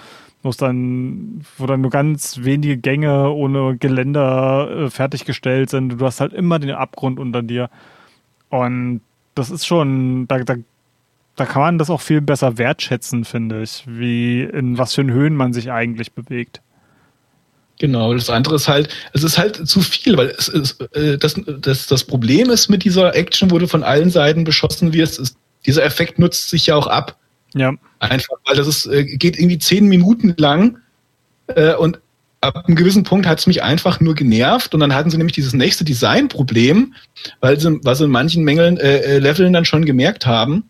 muss 0.41 0.55
dann, 0.55 1.41
wo 1.57 1.65
dann 1.65 1.81
nur 1.81 1.91
ganz 1.91 2.39
wenige 2.43 2.77
Gänge 2.77 3.29
ohne 3.29 3.75
Geländer 3.77 4.69
äh, 4.69 4.89
fertiggestellt 4.89 5.69
sind. 5.69 5.99
Du 5.99 6.05
hast 6.05 6.21
halt 6.21 6.31
immer 6.33 6.59
den 6.59 6.71
Abgrund 6.71 7.19
unter 7.19 7.41
dir. 7.41 7.69
Und 8.49 9.01
das 9.35 9.49
ist 9.49 9.65
schon, 9.65 10.27
da, 10.27 10.39
da 10.39 10.55
da 11.39 11.45
kann 11.45 11.61
man 11.61 11.77
das 11.77 11.89
auch 11.89 12.01
viel 12.01 12.21
besser 12.21 12.57
wertschätzen, 12.57 13.25
finde 13.25 13.63
ich, 13.63 13.83
wie 13.87 14.43
in 14.43 14.77
was 14.77 14.93
für 14.93 15.03
Höhen 15.03 15.35
man 15.35 15.53
sich 15.53 15.71
eigentlich 15.71 16.11
bewegt. 16.11 16.61
Genau, 17.79 18.13
das 18.13 18.29
andere 18.29 18.55
ist 18.55 18.67
halt, 18.67 18.89
es 19.13 19.23
ist 19.23 19.37
halt 19.37 19.67
zu 19.67 19.79
viel, 19.81 20.17
weil 20.17 20.27
es 20.37 20.49
ist, 20.49 20.81
äh, 20.95 21.17
das, 21.17 21.39
das, 21.61 21.87
das 21.87 22.03
Problem 22.03 22.49
ist 22.49 22.67
mit 22.67 22.83
dieser 22.83 23.15
Action, 23.15 23.49
du 23.57 23.67
von 23.67 23.83
allen 23.83 24.09
Seiten 24.09 24.43
beschossen 24.43 24.91
wirst, 24.91 25.17
ist, 25.17 25.37
dieser 25.65 25.85
Effekt 25.85 26.19
nutzt 26.19 26.49
sich 26.49 26.67
ja 26.67 26.75
auch 26.75 26.87
ab. 26.87 27.17
Ja. 27.53 27.73
Einfach, 27.99 28.35
weil 28.45 28.57
das 28.57 28.67
ist, 28.67 28.85
äh, 28.87 29.05
geht 29.05 29.39
irgendwie 29.39 29.59
zehn 29.59 29.85
Minuten 29.87 30.35
lang 30.37 30.79
äh, 31.47 31.73
und 31.73 31.99
ab 32.41 32.65
einem 32.65 32.75
gewissen 32.75 33.03
Punkt 33.03 33.25
hat 33.25 33.39
es 33.39 33.47
mich 33.47 33.63
einfach 33.63 34.01
nur 34.01 34.15
genervt 34.15 34.73
und 34.73 34.81
dann 34.81 34.93
hatten 34.93 35.09
sie 35.09 35.17
nämlich 35.17 35.35
dieses 35.35 35.53
nächste 35.53 35.85
Designproblem, 35.85 36.93
weil 37.39 37.59
sie, 37.59 37.79
was 37.83 37.99
sie 37.99 38.05
in 38.05 38.11
manchen 38.11 38.43
Mängeln, 38.43 38.77
äh, 38.77 38.99
äh 38.99 39.19
Leveln 39.19 39.53
dann 39.53 39.65
schon 39.65 39.85
gemerkt 39.85 40.25
haben, 40.25 40.68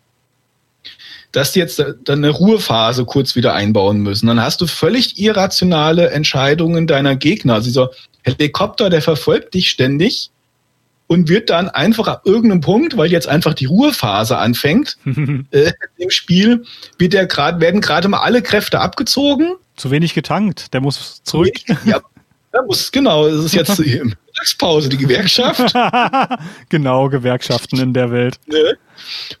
dass 1.32 1.52
die 1.52 1.60
jetzt 1.60 1.78
dann 1.78 2.18
eine 2.18 2.30
Ruhephase 2.30 3.04
kurz 3.04 3.36
wieder 3.36 3.54
einbauen 3.54 4.00
müssen. 4.00 4.26
Dann 4.26 4.40
hast 4.40 4.60
du 4.60 4.66
völlig 4.66 5.18
irrationale 5.18 6.10
Entscheidungen 6.10 6.86
deiner 6.86 7.16
Gegner. 7.16 7.54
Also 7.54 7.68
dieser 7.68 7.90
Helikopter, 8.22 8.90
der 8.90 9.02
verfolgt 9.02 9.54
dich 9.54 9.70
ständig 9.70 10.30
und 11.06 11.28
wird 11.28 11.50
dann 11.50 11.68
einfach 11.68 12.08
ab 12.08 12.22
irgendeinem 12.24 12.60
Punkt, 12.60 12.96
weil 12.96 13.10
jetzt 13.10 13.28
einfach 13.28 13.54
die 13.54 13.66
Ruhephase 13.66 14.38
anfängt, 14.38 14.96
äh, 15.50 15.72
im 15.96 16.10
Spiel, 16.10 16.64
wird 16.98 17.12
der 17.12 17.26
grad, 17.26 17.60
werden 17.60 17.80
gerade 17.80 18.08
mal 18.08 18.20
alle 18.20 18.42
Kräfte 18.42 18.80
abgezogen. 18.80 19.54
Zu 19.76 19.90
wenig 19.90 20.14
getankt, 20.14 20.72
der 20.74 20.80
muss 20.80 21.22
zurück. 21.24 21.54
Ja, 21.84 22.00
der 22.52 22.62
muss, 22.62 22.90
genau, 22.92 23.26
es 23.26 23.44
ist 23.44 23.54
jetzt 23.54 23.78
die 23.84 24.00
Mittagspause, 24.02 24.88
die 24.88 24.96
Gewerkschaft. 24.96 25.74
genau, 26.68 27.08
Gewerkschaften 27.08 27.80
in 27.80 27.92
der 27.92 28.10
Welt. 28.10 28.38
Ne? 28.46 28.76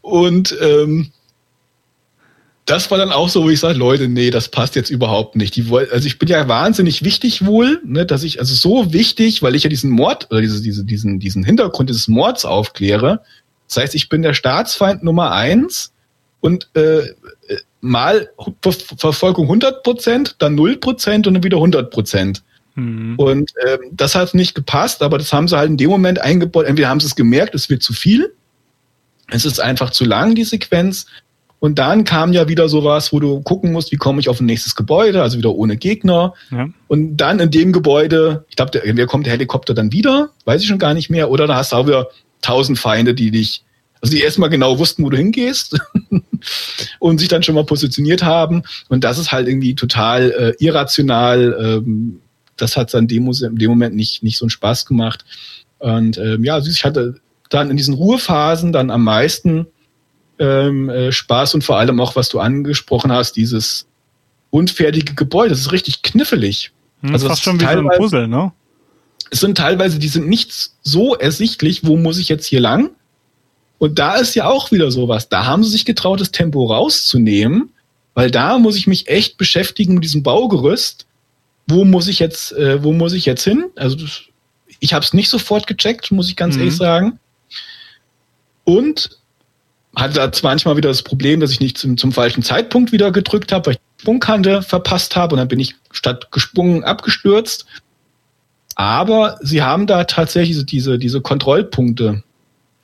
Und 0.00 0.56
ähm, 0.60 1.12
das 2.70 2.90
war 2.90 2.98
dann 2.98 3.10
auch 3.10 3.28
so, 3.28 3.42
wo 3.42 3.50
ich 3.50 3.58
sage, 3.58 3.76
Leute, 3.76 4.08
nee, 4.08 4.30
das 4.30 4.48
passt 4.48 4.76
jetzt 4.76 4.90
überhaupt 4.90 5.34
nicht. 5.34 5.56
Die 5.56 5.68
wollen, 5.68 5.88
also 5.90 6.06
ich 6.06 6.18
bin 6.18 6.28
ja 6.28 6.46
wahnsinnig 6.46 7.02
wichtig 7.02 7.44
wohl, 7.44 7.80
ne, 7.84 8.06
dass 8.06 8.22
ich, 8.22 8.38
also 8.38 8.54
so 8.54 8.92
wichtig, 8.92 9.42
weil 9.42 9.56
ich 9.56 9.64
ja 9.64 9.70
diesen 9.70 9.90
Mord 9.90 10.28
oder 10.30 10.40
diese, 10.40 10.62
diese, 10.62 10.84
diesen, 10.84 11.18
diesen 11.18 11.42
Hintergrund 11.42 11.90
dieses 11.90 12.06
Mords 12.06 12.44
aufkläre. 12.44 13.22
Das 13.66 13.78
heißt, 13.78 13.94
ich 13.96 14.08
bin 14.08 14.22
der 14.22 14.34
Staatsfeind 14.34 15.02
Nummer 15.02 15.32
eins 15.32 15.92
und 16.40 16.68
äh, 16.74 17.02
mal 17.80 18.30
Ver 18.62 18.72
Verfolgung 18.72 19.46
100 19.46 19.82
Prozent, 19.82 20.36
dann 20.38 20.54
0 20.54 20.76
Prozent 20.76 21.26
und 21.26 21.34
dann 21.34 21.42
wieder 21.42 21.56
100 21.56 21.90
Prozent. 21.90 22.44
Mhm. 22.76 23.16
Und 23.16 23.50
äh, 23.64 23.78
das 23.90 24.14
hat 24.14 24.32
nicht 24.34 24.54
gepasst, 24.54 25.02
aber 25.02 25.18
das 25.18 25.32
haben 25.32 25.48
sie 25.48 25.58
halt 25.58 25.70
in 25.70 25.76
dem 25.76 25.90
Moment 25.90 26.20
eingebaut. 26.20 26.66
Entweder 26.66 26.88
haben 26.88 27.00
sie 27.00 27.06
es 27.06 27.16
gemerkt, 27.16 27.56
es 27.56 27.68
wird 27.68 27.82
zu 27.82 27.92
viel, 27.92 28.32
es 29.28 29.44
ist 29.44 29.60
einfach 29.60 29.90
zu 29.90 30.04
lang, 30.04 30.36
die 30.36 30.44
Sequenz, 30.44 31.06
Und 31.60 31.78
dann 31.78 32.04
kam 32.04 32.32
ja 32.32 32.48
wieder 32.48 32.68
sowas, 32.70 33.12
wo 33.12 33.20
du 33.20 33.42
gucken 33.42 33.72
musst, 33.72 33.92
wie 33.92 33.96
komme 33.96 34.18
ich 34.18 34.30
auf 34.30 34.40
ein 34.40 34.46
nächstes 34.46 34.74
Gebäude, 34.74 35.22
also 35.22 35.36
wieder 35.36 35.54
ohne 35.54 35.76
Gegner. 35.76 36.32
Ja. 36.50 36.68
Und 36.88 37.18
dann 37.18 37.38
in 37.38 37.50
dem 37.50 37.72
Gebäude, 37.72 38.46
ich 38.48 38.56
glaube, 38.56 38.82
entweder 38.82 39.06
kommt 39.06 39.26
der 39.26 39.34
Helikopter 39.34 39.74
dann 39.74 39.92
wieder, 39.92 40.30
weiß 40.46 40.62
ich 40.62 40.68
schon 40.68 40.78
gar 40.78 40.94
nicht 40.94 41.10
mehr, 41.10 41.30
oder 41.30 41.46
da 41.46 41.56
hast 41.56 41.72
du 41.72 41.76
auch 41.76 41.86
wieder 41.86 42.08
tausend 42.40 42.78
Feinde, 42.78 43.14
die 43.14 43.30
dich, 43.30 43.62
also 44.00 44.14
die 44.14 44.22
erstmal 44.22 44.48
genau 44.48 44.78
wussten, 44.78 45.04
wo 45.04 45.10
du 45.10 45.18
hingehst 45.18 45.78
und 46.98 47.18
sich 47.18 47.28
dann 47.28 47.42
schon 47.42 47.54
mal 47.54 47.64
positioniert 47.64 48.22
haben. 48.22 48.62
Und 48.88 49.04
das 49.04 49.18
ist 49.18 49.30
halt 49.30 49.46
irgendwie 49.46 49.74
total 49.74 50.30
äh, 50.30 50.64
irrational. 50.64 51.56
Ähm, 51.60 52.20
das 52.56 52.78
hat 52.78 52.94
dann 52.94 53.06
dem, 53.06 53.30
in 53.30 53.56
dem 53.56 53.70
Moment 53.70 53.94
nicht, 53.94 54.22
nicht 54.22 54.38
so 54.38 54.46
einen 54.46 54.50
Spaß 54.50 54.86
gemacht. 54.86 55.26
Und 55.78 56.16
ähm, 56.16 56.42
ja, 56.42 56.58
ich 56.58 56.84
hatte 56.84 57.16
dann 57.50 57.70
in 57.70 57.76
diesen 57.76 57.94
Ruhephasen 57.94 58.72
dann 58.72 58.90
am 58.90 59.04
meisten 59.04 59.66
ähm, 60.40 60.88
äh, 60.88 61.12
Spaß 61.12 61.54
und 61.54 61.62
vor 61.62 61.78
allem 61.78 62.00
auch, 62.00 62.16
was 62.16 62.30
du 62.30 62.40
angesprochen 62.40 63.12
hast, 63.12 63.36
dieses 63.36 63.86
unfertige 64.48 65.14
Gebäude. 65.14 65.50
Das 65.50 65.60
ist 65.60 65.72
richtig 65.72 66.02
knifflig. 66.02 66.72
Hm, 67.02 67.12
also 67.12 67.28
fast 67.28 67.42
schon 67.42 67.60
wie 67.60 67.64
so 67.64 67.70
ein 67.70 67.88
Puzzle, 67.96 68.26
ne? 68.26 68.52
Es 69.30 69.40
sind 69.40 69.56
teilweise, 69.56 70.00
die 70.00 70.08
sind 70.08 70.28
nicht 70.28 70.52
so 70.82 71.14
ersichtlich, 71.14 71.86
wo 71.86 71.96
muss 71.96 72.18
ich 72.18 72.28
jetzt 72.28 72.46
hier 72.46 72.58
lang? 72.58 72.90
Und 73.78 73.98
da 73.98 74.16
ist 74.16 74.34
ja 74.34 74.48
auch 74.48 74.72
wieder 74.72 74.90
sowas. 74.90 75.28
Da 75.28 75.46
haben 75.46 75.62
sie 75.62 75.70
sich 75.70 75.84
getraut, 75.84 76.20
das 76.20 76.32
Tempo 76.32 76.66
rauszunehmen, 76.66 77.70
weil 78.14 78.30
da 78.30 78.58
muss 78.58 78.76
ich 78.76 78.86
mich 78.86 79.08
echt 79.08 79.38
beschäftigen 79.38 79.94
mit 79.94 80.04
diesem 80.04 80.22
Baugerüst. 80.22 81.06
Wo 81.68 81.84
muss 81.84 82.08
ich 82.08 82.18
jetzt, 82.18 82.52
äh, 82.52 82.82
wo 82.82 82.92
muss 82.92 83.12
ich 83.12 83.24
jetzt 83.24 83.44
hin? 83.44 83.66
Also 83.76 83.96
das, 83.96 84.22
ich 84.80 84.94
habe 84.94 85.04
es 85.04 85.12
nicht 85.12 85.28
sofort 85.28 85.66
gecheckt, 85.66 86.10
muss 86.10 86.28
ich 86.28 86.34
ganz 86.34 86.56
mhm. 86.56 86.62
ehrlich 86.62 86.76
sagen. 86.76 87.20
Und 88.64 89.19
hatte 90.00 90.14
da 90.14 90.30
manchmal 90.42 90.76
wieder 90.76 90.88
das 90.88 91.02
Problem, 91.02 91.40
dass 91.40 91.50
ich 91.50 91.60
nicht 91.60 91.78
zum, 91.78 91.96
zum 91.96 92.12
falschen 92.12 92.42
Zeitpunkt 92.42 92.92
wieder 92.92 93.12
gedrückt 93.12 93.52
habe, 93.52 93.66
weil 93.66 93.74
ich 93.74 93.78
die 93.78 94.02
Sprungkante 94.02 94.62
verpasst 94.62 95.16
habe 95.16 95.34
und 95.34 95.38
dann 95.38 95.48
bin 95.48 95.60
ich 95.60 95.74
statt 95.92 96.30
gesprungen 96.32 96.84
abgestürzt. 96.84 97.66
Aber 98.74 99.38
sie 99.42 99.62
haben 99.62 99.86
da 99.86 100.04
tatsächlich 100.04 100.64
diese, 100.64 100.98
diese 100.98 101.20
Kontrollpunkte 101.20 102.22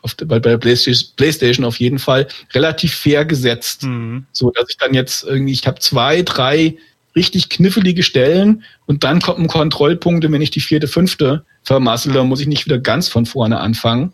auf, 0.03 0.15
bei, 0.17 0.39
bei 0.39 0.57
PlayStation, 0.57 1.11
PlayStation 1.17 1.65
auf 1.65 1.81
jeden 1.81 1.99
Fall 1.99 2.29
relativ 2.53 2.95
fair 2.95 3.25
gesetzt. 3.25 3.85
Mhm. 3.85 4.27
So 4.33 4.51
dass 4.51 4.67
ich 4.69 4.77
dann 4.77 4.95
jetzt 4.95 5.25
irgendwie, 5.25 5.53
ich 5.53 5.67
habe 5.67 5.81
zwei, 5.81 6.23
drei 6.23 6.77
richtig 7.17 7.49
kniffelige 7.49 8.03
Stellen 8.03 8.63
und 8.85 9.03
dann 9.03 9.21
kommt 9.21 9.39
ein 9.39 9.49
Kontrollpunkt, 9.49 10.25
und 10.25 10.33
wenn 10.33 10.43
ich 10.43 10.51
die 10.51 10.61
vierte, 10.61 10.87
fünfte 10.87 11.45
vermassel, 11.63 12.13
dann 12.13 12.29
muss 12.29 12.41
ich 12.41 12.47
nicht 12.47 12.67
wieder 12.67 12.79
ganz 12.79 13.09
von 13.09 13.25
vorne 13.25 13.59
anfangen. 13.59 14.13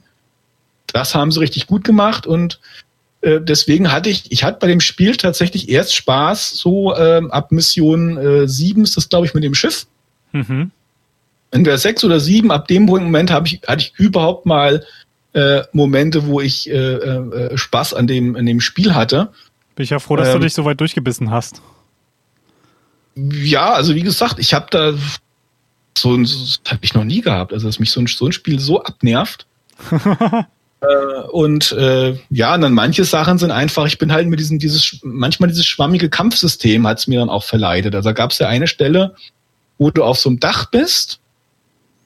Das 0.92 1.14
haben 1.14 1.32
sie 1.32 1.40
richtig 1.40 1.66
gut 1.66 1.84
gemacht 1.84 2.26
und 2.26 2.60
äh, 3.22 3.40
deswegen 3.40 3.90
hatte 3.92 4.10
ich, 4.10 4.30
ich 4.30 4.44
hatte 4.44 4.58
bei 4.60 4.66
dem 4.66 4.80
Spiel 4.80 5.16
tatsächlich 5.16 5.68
erst 5.68 5.94
Spaß, 5.94 6.50
so 6.50 6.94
ähm, 6.96 7.30
ab 7.30 7.52
Mission 7.52 8.18
äh, 8.18 8.48
7 8.48 8.82
ist 8.82 8.96
das, 8.96 9.08
glaube 9.08 9.26
ich, 9.26 9.34
mit 9.34 9.44
dem 9.44 9.54
Schiff. 9.54 9.86
Mhm. 10.32 10.72
Entweder 11.52 11.78
sechs 11.78 12.02
oder 12.02 12.18
sieben, 12.18 12.50
ab 12.50 12.66
dem 12.66 12.84
Moment 12.84 13.30
habe 13.30 13.46
ich, 13.46 13.60
hatte 13.66 13.82
ich 13.82 13.94
überhaupt 13.96 14.46
mal 14.46 14.84
äh, 15.34 15.62
Momente, 15.72 16.26
wo 16.26 16.40
ich 16.40 16.68
äh, 16.68 16.74
äh, 16.74 17.56
Spaß 17.56 17.94
an 17.94 18.06
dem, 18.06 18.36
an 18.36 18.44
dem 18.44 18.60
Spiel 18.60 18.94
hatte. 18.94 19.30
Bin 19.76 19.84
ich 19.84 19.90
ja 19.90 19.98
froh, 19.98 20.16
dass 20.16 20.28
ähm, 20.28 20.34
du 20.34 20.40
dich 20.40 20.54
so 20.54 20.64
weit 20.64 20.80
durchgebissen 20.80 21.30
hast. 21.30 21.62
Ja, 23.14 23.72
also 23.72 23.94
wie 23.94 24.02
gesagt, 24.02 24.38
ich 24.38 24.54
habe 24.54 24.66
da 24.70 24.94
so, 25.96 26.16
das 26.16 26.60
habe 26.68 26.80
ich 26.82 26.94
noch 26.94 27.04
nie 27.04 27.20
gehabt, 27.20 27.52
also 27.52 27.66
dass 27.66 27.78
mich 27.78 27.90
so 27.90 28.00
ein, 28.00 28.06
so 28.06 28.26
ein 28.26 28.32
Spiel 28.32 28.58
so 28.58 28.82
abnervt. 28.82 29.46
Äh, 30.82 31.22
und 31.30 31.72
äh, 31.72 32.16
ja, 32.30 32.54
und 32.54 32.60
dann 32.60 32.74
manche 32.74 33.04
Sachen 33.04 33.38
sind 33.38 33.50
einfach, 33.50 33.86
ich 33.86 33.98
bin 33.98 34.12
halt 34.12 34.26
mit 34.26 34.40
diesem, 34.40 34.58
dieses, 34.58 34.98
manchmal 35.02 35.48
dieses 35.48 35.66
schwammige 35.66 36.10
Kampfsystem 36.10 36.86
hat 36.86 36.98
es 36.98 37.06
mir 37.06 37.20
dann 37.20 37.30
auch 37.30 37.44
verleidet. 37.44 37.94
Also 37.94 38.08
da 38.08 38.12
gab 38.12 38.32
es 38.32 38.38
ja 38.38 38.48
eine 38.48 38.66
Stelle, 38.66 39.14
wo 39.78 39.90
du 39.90 40.02
auf 40.02 40.18
so 40.18 40.28
einem 40.28 40.40
Dach 40.40 40.70
bist 40.70 41.20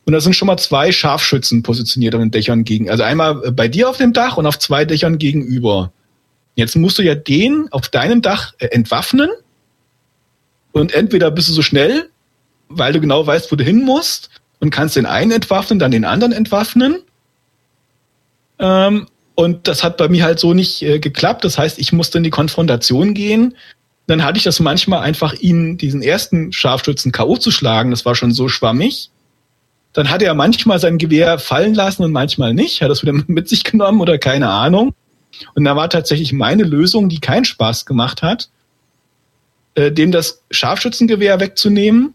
und 0.05 0.13
da 0.13 0.21
sind 0.21 0.37
schon 0.37 0.47
mal 0.47 0.59
zwei 0.59 0.93
Scharfschützen 0.93 1.63
positioniert 1.63 2.15
an 2.15 2.21
den 2.21 2.31
Dächern 2.31 2.65
gegen, 2.65 2.91
also 2.91 3.03
einmal 3.03 3.43
äh, 3.45 3.51
bei 3.51 3.69
dir 3.69 3.89
auf 3.89 3.97
dem 3.97 4.13
Dach 4.13 4.37
und 4.37 4.47
auf 4.47 4.59
zwei 4.59 4.85
Dächern 4.85 5.19
gegenüber. 5.19 5.91
Jetzt 6.55 6.77
musst 6.77 6.99
du 6.99 7.03
ja 7.03 7.15
den 7.15 7.69
auf 7.71 7.89
deinem 7.89 8.21
Dach 8.21 8.53
äh, 8.59 8.67
entwaffnen 8.67 9.31
und 10.73 10.93
entweder 10.93 11.31
bist 11.31 11.49
du 11.49 11.55
so 11.55 11.63
schnell, 11.63 12.11
weil 12.69 12.93
du 12.93 13.01
genau 13.01 13.27
weißt, 13.27 13.51
wo 13.51 13.57
du 13.57 13.65
hin 13.65 13.85
musst 13.85 14.29
und 14.61 14.69
kannst 14.69 14.97
den 14.97 15.07
einen 15.07 15.33
entwaffnen, 15.33 15.79
dann 15.79 15.93
den 15.93 16.05
anderen 16.05 16.33
entwaffnen 16.33 16.99
ähm, 18.59 19.07
und 19.35 19.69
das 19.69 19.85
hat 19.85 19.99
bei 19.99 20.09
mir 20.09 20.25
halt 20.25 20.39
so 20.39 20.55
nicht 20.55 20.83
äh, 20.83 20.99
geklappt. 20.99 21.45
Das 21.45 21.59
heißt, 21.59 21.79
ich 21.79 21.93
musste 21.93 22.19
in 22.19 22.25
die 22.25 22.31
Konfrontation 22.31 23.13
gehen. 23.13 23.55
Dann 24.07 24.25
hatte 24.25 24.39
ich 24.39 24.45
das 24.45 24.61
manchmal 24.61 25.01
einfach, 25.01 25.35
ihn, 25.35 25.77
diesen 25.77 26.01
ersten 26.01 26.53
Scharfschützen 26.53 27.13
K.O. 27.13 27.37
zu 27.37 27.51
schlagen. 27.51 27.91
Das 27.91 28.07
war 28.07 28.15
schon 28.15 28.33
so 28.33 28.49
schwammig. 28.49 29.11
Dann 29.93 30.11
hat 30.11 30.23
er 30.23 30.35
manchmal 30.35 30.79
sein 30.79 30.99
Gewehr 30.99 31.39
fallen 31.39 31.75
lassen 31.75 32.03
und 32.03 32.13
manchmal 32.13 32.55
nicht. 32.55 32.81
Hat 32.81 32.91
das 32.91 33.03
wieder 33.03 33.13
mit 33.27 33.49
sich 33.49 33.63
genommen 33.65 34.01
oder 34.01 34.17
keine 34.19 34.49
Ahnung. 34.49 34.95
Und 35.55 35.65
da 35.65 35.77
war 35.77 35.91
tatsächlich 35.91 36.33
meine 36.33 36.63
Lösung, 36.63 37.11
die 37.11 37.21
keinen 37.21 37.45
Spaß 37.45 37.85
gemacht 37.85 38.23
hat, 38.23 38.49
äh, 39.75 39.93
dem 39.93 40.13
das 40.13 40.43
Scharfschützengewehr 40.51 41.41
wegzunehmen 41.41 42.15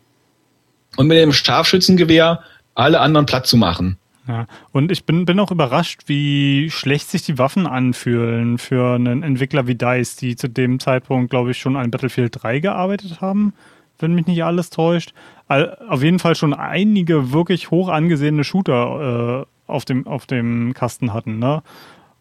und 0.98 1.08
mit 1.08 1.20
dem 1.20 1.34
Scharfschützengewehr 1.34 2.42
alle 2.74 3.00
anderen 3.00 3.28
platt 3.28 3.46
zu 3.46 3.58
machen. 3.58 3.98
Ja, 4.28 4.45
und 4.72 4.91
ich 4.91 5.05
bin, 5.05 5.26
bin 5.26 5.39
auch 5.39 5.51
überrascht, 5.51 6.03
wie 6.05 6.69
schlecht 6.69 7.09
sich 7.09 7.24
die 7.24 7.39
Waffen 7.39 7.65
anfühlen 7.65 8.59
für 8.59 8.95
einen 8.95 9.24
Entwickler 9.24 9.65
wie 9.65 9.76
DICE, 9.76 10.15
die 10.17 10.36
zu 10.36 10.47
dem 10.47 10.80
Zeitpunkt, 10.80 11.32
glaube 11.32 11.51
ich, 11.51 11.57
schon 11.57 11.76
an 11.76 11.89
Battlefield 11.89 12.43
3 12.43 12.59
gearbeitet 12.59 13.19
haben, 13.22 13.53
wenn 13.97 14.13
mich 14.13 14.28
nicht 14.28 14.43
alles 14.43 14.69
täuscht. 14.69 15.13
Auf 15.47 16.03
jeden 16.03 16.19
Fall 16.19 16.36
schon 16.36 16.53
einige 16.53 17.34
wirklich 17.34 17.72
hoch 17.72 17.89
angesehene 17.89 18.43
Shooter 18.43 19.41
äh, 19.41 19.72
auf, 19.72 19.86
dem, 19.86 20.05
auf 20.05 20.28
dem 20.28 20.74
Kasten 20.76 21.13
hatten. 21.13 21.39
Ne? 21.39 21.63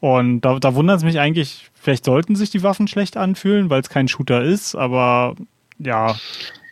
Und 0.00 0.40
da, 0.40 0.58
da 0.58 0.74
wundert 0.74 0.98
es 0.98 1.04
mich 1.04 1.20
eigentlich, 1.20 1.70
vielleicht 1.74 2.06
sollten 2.06 2.34
sich 2.34 2.48
die 2.48 2.62
Waffen 2.62 2.88
schlecht 2.88 3.18
anfühlen, 3.18 3.68
weil 3.68 3.82
es 3.82 3.90
kein 3.90 4.08
Shooter 4.08 4.42
ist, 4.42 4.74
aber 4.74 5.36
ja, 5.78 6.16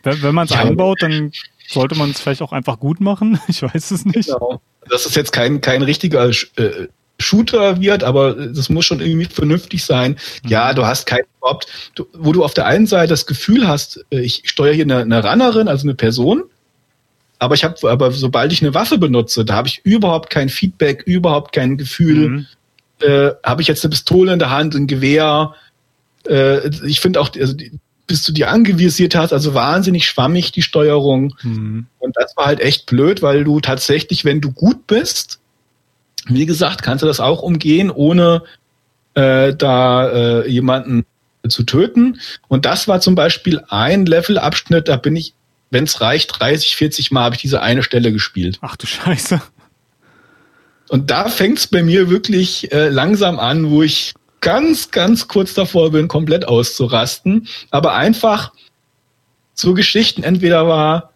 wenn, 0.01 0.23
wenn 0.23 0.35
man 0.35 0.45
es 0.45 0.53
ja. 0.53 0.61
einbaut, 0.61 1.03
dann 1.03 1.31
sollte 1.67 1.95
man 1.95 2.09
es 2.09 2.19
vielleicht 2.19 2.41
auch 2.41 2.51
einfach 2.51 2.79
gut 2.79 2.99
machen. 2.99 3.39
Ich 3.47 3.61
weiß 3.61 3.91
es 3.91 4.05
nicht. 4.05 4.29
Genau 4.29 4.59
dass 4.89 5.05
es 5.05 5.15
jetzt 5.15 5.31
kein, 5.31 5.61
kein 5.61 5.81
richtiger 5.81 6.29
äh, 6.29 6.87
Shooter 7.19 7.81
wird, 7.81 8.03
aber 8.03 8.33
das 8.33 8.69
muss 8.69 8.85
schon 8.85 9.01
irgendwie 9.01 9.25
vernünftig 9.25 9.83
sein. 9.83 10.17
Mhm. 10.43 10.49
Ja, 10.49 10.73
du 10.73 10.85
hast 10.85 11.05
kein 11.05 11.21
überhaupt, 11.37 11.67
du, 11.95 12.07
wo 12.13 12.31
du 12.31 12.43
auf 12.43 12.53
der 12.53 12.65
einen 12.65 12.87
Seite 12.87 13.09
das 13.09 13.25
Gefühl 13.25 13.67
hast, 13.67 14.05
äh, 14.11 14.19
ich 14.19 14.43
steuere 14.45 14.73
hier 14.73 14.85
eine, 14.85 14.97
eine 14.99 15.23
Runnerin, 15.23 15.67
also 15.67 15.85
eine 15.85 15.95
Person, 15.95 16.43
aber 17.39 17.55
ich 17.55 17.63
habe, 17.63 17.89
aber 17.89 18.11
sobald 18.11 18.51
ich 18.51 18.61
eine 18.61 18.73
Waffe 18.73 18.97
benutze, 18.97 19.45
da 19.45 19.55
habe 19.55 19.67
ich 19.67 19.81
überhaupt 19.83 20.29
kein 20.29 20.49
Feedback, 20.49 21.03
überhaupt 21.05 21.53
kein 21.53 21.77
Gefühl. 21.77 22.29
Mhm. 22.29 22.47
Äh, 23.01 23.31
habe 23.43 23.61
ich 23.61 23.69
jetzt 23.69 23.83
eine 23.83 23.91
Pistole 23.91 24.33
in 24.33 24.39
der 24.39 24.49
Hand, 24.49 24.75
ein 24.75 24.87
Gewehr? 24.87 25.55
Äh, 26.27 26.69
ich 26.85 26.99
finde 26.99 27.21
auch, 27.21 27.29
also 27.39 27.53
die, 27.53 27.71
bis 28.09 28.23
du 28.23 28.33
die 28.33 28.45
angevisiert 28.45 29.13
hast, 29.13 29.31
also 29.31 29.53
wahnsinnig 29.53 30.07
schwammig 30.07 30.51
die 30.51 30.63
Steuerung. 30.63 31.35
Mhm. 31.43 31.85
Und 31.99 32.17
das 32.17 32.35
war 32.35 32.47
halt 32.47 32.59
echt 32.59 32.87
blöd, 32.87 33.21
weil 33.21 33.43
du 33.43 33.59
tatsächlich, 33.59 34.25
wenn 34.25 34.41
du 34.41 34.51
gut 34.51 34.87
bist, 34.87 35.39
wie 36.25 36.47
gesagt, 36.47 36.81
kannst 36.81 37.03
du 37.03 37.07
das 37.07 37.19
auch 37.19 37.43
umgehen, 37.43 37.91
ohne 37.91 38.43
äh, 39.13 39.53
da 39.53 40.09
äh, 40.09 40.49
jemanden 40.49 41.05
zu 41.47 41.63
töten. 41.63 42.19
Und 42.47 42.65
das 42.65 42.87
war 42.87 42.99
zum 42.99 43.13
Beispiel 43.13 43.61
ein 43.69 44.07
Levelabschnitt, 44.07 44.87
da 44.87 44.97
bin 44.97 45.15
ich, 45.15 45.35
wenn 45.69 45.83
es 45.83 46.01
reicht, 46.01 46.39
30, 46.39 46.75
40 46.75 47.11
Mal 47.11 47.25
habe 47.25 47.35
ich 47.35 47.41
diese 47.41 47.61
eine 47.61 47.83
Stelle 47.83 48.11
gespielt. 48.11 48.57
Ach 48.61 48.75
du 48.75 48.87
Scheiße. 48.87 49.39
Und 50.89 51.11
da 51.11 51.29
fängt 51.29 51.59
es 51.59 51.67
bei 51.67 51.83
mir 51.83 52.09
wirklich 52.09 52.71
äh, 52.71 52.89
langsam 52.89 53.37
an, 53.37 53.69
wo 53.69 53.83
ich 53.83 54.13
ganz, 54.41 54.91
ganz 54.91 55.27
kurz 55.27 55.53
davor 55.53 55.91
bin, 55.91 56.07
komplett 56.07 56.47
auszurasten. 56.47 57.47
Aber 57.71 57.93
einfach 57.95 58.51
so 59.53 59.73
Geschichten 59.73 60.23
entweder 60.23 60.67
war, 60.67 61.13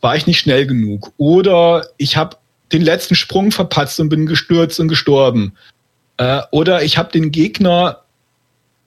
war 0.00 0.16
ich 0.16 0.26
nicht 0.26 0.38
schnell 0.38 0.66
genug 0.66 1.12
oder 1.16 1.86
ich 1.96 2.16
habe 2.16 2.36
den 2.72 2.82
letzten 2.82 3.14
Sprung 3.14 3.52
verpatzt 3.52 4.00
und 4.00 4.08
bin 4.08 4.26
gestürzt 4.26 4.80
und 4.80 4.88
gestorben. 4.88 5.54
Äh, 6.16 6.42
oder 6.50 6.82
ich 6.82 6.98
habe 6.98 7.12
den 7.12 7.30
Gegner 7.30 8.02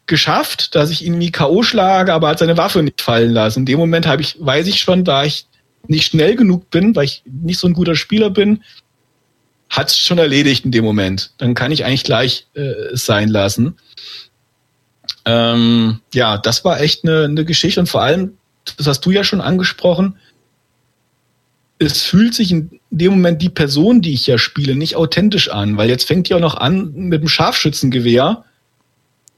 geschafft, 0.06 0.76
dass 0.76 0.90
ich 0.90 1.06
ihn 1.06 1.20
wie 1.20 1.32
K.O. 1.32 1.64
schlage, 1.64 2.14
aber 2.14 2.30
hat 2.30 2.40
seine 2.40 2.58
Waffe 2.58 2.84
nicht 2.84 3.02
fallen 3.02 3.32
lassen. 3.32 3.60
In 3.60 3.66
dem 3.68 3.80
Moment 3.80 4.08
habe 4.08 4.22
ich, 4.22 4.36
weiß 4.40 4.68
ich 4.68 4.80
schon, 4.80 5.04
da 5.04 5.24
ich 5.24 5.46
nicht 5.88 6.08
schnell 6.08 6.36
genug 6.36 6.70
bin, 6.70 6.96
weil 6.96 7.06
ich 7.06 7.24
nicht 7.26 7.60
so 7.60 7.68
ein 7.68 7.74
guter 7.74 7.96
Spieler 7.96 8.30
bin, 8.30 8.64
hat 9.70 9.90
es 9.90 9.98
schon 9.98 10.18
erledigt 10.18 10.66
in 10.66 10.72
dem 10.72 10.84
Moment. 10.84 11.32
Dann 11.38 11.54
kann 11.54 11.72
ich 11.72 11.86
eigentlich 11.86 12.04
gleich 12.04 12.48
äh, 12.56 12.74
sein 12.94 13.30
lassen. 13.30 13.78
Ähm, 15.26 16.00
ja, 16.14 16.38
das 16.38 16.66
war 16.66 16.82
echt 16.82 17.04
eine, 17.04 17.26
eine 17.26 17.46
Geschichte 17.46 17.80
und 17.80 17.88
vor 17.88 18.02
allem, 18.02 18.38
das 18.78 18.88
hast 18.88 19.02
du 19.02 19.12
ja 19.12 19.24
schon 19.24 19.42
angesprochen, 19.42 20.18
es 21.78 22.04
fühlt 22.04 22.34
sich 22.34 22.52
in 22.52 22.80
dem 22.90 23.12
Moment 23.12 23.42
die 23.42 23.50
Person, 23.50 24.02
die 24.02 24.14
ich 24.14 24.28
ja 24.28 24.38
spiele, 24.38 24.76
nicht 24.76 24.96
authentisch 24.98 25.50
an, 25.50 25.78
weil 25.78 25.90
jetzt 25.90 26.06
fängt 26.06 26.28
die 26.28 26.34
auch 26.34 26.40
noch 26.40 26.56
an 26.56 26.92
mit 26.94 27.22
dem 27.22 27.30
Scharfschützengewehr 27.30 28.44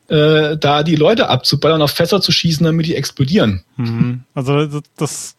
äh, 0.07 0.57
da 0.57 0.83
die 0.83 0.95
Leute 0.95 1.29
abzuballern, 1.29 1.81
auf 1.81 1.91
Fässer 1.91 2.19
zu 2.19 2.31
schießen, 2.31 2.65
damit 2.65 2.85
die 2.85 2.95
explodieren. 2.95 3.63
Mhm. 3.77 4.23
Also 4.33 4.81
das 4.97 5.35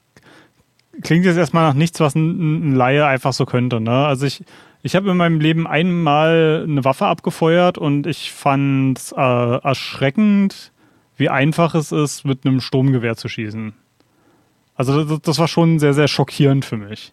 klingt 1.03 1.24
jetzt 1.24 1.36
erstmal 1.36 1.68
nach 1.68 1.74
nichts, 1.74 1.99
was 2.01 2.14
ein, 2.14 2.70
ein 2.70 2.74
Laie 2.74 3.05
einfach 3.05 3.32
so 3.32 3.47
könnte. 3.47 3.80
Ne? 3.80 3.90
Also 3.90 4.26
ich, 4.26 4.45
ich 4.83 4.97
habe 4.97 5.11
in 5.11 5.16
meinem 5.16 5.41
Leben 5.41 5.66
einmal 5.66 6.64
eine 6.68 6.85
Waffe 6.85 7.07
abgefeuert 7.07 7.78
und 7.78 8.07
ich 8.07 8.33
fand 8.33 8.99
es 8.99 9.12
äh, 9.12 9.16
erschreckend, 9.16 10.72
wie 11.16 11.28
einfach 11.28 11.74
es 11.74 11.93
ist, 11.93 12.24
mit 12.24 12.45
einem 12.45 12.61
Sturmgewehr 12.61 13.16
zu 13.16 13.28
schießen. 13.28 13.74
Also 14.74 15.05
das, 15.05 15.20
das 15.22 15.39
war 15.39 15.49
schon 15.49 15.78
sehr, 15.78 15.95
sehr 15.95 16.09
schockierend 16.09 16.64
für 16.64 16.76
mich. 16.76 17.12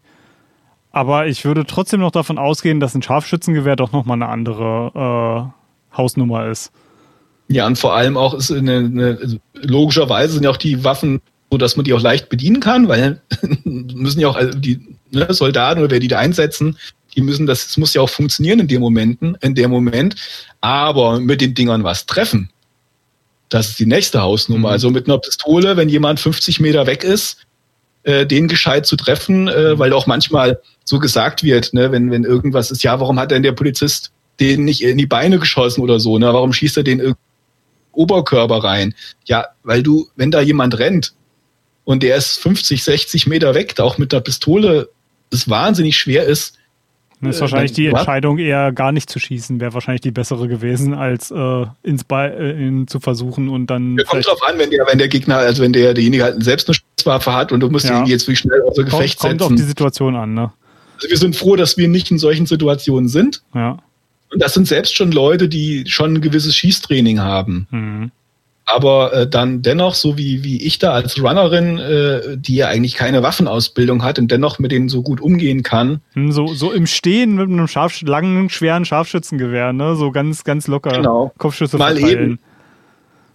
Aber 0.91 1.27
ich 1.27 1.45
würde 1.45 1.65
trotzdem 1.65 1.99
noch 1.99 2.11
davon 2.11 2.39
ausgehen, 2.39 2.79
dass 2.79 2.95
ein 2.95 3.03
Scharfschützengewehr 3.03 3.75
doch 3.75 3.91
nochmal 3.91 4.15
eine 4.15 4.29
andere 4.29 5.51
äh, 5.93 5.95
Hausnummer 5.95 6.47
ist. 6.47 6.71
Ja, 7.47 7.67
und 7.67 7.77
vor 7.77 7.93
allem 7.95 8.17
auch 8.17 8.33
ist 8.33 8.51
eine, 8.51 8.77
eine, 8.77 9.39
logischerweise 9.53 10.33
sind 10.33 10.43
ja 10.43 10.49
auch 10.49 10.57
die 10.57 10.83
Waffen 10.83 11.21
so, 11.51 11.57
dass 11.57 11.75
man 11.75 11.83
die 11.83 11.93
auch 11.93 12.01
leicht 12.01 12.29
bedienen 12.29 12.59
kann, 12.59 12.87
weil 12.87 13.21
müssen 13.63 14.19
ja 14.19 14.27
auch 14.27 14.35
also 14.35 14.57
die 14.57 14.97
ne, 15.11 15.31
Soldaten 15.33 15.81
oder 15.81 15.91
wer 15.91 15.99
die 15.99 16.07
da 16.07 16.19
einsetzen, 16.19 16.77
die 17.15 17.21
müssen 17.21 17.45
das, 17.45 17.65
es 17.67 17.77
muss 17.77 17.93
ja 17.93 18.01
auch 18.01 18.09
funktionieren 18.09 18.59
in 18.59 18.67
dem 18.67 18.81
Momenten, 18.81 19.37
in 19.41 19.55
dem 19.55 19.71
Moment, 19.71 20.15
aber 20.61 21.19
mit 21.19 21.41
den 21.41 21.53
Dingern 21.53 21.83
was 21.83 22.05
treffen. 22.05 22.49
Das 23.49 23.69
ist 23.69 23.79
die 23.79 23.85
nächste 23.85 24.21
Hausnummer. 24.21 24.69
Mhm. 24.69 24.73
Also 24.73 24.89
mit 24.91 25.07
einer 25.07 25.17
Pistole, 25.17 25.75
wenn 25.75 25.89
jemand 25.89 26.19
50 26.19 26.59
Meter 26.59 26.85
weg 26.85 27.03
ist, 27.03 27.45
äh, 28.03 28.25
den 28.25 28.47
gescheit 28.47 28.85
zu 28.85 28.95
treffen, 28.95 29.47
äh, 29.47 29.73
mhm. 29.73 29.79
weil 29.79 29.93
auch 29.93 30.07
manchmal 30.07 30.61
so 30.83 30.99
gesagt 30.99 31.43
wird, 31.43 31.73
ne, 31.73 31.91
wenn, 31.91 32.11
wenn 32.11 32.23
irgendwas 32.23 32.71
ist, 32.71 32.83
ja, 32.83 32.99
warum 32.99 33.19
hat 33.19 33.31
denn 33.31 33.43
der 33.43 33.51
Polizist 33.53 34.11
den 34.39 34.65
nicht 34.65 34.81
in 34.81 34.97
die 34.97 35.05
Beine 35.05 35.39
geschossen 35.39 35.81
oder 35.81 35.99
so, 35.99 36.17
ne? 36.17 36.27
Warum 36.27 36.53
schießt 36.53 36.77
er 36.77 36.83
den 36.83 37.15
Oberkörper 37.91 38.63
rein? 38.63 38.95
Ja, 39.25 39.47
weil 39.63 39.83
du, 39.83 40.07
wenn 40.15 40.31
da 40.31 40.39
jemand 40.39 40.79
rennt 40.79 41.13
und 41.83 42.03
der 42.03 42.15
ist 42.15 42.39
50, 42.39 42.83
60 42.83 43.27
Meter 43.27 43.53
weg, 43.53 43.77
auch 43.79 43.97
mit 43.97 44.11
der 44.11 44.21
Pistole 44.21 44.89
es 45.31 45.49
wahnsinnig 45.49 45.97
schwer 45.97 46.25
ist, 46.25 46.55
das 47.21 47.35
ist 47.35 47.41
wahrscheinlich 47.41 47.73
die 47.73 47.87
Entscheidung, 47.87 48.37
eher 48.37 48.71
gar 48.71 48.91
nicht 48.91 49.09
zu 49.09 49.19
schießen, 49.19 49.59
wäre 49.59 49.73
wahrscheinlich 49.73 50.01
die 50.01 50.11
bessere 50.11 50.47
gewesen, 50.47 50.93
als 50.93 51.31
äh, 51.31 51.65
ins 51.83 52.03
Ball 52.03 52.31
äh, 52.31 52.51
in, 52.51 52.87
zu 52.87 52.99
versuchen 52.99 53.49
und 53.49 53.67
dann. 53.67 53.97
Ja, 53.97 54.05
kommt 54.05 54.25
drauf 54.25 54.41
an, 54.47 54.57
wenn 54.57 54.69
der, 54.69 54.85
wenn 54.87 54.97
der 54.97 55.09
Gegner, 55.09 55.37
also 55.37 55.61
wenn 55.61 55.73
der 55.73 55.93
derjenige 55.93 56.23
halt 56.23 56.43
selbst 56.43 56.69
eine 56.69 56.75
Schusswaffe 56.75 57.33
hat 57.33 57.51
und 57.51 57.59
du 57.59 57.69
musst 57.69 57.89
ja. 57.89 57.99
ihn 57.99 58.05
jetzt 58.05 58.27
wie 58.27 58.35
schnell 58.35 58.61
außer 58.61 58.83
Gefecht 58.83 59.19
kommt, 59.19 59.31
setzen. 59.31 59.37
Kommt 59.39 59.41
auf 59.41 59.55
die 59.57 59.67
Situation 59.67 60.15
an, 60.15 60.33
ne? 60.33 60.51
Also 60.95 61.09
wir 61.09 61.17
sind 61.17 61.35
froh, 61.35 61.55
dass 61.55 61.77
wir 61.77 61.87
nicht 61.87 62.11
in 62.11 62.19
solchen 62.19 62.45
Situationen 62.45 63.09
sind. 63.09 63.41
Ja. 63.53 63.77
Und 64.31 64.41
das 64.41 64.53
sind 64.53 64.67
selbst 64.67 64.95
schon 64.95 65.11
Leute, 65.11 65.49
die 65.49 65.85
schon 65.87 66.15
ein 66.15 66.21
gewisses 66.21 66.55
Schießtraining 66.55 67.19
haben. 67.19 67.67
Mhm 67.71 68.11
aber 68.69 69.13
äh, 69.13 69.27
dann 69.27 69.61
dennoch, 69.61 69.95
so 69.95 70.17
wie, 70.17 70.43
wie 70.43 70.61
ich 70.63 70.79
da 70.79 70.91
als 70.91 71.21
Runnerin, 71.21 71.79
äh, 71.79 72.37
die 72.37 72.55
ja 72.55 72.67
eigentlich 72.67 72.93
keine 72.93 73.23
Waffenausbildung 73.23 74.03
hat 74.03 74.19
und 74.19 74.29
dennoch 74.29 74.59
mit 74.59 74.71
denen 74.71 74.89
so 74.89 75.01
gut 75.01 75.21
umgehen 75.21 75.63
kann. 75.63 76.01
Hm, 76.13 76.31
so, 76.31 76.47
so 76.47 76.71
im 76.71 76.85
Stehen 76.85 77.35
mit 77.35 77.49
einem 77.49 77.67
Scharf 77.67 78.01
langen, 78.01 78.49
schweren 78.49 78.85
Scharfschützengewehr, 78.85 79.73
ne? 79.73 79.95
So 79.95 80.11
ganz, 80.11 80.43
ganz 80.43 80.67
locker 80.67 80.91
genau. 80.91 81.33
Kopfschüsse 81.37 81.77
Mal 81.77 81.97
verteilen. 81.97 82.23
eben. 82.23 82.39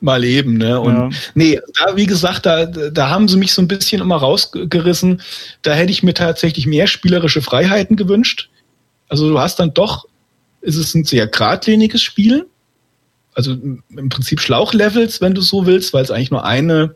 Mal 0.01 0.25
eben, 0.25 0.59
ne? 0.59 0.81
Und 0.81 0.95
ja. 0.95 1.09
nee, 1.35 1.61
da, 1.79 1.97
wie 1.97 2.07
gesagt, 2.07 2.47
da, 2.47 2.67
da 2.67 3.11
haben 3.11 3.27
sie 3.27 3.39
mich 3.39 3.53
so 3.53 3.63
ein 3.63 3.69
bisschen 3.69 4.03
immer 4.03 4.17
rausgerissen. 4.17 5.21
Da 5.63 5.73
hätte 5.73 5.93
ich 5.93 6.03
mir 6.03 6.15
tatsächlich 6.15 6.67
mehr 6.67 6.87
spielerische 6.87 7.43
Freiheiten 7.43 7.97
gewünscht. 7.97 8.51
Also 9.09 9.29
du 9.29 9.39
hast 9.39 9.59
dann 9.59 9.75
doch, 9.75 10.05
ist 10.61 10.77
es 10.77 10.95
ein 10.95 11.05
sehr 11.05 11.27
geradliniges 11.27 12.03
Spiel 12.03 12.47
also 13.35 13.53
im 13.53 14.09
Prinzip 14.09 14.41
Schlauchlevels, 14.41 15.21
wenn 15.21 15.35
du 15.35 15.41
so 15.41 15.67
willst, 15.67 15.93
weil 15.93 16.05
es 16.05 16.11
eigentlich 16.11 16.31
nur 16.31 16.45
eine 16.45 16.95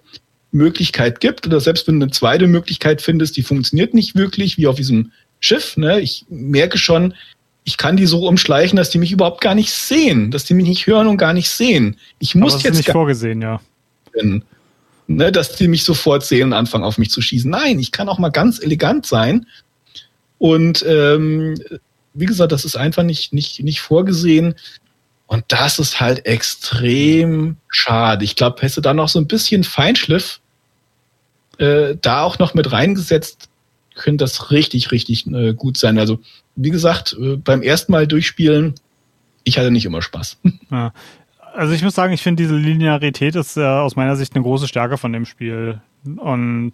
Möglichkeit 0.53 1.20
gibt. 1.20 1.47
Oder 1.47 1.61
selbst 1.61 1.86
wenn 1.86 1.99
du 1.99 2.05
eine 2.05 2.12
zweite 2.12 2.47
Möglichkeit 2.47 3.03
findest, 3.03 3.36
die 3.36 3.43
funktioniert 3.43 3.95
nicht 3.95 4.14
wirklich, 4.14 4.57
wie 4.57 4.66
auf 4.66 4.76
diesem 4.76 5.12
Schiff. 5.41 5.76
Ne? 5.76 6.01
Ich 6.01 6.24
merke 6.28 6.78
schon, 6.78 7.14
ich 7.64 7.76
kann 7.76 7.97
die 7.97 8.07
so 8.07 8.26
umschleichen, 8.26 8.76
dass 8.76 8.91
die 8.91 8.99
mich 8.99 9.12
überhaupt 9.12 9.41
gar 9.41 9.55
nicht 9.55 9.70
sehen, 9.70 10.30
dass 10.30 10.45
die 10.45 10.55
mich 10.55 10.66
nicht 10.66 10.86
hören 10.86 11.07
und 11.07 11.18
gar 11.18 11.34
nicht 11.34 11.51
sehen. 11.51 11.97
Ich 12.18 12.34
muss 12.34 12.55
Aber 12.55 12.59
das 12.59 12.62
jetzt 12.62 12.72
ist 12.80 12.86
nicht 12.86 12.93
vorgesehen, 12.93 13.43
ja. 13.43 13.61
Bin, 14.12 14.43
ne, 15.07 15.30
dass 15.30 15.57
die 15.57 15.68
mich 15.68 15.84
sofort 15.84 16.24
sehen 16.24 16.49
und 16.49 16.53
anfangen 16.55 16.84
auf 16.84 16.97
mich 16.97 17.11
zu 17.11 17.20
schießen. 17.20 17.51
Nein, 17.51 17.78
ich 17.78 17.93
kann 17.93 18.09
auch 18.09 18.18
mal 18.18 18.30
ganz 18.30 18.59
elegant 18.59 19.05
sein. 19.05 19.47
Und 20.39 20.84
ähm, 20.89 21.57
wie 22.14 22.26
gesagt, 22.26 22.53
das 22.53 22.64
ist 22.64 22.76
einfach 22.76 23.03
nicht, 23.03 23.32
nicht, 23.32 23.62
nicht 23.62 23.80
vorgesehen. 23.80 24.55
Und 25.29 25.45
das 25.49 25.79
ist 25.79 26.01
halt 26.01 26.26
extrem 26.26 27.59
schade. 27.68 28.24
Ich 28.24 28.35
glaube, 28.35 28.62
hätte 28.62 28.81
da 28.81 28.95
noch 28.95 29.11
so 29.11 29.20
ein 29.20 29.26
bisschen 29.26 29.62
Feinschliff 29.62 30.41
äh, 31.59 31.97
da 32.01 32.22
auch 32.22 32.39
noch 32.39 32.55
mit 32.55 32.72
reingesetzt, 32.72 33.51
könnte 33.95 34.24
das 34.24 34.51
richtig, 34.51 34.91
richtig 34.91 35.26
äh, 35.26 35.53
gut 35.53 35.76
sein. 35.76 35.99
Also, 35.99 36.18
wie 36.57 36.70
gesagt, 36.70 37.16
äh, 37.20 37.37
beim 37.37 37.62
ersten 37.62 37.93
Mal 37.93 38.07
durchspielen, 38.07 38.74
ich 39.45 39.59
hatte 39.59 39.70
nicht 39.70 39.85
immer 39.85 40.03
Spaß. 40.03 40.39
Ja. 40.70 40.93
Also 41.55 41.72
ich 41.72 41.83
muss 41.83 41.95
sagen, 41.95 42.12
ich 42.12 42.22
finde 42.22 42.43
diese 42.43 42.55
Linearität 42.55 43.35
ist 43.35 43.57
äh, 43.57 43.64
aus 43.64 43.97
meiner 43.97 44.14
Sicht 44.14 44.35
eine 44.35 44.45
große 44.45 44.68
Stärke 44.68 44.97
von 44.97 45.12
dem 45.12 45.24
Spiel. 45.24 45.81
Und 46.05 46.72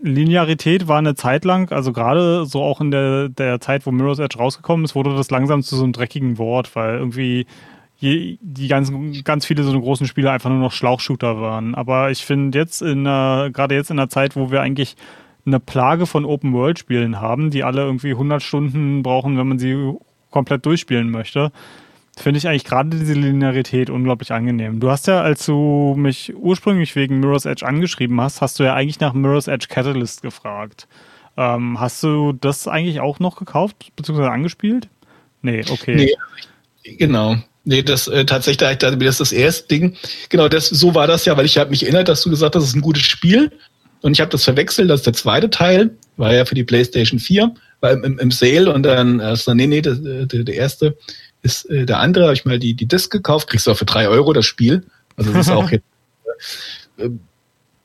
Linearität 0.00 0.88
war 0.88 0.98
eine 0.98 1.14
Zeit 1.14 1.44
lang, 1.44 1.72
also 1.72 1.92
gerade 1.92 2.46
so 2.46 2.62
auch 2.62 2.80
in 2.80 2.90
der, 2.90 3.28
der 3.28 3.60
Zeit, 3.60 3.86
wo 3.86 3.90
Mirror's 3.90 4.18
Edge 4.18 4.38
rausgekommen 4.38 4.84
ist, 4.84 4.94
wurde 4.94 5.14
das 5.14 5.30
langsam 5.30 5.62
zu 5.62 5.76
so 5.76 5.84
einem 5.84 5.92
dreckigen 5.92 6.38
Wort, 6.38 6.74
weil 6.76 6.98
irgendwie 6.98 7.46
je, 7.96 8.38
die 8.40 8.68
ganzen, 8.68 9.22
ganz 9.24 9.44
viele 9.46 9.62
so 9.62 9.78
großen 9.78 10.06
Spiele 10.06 10.30
einfach 10.30 10.50
nur 10.50 10.58
noch 10.60 10.72
Schlauchshooter 10.72 11.40
waren. 11.40 11.74
Aber 11.74 12.10
ich 12.10 12.24
finde 12.24 12.58
jetzt 12.58 12.82
in 12.82 13.04
gerade 13.04 13.74
jetzt 13.74 13.90
in 13.90 13.96
der 13.96 14.08
Zeit, 14.08 14.36
wo 14.36 14.50
wir 14.50 14.60
eigentlich 14.60 14.96
eine 15.46 15.60
Plage 15.60 16.06
von 16.06 16.24
Open-World-Spielen 16.24 17.20
haben, 17.20 17.50
die 17.50 17.64
alle 17.64 17.82
irgendwie 17.82 18.10
100 18.10 18.42
Stunden 18.42 19.02
brauchen, 19.02 19.38
wenn 19.38 19.48
man 19.48 19.58
sie 19.58 19.94
komplett 20.30 20.66
durchspielen 20.66 21.10
möchte, 21.10 21.52
finde 22.20 22.38
ich 22.38 22.48
eigentlich 22.48 22.64
gerade 22.64 22.90
diese 22.90 23.14
Linearität 23.14 23.90
unglaublich 23.90 24.32
angenehm. 24.32 24.80
Du 24.80 24.90
hast 24.90 25.06
ja, 25.06 25.20
als 25.20 25.46
du 25.46 25.94
mich 25.96 26.34
ursprünglich 26.36 26.96
wegen 26.96 27.20
Mirror's 27.20 27.44
Edge 27.44 27.66
angeschrieben 27.66 28.20
hast, 28.20 28.40
hast 28.40 28.58
du 28.58 28.64
ja 28.64 28.74
eigentlich 28.74 29.00
nach 29.00 29.12
Mirror's 29.14 29.48
Edge 29.48 29.66
Catalyst 29.68 30.22
gefragt. 30.22 30.88
Ähm, 31.36 31.78
hast 31.78 32.02
du 32.02 32.32
das 32.32 32.66
eigentlich 32.66 33.00
auch 33.00 33.20
noch 33.20 33.36
gekauft, 33.36 33.92
beziehungsweise 33.96 34.30
angespielt? 34.30 34.88
Nee, 35.42 35.64
okay. 35.70 35.94
Nee, 35.94 36.96
genau. 36.96 37.36
Nee, 37.64 37.82
das 37.82 38.08
äh, 38.08 38.24
tatsächlich, 38.24 38.78
das 38.78 38.94
ist 38.94 39.20
das 39.20 39.32
erste 39.32 39.68
Ding. 39.68 39.96
Genau, 40.30 40.48
das, 40.48 40.68
so 40.68 40.94
war 40.94 41.06
das 41.06 41.26
ja, 41.26 41.36
weil 41.36 41.44
ich 41.44 41.58
habe 41.58 41.70
mich 41.70 41.82
erinnert, 41.82 42.08
dass 42.08 42.22
du 42.22 42.30
gesagt 42.30 42.54
hast, 42.54 42.62
das 42.62 42.70
ist 42.70 42.76
ein 42.76 42.80
gutes 42.80 43.02
Spiel. 43.02 43.52
Und 44.00 44.12
ich 44.12 44.20
habe 44.20 44.30
das 44.30 44.44
verwechselt, 44.44 44.90
das 44.90 45.00
ist 45.00 45.06
der 45.06 45.12
zweite 45.12 45.50
Teil, 45.50 45.90
war 46.16 46.32
ja 46.32 46.44
für 46.44 46.54
die 46.54 46.64
PlayStation 46.64 47.18
4, 47.18 47.52
war 47.80 47.92
im, 47.92 48.18
im 48.18 48.30
Sale 48.30 48.72
und 48.72 48.84
dann, 48.84 49.20
also, 49.20 49.54
nee, 49.54 49.66
nee, 49.66 49.82
der, 49.82 49.94
der, 49.94 50.44
der 50.44 50.54
erste 50.54 50.96
ist 51.48 51.70
äh, 51.70 51.86
der 51.86 52.00
andere, 52.00 52.24
habe 52.24 52.34
ich 52.34 52.44
mal 52.44 52.58
die, 52.58 52.74
die 52.74 52.86
Disc 52.86 53.10
gekauft, 53.10 53.48
kriegst 53.48 53.66
du 53.66 53.72
auch 53.72 53.76
für 53.76 53.84
drei 53.84 54.08
Euro 54.08 54.32
das 54.32 54.46
Spiel. 54.46 54.84
Also 55.16 55.32
das 55.32 55.46
ist 55.46 55.52
auch 55.52 55.70
jetzt, 55.70 55.84
äh, 56.98 57.10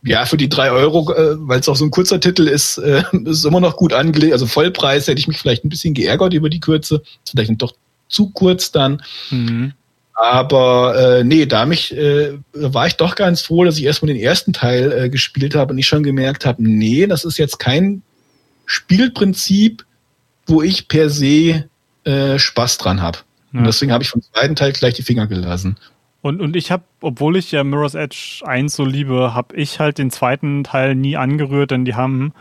ja, 0.06 0.26
für 0.26 0.38
die 0.38 0.50
drei 0.50 0.72
Euro, 0.72 1.14
äh, 1.14 1.36
weil 1.38 1.60
es 1.62 1.70
auch 1.70 1.78
so 1.78 1.86
ein 1.86 1.92
kurzer 1.92 2.20
Titel 2.20 2.48
ist, 2.48 2.78
äh, 2.78 3.04
ist 3.26 3.46
immer 3.46 3.62
noch 3.62 3.78
gut 3.78 3.94
angelegt. 3.94 4.34
Also 4.34 4.48
Vollpreis 4.48 5.08
hätte 5.08 5.20
ich 5.20 5.28
mich 5.28 5.38
vielleicht 5.38 5.64
ein 5.64 5.70
bisschen 5.70 5.94
geärgert 5.94 6.34
über 6.34 6.50
die 6.50 6.60
Kürze. 6.60 7.02
Ist 7.24 7.32
vielleicht 7.32 7.62
doch 7.62 7.74
zu 8.10 8.30
kurz 8.32 8.72
dann. 8.72 9.02
Mhm. 9.30 9.74
Aber 10.14 10.96
äh, 10.96 11.24
nee, 11.24 11.46
da 11.46 11.66
mich 11.66 11.96
äh, 11.96 12.38
war 12.54 12.86
ich 12.86 12.98
doch 12.98 13.16
ganz 13.16 13.42
froh, 13.42 13.64
dass 13.64 13.78
ich 13.78 13.84
erstmal 13.84 14.14
den 14.14 14.22
ersten 14.22 14.54
Teil 14.54 14.92
äh, 14.92 15.10
gespielt 15.10 15.56
habe 15.56 15.74
und 15.74 15.80
ich 15.80 15.88
schon 15.88 16.04
gemerkt 16.04 16.46
habe, 16.46 16.62
nee, 16.62 17.08
das 17.08 17.26
ist 17.26 17.40
jetzt 17.40 17.58
kein 17.58 18.04
Spielprinzip, 18.66 19.86
wo 20.46 20.62
ich 20.62 20.88
per 20.88 21.10
se 21.10 21.66
äh, 22.04 22.38
Spaß 22.38 22.78
dran 22.78 23.02
habe. 23.02 23.20
Ja. 23.54 23.60
Und 23.60 23.66
deswegen 23.66 23.92
habe 23.92 24.04
ich 24.04 24.10
vom 24.10 24.22
zweiten 24.22 24.56
Teil 24.56 24.74
gleich 24.74 24.96
die 24.96 25.04
Finger 25.04 25.28
gelassen. 25.28 25.78
Und, 26.22 26.42
und 26.42 26.56
ich 26.56 26.72
habe, 26.72 26.84
obwohl 27.02 27.36
ich 27.36 27.52
ja 27.52 27.64
Mirror's 27.64 27.96
Edge 27.96 28.42
1 28.46 28.74
so 28.74 28.86
liebe, 28.86 29.34
habe 29.34 29.56
ich 29.56 29.80
halt 29.80 29.98
den 29.98 30.10
zweiten 30.10 30.64
Teil 30.64 30.96
nie 30.96 31.18
angerührt, 31.18 31.72
denn 31.72 31.86
die 31.86 31.96
haben 31.96 32.34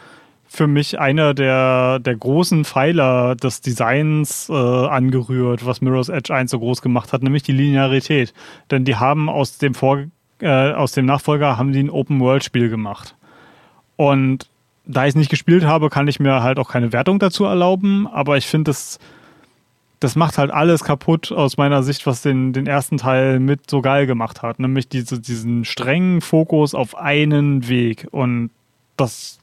für 0.46 0.66
mich 0.66 1.00
einer 1.00 1.34
der, 1.34 1.98
der 1.98 2.14
großen 2.14 2.64
Pfeiler 2.64 3.34
des 3.34 3.60
Designs 3.62 4.48
äh, 4.50 4.52
angerührt, 4.52 5.64
was 5.64 5.80
Mirror's 5.80 6.10
Edge 6.10 6.32
1 6.32 6.50
so 6.50 6.58
groß 6.58 6.82
gemacht 6.82 7.12
hat, 7.12 7.22
nämlich 7.22 7.42
die 7.42 7.52
Linearität. 7.52 8.34
Denn 8.70 8.84
die 8.84 8.96
haben 8.96 9.28
aus 9.28 9.58
dem, 9.58 9.74
Vor 9.74 10.04
äh, 10.40 10.72
aus 10.72 10.92
dem 10.92 11.06
Nachfolger 11.06 11.56
haben 11.56 11.72
die 11.72 11.82
ein 11.82 11.90
Open-World-Spiel 11.90 12.68
gemacht. 12.68 13.16
Und 13.96 14.48
da 14.84 15.04
ich 15.04 15.10
es 15.10 15.14
nicht 15.16 15.30
gespielt 15.30 15.64
habe, 15.64 15.88
kann 15.88 16.06
ich 16.06 16.20
mir 16.20 16.42
halt 16.42 16.58
auch 16.58 16.68
keine 16.68 16.92
Wertung 16.92 17.18
dazu 17.18 17.44
erlauben, 17.44 18.06
aber 18.06 18.36
ich 18.36 18.46
finde 18.46 18.72
es 18.72 18.98
das 20.02 20.16
macht 20.16 20.36
halt 20.36 20.50
alles 20.50 20.82
kaputt 20.82 21.30
aus 21.30 21.56
meiner 21.56 21.84
Sicht, 21.84 22.06
was 22.06 22.22
den, 22.22 22.52
den 22.52 22.66
ersten 22.66 22.96
Teil 22.96 23.38
mit 23.38 23.70
so 23.70 23.80
geil 23.82 24.06
gemacht 24.06 24.42
hat. 24.42 24.58
Nämlich 24.58 24.88
diese, 24.88 25.20
diesen 25.20 25.64
strengen 25.64 26.20
Fokus 26.20 26.74
auf 26.74 26.96
einen 26.96 27.68
Weg. 27.68 28.08
Und 28.10 28.50
das, 28.96 29.38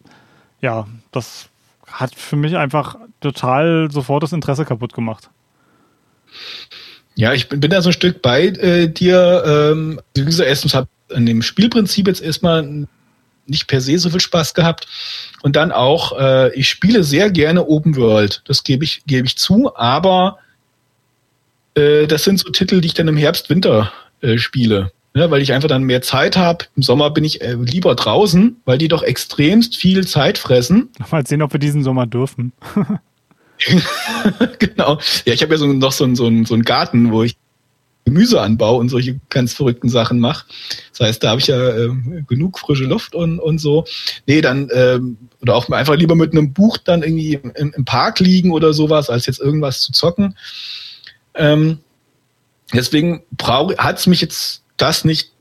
ja, 0.60 0.86
das 1.12 1.48
hat 1.88 2.14
für 2.14 2.36
mich 2.36 2.58
einfach 2.58 2.98
total 3.22 3.90
sofort 3.90 4.24
das 4.24 4.34
Interesse 4.34 4.66
kaputt 4.66 4.94
gemacht. 4.94 5.30
Ja, 7.16 7.34
ich 7.34 7.48
bin, 7.48 7.62
bin 7.62 7.72
da 7.72 7.82
so 7.82 7.90
ein 7.90 7.94
Stück 7.94 8.22
bei 8.22 8.48
äh, 8.48 8.90
dir. 8.90 9.44
Ähm, 9.46 10.02
wie 10.14 10.26
gesagt, 10.26 10.50
erstens 10.50 10.74
habe 10.74 10.90
an 11.14 11.26
dem 11.26 11.42
Spielprinzip 11.42 12.08
jetzt 12.08 12.22
erstmal 12.22 12.86
nicht 13.46 13.68
per 13.68 13.80
se 13.80 13.98
so 13.98 14.10
viel 14.10 14.20
Spaß 14.20 14.54
gehabt. 14.54 14.88
Und 15.42 15.56
dann 15.56 15.72
auch, 15.72 16.20
äh, 16.20 16.54
ich 16.54 16.68
spiele 16.68 17.06
sehr 17.06 17.32
gerne 17.32 17.66
Open 17.66 17.96
World. 17.96 18.42
Das 18.46 18.66
gebe 18.66 18.84
ich, 18.84 19.04
gebe 19.08 19.26
ich 19.26 19.38
zu, 19.38 19.74
aber 19.78 20.38
äh, 21.76 22.08
das 22.08 22.24
sind 22.24 22.40
so 22.40 22.50
Titel, 22.50 22.82
die 22.82 22.88
ich 22.88 22.94
dann 22.94 23.08
im 23.08 23.18
Herbst, 23.18 23.50
Winter 23.50 23.92
äh, 24.22 24.38
spiele. 24.38 24.92
Ja, 25.16 25.32
weil 25.32 25.42
ich 25.42 25.54
einfach 25.54 25.70
dann 25.70 25.84
mehr 25.84 26.02
Zeit 26.02 26.38
habe. 26.38 26.66
Im 26.76 26.84
Sommer 26.84 27.10
bin 27.10 27.24
ich 27.24 27.42
äh, 27.42 27.54
lieber 27.54 27.96
draußen, 27.96 28.58
weil 28.66 28.78
die 28.78 28.88
doch 28.88 29.02
extremst 29.02 29.76
viel 29.76 30.06
Zeit 30.06 30.38
fressen. 30.38 30.90
Mal 31.12 31.26
sehen, 31.26 31.42
ob 31.42 31.52
wir 31.52 31.60
diesen 31.60 31.84
Sommer 31.84 32.06
dürfen. 32.06 32.54
genau. 34.60 35.00
Ja, 35.26 35.34
ich 35.34 35.42
habe 35.42 35.54
ja 35.54 35.58
so, 35.58 35.66
noch 35.66 35.92
so, 35.92 36.14
so, 36.14 36.32
so 36.46 36.54
einen 36.54 36.64
Garten, 36.64 37.12
wo 37.12 37.24
ich 37.24 37.36
Gemüseanbau 38.06 38.78
und 38.78 38.90
solche 38.90 39.20
ganz 39.30 39.54
verrückten 39.54 39.90
Sachen 39.90 40.20
mache. 40.20 40.46
Das 40.92 41.08
heißt, 41.08 41.24
da 41.24 41.30
habe 41.32 41.42
ich 41.42 41.48
ja 41.48 41.70
äh, 41.70 41.90
genug 42.28 42.60
frische 42.60 42.86
Luft 42.86 43.14
und, 43.14 43.40
und 43.40 43.60
so. 43.60 43.86
Nee, 44.26 44.42
dann, 44.42 44.70
ähm, 44.74 45.18
oder 45.42 45.56
auch 45.56 45.70
einfach 45.70 45.96
lieber 45.96 46.16
mit 46.16 46.32
einem 46.32 46.54
Buch 46.54 46.78
dann 46.78 47.04
irgendwie 47.04 47.40
im, 47.56 47.74
im 47.76 47.86
Park 47.86 48.20
liegen 48.20 48.52
oder 48.52 48.74
sowas, 48.74 49.10
als 49.10 49.26
jetzt 49.26 49.40
irgendwas 49.40 49.82
zu 49.82 49.92
zocken. 49.92 50.36
Ähm, 51.36 51.80
deswegen 52.74 53.24
hat 53.42 54.00
es 54.00 54.08
mich 54.08 54.22
jetzt 54.22 54.64
das 54.78 55.06
nicht 55.06 55.32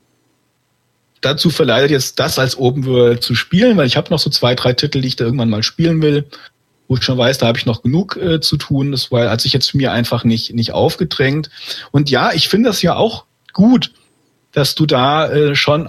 dazu 1.21 1.49
verleitet, 1.49 1.91
jetzt 1.91 2.19
das 2.19 2.39
als 2.39 2.57
Open 2.57 2.85
World 2.85 3.23
zu 3.23 3.35
spielen, 3.35 3.75
weil 3.77 3.87
ich 3.87 3.97
habe 3.97 4.09
noch 4.09 4.19
so 4.19 4.29
zwei, 4.29 4.55
drei 4.55 4.73
Titel, 4.73 5.01
die 5.01 5.09
ich 5.09 5.15
da 5.15 5.25
irgendwann 5.25 5.49
mal 5.49 5.63
spielen 5.63 6.01
will 6.01 6.25
wo 6.89 6.95
ich 6.95 7.03
schon 7.03 7.19
weiß, 7.19 7.37
da 7.37 7.47
habe 7.47 7.57
ich 7.57 7.67
noch 7.67 7.83
genug 7.83 8.17
äh, 8.17 8.41
zu 8.41 8.57
tun. 8.57 8.91
Das 8.91 9.11
war, 9.11 9.29
hat 9.29 9.41
sich 9.41 9.53
jetzt 9.53 9.75
mir 9.75 9.93
einfach 9.93 10.23
nicht, 10.23 10.53
nicht 10.53 10.73
aufgedrängt. 10.73 11.51
Und 11.91 12.09
ja, 12.09 12.33
ich 12.33 12.49
finde 12.49 12.69
das 12.69 12.81
ja 12.81 12.95
auch 12.95 13.25
gut, 13.53 13.93
dass 14.51 14.73
du 14.73 14.87
da 14.87 15.29
äh, 15.29 15.55
schon 15.55 15.87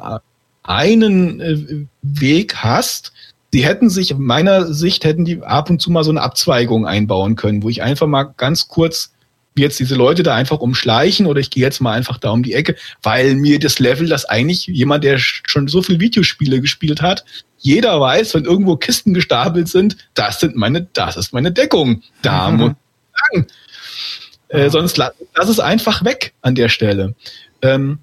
einen 0.63 1.41
äh, 1.41 1.87
Weg 2.03 2.57
hast. 2.57 3.13
Die 3.55 3.65
hätten 3.65 3.89
sich, 3.89 4.11
in 4.11 4.23
meiner 4.23 4.73
Sicht, 4.75 5.05
hätten 5.05 5.25
die 5.25 5.43
ab 5.43 5.71
und 5.71 5.81
zu 5.81 5.91
mal 5.91 6.05
so 6.05 6.11
eine 6.11 6.21
Abzweigung 6.21 6.87
einbauen 6.87 7.35
können, 7.35 7.63
wo 7.63 7.71
ich 7.71 7.83
einfach 7.83 8.07
mal 8.07 8.25
ganz 8.25 8.69
kurz 8.69 9.13
jetzt 9.57 9.81
diese 9.81 9.95
Leute 9.95 10.23
da 10.23 10.35
einfach 10.35 10.59
umschleichen 10.59 11.27
oder 11.27 11.41
ich 11.41 11.51
gehe 11.51 11.63
jetzt 11.63 11.81
mal 11.81 11.93
einfach 11.93 12.19
da 12.19 12.31
um 12.31 12.43
die 12.43 12.55
Ecke, 12.55 12.77
weil 13.03 13.35
mir 13.35 13.59
das 13.59 13.79
Level, 13.79 14.09
das 14.09 14.25
eigentlich 14.25 14.67
jemand, 14.67 15.05
der 15.05 15.19
schon 15.19 15.69
so 15.69 15.83
viel 15.83 16.01
Videospiele 16.01 16.61
gespielt 16.61 17.03
hat, 17.03 17.25
jeder 17.59 18.01
weiß, 18.01 18.35
wenn 18.35 18.45
irgendwo 18.45 18.77
Kisten 18.77 19.13
gestapelt 19.13 19.69
sind, 19.69 19.97
das 20.15 20.41
sind 20.41 20.57
meine, 20.57 20.87
das 20.93 21.17
ist 21.17 21.33
meine 21.33 21.53
Deckung. 21.53 22.03
Da 22.23 22.51
mhm. 22.51 22.57
muss 22.59 22.71
ich 22.71 23.35
sagen. 23.35 23.47
Äh, 24.49 24.71
sonst 24.71 24.97
lass 24.97 25.49
es 25.49 25.61
einfach 25.61 26.05
weg 26.05 26.33
an 26.43 26.55
der 26.55 26.69
Stelle. 26.69 27.15
Ähm, 27.63 27.99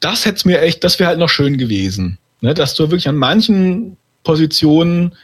das 0.00 0.26
hätte 0.26 0.46
mir 0.46 0.60
echt, 0.60 0.84
das 0.84 0.98
wäre 0.98 1.08
halt 1.08 1.18
noch 1.18 1.28
schön 1.28 1.58
gewesen, 1.58 2.18
ne, 2.40 2.54
dass 2.54 2.74
du 2.74 2.84
wirklich 2.84 3.08
an 3.08 3.16
manchen 3.16 3.96
Positionen 4.24 5.14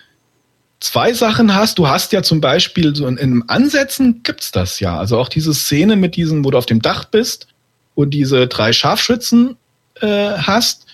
zwei 0.81 1.13
Sachen 1.13 1.55
hast. 1.55 1.79
Du 1.79 1.89
hast 1.89 2.13
ja 2.13 2.23
zum 2.23 2.41
Beispiel 2.41 2.95
so 2.95 3.07
in, 3.07 3.17
in 3.17 3.49
Ansätzen 3.49 4.23
gibt's 4.23 4.53
das 4.53 4.81
ja. 4.81 4.99
Also 4.99 5.19
auch 5.19 5.29
diese 5.29 5.55
Szene 5.55 5.97
mit 5.97 6.17
diesem, 6.17 6.45
wo 6.45 6.51
du 6.51 6.59
auf 6.59 6.67
dem 6.67 6.83
Dach 6.83 7.05
bist 7.05 7.49
und 7.95 8.11
diese 8.11 8.47
drei 8.47 8.73
Scharfschützen 8.73 9.57
äh, 10.01 10.07
hast. 10.07 10.87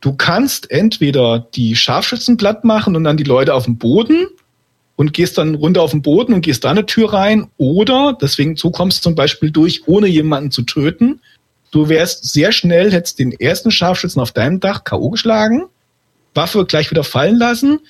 Du 0.00 0.14
kannst 0.14 0.70
entweder 0.70 1.38
die 1.54 1.76
Scharfschützen 1.76 2.36
platt 2.36 2.64
machen 2.64 2.96
und 2.96 3.04
dann 3.04 3.16
die 3.16 3.24
Leute 3.24 3.54
auf 3.54 3.64
dem 3.64 3.78
Boden 3.78 4.26
und 4.96 5.12
gehst 5.14 5.38
dann 5.38 5.54
runter 5.54 5.82
auf 5.82 5.92
den 5.92 6.02
Boden 6.02 6.34
und 6.34 6.42
gehst 6.42 6.64
da 6.64 6.70
eine 6.70 6.86
Tür 6.86 7.12
rein. 7.12 7.48
Oder, 7.56 8.16
deswegen 8.20 8.56
so 8.56 8.70
kommst 8.70 8.98
du 8.98 9.02
zum 9.02 9.14
Beispiel 9.14 9.50
durch, 9.50 9.86
ohne 9.86 10.08
jemanden 10.08 10.50
zu 10.50 10.62
töten. 10.62 11.20
Du 11.70 11.88
wärst 11.88 12.30
sehr 12.30 12.52
schnell, 12.52 12.92
hättest 12.92 13.18
den 13.18 13.32
ersten 13.32 13.70
Scharfschützen 13.70 14.20
auf 14.20 14.32
deinem 14.32 14.60
Dach 14.60 14.84
K.O. 14.84 15.10
geschlagen, 15.10 15.64
Waffe 16.34 16.66
gleich 16.66 16.90
wieder 16.90 17.04
fallen 17.04 17.36
lassen, 17.36 17.80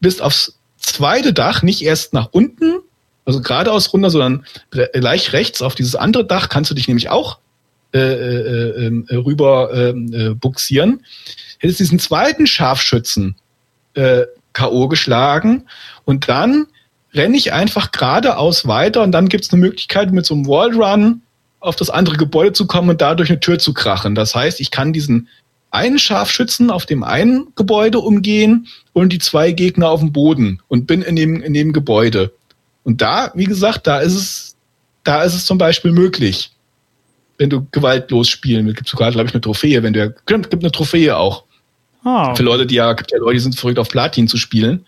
bist 0.00 0.20
aufs 0.22 0.59
zweite 0.80 1.32
Dach, 1.32 1.62
nicht 1.62 1.82
erst 1.82 2.12
nach 2.12 2.28
unten, 2.32 2.80
also 3.24 3.40
geradeaus 3.40 3.92
runter, 3.92 4.10
sondern 4.10 4.44
gleich 4.70 5.32
rechts 5.32 5.62
auf 5.62 5.74
dieses 5.74 5.94
andere 5.94 6.24
Dach 6.24 6.48
kannst 6.48 6.70
du 6.70 6.74
dich 6.74 6.88
nämlich 6.88 7.10
auch 7.10 7.38
äh, 7.92 7.98
äh, 7.98 8.86
ähm, 8.86 9.06
äh, 9.08 9.16
rüber 9.16 9.72
äh, 9.72 10.34
buxieren 10.34 11.02
hättest 11.60 11.78
diesen 11.78 11.98
zweiten 11.98 12.46
Scharfschützen 12.46 13.36
äh, 13.94 14.22
K.O. 14.52 14.88
geschlagen 14.88 15.66
und 16.04 16.28
dann 16.28 16.66
renne 17.14 17.36
ich 17.36 17.52
einfach 17.52 17.92
geradeaus 17.92 18.66
weiter 18.66 19.02
und 19.02 19.12
dann 19.12 19.28
gibt 19.28 19.44
es 19.44 19.52
eine 19.52 19.60
Möglichkeit, 19.60 20.10
mit 20.12 20.26
so 20.26 20.34
einem 20.34 20.46
Wallrun 20.46 21.22
auf 21.60 21.76
das 21.76 21.90
andere 21.90 22.16
Gebäude 22.16 22.52
zu 22.52 22.66
kommen 22.66 22.90
und 22.90 23.00
dadurch 23.00 23.30
eine 23.30 23.40
Tür 23.40 23.58
zu 23.58 23.74
krachen. 23.74 24.14
Das 24.14 24.34
heißt, 24.34 24.60
ich 24.60 24.70
kann 24.70 24.92
diesen 24.92 25.28
einen 25.70 25.98
Scharfschützen 25.98 26.70
auf 26.70 26.86
dem 26.86 27.02
einen 27.02 27.52
Gebäude 27.56 28.00
umgehen 28.00 28.66
und 28.92 29.12
die 29.12 29.18
zwei 29.18 29.52
Gegner 29.52 29.88
auf 29.88 30.00
dem 30.00 30.12
Boden 30.12 30.60
und 30.68 30.86
bin 30.86 31.02
in 31.02 31.16
dem, 31.16 31.42
in 31.42 31.54
dem 31.54 31.72
Gebäude. 31.72 32.32
Und 32.82 33.02
da, 33.02 33.30
wie 33.34 33.44
gesagt, 33.44 33.86
da 33.86 34.00
ist 34.00 34.14
es, 34.14 34.56
da 35.04 35.22
ist 35.22 35.34
es 35.34 35.44
zum 35.46 35.58
Beispiel 35.58 35.92
möglich, 35.92 36.50
wenn 37.38 37.50
du 37.50 37.66
gewaltlos 37.70 38.28
spielen 38.28 38.66
willst. 38.66 38.78
Gibt 38.78 38.88
sogar, 38.88 39.10
glaube 39.10 39.28
ich, 39.28 39.34
eine 39.34 39.40
Trophäe, 39.40 39.82
wenn 39.82 39.92
du, 39.92 40.14
gibt 40.26 40.52
eine 40.52 40.72
Trophäe 40.72 41.16
auch. 41.16 41.44
Oh. 42.04 42.34
Für 42.34 42.42
Leute, 42.42 42.66
die 42.66 42.76
ja, 42.76 42.92
gibt 42.94 43.12
ja 43.12 43.18
Leute, 43.18 43.34
die 43.34 43.40
sind 43.40 43.58
verrückt 43.58 43.78
auf 43.78 43.88
Platin 43.88 44.28
zu 44.28 44.36
spielen. 44.36 44.86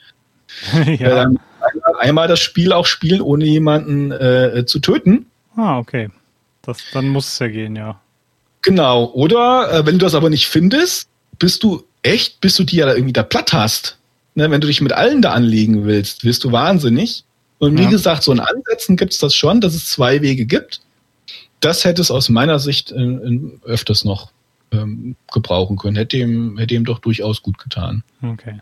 ja. 0.99 1.25
Ähm, 1.25 1.39
einmal, 1.61 2.01
einmal, 2.01 2.29
das 2.29 2.41
Spiel 2.41 2.73
auch 2.73 2.87
spielen, 2.87 3.21
ohne 3.21 3.45
jemanden 3.45 4.13
äh, 4.13 4.65
zu 4.67 4.81
töten. 4.81 5.27
Ah, 5.57 5.79
okay. 5.79 6.11
Das, 6.63 6.79
dann 6.93 7.09
muss 7.09 7.29
es 7.29 7.39
ja 7.39 7.49
gehen, 7.49 7.77
ja. 7.77 8.01
Genau. 8.63 9.07
Oder 9.13 9.71
äh, 9.73 9.87
wenn 9.87 9.99
du 9.99 10.05
das 10.07 10.15
aber 10.15 10.31
nicht 10.31 10.47
findest, 10.47 11.09
bist 11.39 11.63
du 11.63 11.83
echt, 12.03 12.41
bis 12.41 12.57
du 12.57 12.65
die 12.65 12.77
ja 12.77 12.87
da 12.87 12.95
irgendwie 12.95 13.13
da 13.13 13.23
platt 13.23 13.53
hast. 13.53 13.99
Ne, 14.35 14.51
wenn 14.51 14.61
du 14.61 14.67
dich 14.67 14.81
mit 14.81 14.93
allen 14.93 15.21
da 15.21 15.33
anlegen 15.33 15.85
willst, 15.85 16.25
wirst 16.25 16.43
du 16.45 16.53
wahnsinnig. 16.53 17.25
Und 17.59 17.79
wie 17.79 17.83
ja. 17.83 17.91
gesagt, 17.91 18.23
so 18.23 18.33
in 18.33 18.41
Ansätzen 18.41 18.97
gibt 18.97 19.13
es 19.13 19.19
das 19.19 19.35
schon, 19.35 19.61
dass 19.61 19.75
es 19.75 19.91
zwei 19.91 20.23
Wege 20.23 20.47
gibt. 20.47 20.81
Das 21.61 21.85
hätte 21.85 22.01
es 22.01 22.11
aus 22.11 22.29
meiner 22.29 22.59
Sicht 22.59 22.91
in, 22.91 23.21
in 23.21 23.61
öfters 23.65 24.05
noch 24.05 24.31
ähm, 24.73 25.17
gebrauchen 25.33 25.77
können. 25.77 25.97
Hätte 25.97 26.17
ihm, 26.17 26.57
hätte 26.59 26.75
ihm 26.75 26.85
doch 26.85 26.99
durchaus 26.99 27.43
gut 27.43 27.59
getan. 27.59 28.03
Okay. 28.23 28.61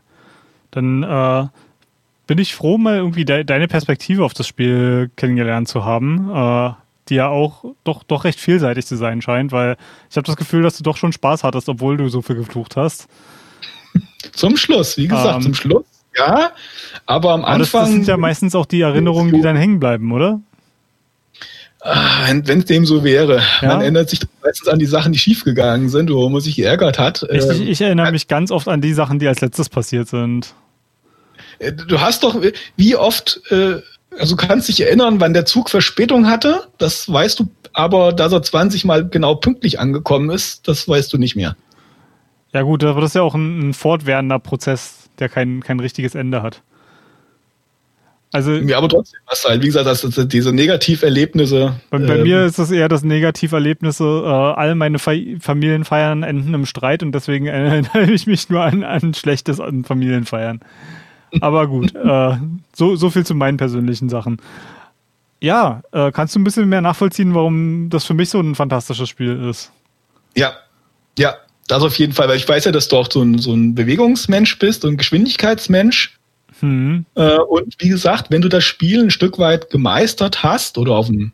Dann 0.71 1.03
äh, 1.03 1.47
bin 2.27 2.39
ich 2.39 2.55
froh, 2.55 2.79
mal 2.79 2.97
irgendwie 2.97 3.25
de 3.25 3.45
deine 3.45 3.69
Perspektive 3.69 4.25
auf 4.25 4.35
das 4.35 4.47
Spiel 4.47 5.11
kennengelernt 5.17 5.69
zu 5.69 5.85
haben, 5.85 6.31
äh, 6.31 6.73
die 7.11 7.17
ja 7.17 7.29
auch 7.29 7.65
doch, 7.85 8.03
doch 8.05 8.25
recht 8.25 8.41
vielseitig 8.41 8.87
zu 8.87 8.97
sein 8.97 9.21
scheint, 9.21 9.53
weil 9.53 9.77
ich 10.09 10.17
habe 10.17 10.27
das 10.27 10.37
Gefühl, 10.37 10.63
dass 10.63 10.77
du 10.77 10.83
doch 10.83 10.97
schon 10.97 11.13
Spaß 11.13 11.45
hattest, 11.45 11.69
obwohl 11.69 11.97
du 11.97 12.09
so 12.09 12.23
viel 12.23 12.37
geflucht 12.37 12.77
hast. 12.77 13.09
Zum 14.33 14.57
Schluss, 14.57 14.97
wie 14.97 15.09
gesagt, 15.09 15.37
ähm, 15.37 15.43
zum 15.43 15.55
Schluss, 15.55 15.85
ja. 16.17 16.53
Aber 17.07 17.33
am 17.33 17.45
aber 17.45 17.55
Anfang. 17.55 17.59
Das, 17.59 17.71
das 17.73 17.89
sind 17.89 18.07
ja 18.07 18.17
meistens 18.17 18.55
auch 18.55 18.67
die 18.67 18.81
Erinnerungen, 18.81 19.35
die 19.35 19.41
dann 19.41 19.57
hängen 19.57 19.81
bleiben, 19.81 20.13
oder? 20.13 20.41
Ah, 21.83 22.29
wenn 22.29 22.59
es 22.59 22.67
dem 22.67 22.85
so 22.85 23.05
wäre. 23.05 23.43
Ja. 23.63 23.69
Man 23.69 23.81
erinnert 23.81 24.11
sich 24.11 24.21
meistens 24.43 24.69
an 24.69 24.79
die 24.79 24.87
Sachen, 24.87 25.13
die 25.13 25.19
schiefgegangen 25.19 25.89
sind, 25.89 26.11
wo 26.11 26.29
man 26.29 26.43
sich 26.43 26.57
geärgert 26.57 26.99
hat. 26.99 27.27
Ich, 27.31 27.45
ich, 27.45 27.61
ich 27.63 27.81
erinnere 27.81 28.09
ähm, 28.09 28.13
mich 28.13 28.29
ganz 28.29 28.51
oft 28.51 28.69
an 28.69 28.83
die 28.83 28.93
Sachen, 28.93 29.19
die 29.19 29.27
als 29.27 29.41
letztes 29.41 29.71
passiert 29.71 30.09
sind. 30.09 30.55
Äh, 31.59 31.73
du 31.73 32.01
hast 32.01 32.23
doch, 32.23 32.37
wie 32.77 32.97
oft, 32.97 33.41
äh, 33.51 33.81
also 34.19 34.37
du 34.37 34.47
kannst 34.47 34.69
dich 34.69 34.81
erinnern, 34.81 35.21
wann 35.21 35.35
der 35.35 35.47
Zug 35.47 35.71
Verspätung 35.71 36.29
hatte, 36.29 36.69
das 36.79 37.11
weißt 37.11 37.41
du, 37.41 37.49
aber 37.73 38.13
dass 38.13 38.33
er 38.33 38.43
20 38.43 38.85
Mal 38.85 39.09
genau 39.09 39.37
pünktlich 39.37 39.79
angekommen 39.79 40.31
ist, 40.31 40.67
das 40.69 40.89
weißt 40.89 41.13
du 41.13 41.19
nicht 41.19 41.37
mehr. 41.37 41.57
Ja 42.53 42.63
gut, 42.63 42.83
aber 42.83 43.01
das 43.01 43.11
ist 43.11 43.15
ja 43.15 43.23
auch 43.23 43.35
ein, 43.35 43.71
ein 43.71 43.75
fortwährender 43.75 44.39
Prozess, 44.39 45.09
der 45.19 45.29
kein, 45.29 45.63
kein 45.63 45.79
richtiges 45.79 46.15
Ende 46.15 46.43
hat. 46.43 46.63
Also, 48.33 48.53
ja, 48.53 48.79
aber 48.79 48.89
trotzdem, 48.89 49.19
was 49.27 49.45
halt, 49.45 49.61
wie 49.63 49.67
gesagt, 49.67 49.87
das, 49.87 50.03
das, 50.03 50.29
diese 50.29 50.53
Negativerlebnisse. 50.53 51.81
Bei, 51.91 51.99
bei 51.99 52.17
ähm, 52.17 52.23
mir 52.23 52.45
ist 52.45 52.61
es 52.61 52.71
eher 52.71 52.89
das 52.89 53.03
Negativerlebnisse, 53.03 54.05
äh, 54.05 54.29
all 54.29 54.77
meine 54.77 55.01
Fa 55.01 55.13
Familienfeiern 55.41 56.23
enden 56.23 56.55
im 56.55 56.65
Streit 56.65 57.03
und 57.03 57.13
deswegen 57.13 57.47
erinnere 57.49 58.11
ich 58.13 58.29
mich 58.29 58.49
nur 58.49 58.63
an, 58.63 58.85
an 58.85 59.15
Schlechtes 59.15 59.59
an 59.59 59.83
Familienfeiern. 59.83 60.61
Aber 61.41 61.67
gut, 61.67 61.95
äh, 61.95 62.37
so, 62.75 62.97
so 62.97 63.11
viel 63.11 63.25
zu 63.25 63.35
meinen 63.35 63.57
persönlichen 63.57 64.09
Sachen. 64.09 64.39
Ja, 65.41 65.83
äh, 65.93 66.13
kannst 66.13 66.35
du 66.35 66.41
ein 66.41 66.45
bisschen 66.45 66.69
mehr 66.69 66.83
nachvollziehen, 66.83 67.35
warum 67.35 67.89
das 67.89 68.05
für 68.05 68.15
mich 68.15 68.29
so 68.29 68.41
ein 68.41 68.55
fantastisches 68.55 69.09
Spiel 69.09 69.49
ist? 69.49 69.73
Ja, 70.37 70.53
ja, 71.19 71.35
das 71.67 71.83
auf 71.83 71.99
jeden 71.99 72.13
Fall, 72.13 72.29
weil 72.29 72.37
ich 72.37 72.49
weiß 72.49 72.65
ja, 72.67 72.73
dass 72.73 72.89
du 72.89 72.97
auch 72.97 73.11
so 73.11 73.23
ein, 73.23 73.39
so 73.39 73.53
ein 73.53 73.75
Bewegungsmensch 73.75 74.59
bist 74.59 74.85
und 74.85 74.97
Geschwindigkeitsmensch. 74.97 76.19
Mhm. 76.61 77.07
Äh, 77.15 77.39
und 77.39 77.75
wie 77.79 77.89
gesagt, 77.89 78.31
wenn 78.31 78.43
du 78.43 78.49
das 78.49 78.65
Spiel 78.65 79.01
ein 79.01 79.11
Stück 79.11 79.39
weit 79.39 79.71
gemeistert 79.71 80.43
hast 80.43 80.77
oder 80.79 80.93
auf 80.93 81.07
dem, 81.07 81.33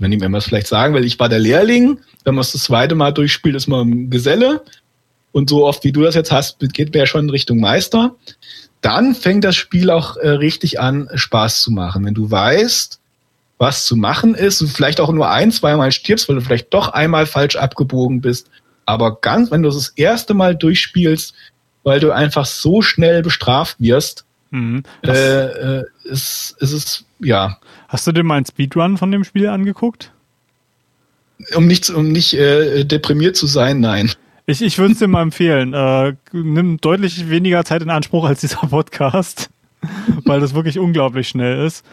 wenn 0.00 0.12
ich 0.12 0.20
mir 0.20 0.36
es 0.36 0.44
vielleicht 0.44 0.66
sagen 0.66 0.92
will, 0.94 1.04
ich 1.04 1.18
war 1.18 1.28
der 1.28 1.38
Lehrling, 1.38 1.98
wenn 2.24 2.34
man 2.34 2.42
es 2.42 2.52
das 2.52 2.64
zweite 2.64 2.94
Mal 2.94 3.12
durchspielt, 3.12 3.54
ist 3.54 3.68
man 3.68 3.88
ein 3.88 4.10
Geselle. 4.10 4.62
Und 5.32 5.50
so 5.50 5.66
oft 5.66 5.82
wie 5.84 5.92
du 5.92 6.02
das 6.02 6.14
jetzt 6.14 6.30
hast, 6.30 6.58
geht 6.60 6.92
man 6.92 7.00
ja 7.00 7.06
schon 7.06 7.24
in 7.24 7.30
Richtung 7.30 7.58
Meister. 7.58 8.14
Dann 8.84 9.14
fängt 9.14 9.44
das 9.44 9.56
Spiel 9.56 9.88
auch 9.88 10.18
äh, 10.18 10.28
richtig 10.28 10.78
an, 10.78 11.08
Spaß 11.14 11.62
zu 11.62 11.70
machen. 11.70 12.04
Wenn 12.04 12.12
du 12.12 12.30
weißt, 12.30 13.00
was 13.56 13.86
zu 13.86 13.96
machen 13.96 14.34
ist 14.34 14.60
und 14.60 14.68
vielleicht 14.68 15.00
auch 15.00 15.10
nur 15.10 15.30
ein, 15.30 15.52
zweimal 15.52 15.90
stirbst, 15.90 16.28
weil 16.28 16.36
du 16.36 16.42
vielleicht 16.42 16.74
doch 16.74 16.88
einmal 16.88 17.24
falsch 17.24 17.56
abgebogen 17.56 18.20
bist. 18.20 18.50
Aber 18.84 19.22
ganz, 19.22 19.50
wenn 19.50 19.62
du 19.62 19.70
das 19.70 19.88
erste 19.96 20.34
Mal 20.34 20.54
durchspielst, 20.54 21.34
weil 21.82 21.98
du 21.98 22.12
einfach 22.12 22.44
so 22.44 22.82
schnell 22.82 23.22
bestraft 23.22 23.76
wirst, 23.78 24.26
mhm. 24.50 24.82
äh, 25.02 25.08
äh, 25.08 25.84
ist, 26.04 26.54
ist 26.58 26.72
es, 26.72 27.04
ja. 27.20 27.56
Hast 27.88 28.06
du 28.06 28.12
dir 28.12 28.22
mal 28.22 28.36
einen 28.36 28.44
Speedrun 28.44 28.98
von 28.98 29.10
dem 29.10 29.24
Spiel 29.24 29.46
angeguckt? 29.46 30.12
Um 31.54 31.66
nicht, 31.66 31.88
um 31.88 32.12
nicht 32.12 32.34
äh, 32.34 32.84
deprimiert 32.84 33.36
zu 33.36 33.46
sein, 33.46 33.80
nein. 33.80 34.12
Ich, 34.46 34.60
ich 34.60 34.76
würde 34.76 34.92
es 34.92 34.98
dir 34.98 35.08
mal 35.08 35.22
empfehlen. 35.22 35.72
Äh, 35.72 36.14
nimm 36.32 36.76
deutlich 36.78 37.30
weniger 37.30 37.64
Zeit 37.64 37.82
in 37.82 37.88
Anspruch 37.88 38.26
als 38.26 38.40
dieser 38.40 38.66
Podcast, 38.66 39.50
weil 40.24 40.40
das 40.40 40.54
wirklich 40.54 40.78
unglaublich 40.78 41.28
schnell 41.28 41.64
ist. 41.64 41.84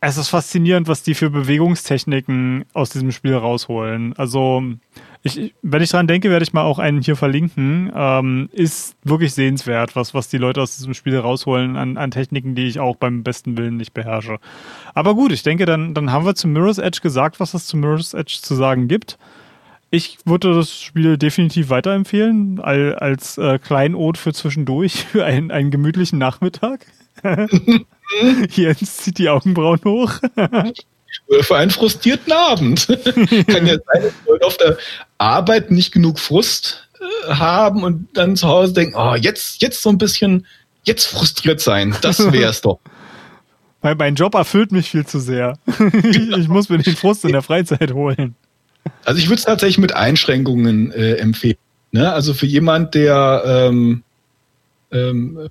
Es 0.00 0.16
ist 0.16 0.28
faszinierend, 0.28 0.86
was 0.86 1.02
die 1.02 1.14
für 1.14 1.30
Bewegungstechniken 1.30 2.66
aus 2.72 2.90
diesem 2.90 3.10
Spiel 3.10 3.34
rausholen. 3.34 4.14
Also, 4.16 4.62
ich, 5.22 5.54
wenn 5.62 5.82
ich 5.82 5.90
dran 5.90 6.06
denke, 6.06 6.30
werde 6.30 6.44
ich 6.44 6.52
mal 6.52 6.62
auch 6.62 6.78
einen 6.78 7.00
hier 7.00 7.16
verlinken. 7.16 7.90
Ähm, 7.92 8.48
ist 8.52 8.94
wirklich 9.02 9.32
sehenswert, 9.32 9.96
was, 9.96 10.14
was 10.14 10.28
die 10.28 10.38
Leute 10.38 10.60
aus 10.60 10.76
diesem 10.76 10.94
Spiel 10.94 11.18
rausholen 11.18 11.76
an, 11.76 11.96
an 11.96 12.10
Techniken, 12.12 12.54
die 12.54 12.66
ich 12.68 12.78
auch 12.78 12.96
beim 12.96 13.24
besten 13.24 13.56
Willen 13.56 13.78
nicht 13.78 13.94
beherrsche. 13.94 14.38
Aber 14.94 15.14
gut, 15.14 15.32
ich 15.32 15.42
denke, 15.42 15.64
dann, 15.64 15.94
dann 15.94 16.12
haben 16.12 16.26
wir 16.26 16.34
zu 16.34 16.48
Mirror's 16.48 16.78
Edge 16.78 17.00
gesagt, 17.02 17.40
was 17.40 17.54
es 17.54 17.66
zu 17.66 17.76
Mirror's 17.78 18.14
Edge 18.14 18.38
zu 18.40 18.54
sagen 18.54 18.88
gibt. 18.88 19.18
Ich 19.90 20.18
würde 20.24 20.54
das 20.54 20.78
Spiel 20.78 21.16
definitiv 21.16 21.70
weiterempfehlen, 21.70 22.60
als 22.60 23.38
äh, 23.38 23.58
Kleinod 23.58 24.18
für 24.18 24.34
zwischendurch, 24.34 25.04
für 25.12 25.24
einen, 25.24 25.50
einen 25.50 25.70
gemütlichen 25.70 26.18
Nachmittag. 26.18 26.86
Jens 28.50 28.96
zieht 28.98 29.18
die 29.18 29.28
Augenbrauen 29.28 29.80
hoch. 29.84 30.12
Oder 31.26 31.42
für 31.42 31.56
einen 31.56 31.70
frustrierten 31.70 32.32
Abend. 32.32 32.86
Kann 33.46 33.66
ja 33.66 33.74
sein, 33.74 34.02
dass 34.02 34.12
Leute 34.26 34.46
auf 34.46 34.56
der 34.58 34.78
Arbeit 35.16 35.70
nicht 35.70 35.92
genug 35.92 36.18
Frust 36.18 36.88
äh, 37.00 37.34
haben 37.34 37.82
und 37.82 38.08
dann 38.14 38.36
zu 38.36 38.46
Hause 38.46 38.74
denken, 38.74 38.94
oh, 38.96 39.14
jetzt, 39.14 39.62
jetzt 39.62 39.82
so 39.82 39.88
ein 39.88 39.98
bisschen, 39.98 40.46
jetzt 40.84 41.06
frustriert 41.06 41.60
sein. 41.60 41.96
Das 42.02 42.30
wäre 42.32 42.50
es 42.50 42.60
doch. 42.60 42.78
Weil 43.80 43.94
mein 43.94 44.14
Job 44.16 44.34
erfüllt 44.34 44.70
mich 44.70 44.90
viel 44.90 45.06
zu 45.06 45.18
sehr. 45.18 45.58
ich 46.12 46.48
muss 46.48 46.68
mir 46.68 46.78
den 46.78 46.96
Frust 46.96 47.24
in 47.24 47.32
der 47.32 47.42
Freizeit 47.42 47.92
holen. 47.92 48.34
Also 49.04 49.18
ich 49.18 49.28
würde 49.28 49.38
es 49.38 49.44
tatsächlich 49.44 49.78
mit 49.78 49.94
Einschränkungen 49.94 50.92
äh, 50.92 51.14
empfehlen. 51.14 51.56
Ne? 51.92 52.12
Also 52.12 52.34
für 52.34 52.46
jemand, 52.46 52.94
der 52.94 53.42
ähm, 53.46 54.02
ähm, 54.92 55.50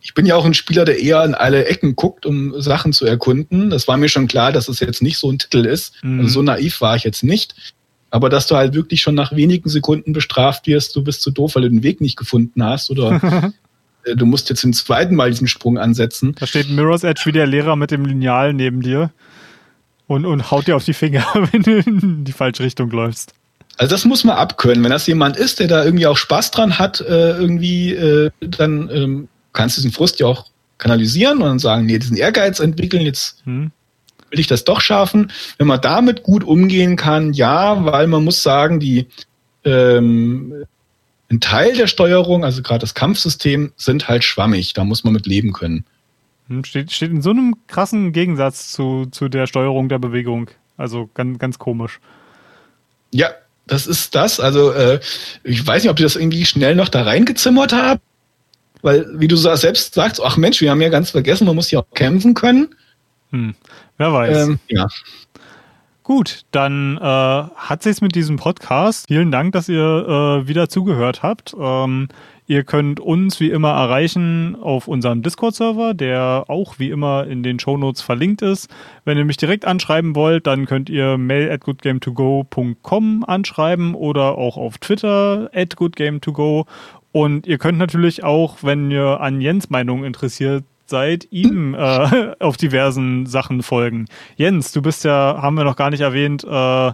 ich 0.00 0.14
bin 0.14 0.26
ja 0.26 0.36
auch 0.36 0.44
ein 0.44 0.54
Spieler, 0.54 0.84
der 0.84 1.00
eher 1.00 1.24
in 1.24 1.34
alle 1.34 1.66
Ecken 1.66 1.96
guckt, 1.96 2.26
um 2.26 2.60
Sachen 2.60 2.92
zu 2.92 3.04
erkunden. 3.04 3.70
Das 3.70 3.88
war 3.88 3.96
mir 3.96 4.08
schon 4.08 4.28
klar, 4.28 4.52
dass 4.52 4.68
es 4.68 4.80
jetzt 4.80 5.02
nicht 5.02 5.18
so 5.18 5.30
ein 5.30 5.38
Titel 5.38 5.64
ist. 5.64 5.94
Mhm. 6.02 6.20
Also 6.20 6.34
so 6.34 6.42
naiv 6.42 6.80
war 6.80 6.96
ich 6.96 7.04
jetzt 7.04 7.24
nicht. 7.24 7.54
Aber 8.10 8.28
dass 8.28 8.46
du 8.46 8.54
halt 8.56 8.74
wirklich 8.74 9.00
schon 9.00 9.14
nach 9.14 9.34
wenigen 9.34 9.68
Sekunden 9.68 10.12
bestraft 10.12 10.66
wirst, 10.66 10.94
du 10.94 11.02
bist 11.02 11.22
zu 11.22 11.30
doof, 11.30 11.56
weil 11.56 11.62
du 11.62 11.70
den 11.70 11.82
Weg 11.82 12.00
nicht 12.00 12.16
gefunden 12.16 12.62
hast 12.62 12.90
oder 12.90 13.52
äh, 14.04 14.14
du 14.14 14.26
musst 14.26 14.48
jetzt 14.48 14.60
zum 14.60 14.72
zweiten 14.72 15.16
Mal 15.16 15.30
diesen 15.30 15.48
Sprung 15.48 15.78
ansetzen. 15.78 16.34
Da 16.38 16.46
steht 16.46 16.70
Mirror's 16.70 17.02
Edge 17.02 17.22
wie 17.24 17.32
der 17.32 17.46
Lehrer 17.46 17.74
mit 17.74 17.90
dem 17.90 18.04
Lineal 18.04 18.52
neben 18.52 18.82
dir 18.82 19.10
und, 20.06 20.24
und 20.24 20.50
haut 20.50 20.66
dir 20.66 20.76
auf 20.76 20.84
die 20.84 20.94
Finger, 20.94 21.24
wenn 21.52 21.62
du 21.62 21.78
in 21.78 22.24
die 22.24 22.32
falsche 22.32 22.62
Richtung 22.62 22.90
läufst. 22.90 23.34
Also 23.78 23.94
das 23.94 24.04
muss 24.04 24.24
man 24.24 24.36
abkönnen. 24.36 24.82
Wenn 24.82 24.90
das 24.90 25.06
jemand 25.06 25.36
ist, 25.36 25.60
der 25.60 25.68
da 25.68 25.84
irgendwie 25.84 26.06
auch 26.06 26.16
Spaß 26.16 26.50
dran 26.50 26.78
hat, 26.78 27.00
äh, 27.00 27.36
irgendwie, 27.36 27.92
äh, 27.92 28.30
dann 28.40 28.88
ähm, 28.90 29.28
kannst 29.52 29.76
du 29.76 29.82
diesen 29.82 29.92
Frust 29.92 30.18
ja 30.18 30.26
auch 30.26 30.46
kanalisieren 30.78 31.42
und 31.42 31.58
sagen, 31.58 31.86
nee, 31.86 31.98
diesen 31.98 32.16
Ehrgeiz 32.16 32.60
entwickeln, 32.60 33.02
jetzt 33.02 33.42
hm. 33.44 33.70
will 34.30 34.40
ich 34.40 34.46
das 34.46 34.64
doch 34.64 34.80
schaffen. 34.80 35.30
Wenn 35.58 35.66
man 35.66 35.80
damit 35.80 36.22
gut 36.22 36.44
umgehen 36.44 36.96
kann, 36.96 37.32
ja, 37.32 37.84
weil 37.84 38.06
man 38.06 38.24
muss 38.24 38.42
sagen, 38.42 38.80
die 38.80 39.08
ähm, 39.64 40.64
ein 41.30 41.40
Teil 41.40 41.74
der 41.74 41.86
Steuerung, 41.86 42.44
also 42.44 42.62
gerade 42.62 42.80
das 42.80 42.94
Kampfsystem, 42.94 43.72
sind 43.76 44.08
halt 44.08 44.24
schwammig. 44.24 44.72
Da 44.72 44.84
muss 44.84 45.04
man 45.04 45.12
mit 45.12 45.26
leben 45.26 45.52
können. 45.52 45.84
Hm, 46.48 46.64
steht, 46.64 46.92
steht 46.92 47.10
in 47.10 47.22
so 47.22 47.30
einem 47.30 47.56
krassen 47.66 48.12
Gegensatz 48.12 48.70
zu, 48.70 49.06
zu 49.10 49.28
der 49.28 49.46
Steuerung 49.46 49.88
der 49.88 49.98
Bewegung. 49.98 50.50
Also 50.76 51.08
ganz, 51.14 51.38
ganz 51.38 51.58
komisch. 51.58 52.00
Ja, 53.12 53.30
das 53.66 53.86
ist 53.86 54.14
das. 54.14 54.40
Also 54.40 54.72
äh, 54.72 55.00
ich 55.42 55.66
weiß 55.66 55.82
nicht, 55.82 55.90
ob 55.90 55.96
die 55.96 56.02
das 56.02 56.16
irgendwie 56.16 56.44
schnell 56.44 56.74
noch 56.74 56.88
da 56.88 57.02
reingezimmert 57.02 57.72
haben. 57.72 58.00
Weil, 58.82 59.06
wie 59.18 59.26
du 59.26 59.36
selbst 59.36 59.94
sagst, 59.94 60.20
ach 60.22 60.36
Mensch, 60.36 60.60
wir 60.60 60.70
haben 60.70 60.82
ja 60.82 60.90
ganz 60.90 61.10
vergessen, 61.10 61.46
man 61.46 61.56
muss 61.56 61.70
ja 61.70 61.80
auch 61.80 61.94
kämpfen 61.94 62.34
können. 62.34 62.74
Hm, 63.30 63.54
wer 63.96 64.12
weiß. 64.12 64.48
Ähm, 64.48 64.58
ja. 64.68 64.86
Gut, 66.04 66.44
dann 66.52 66.98
äh, 66.98 67.00
hat 67.00 67.82
sich's 67.82 68.00
mit 68.00 68.14
diesem 68.14 68.36
Podcast. 68.36 69.08
Vielen 69.08 69.32
Dank, 69.32 69.52
dass 69.54 69.68
ihr 69.68 69.80
äh, 70.44 70.46
wieder 70.46 70.68
zugehört 70.68 71.24
habt. 71.24 71.56
Ähm, 71.58 72.08
Ihr 72.48 72.62
könnt 72.62 73.00
uns 73.00 73.40
wie 73.40 73.50
immer 73.50 73.70
erreichen 73.70 74.56
auf 74.60 74.86
unserem 74.86 75.22
Discord-Server, 75.22 75.94
der 75.94 76.44
auch 76.46 76.78
wie 76.78 76.90
immer 76.90 77.26
in 77.26 77.42
den 77.42 77.58
Shownotes 77.58 78.02
verlinkt 78.02 78.40
ist. 78.40 78.70
Wenn 79.04 79.18
ihr 79.18 79.24
mich 79.24 79.36
direkt 79.36 79.64
anschreiben 79.64 80.14
wollt, 80.14 80.46
dann 80.46 80.66
könnt 80.66 80.88
ihr 80.88 81.18
mail 81.18 81.50
at 81.50 81.62
goodgame2go.com 81.62 83.24
anschreiben 83.24 83.94
oder 83.94 84.38
auch 84.38 84.56
auf 84.56 84.78
Twitter 84.78 85.50
at 85.52 85.74
goodgame2go. 85.74 86.66
Und 87.10 87.46
ihr 87.48 87.58
könnt 87.58 87.78
natürlich 87.78 88.22
auch, 88.22 88.58
wenn 88.62 88.92
ihr 88.92 89.20
an 89.20 89.40
Jens 89.40 89.70
Meinung 89.70 90.04
interessiert 90.04 90.64
seid, 90.84 91.26
ihm 91.32 91.74
äh, 91.74 92.34
auf 92.40 92.56
diversen 92.56 93.26
Sachen 93.26 93.64
folgen. 93.64 94.06
Jens, 94.36 94.70
du 94.70 94.82
bist 94.82 95.04
ja, 95.04 95.38
haben 95.42 95.56
wir 95.56 95.64
noch 95.64 95.76
gar 95.76 95.90
nicht 95.90 96.02
erwähnt, 96.02 96.44
äh, 96.44 96.92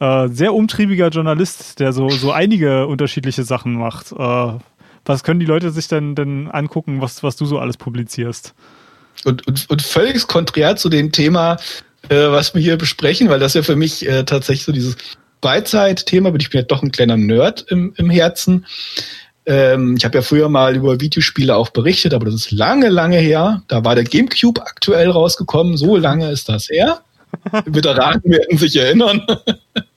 äh, 0.00 0.28
sehr 0.28 0.54
umtriebiger 0.54 1.08
Journalist, 1.08 1.78
der 1.78 1.92
so, 1.92 2.08
so 2.08 2.32
einige 2.32 2.86
unterschiedliche 2.86 3.44
Sachen 3.44 3.74
macht. 3.74 4.14
Was 5.04 5.22
können 5.22 5.40
die 5.40 5.46
Leute 5.46 5.70
sich 5.70 5.88
denn, 5.88 6.14
denn 6.14 6.48
angucken, 6.48 7.00
was, 7.00 7.22
was 7.22 7.36
du 7.36 7.46
so 7.46 7.58
alles 7.58 7.76
publizierst? 7.76 8.54
Und, 9.24 9.46
und, 9.46 9.68
und 9.68 9.82
völlig 9.82 10.26
konträr 10.26 10.76
zu 10.76 10.88
dem 10.88 11.12
Thema, 11.12 11.56
äh, 12.08 12.30
was 12.30 12.54
wir 12.54 12.62
hier 12.62 12.76
besprechen, 12.76 13.28
weil 13.28 13.40
das 13.40 13.54
ja 13.54 13.62
für 13.62 13.76
mich 13.76 14.06
äh, 14.08 14.24
tatsächlich 14.24 14.64
so 14.64 14.72
dieses 14.72 14.96
Beizeit-Thema, 15.40 16.30
bin 16.30 16.40
ich 16.40 16.50
bin 16.50 16.60
ja 16.60 16.66
doch 16.66 16.82
ein 16.82 16.92
kleiner 16.92 17.16
Nerd 17.16 17.64
im, 17.68 17.92
im 17.96 18.10
Herzen. 18.10 18.66
Ähm, 19.46 19.96
ich 19.96 20.04
habe 20.04 20.18
ja 20.18 20.22
früher 20.22 20.48
mal 20.48 20.76
über 20.76 21.00
Videospiele 21.00 21.56
auch 21.56 21.70
berichtet, 21.70 22.14
aber 22.14 22.26
das 22.26 22.34
ist 22.34 22.50
lange, 22.50 22.88
lange 22.88 23.18
her. 23.18 23.62
Da 23.68 23.84
war 23.84 23.94
der 23.94 24.04
GameCube 24.04 24.60
aktuell 24.60 25.10
rausgekommen. 25.10 25.76
So 25.76 25.96
lange 25.96 26.30
ist 26.30 26.48
das 26.48 26.68
her. 26.68 27.00
Veteranen 27.64 28.22
werden 28.24 28.58
sich 28.58 28.76
erinnern. 28.76 29.22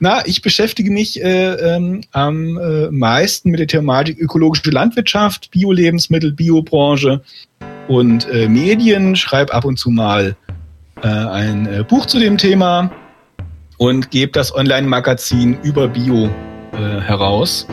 Na, 0.00 0.26
ich 0.26 0.42
beschäftige 0.42 0.90
mich 0.90 1.22
äh, 1.22 1.54
ähm, 1.54 2.02
am 2.12 2.58
äh, 2.58 2.90
meisten 2.90 3.50
mit 3.50 3.60
der 3.60 3.66
Thematik 3.66 4.18
ökologische 4.18 4.70
Landwirtschaft, 4.70 5.50
Bio-Lebensmittel, 5.50 6.32
Biobranche 6.32 7.22
und 7.88 8.28
äh, 8.30 8.48
Medien. 8.48 9.16
Schreibe 9.16 9.52
ab 9.54 9.64
und 9.64 9.78
zu 9.78 9.90
mal 9.90 10.36
äh, 11.02 11.08
ein 11.08 11.66
äh, 11.66 11.84
Buch 11.84 12.06
zu 12.06 12.18
dem 12.18 12.38
Thema 12.38 12.90
und 13.78 14.10
gebe 14.10 14.32
das 14.32 14.54
Online-Magazin 14.54 15.58
über 15.62 15.88
Bio 15.88 16.30
äh, 16.72 17.00
heraus. 17.00 17.66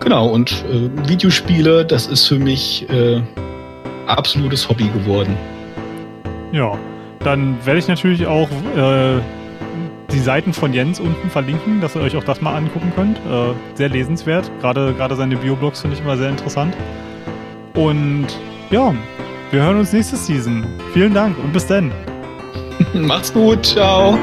Genau, 0.00 0.28
und 0.28 0.64
Videospiele, 1.06 1.84
das 1.84 2.06
ist 2.06 2.26
für 2.26 2.38
mich 2.38 2.86
absolutes 4.06 4.66
Hobby 4.66 4.88
geworden. 4.88 5.36
Ja, 6.52 6.78
dann 7.22 7.58
werde 7.66 7.80
ich 7.80 7.86
natürlich 7.86 8.26
auch 8.26 8.48
die 10.12 10.18
Seiten 10.18 10.52
von 10.52 10.72
Jens 10.72 11.00
unten 11.00 11.30
verlinken, 11.30 11.80
dass 11.80 11.94
ihr 11.94 12.02
euch 12.02 12.16
auch 12.16 12.24
das 12.24 12.40
mal 12.40 12.54
angucken 12.54 12.92
könnt. 12.94 13.18
Äh, 13.18 13.54
sehr 13.74 13.88
lesenswert. 13.88 14.50
Gerade, 14.60 14.94
gerade 14.94 15.16
seine 15.16 15.36
Bioblogs 15.36 15.80
finde 15.80 15.96
ich 15.96 16.02
immer 16.02 16.16
sehr 16.16 16.30
interessant. 16.30 16.76
Und 17.74 18.26
ja, 18.70 18.94
wir 19.50 19.62
hören 19.62 19.78
uns 19.78 19.92
nächste 19.92 20.16
Season. 20.16 20.64
Vielen 20.92 21.14
Dank 21.14 21.38
und 21.38 21.52
bis 21.52 21.66
dann. 21.66 21.92
Macht's 22.94 23.32
gut. 23.32 23.64
Ciao. 23.66 24.18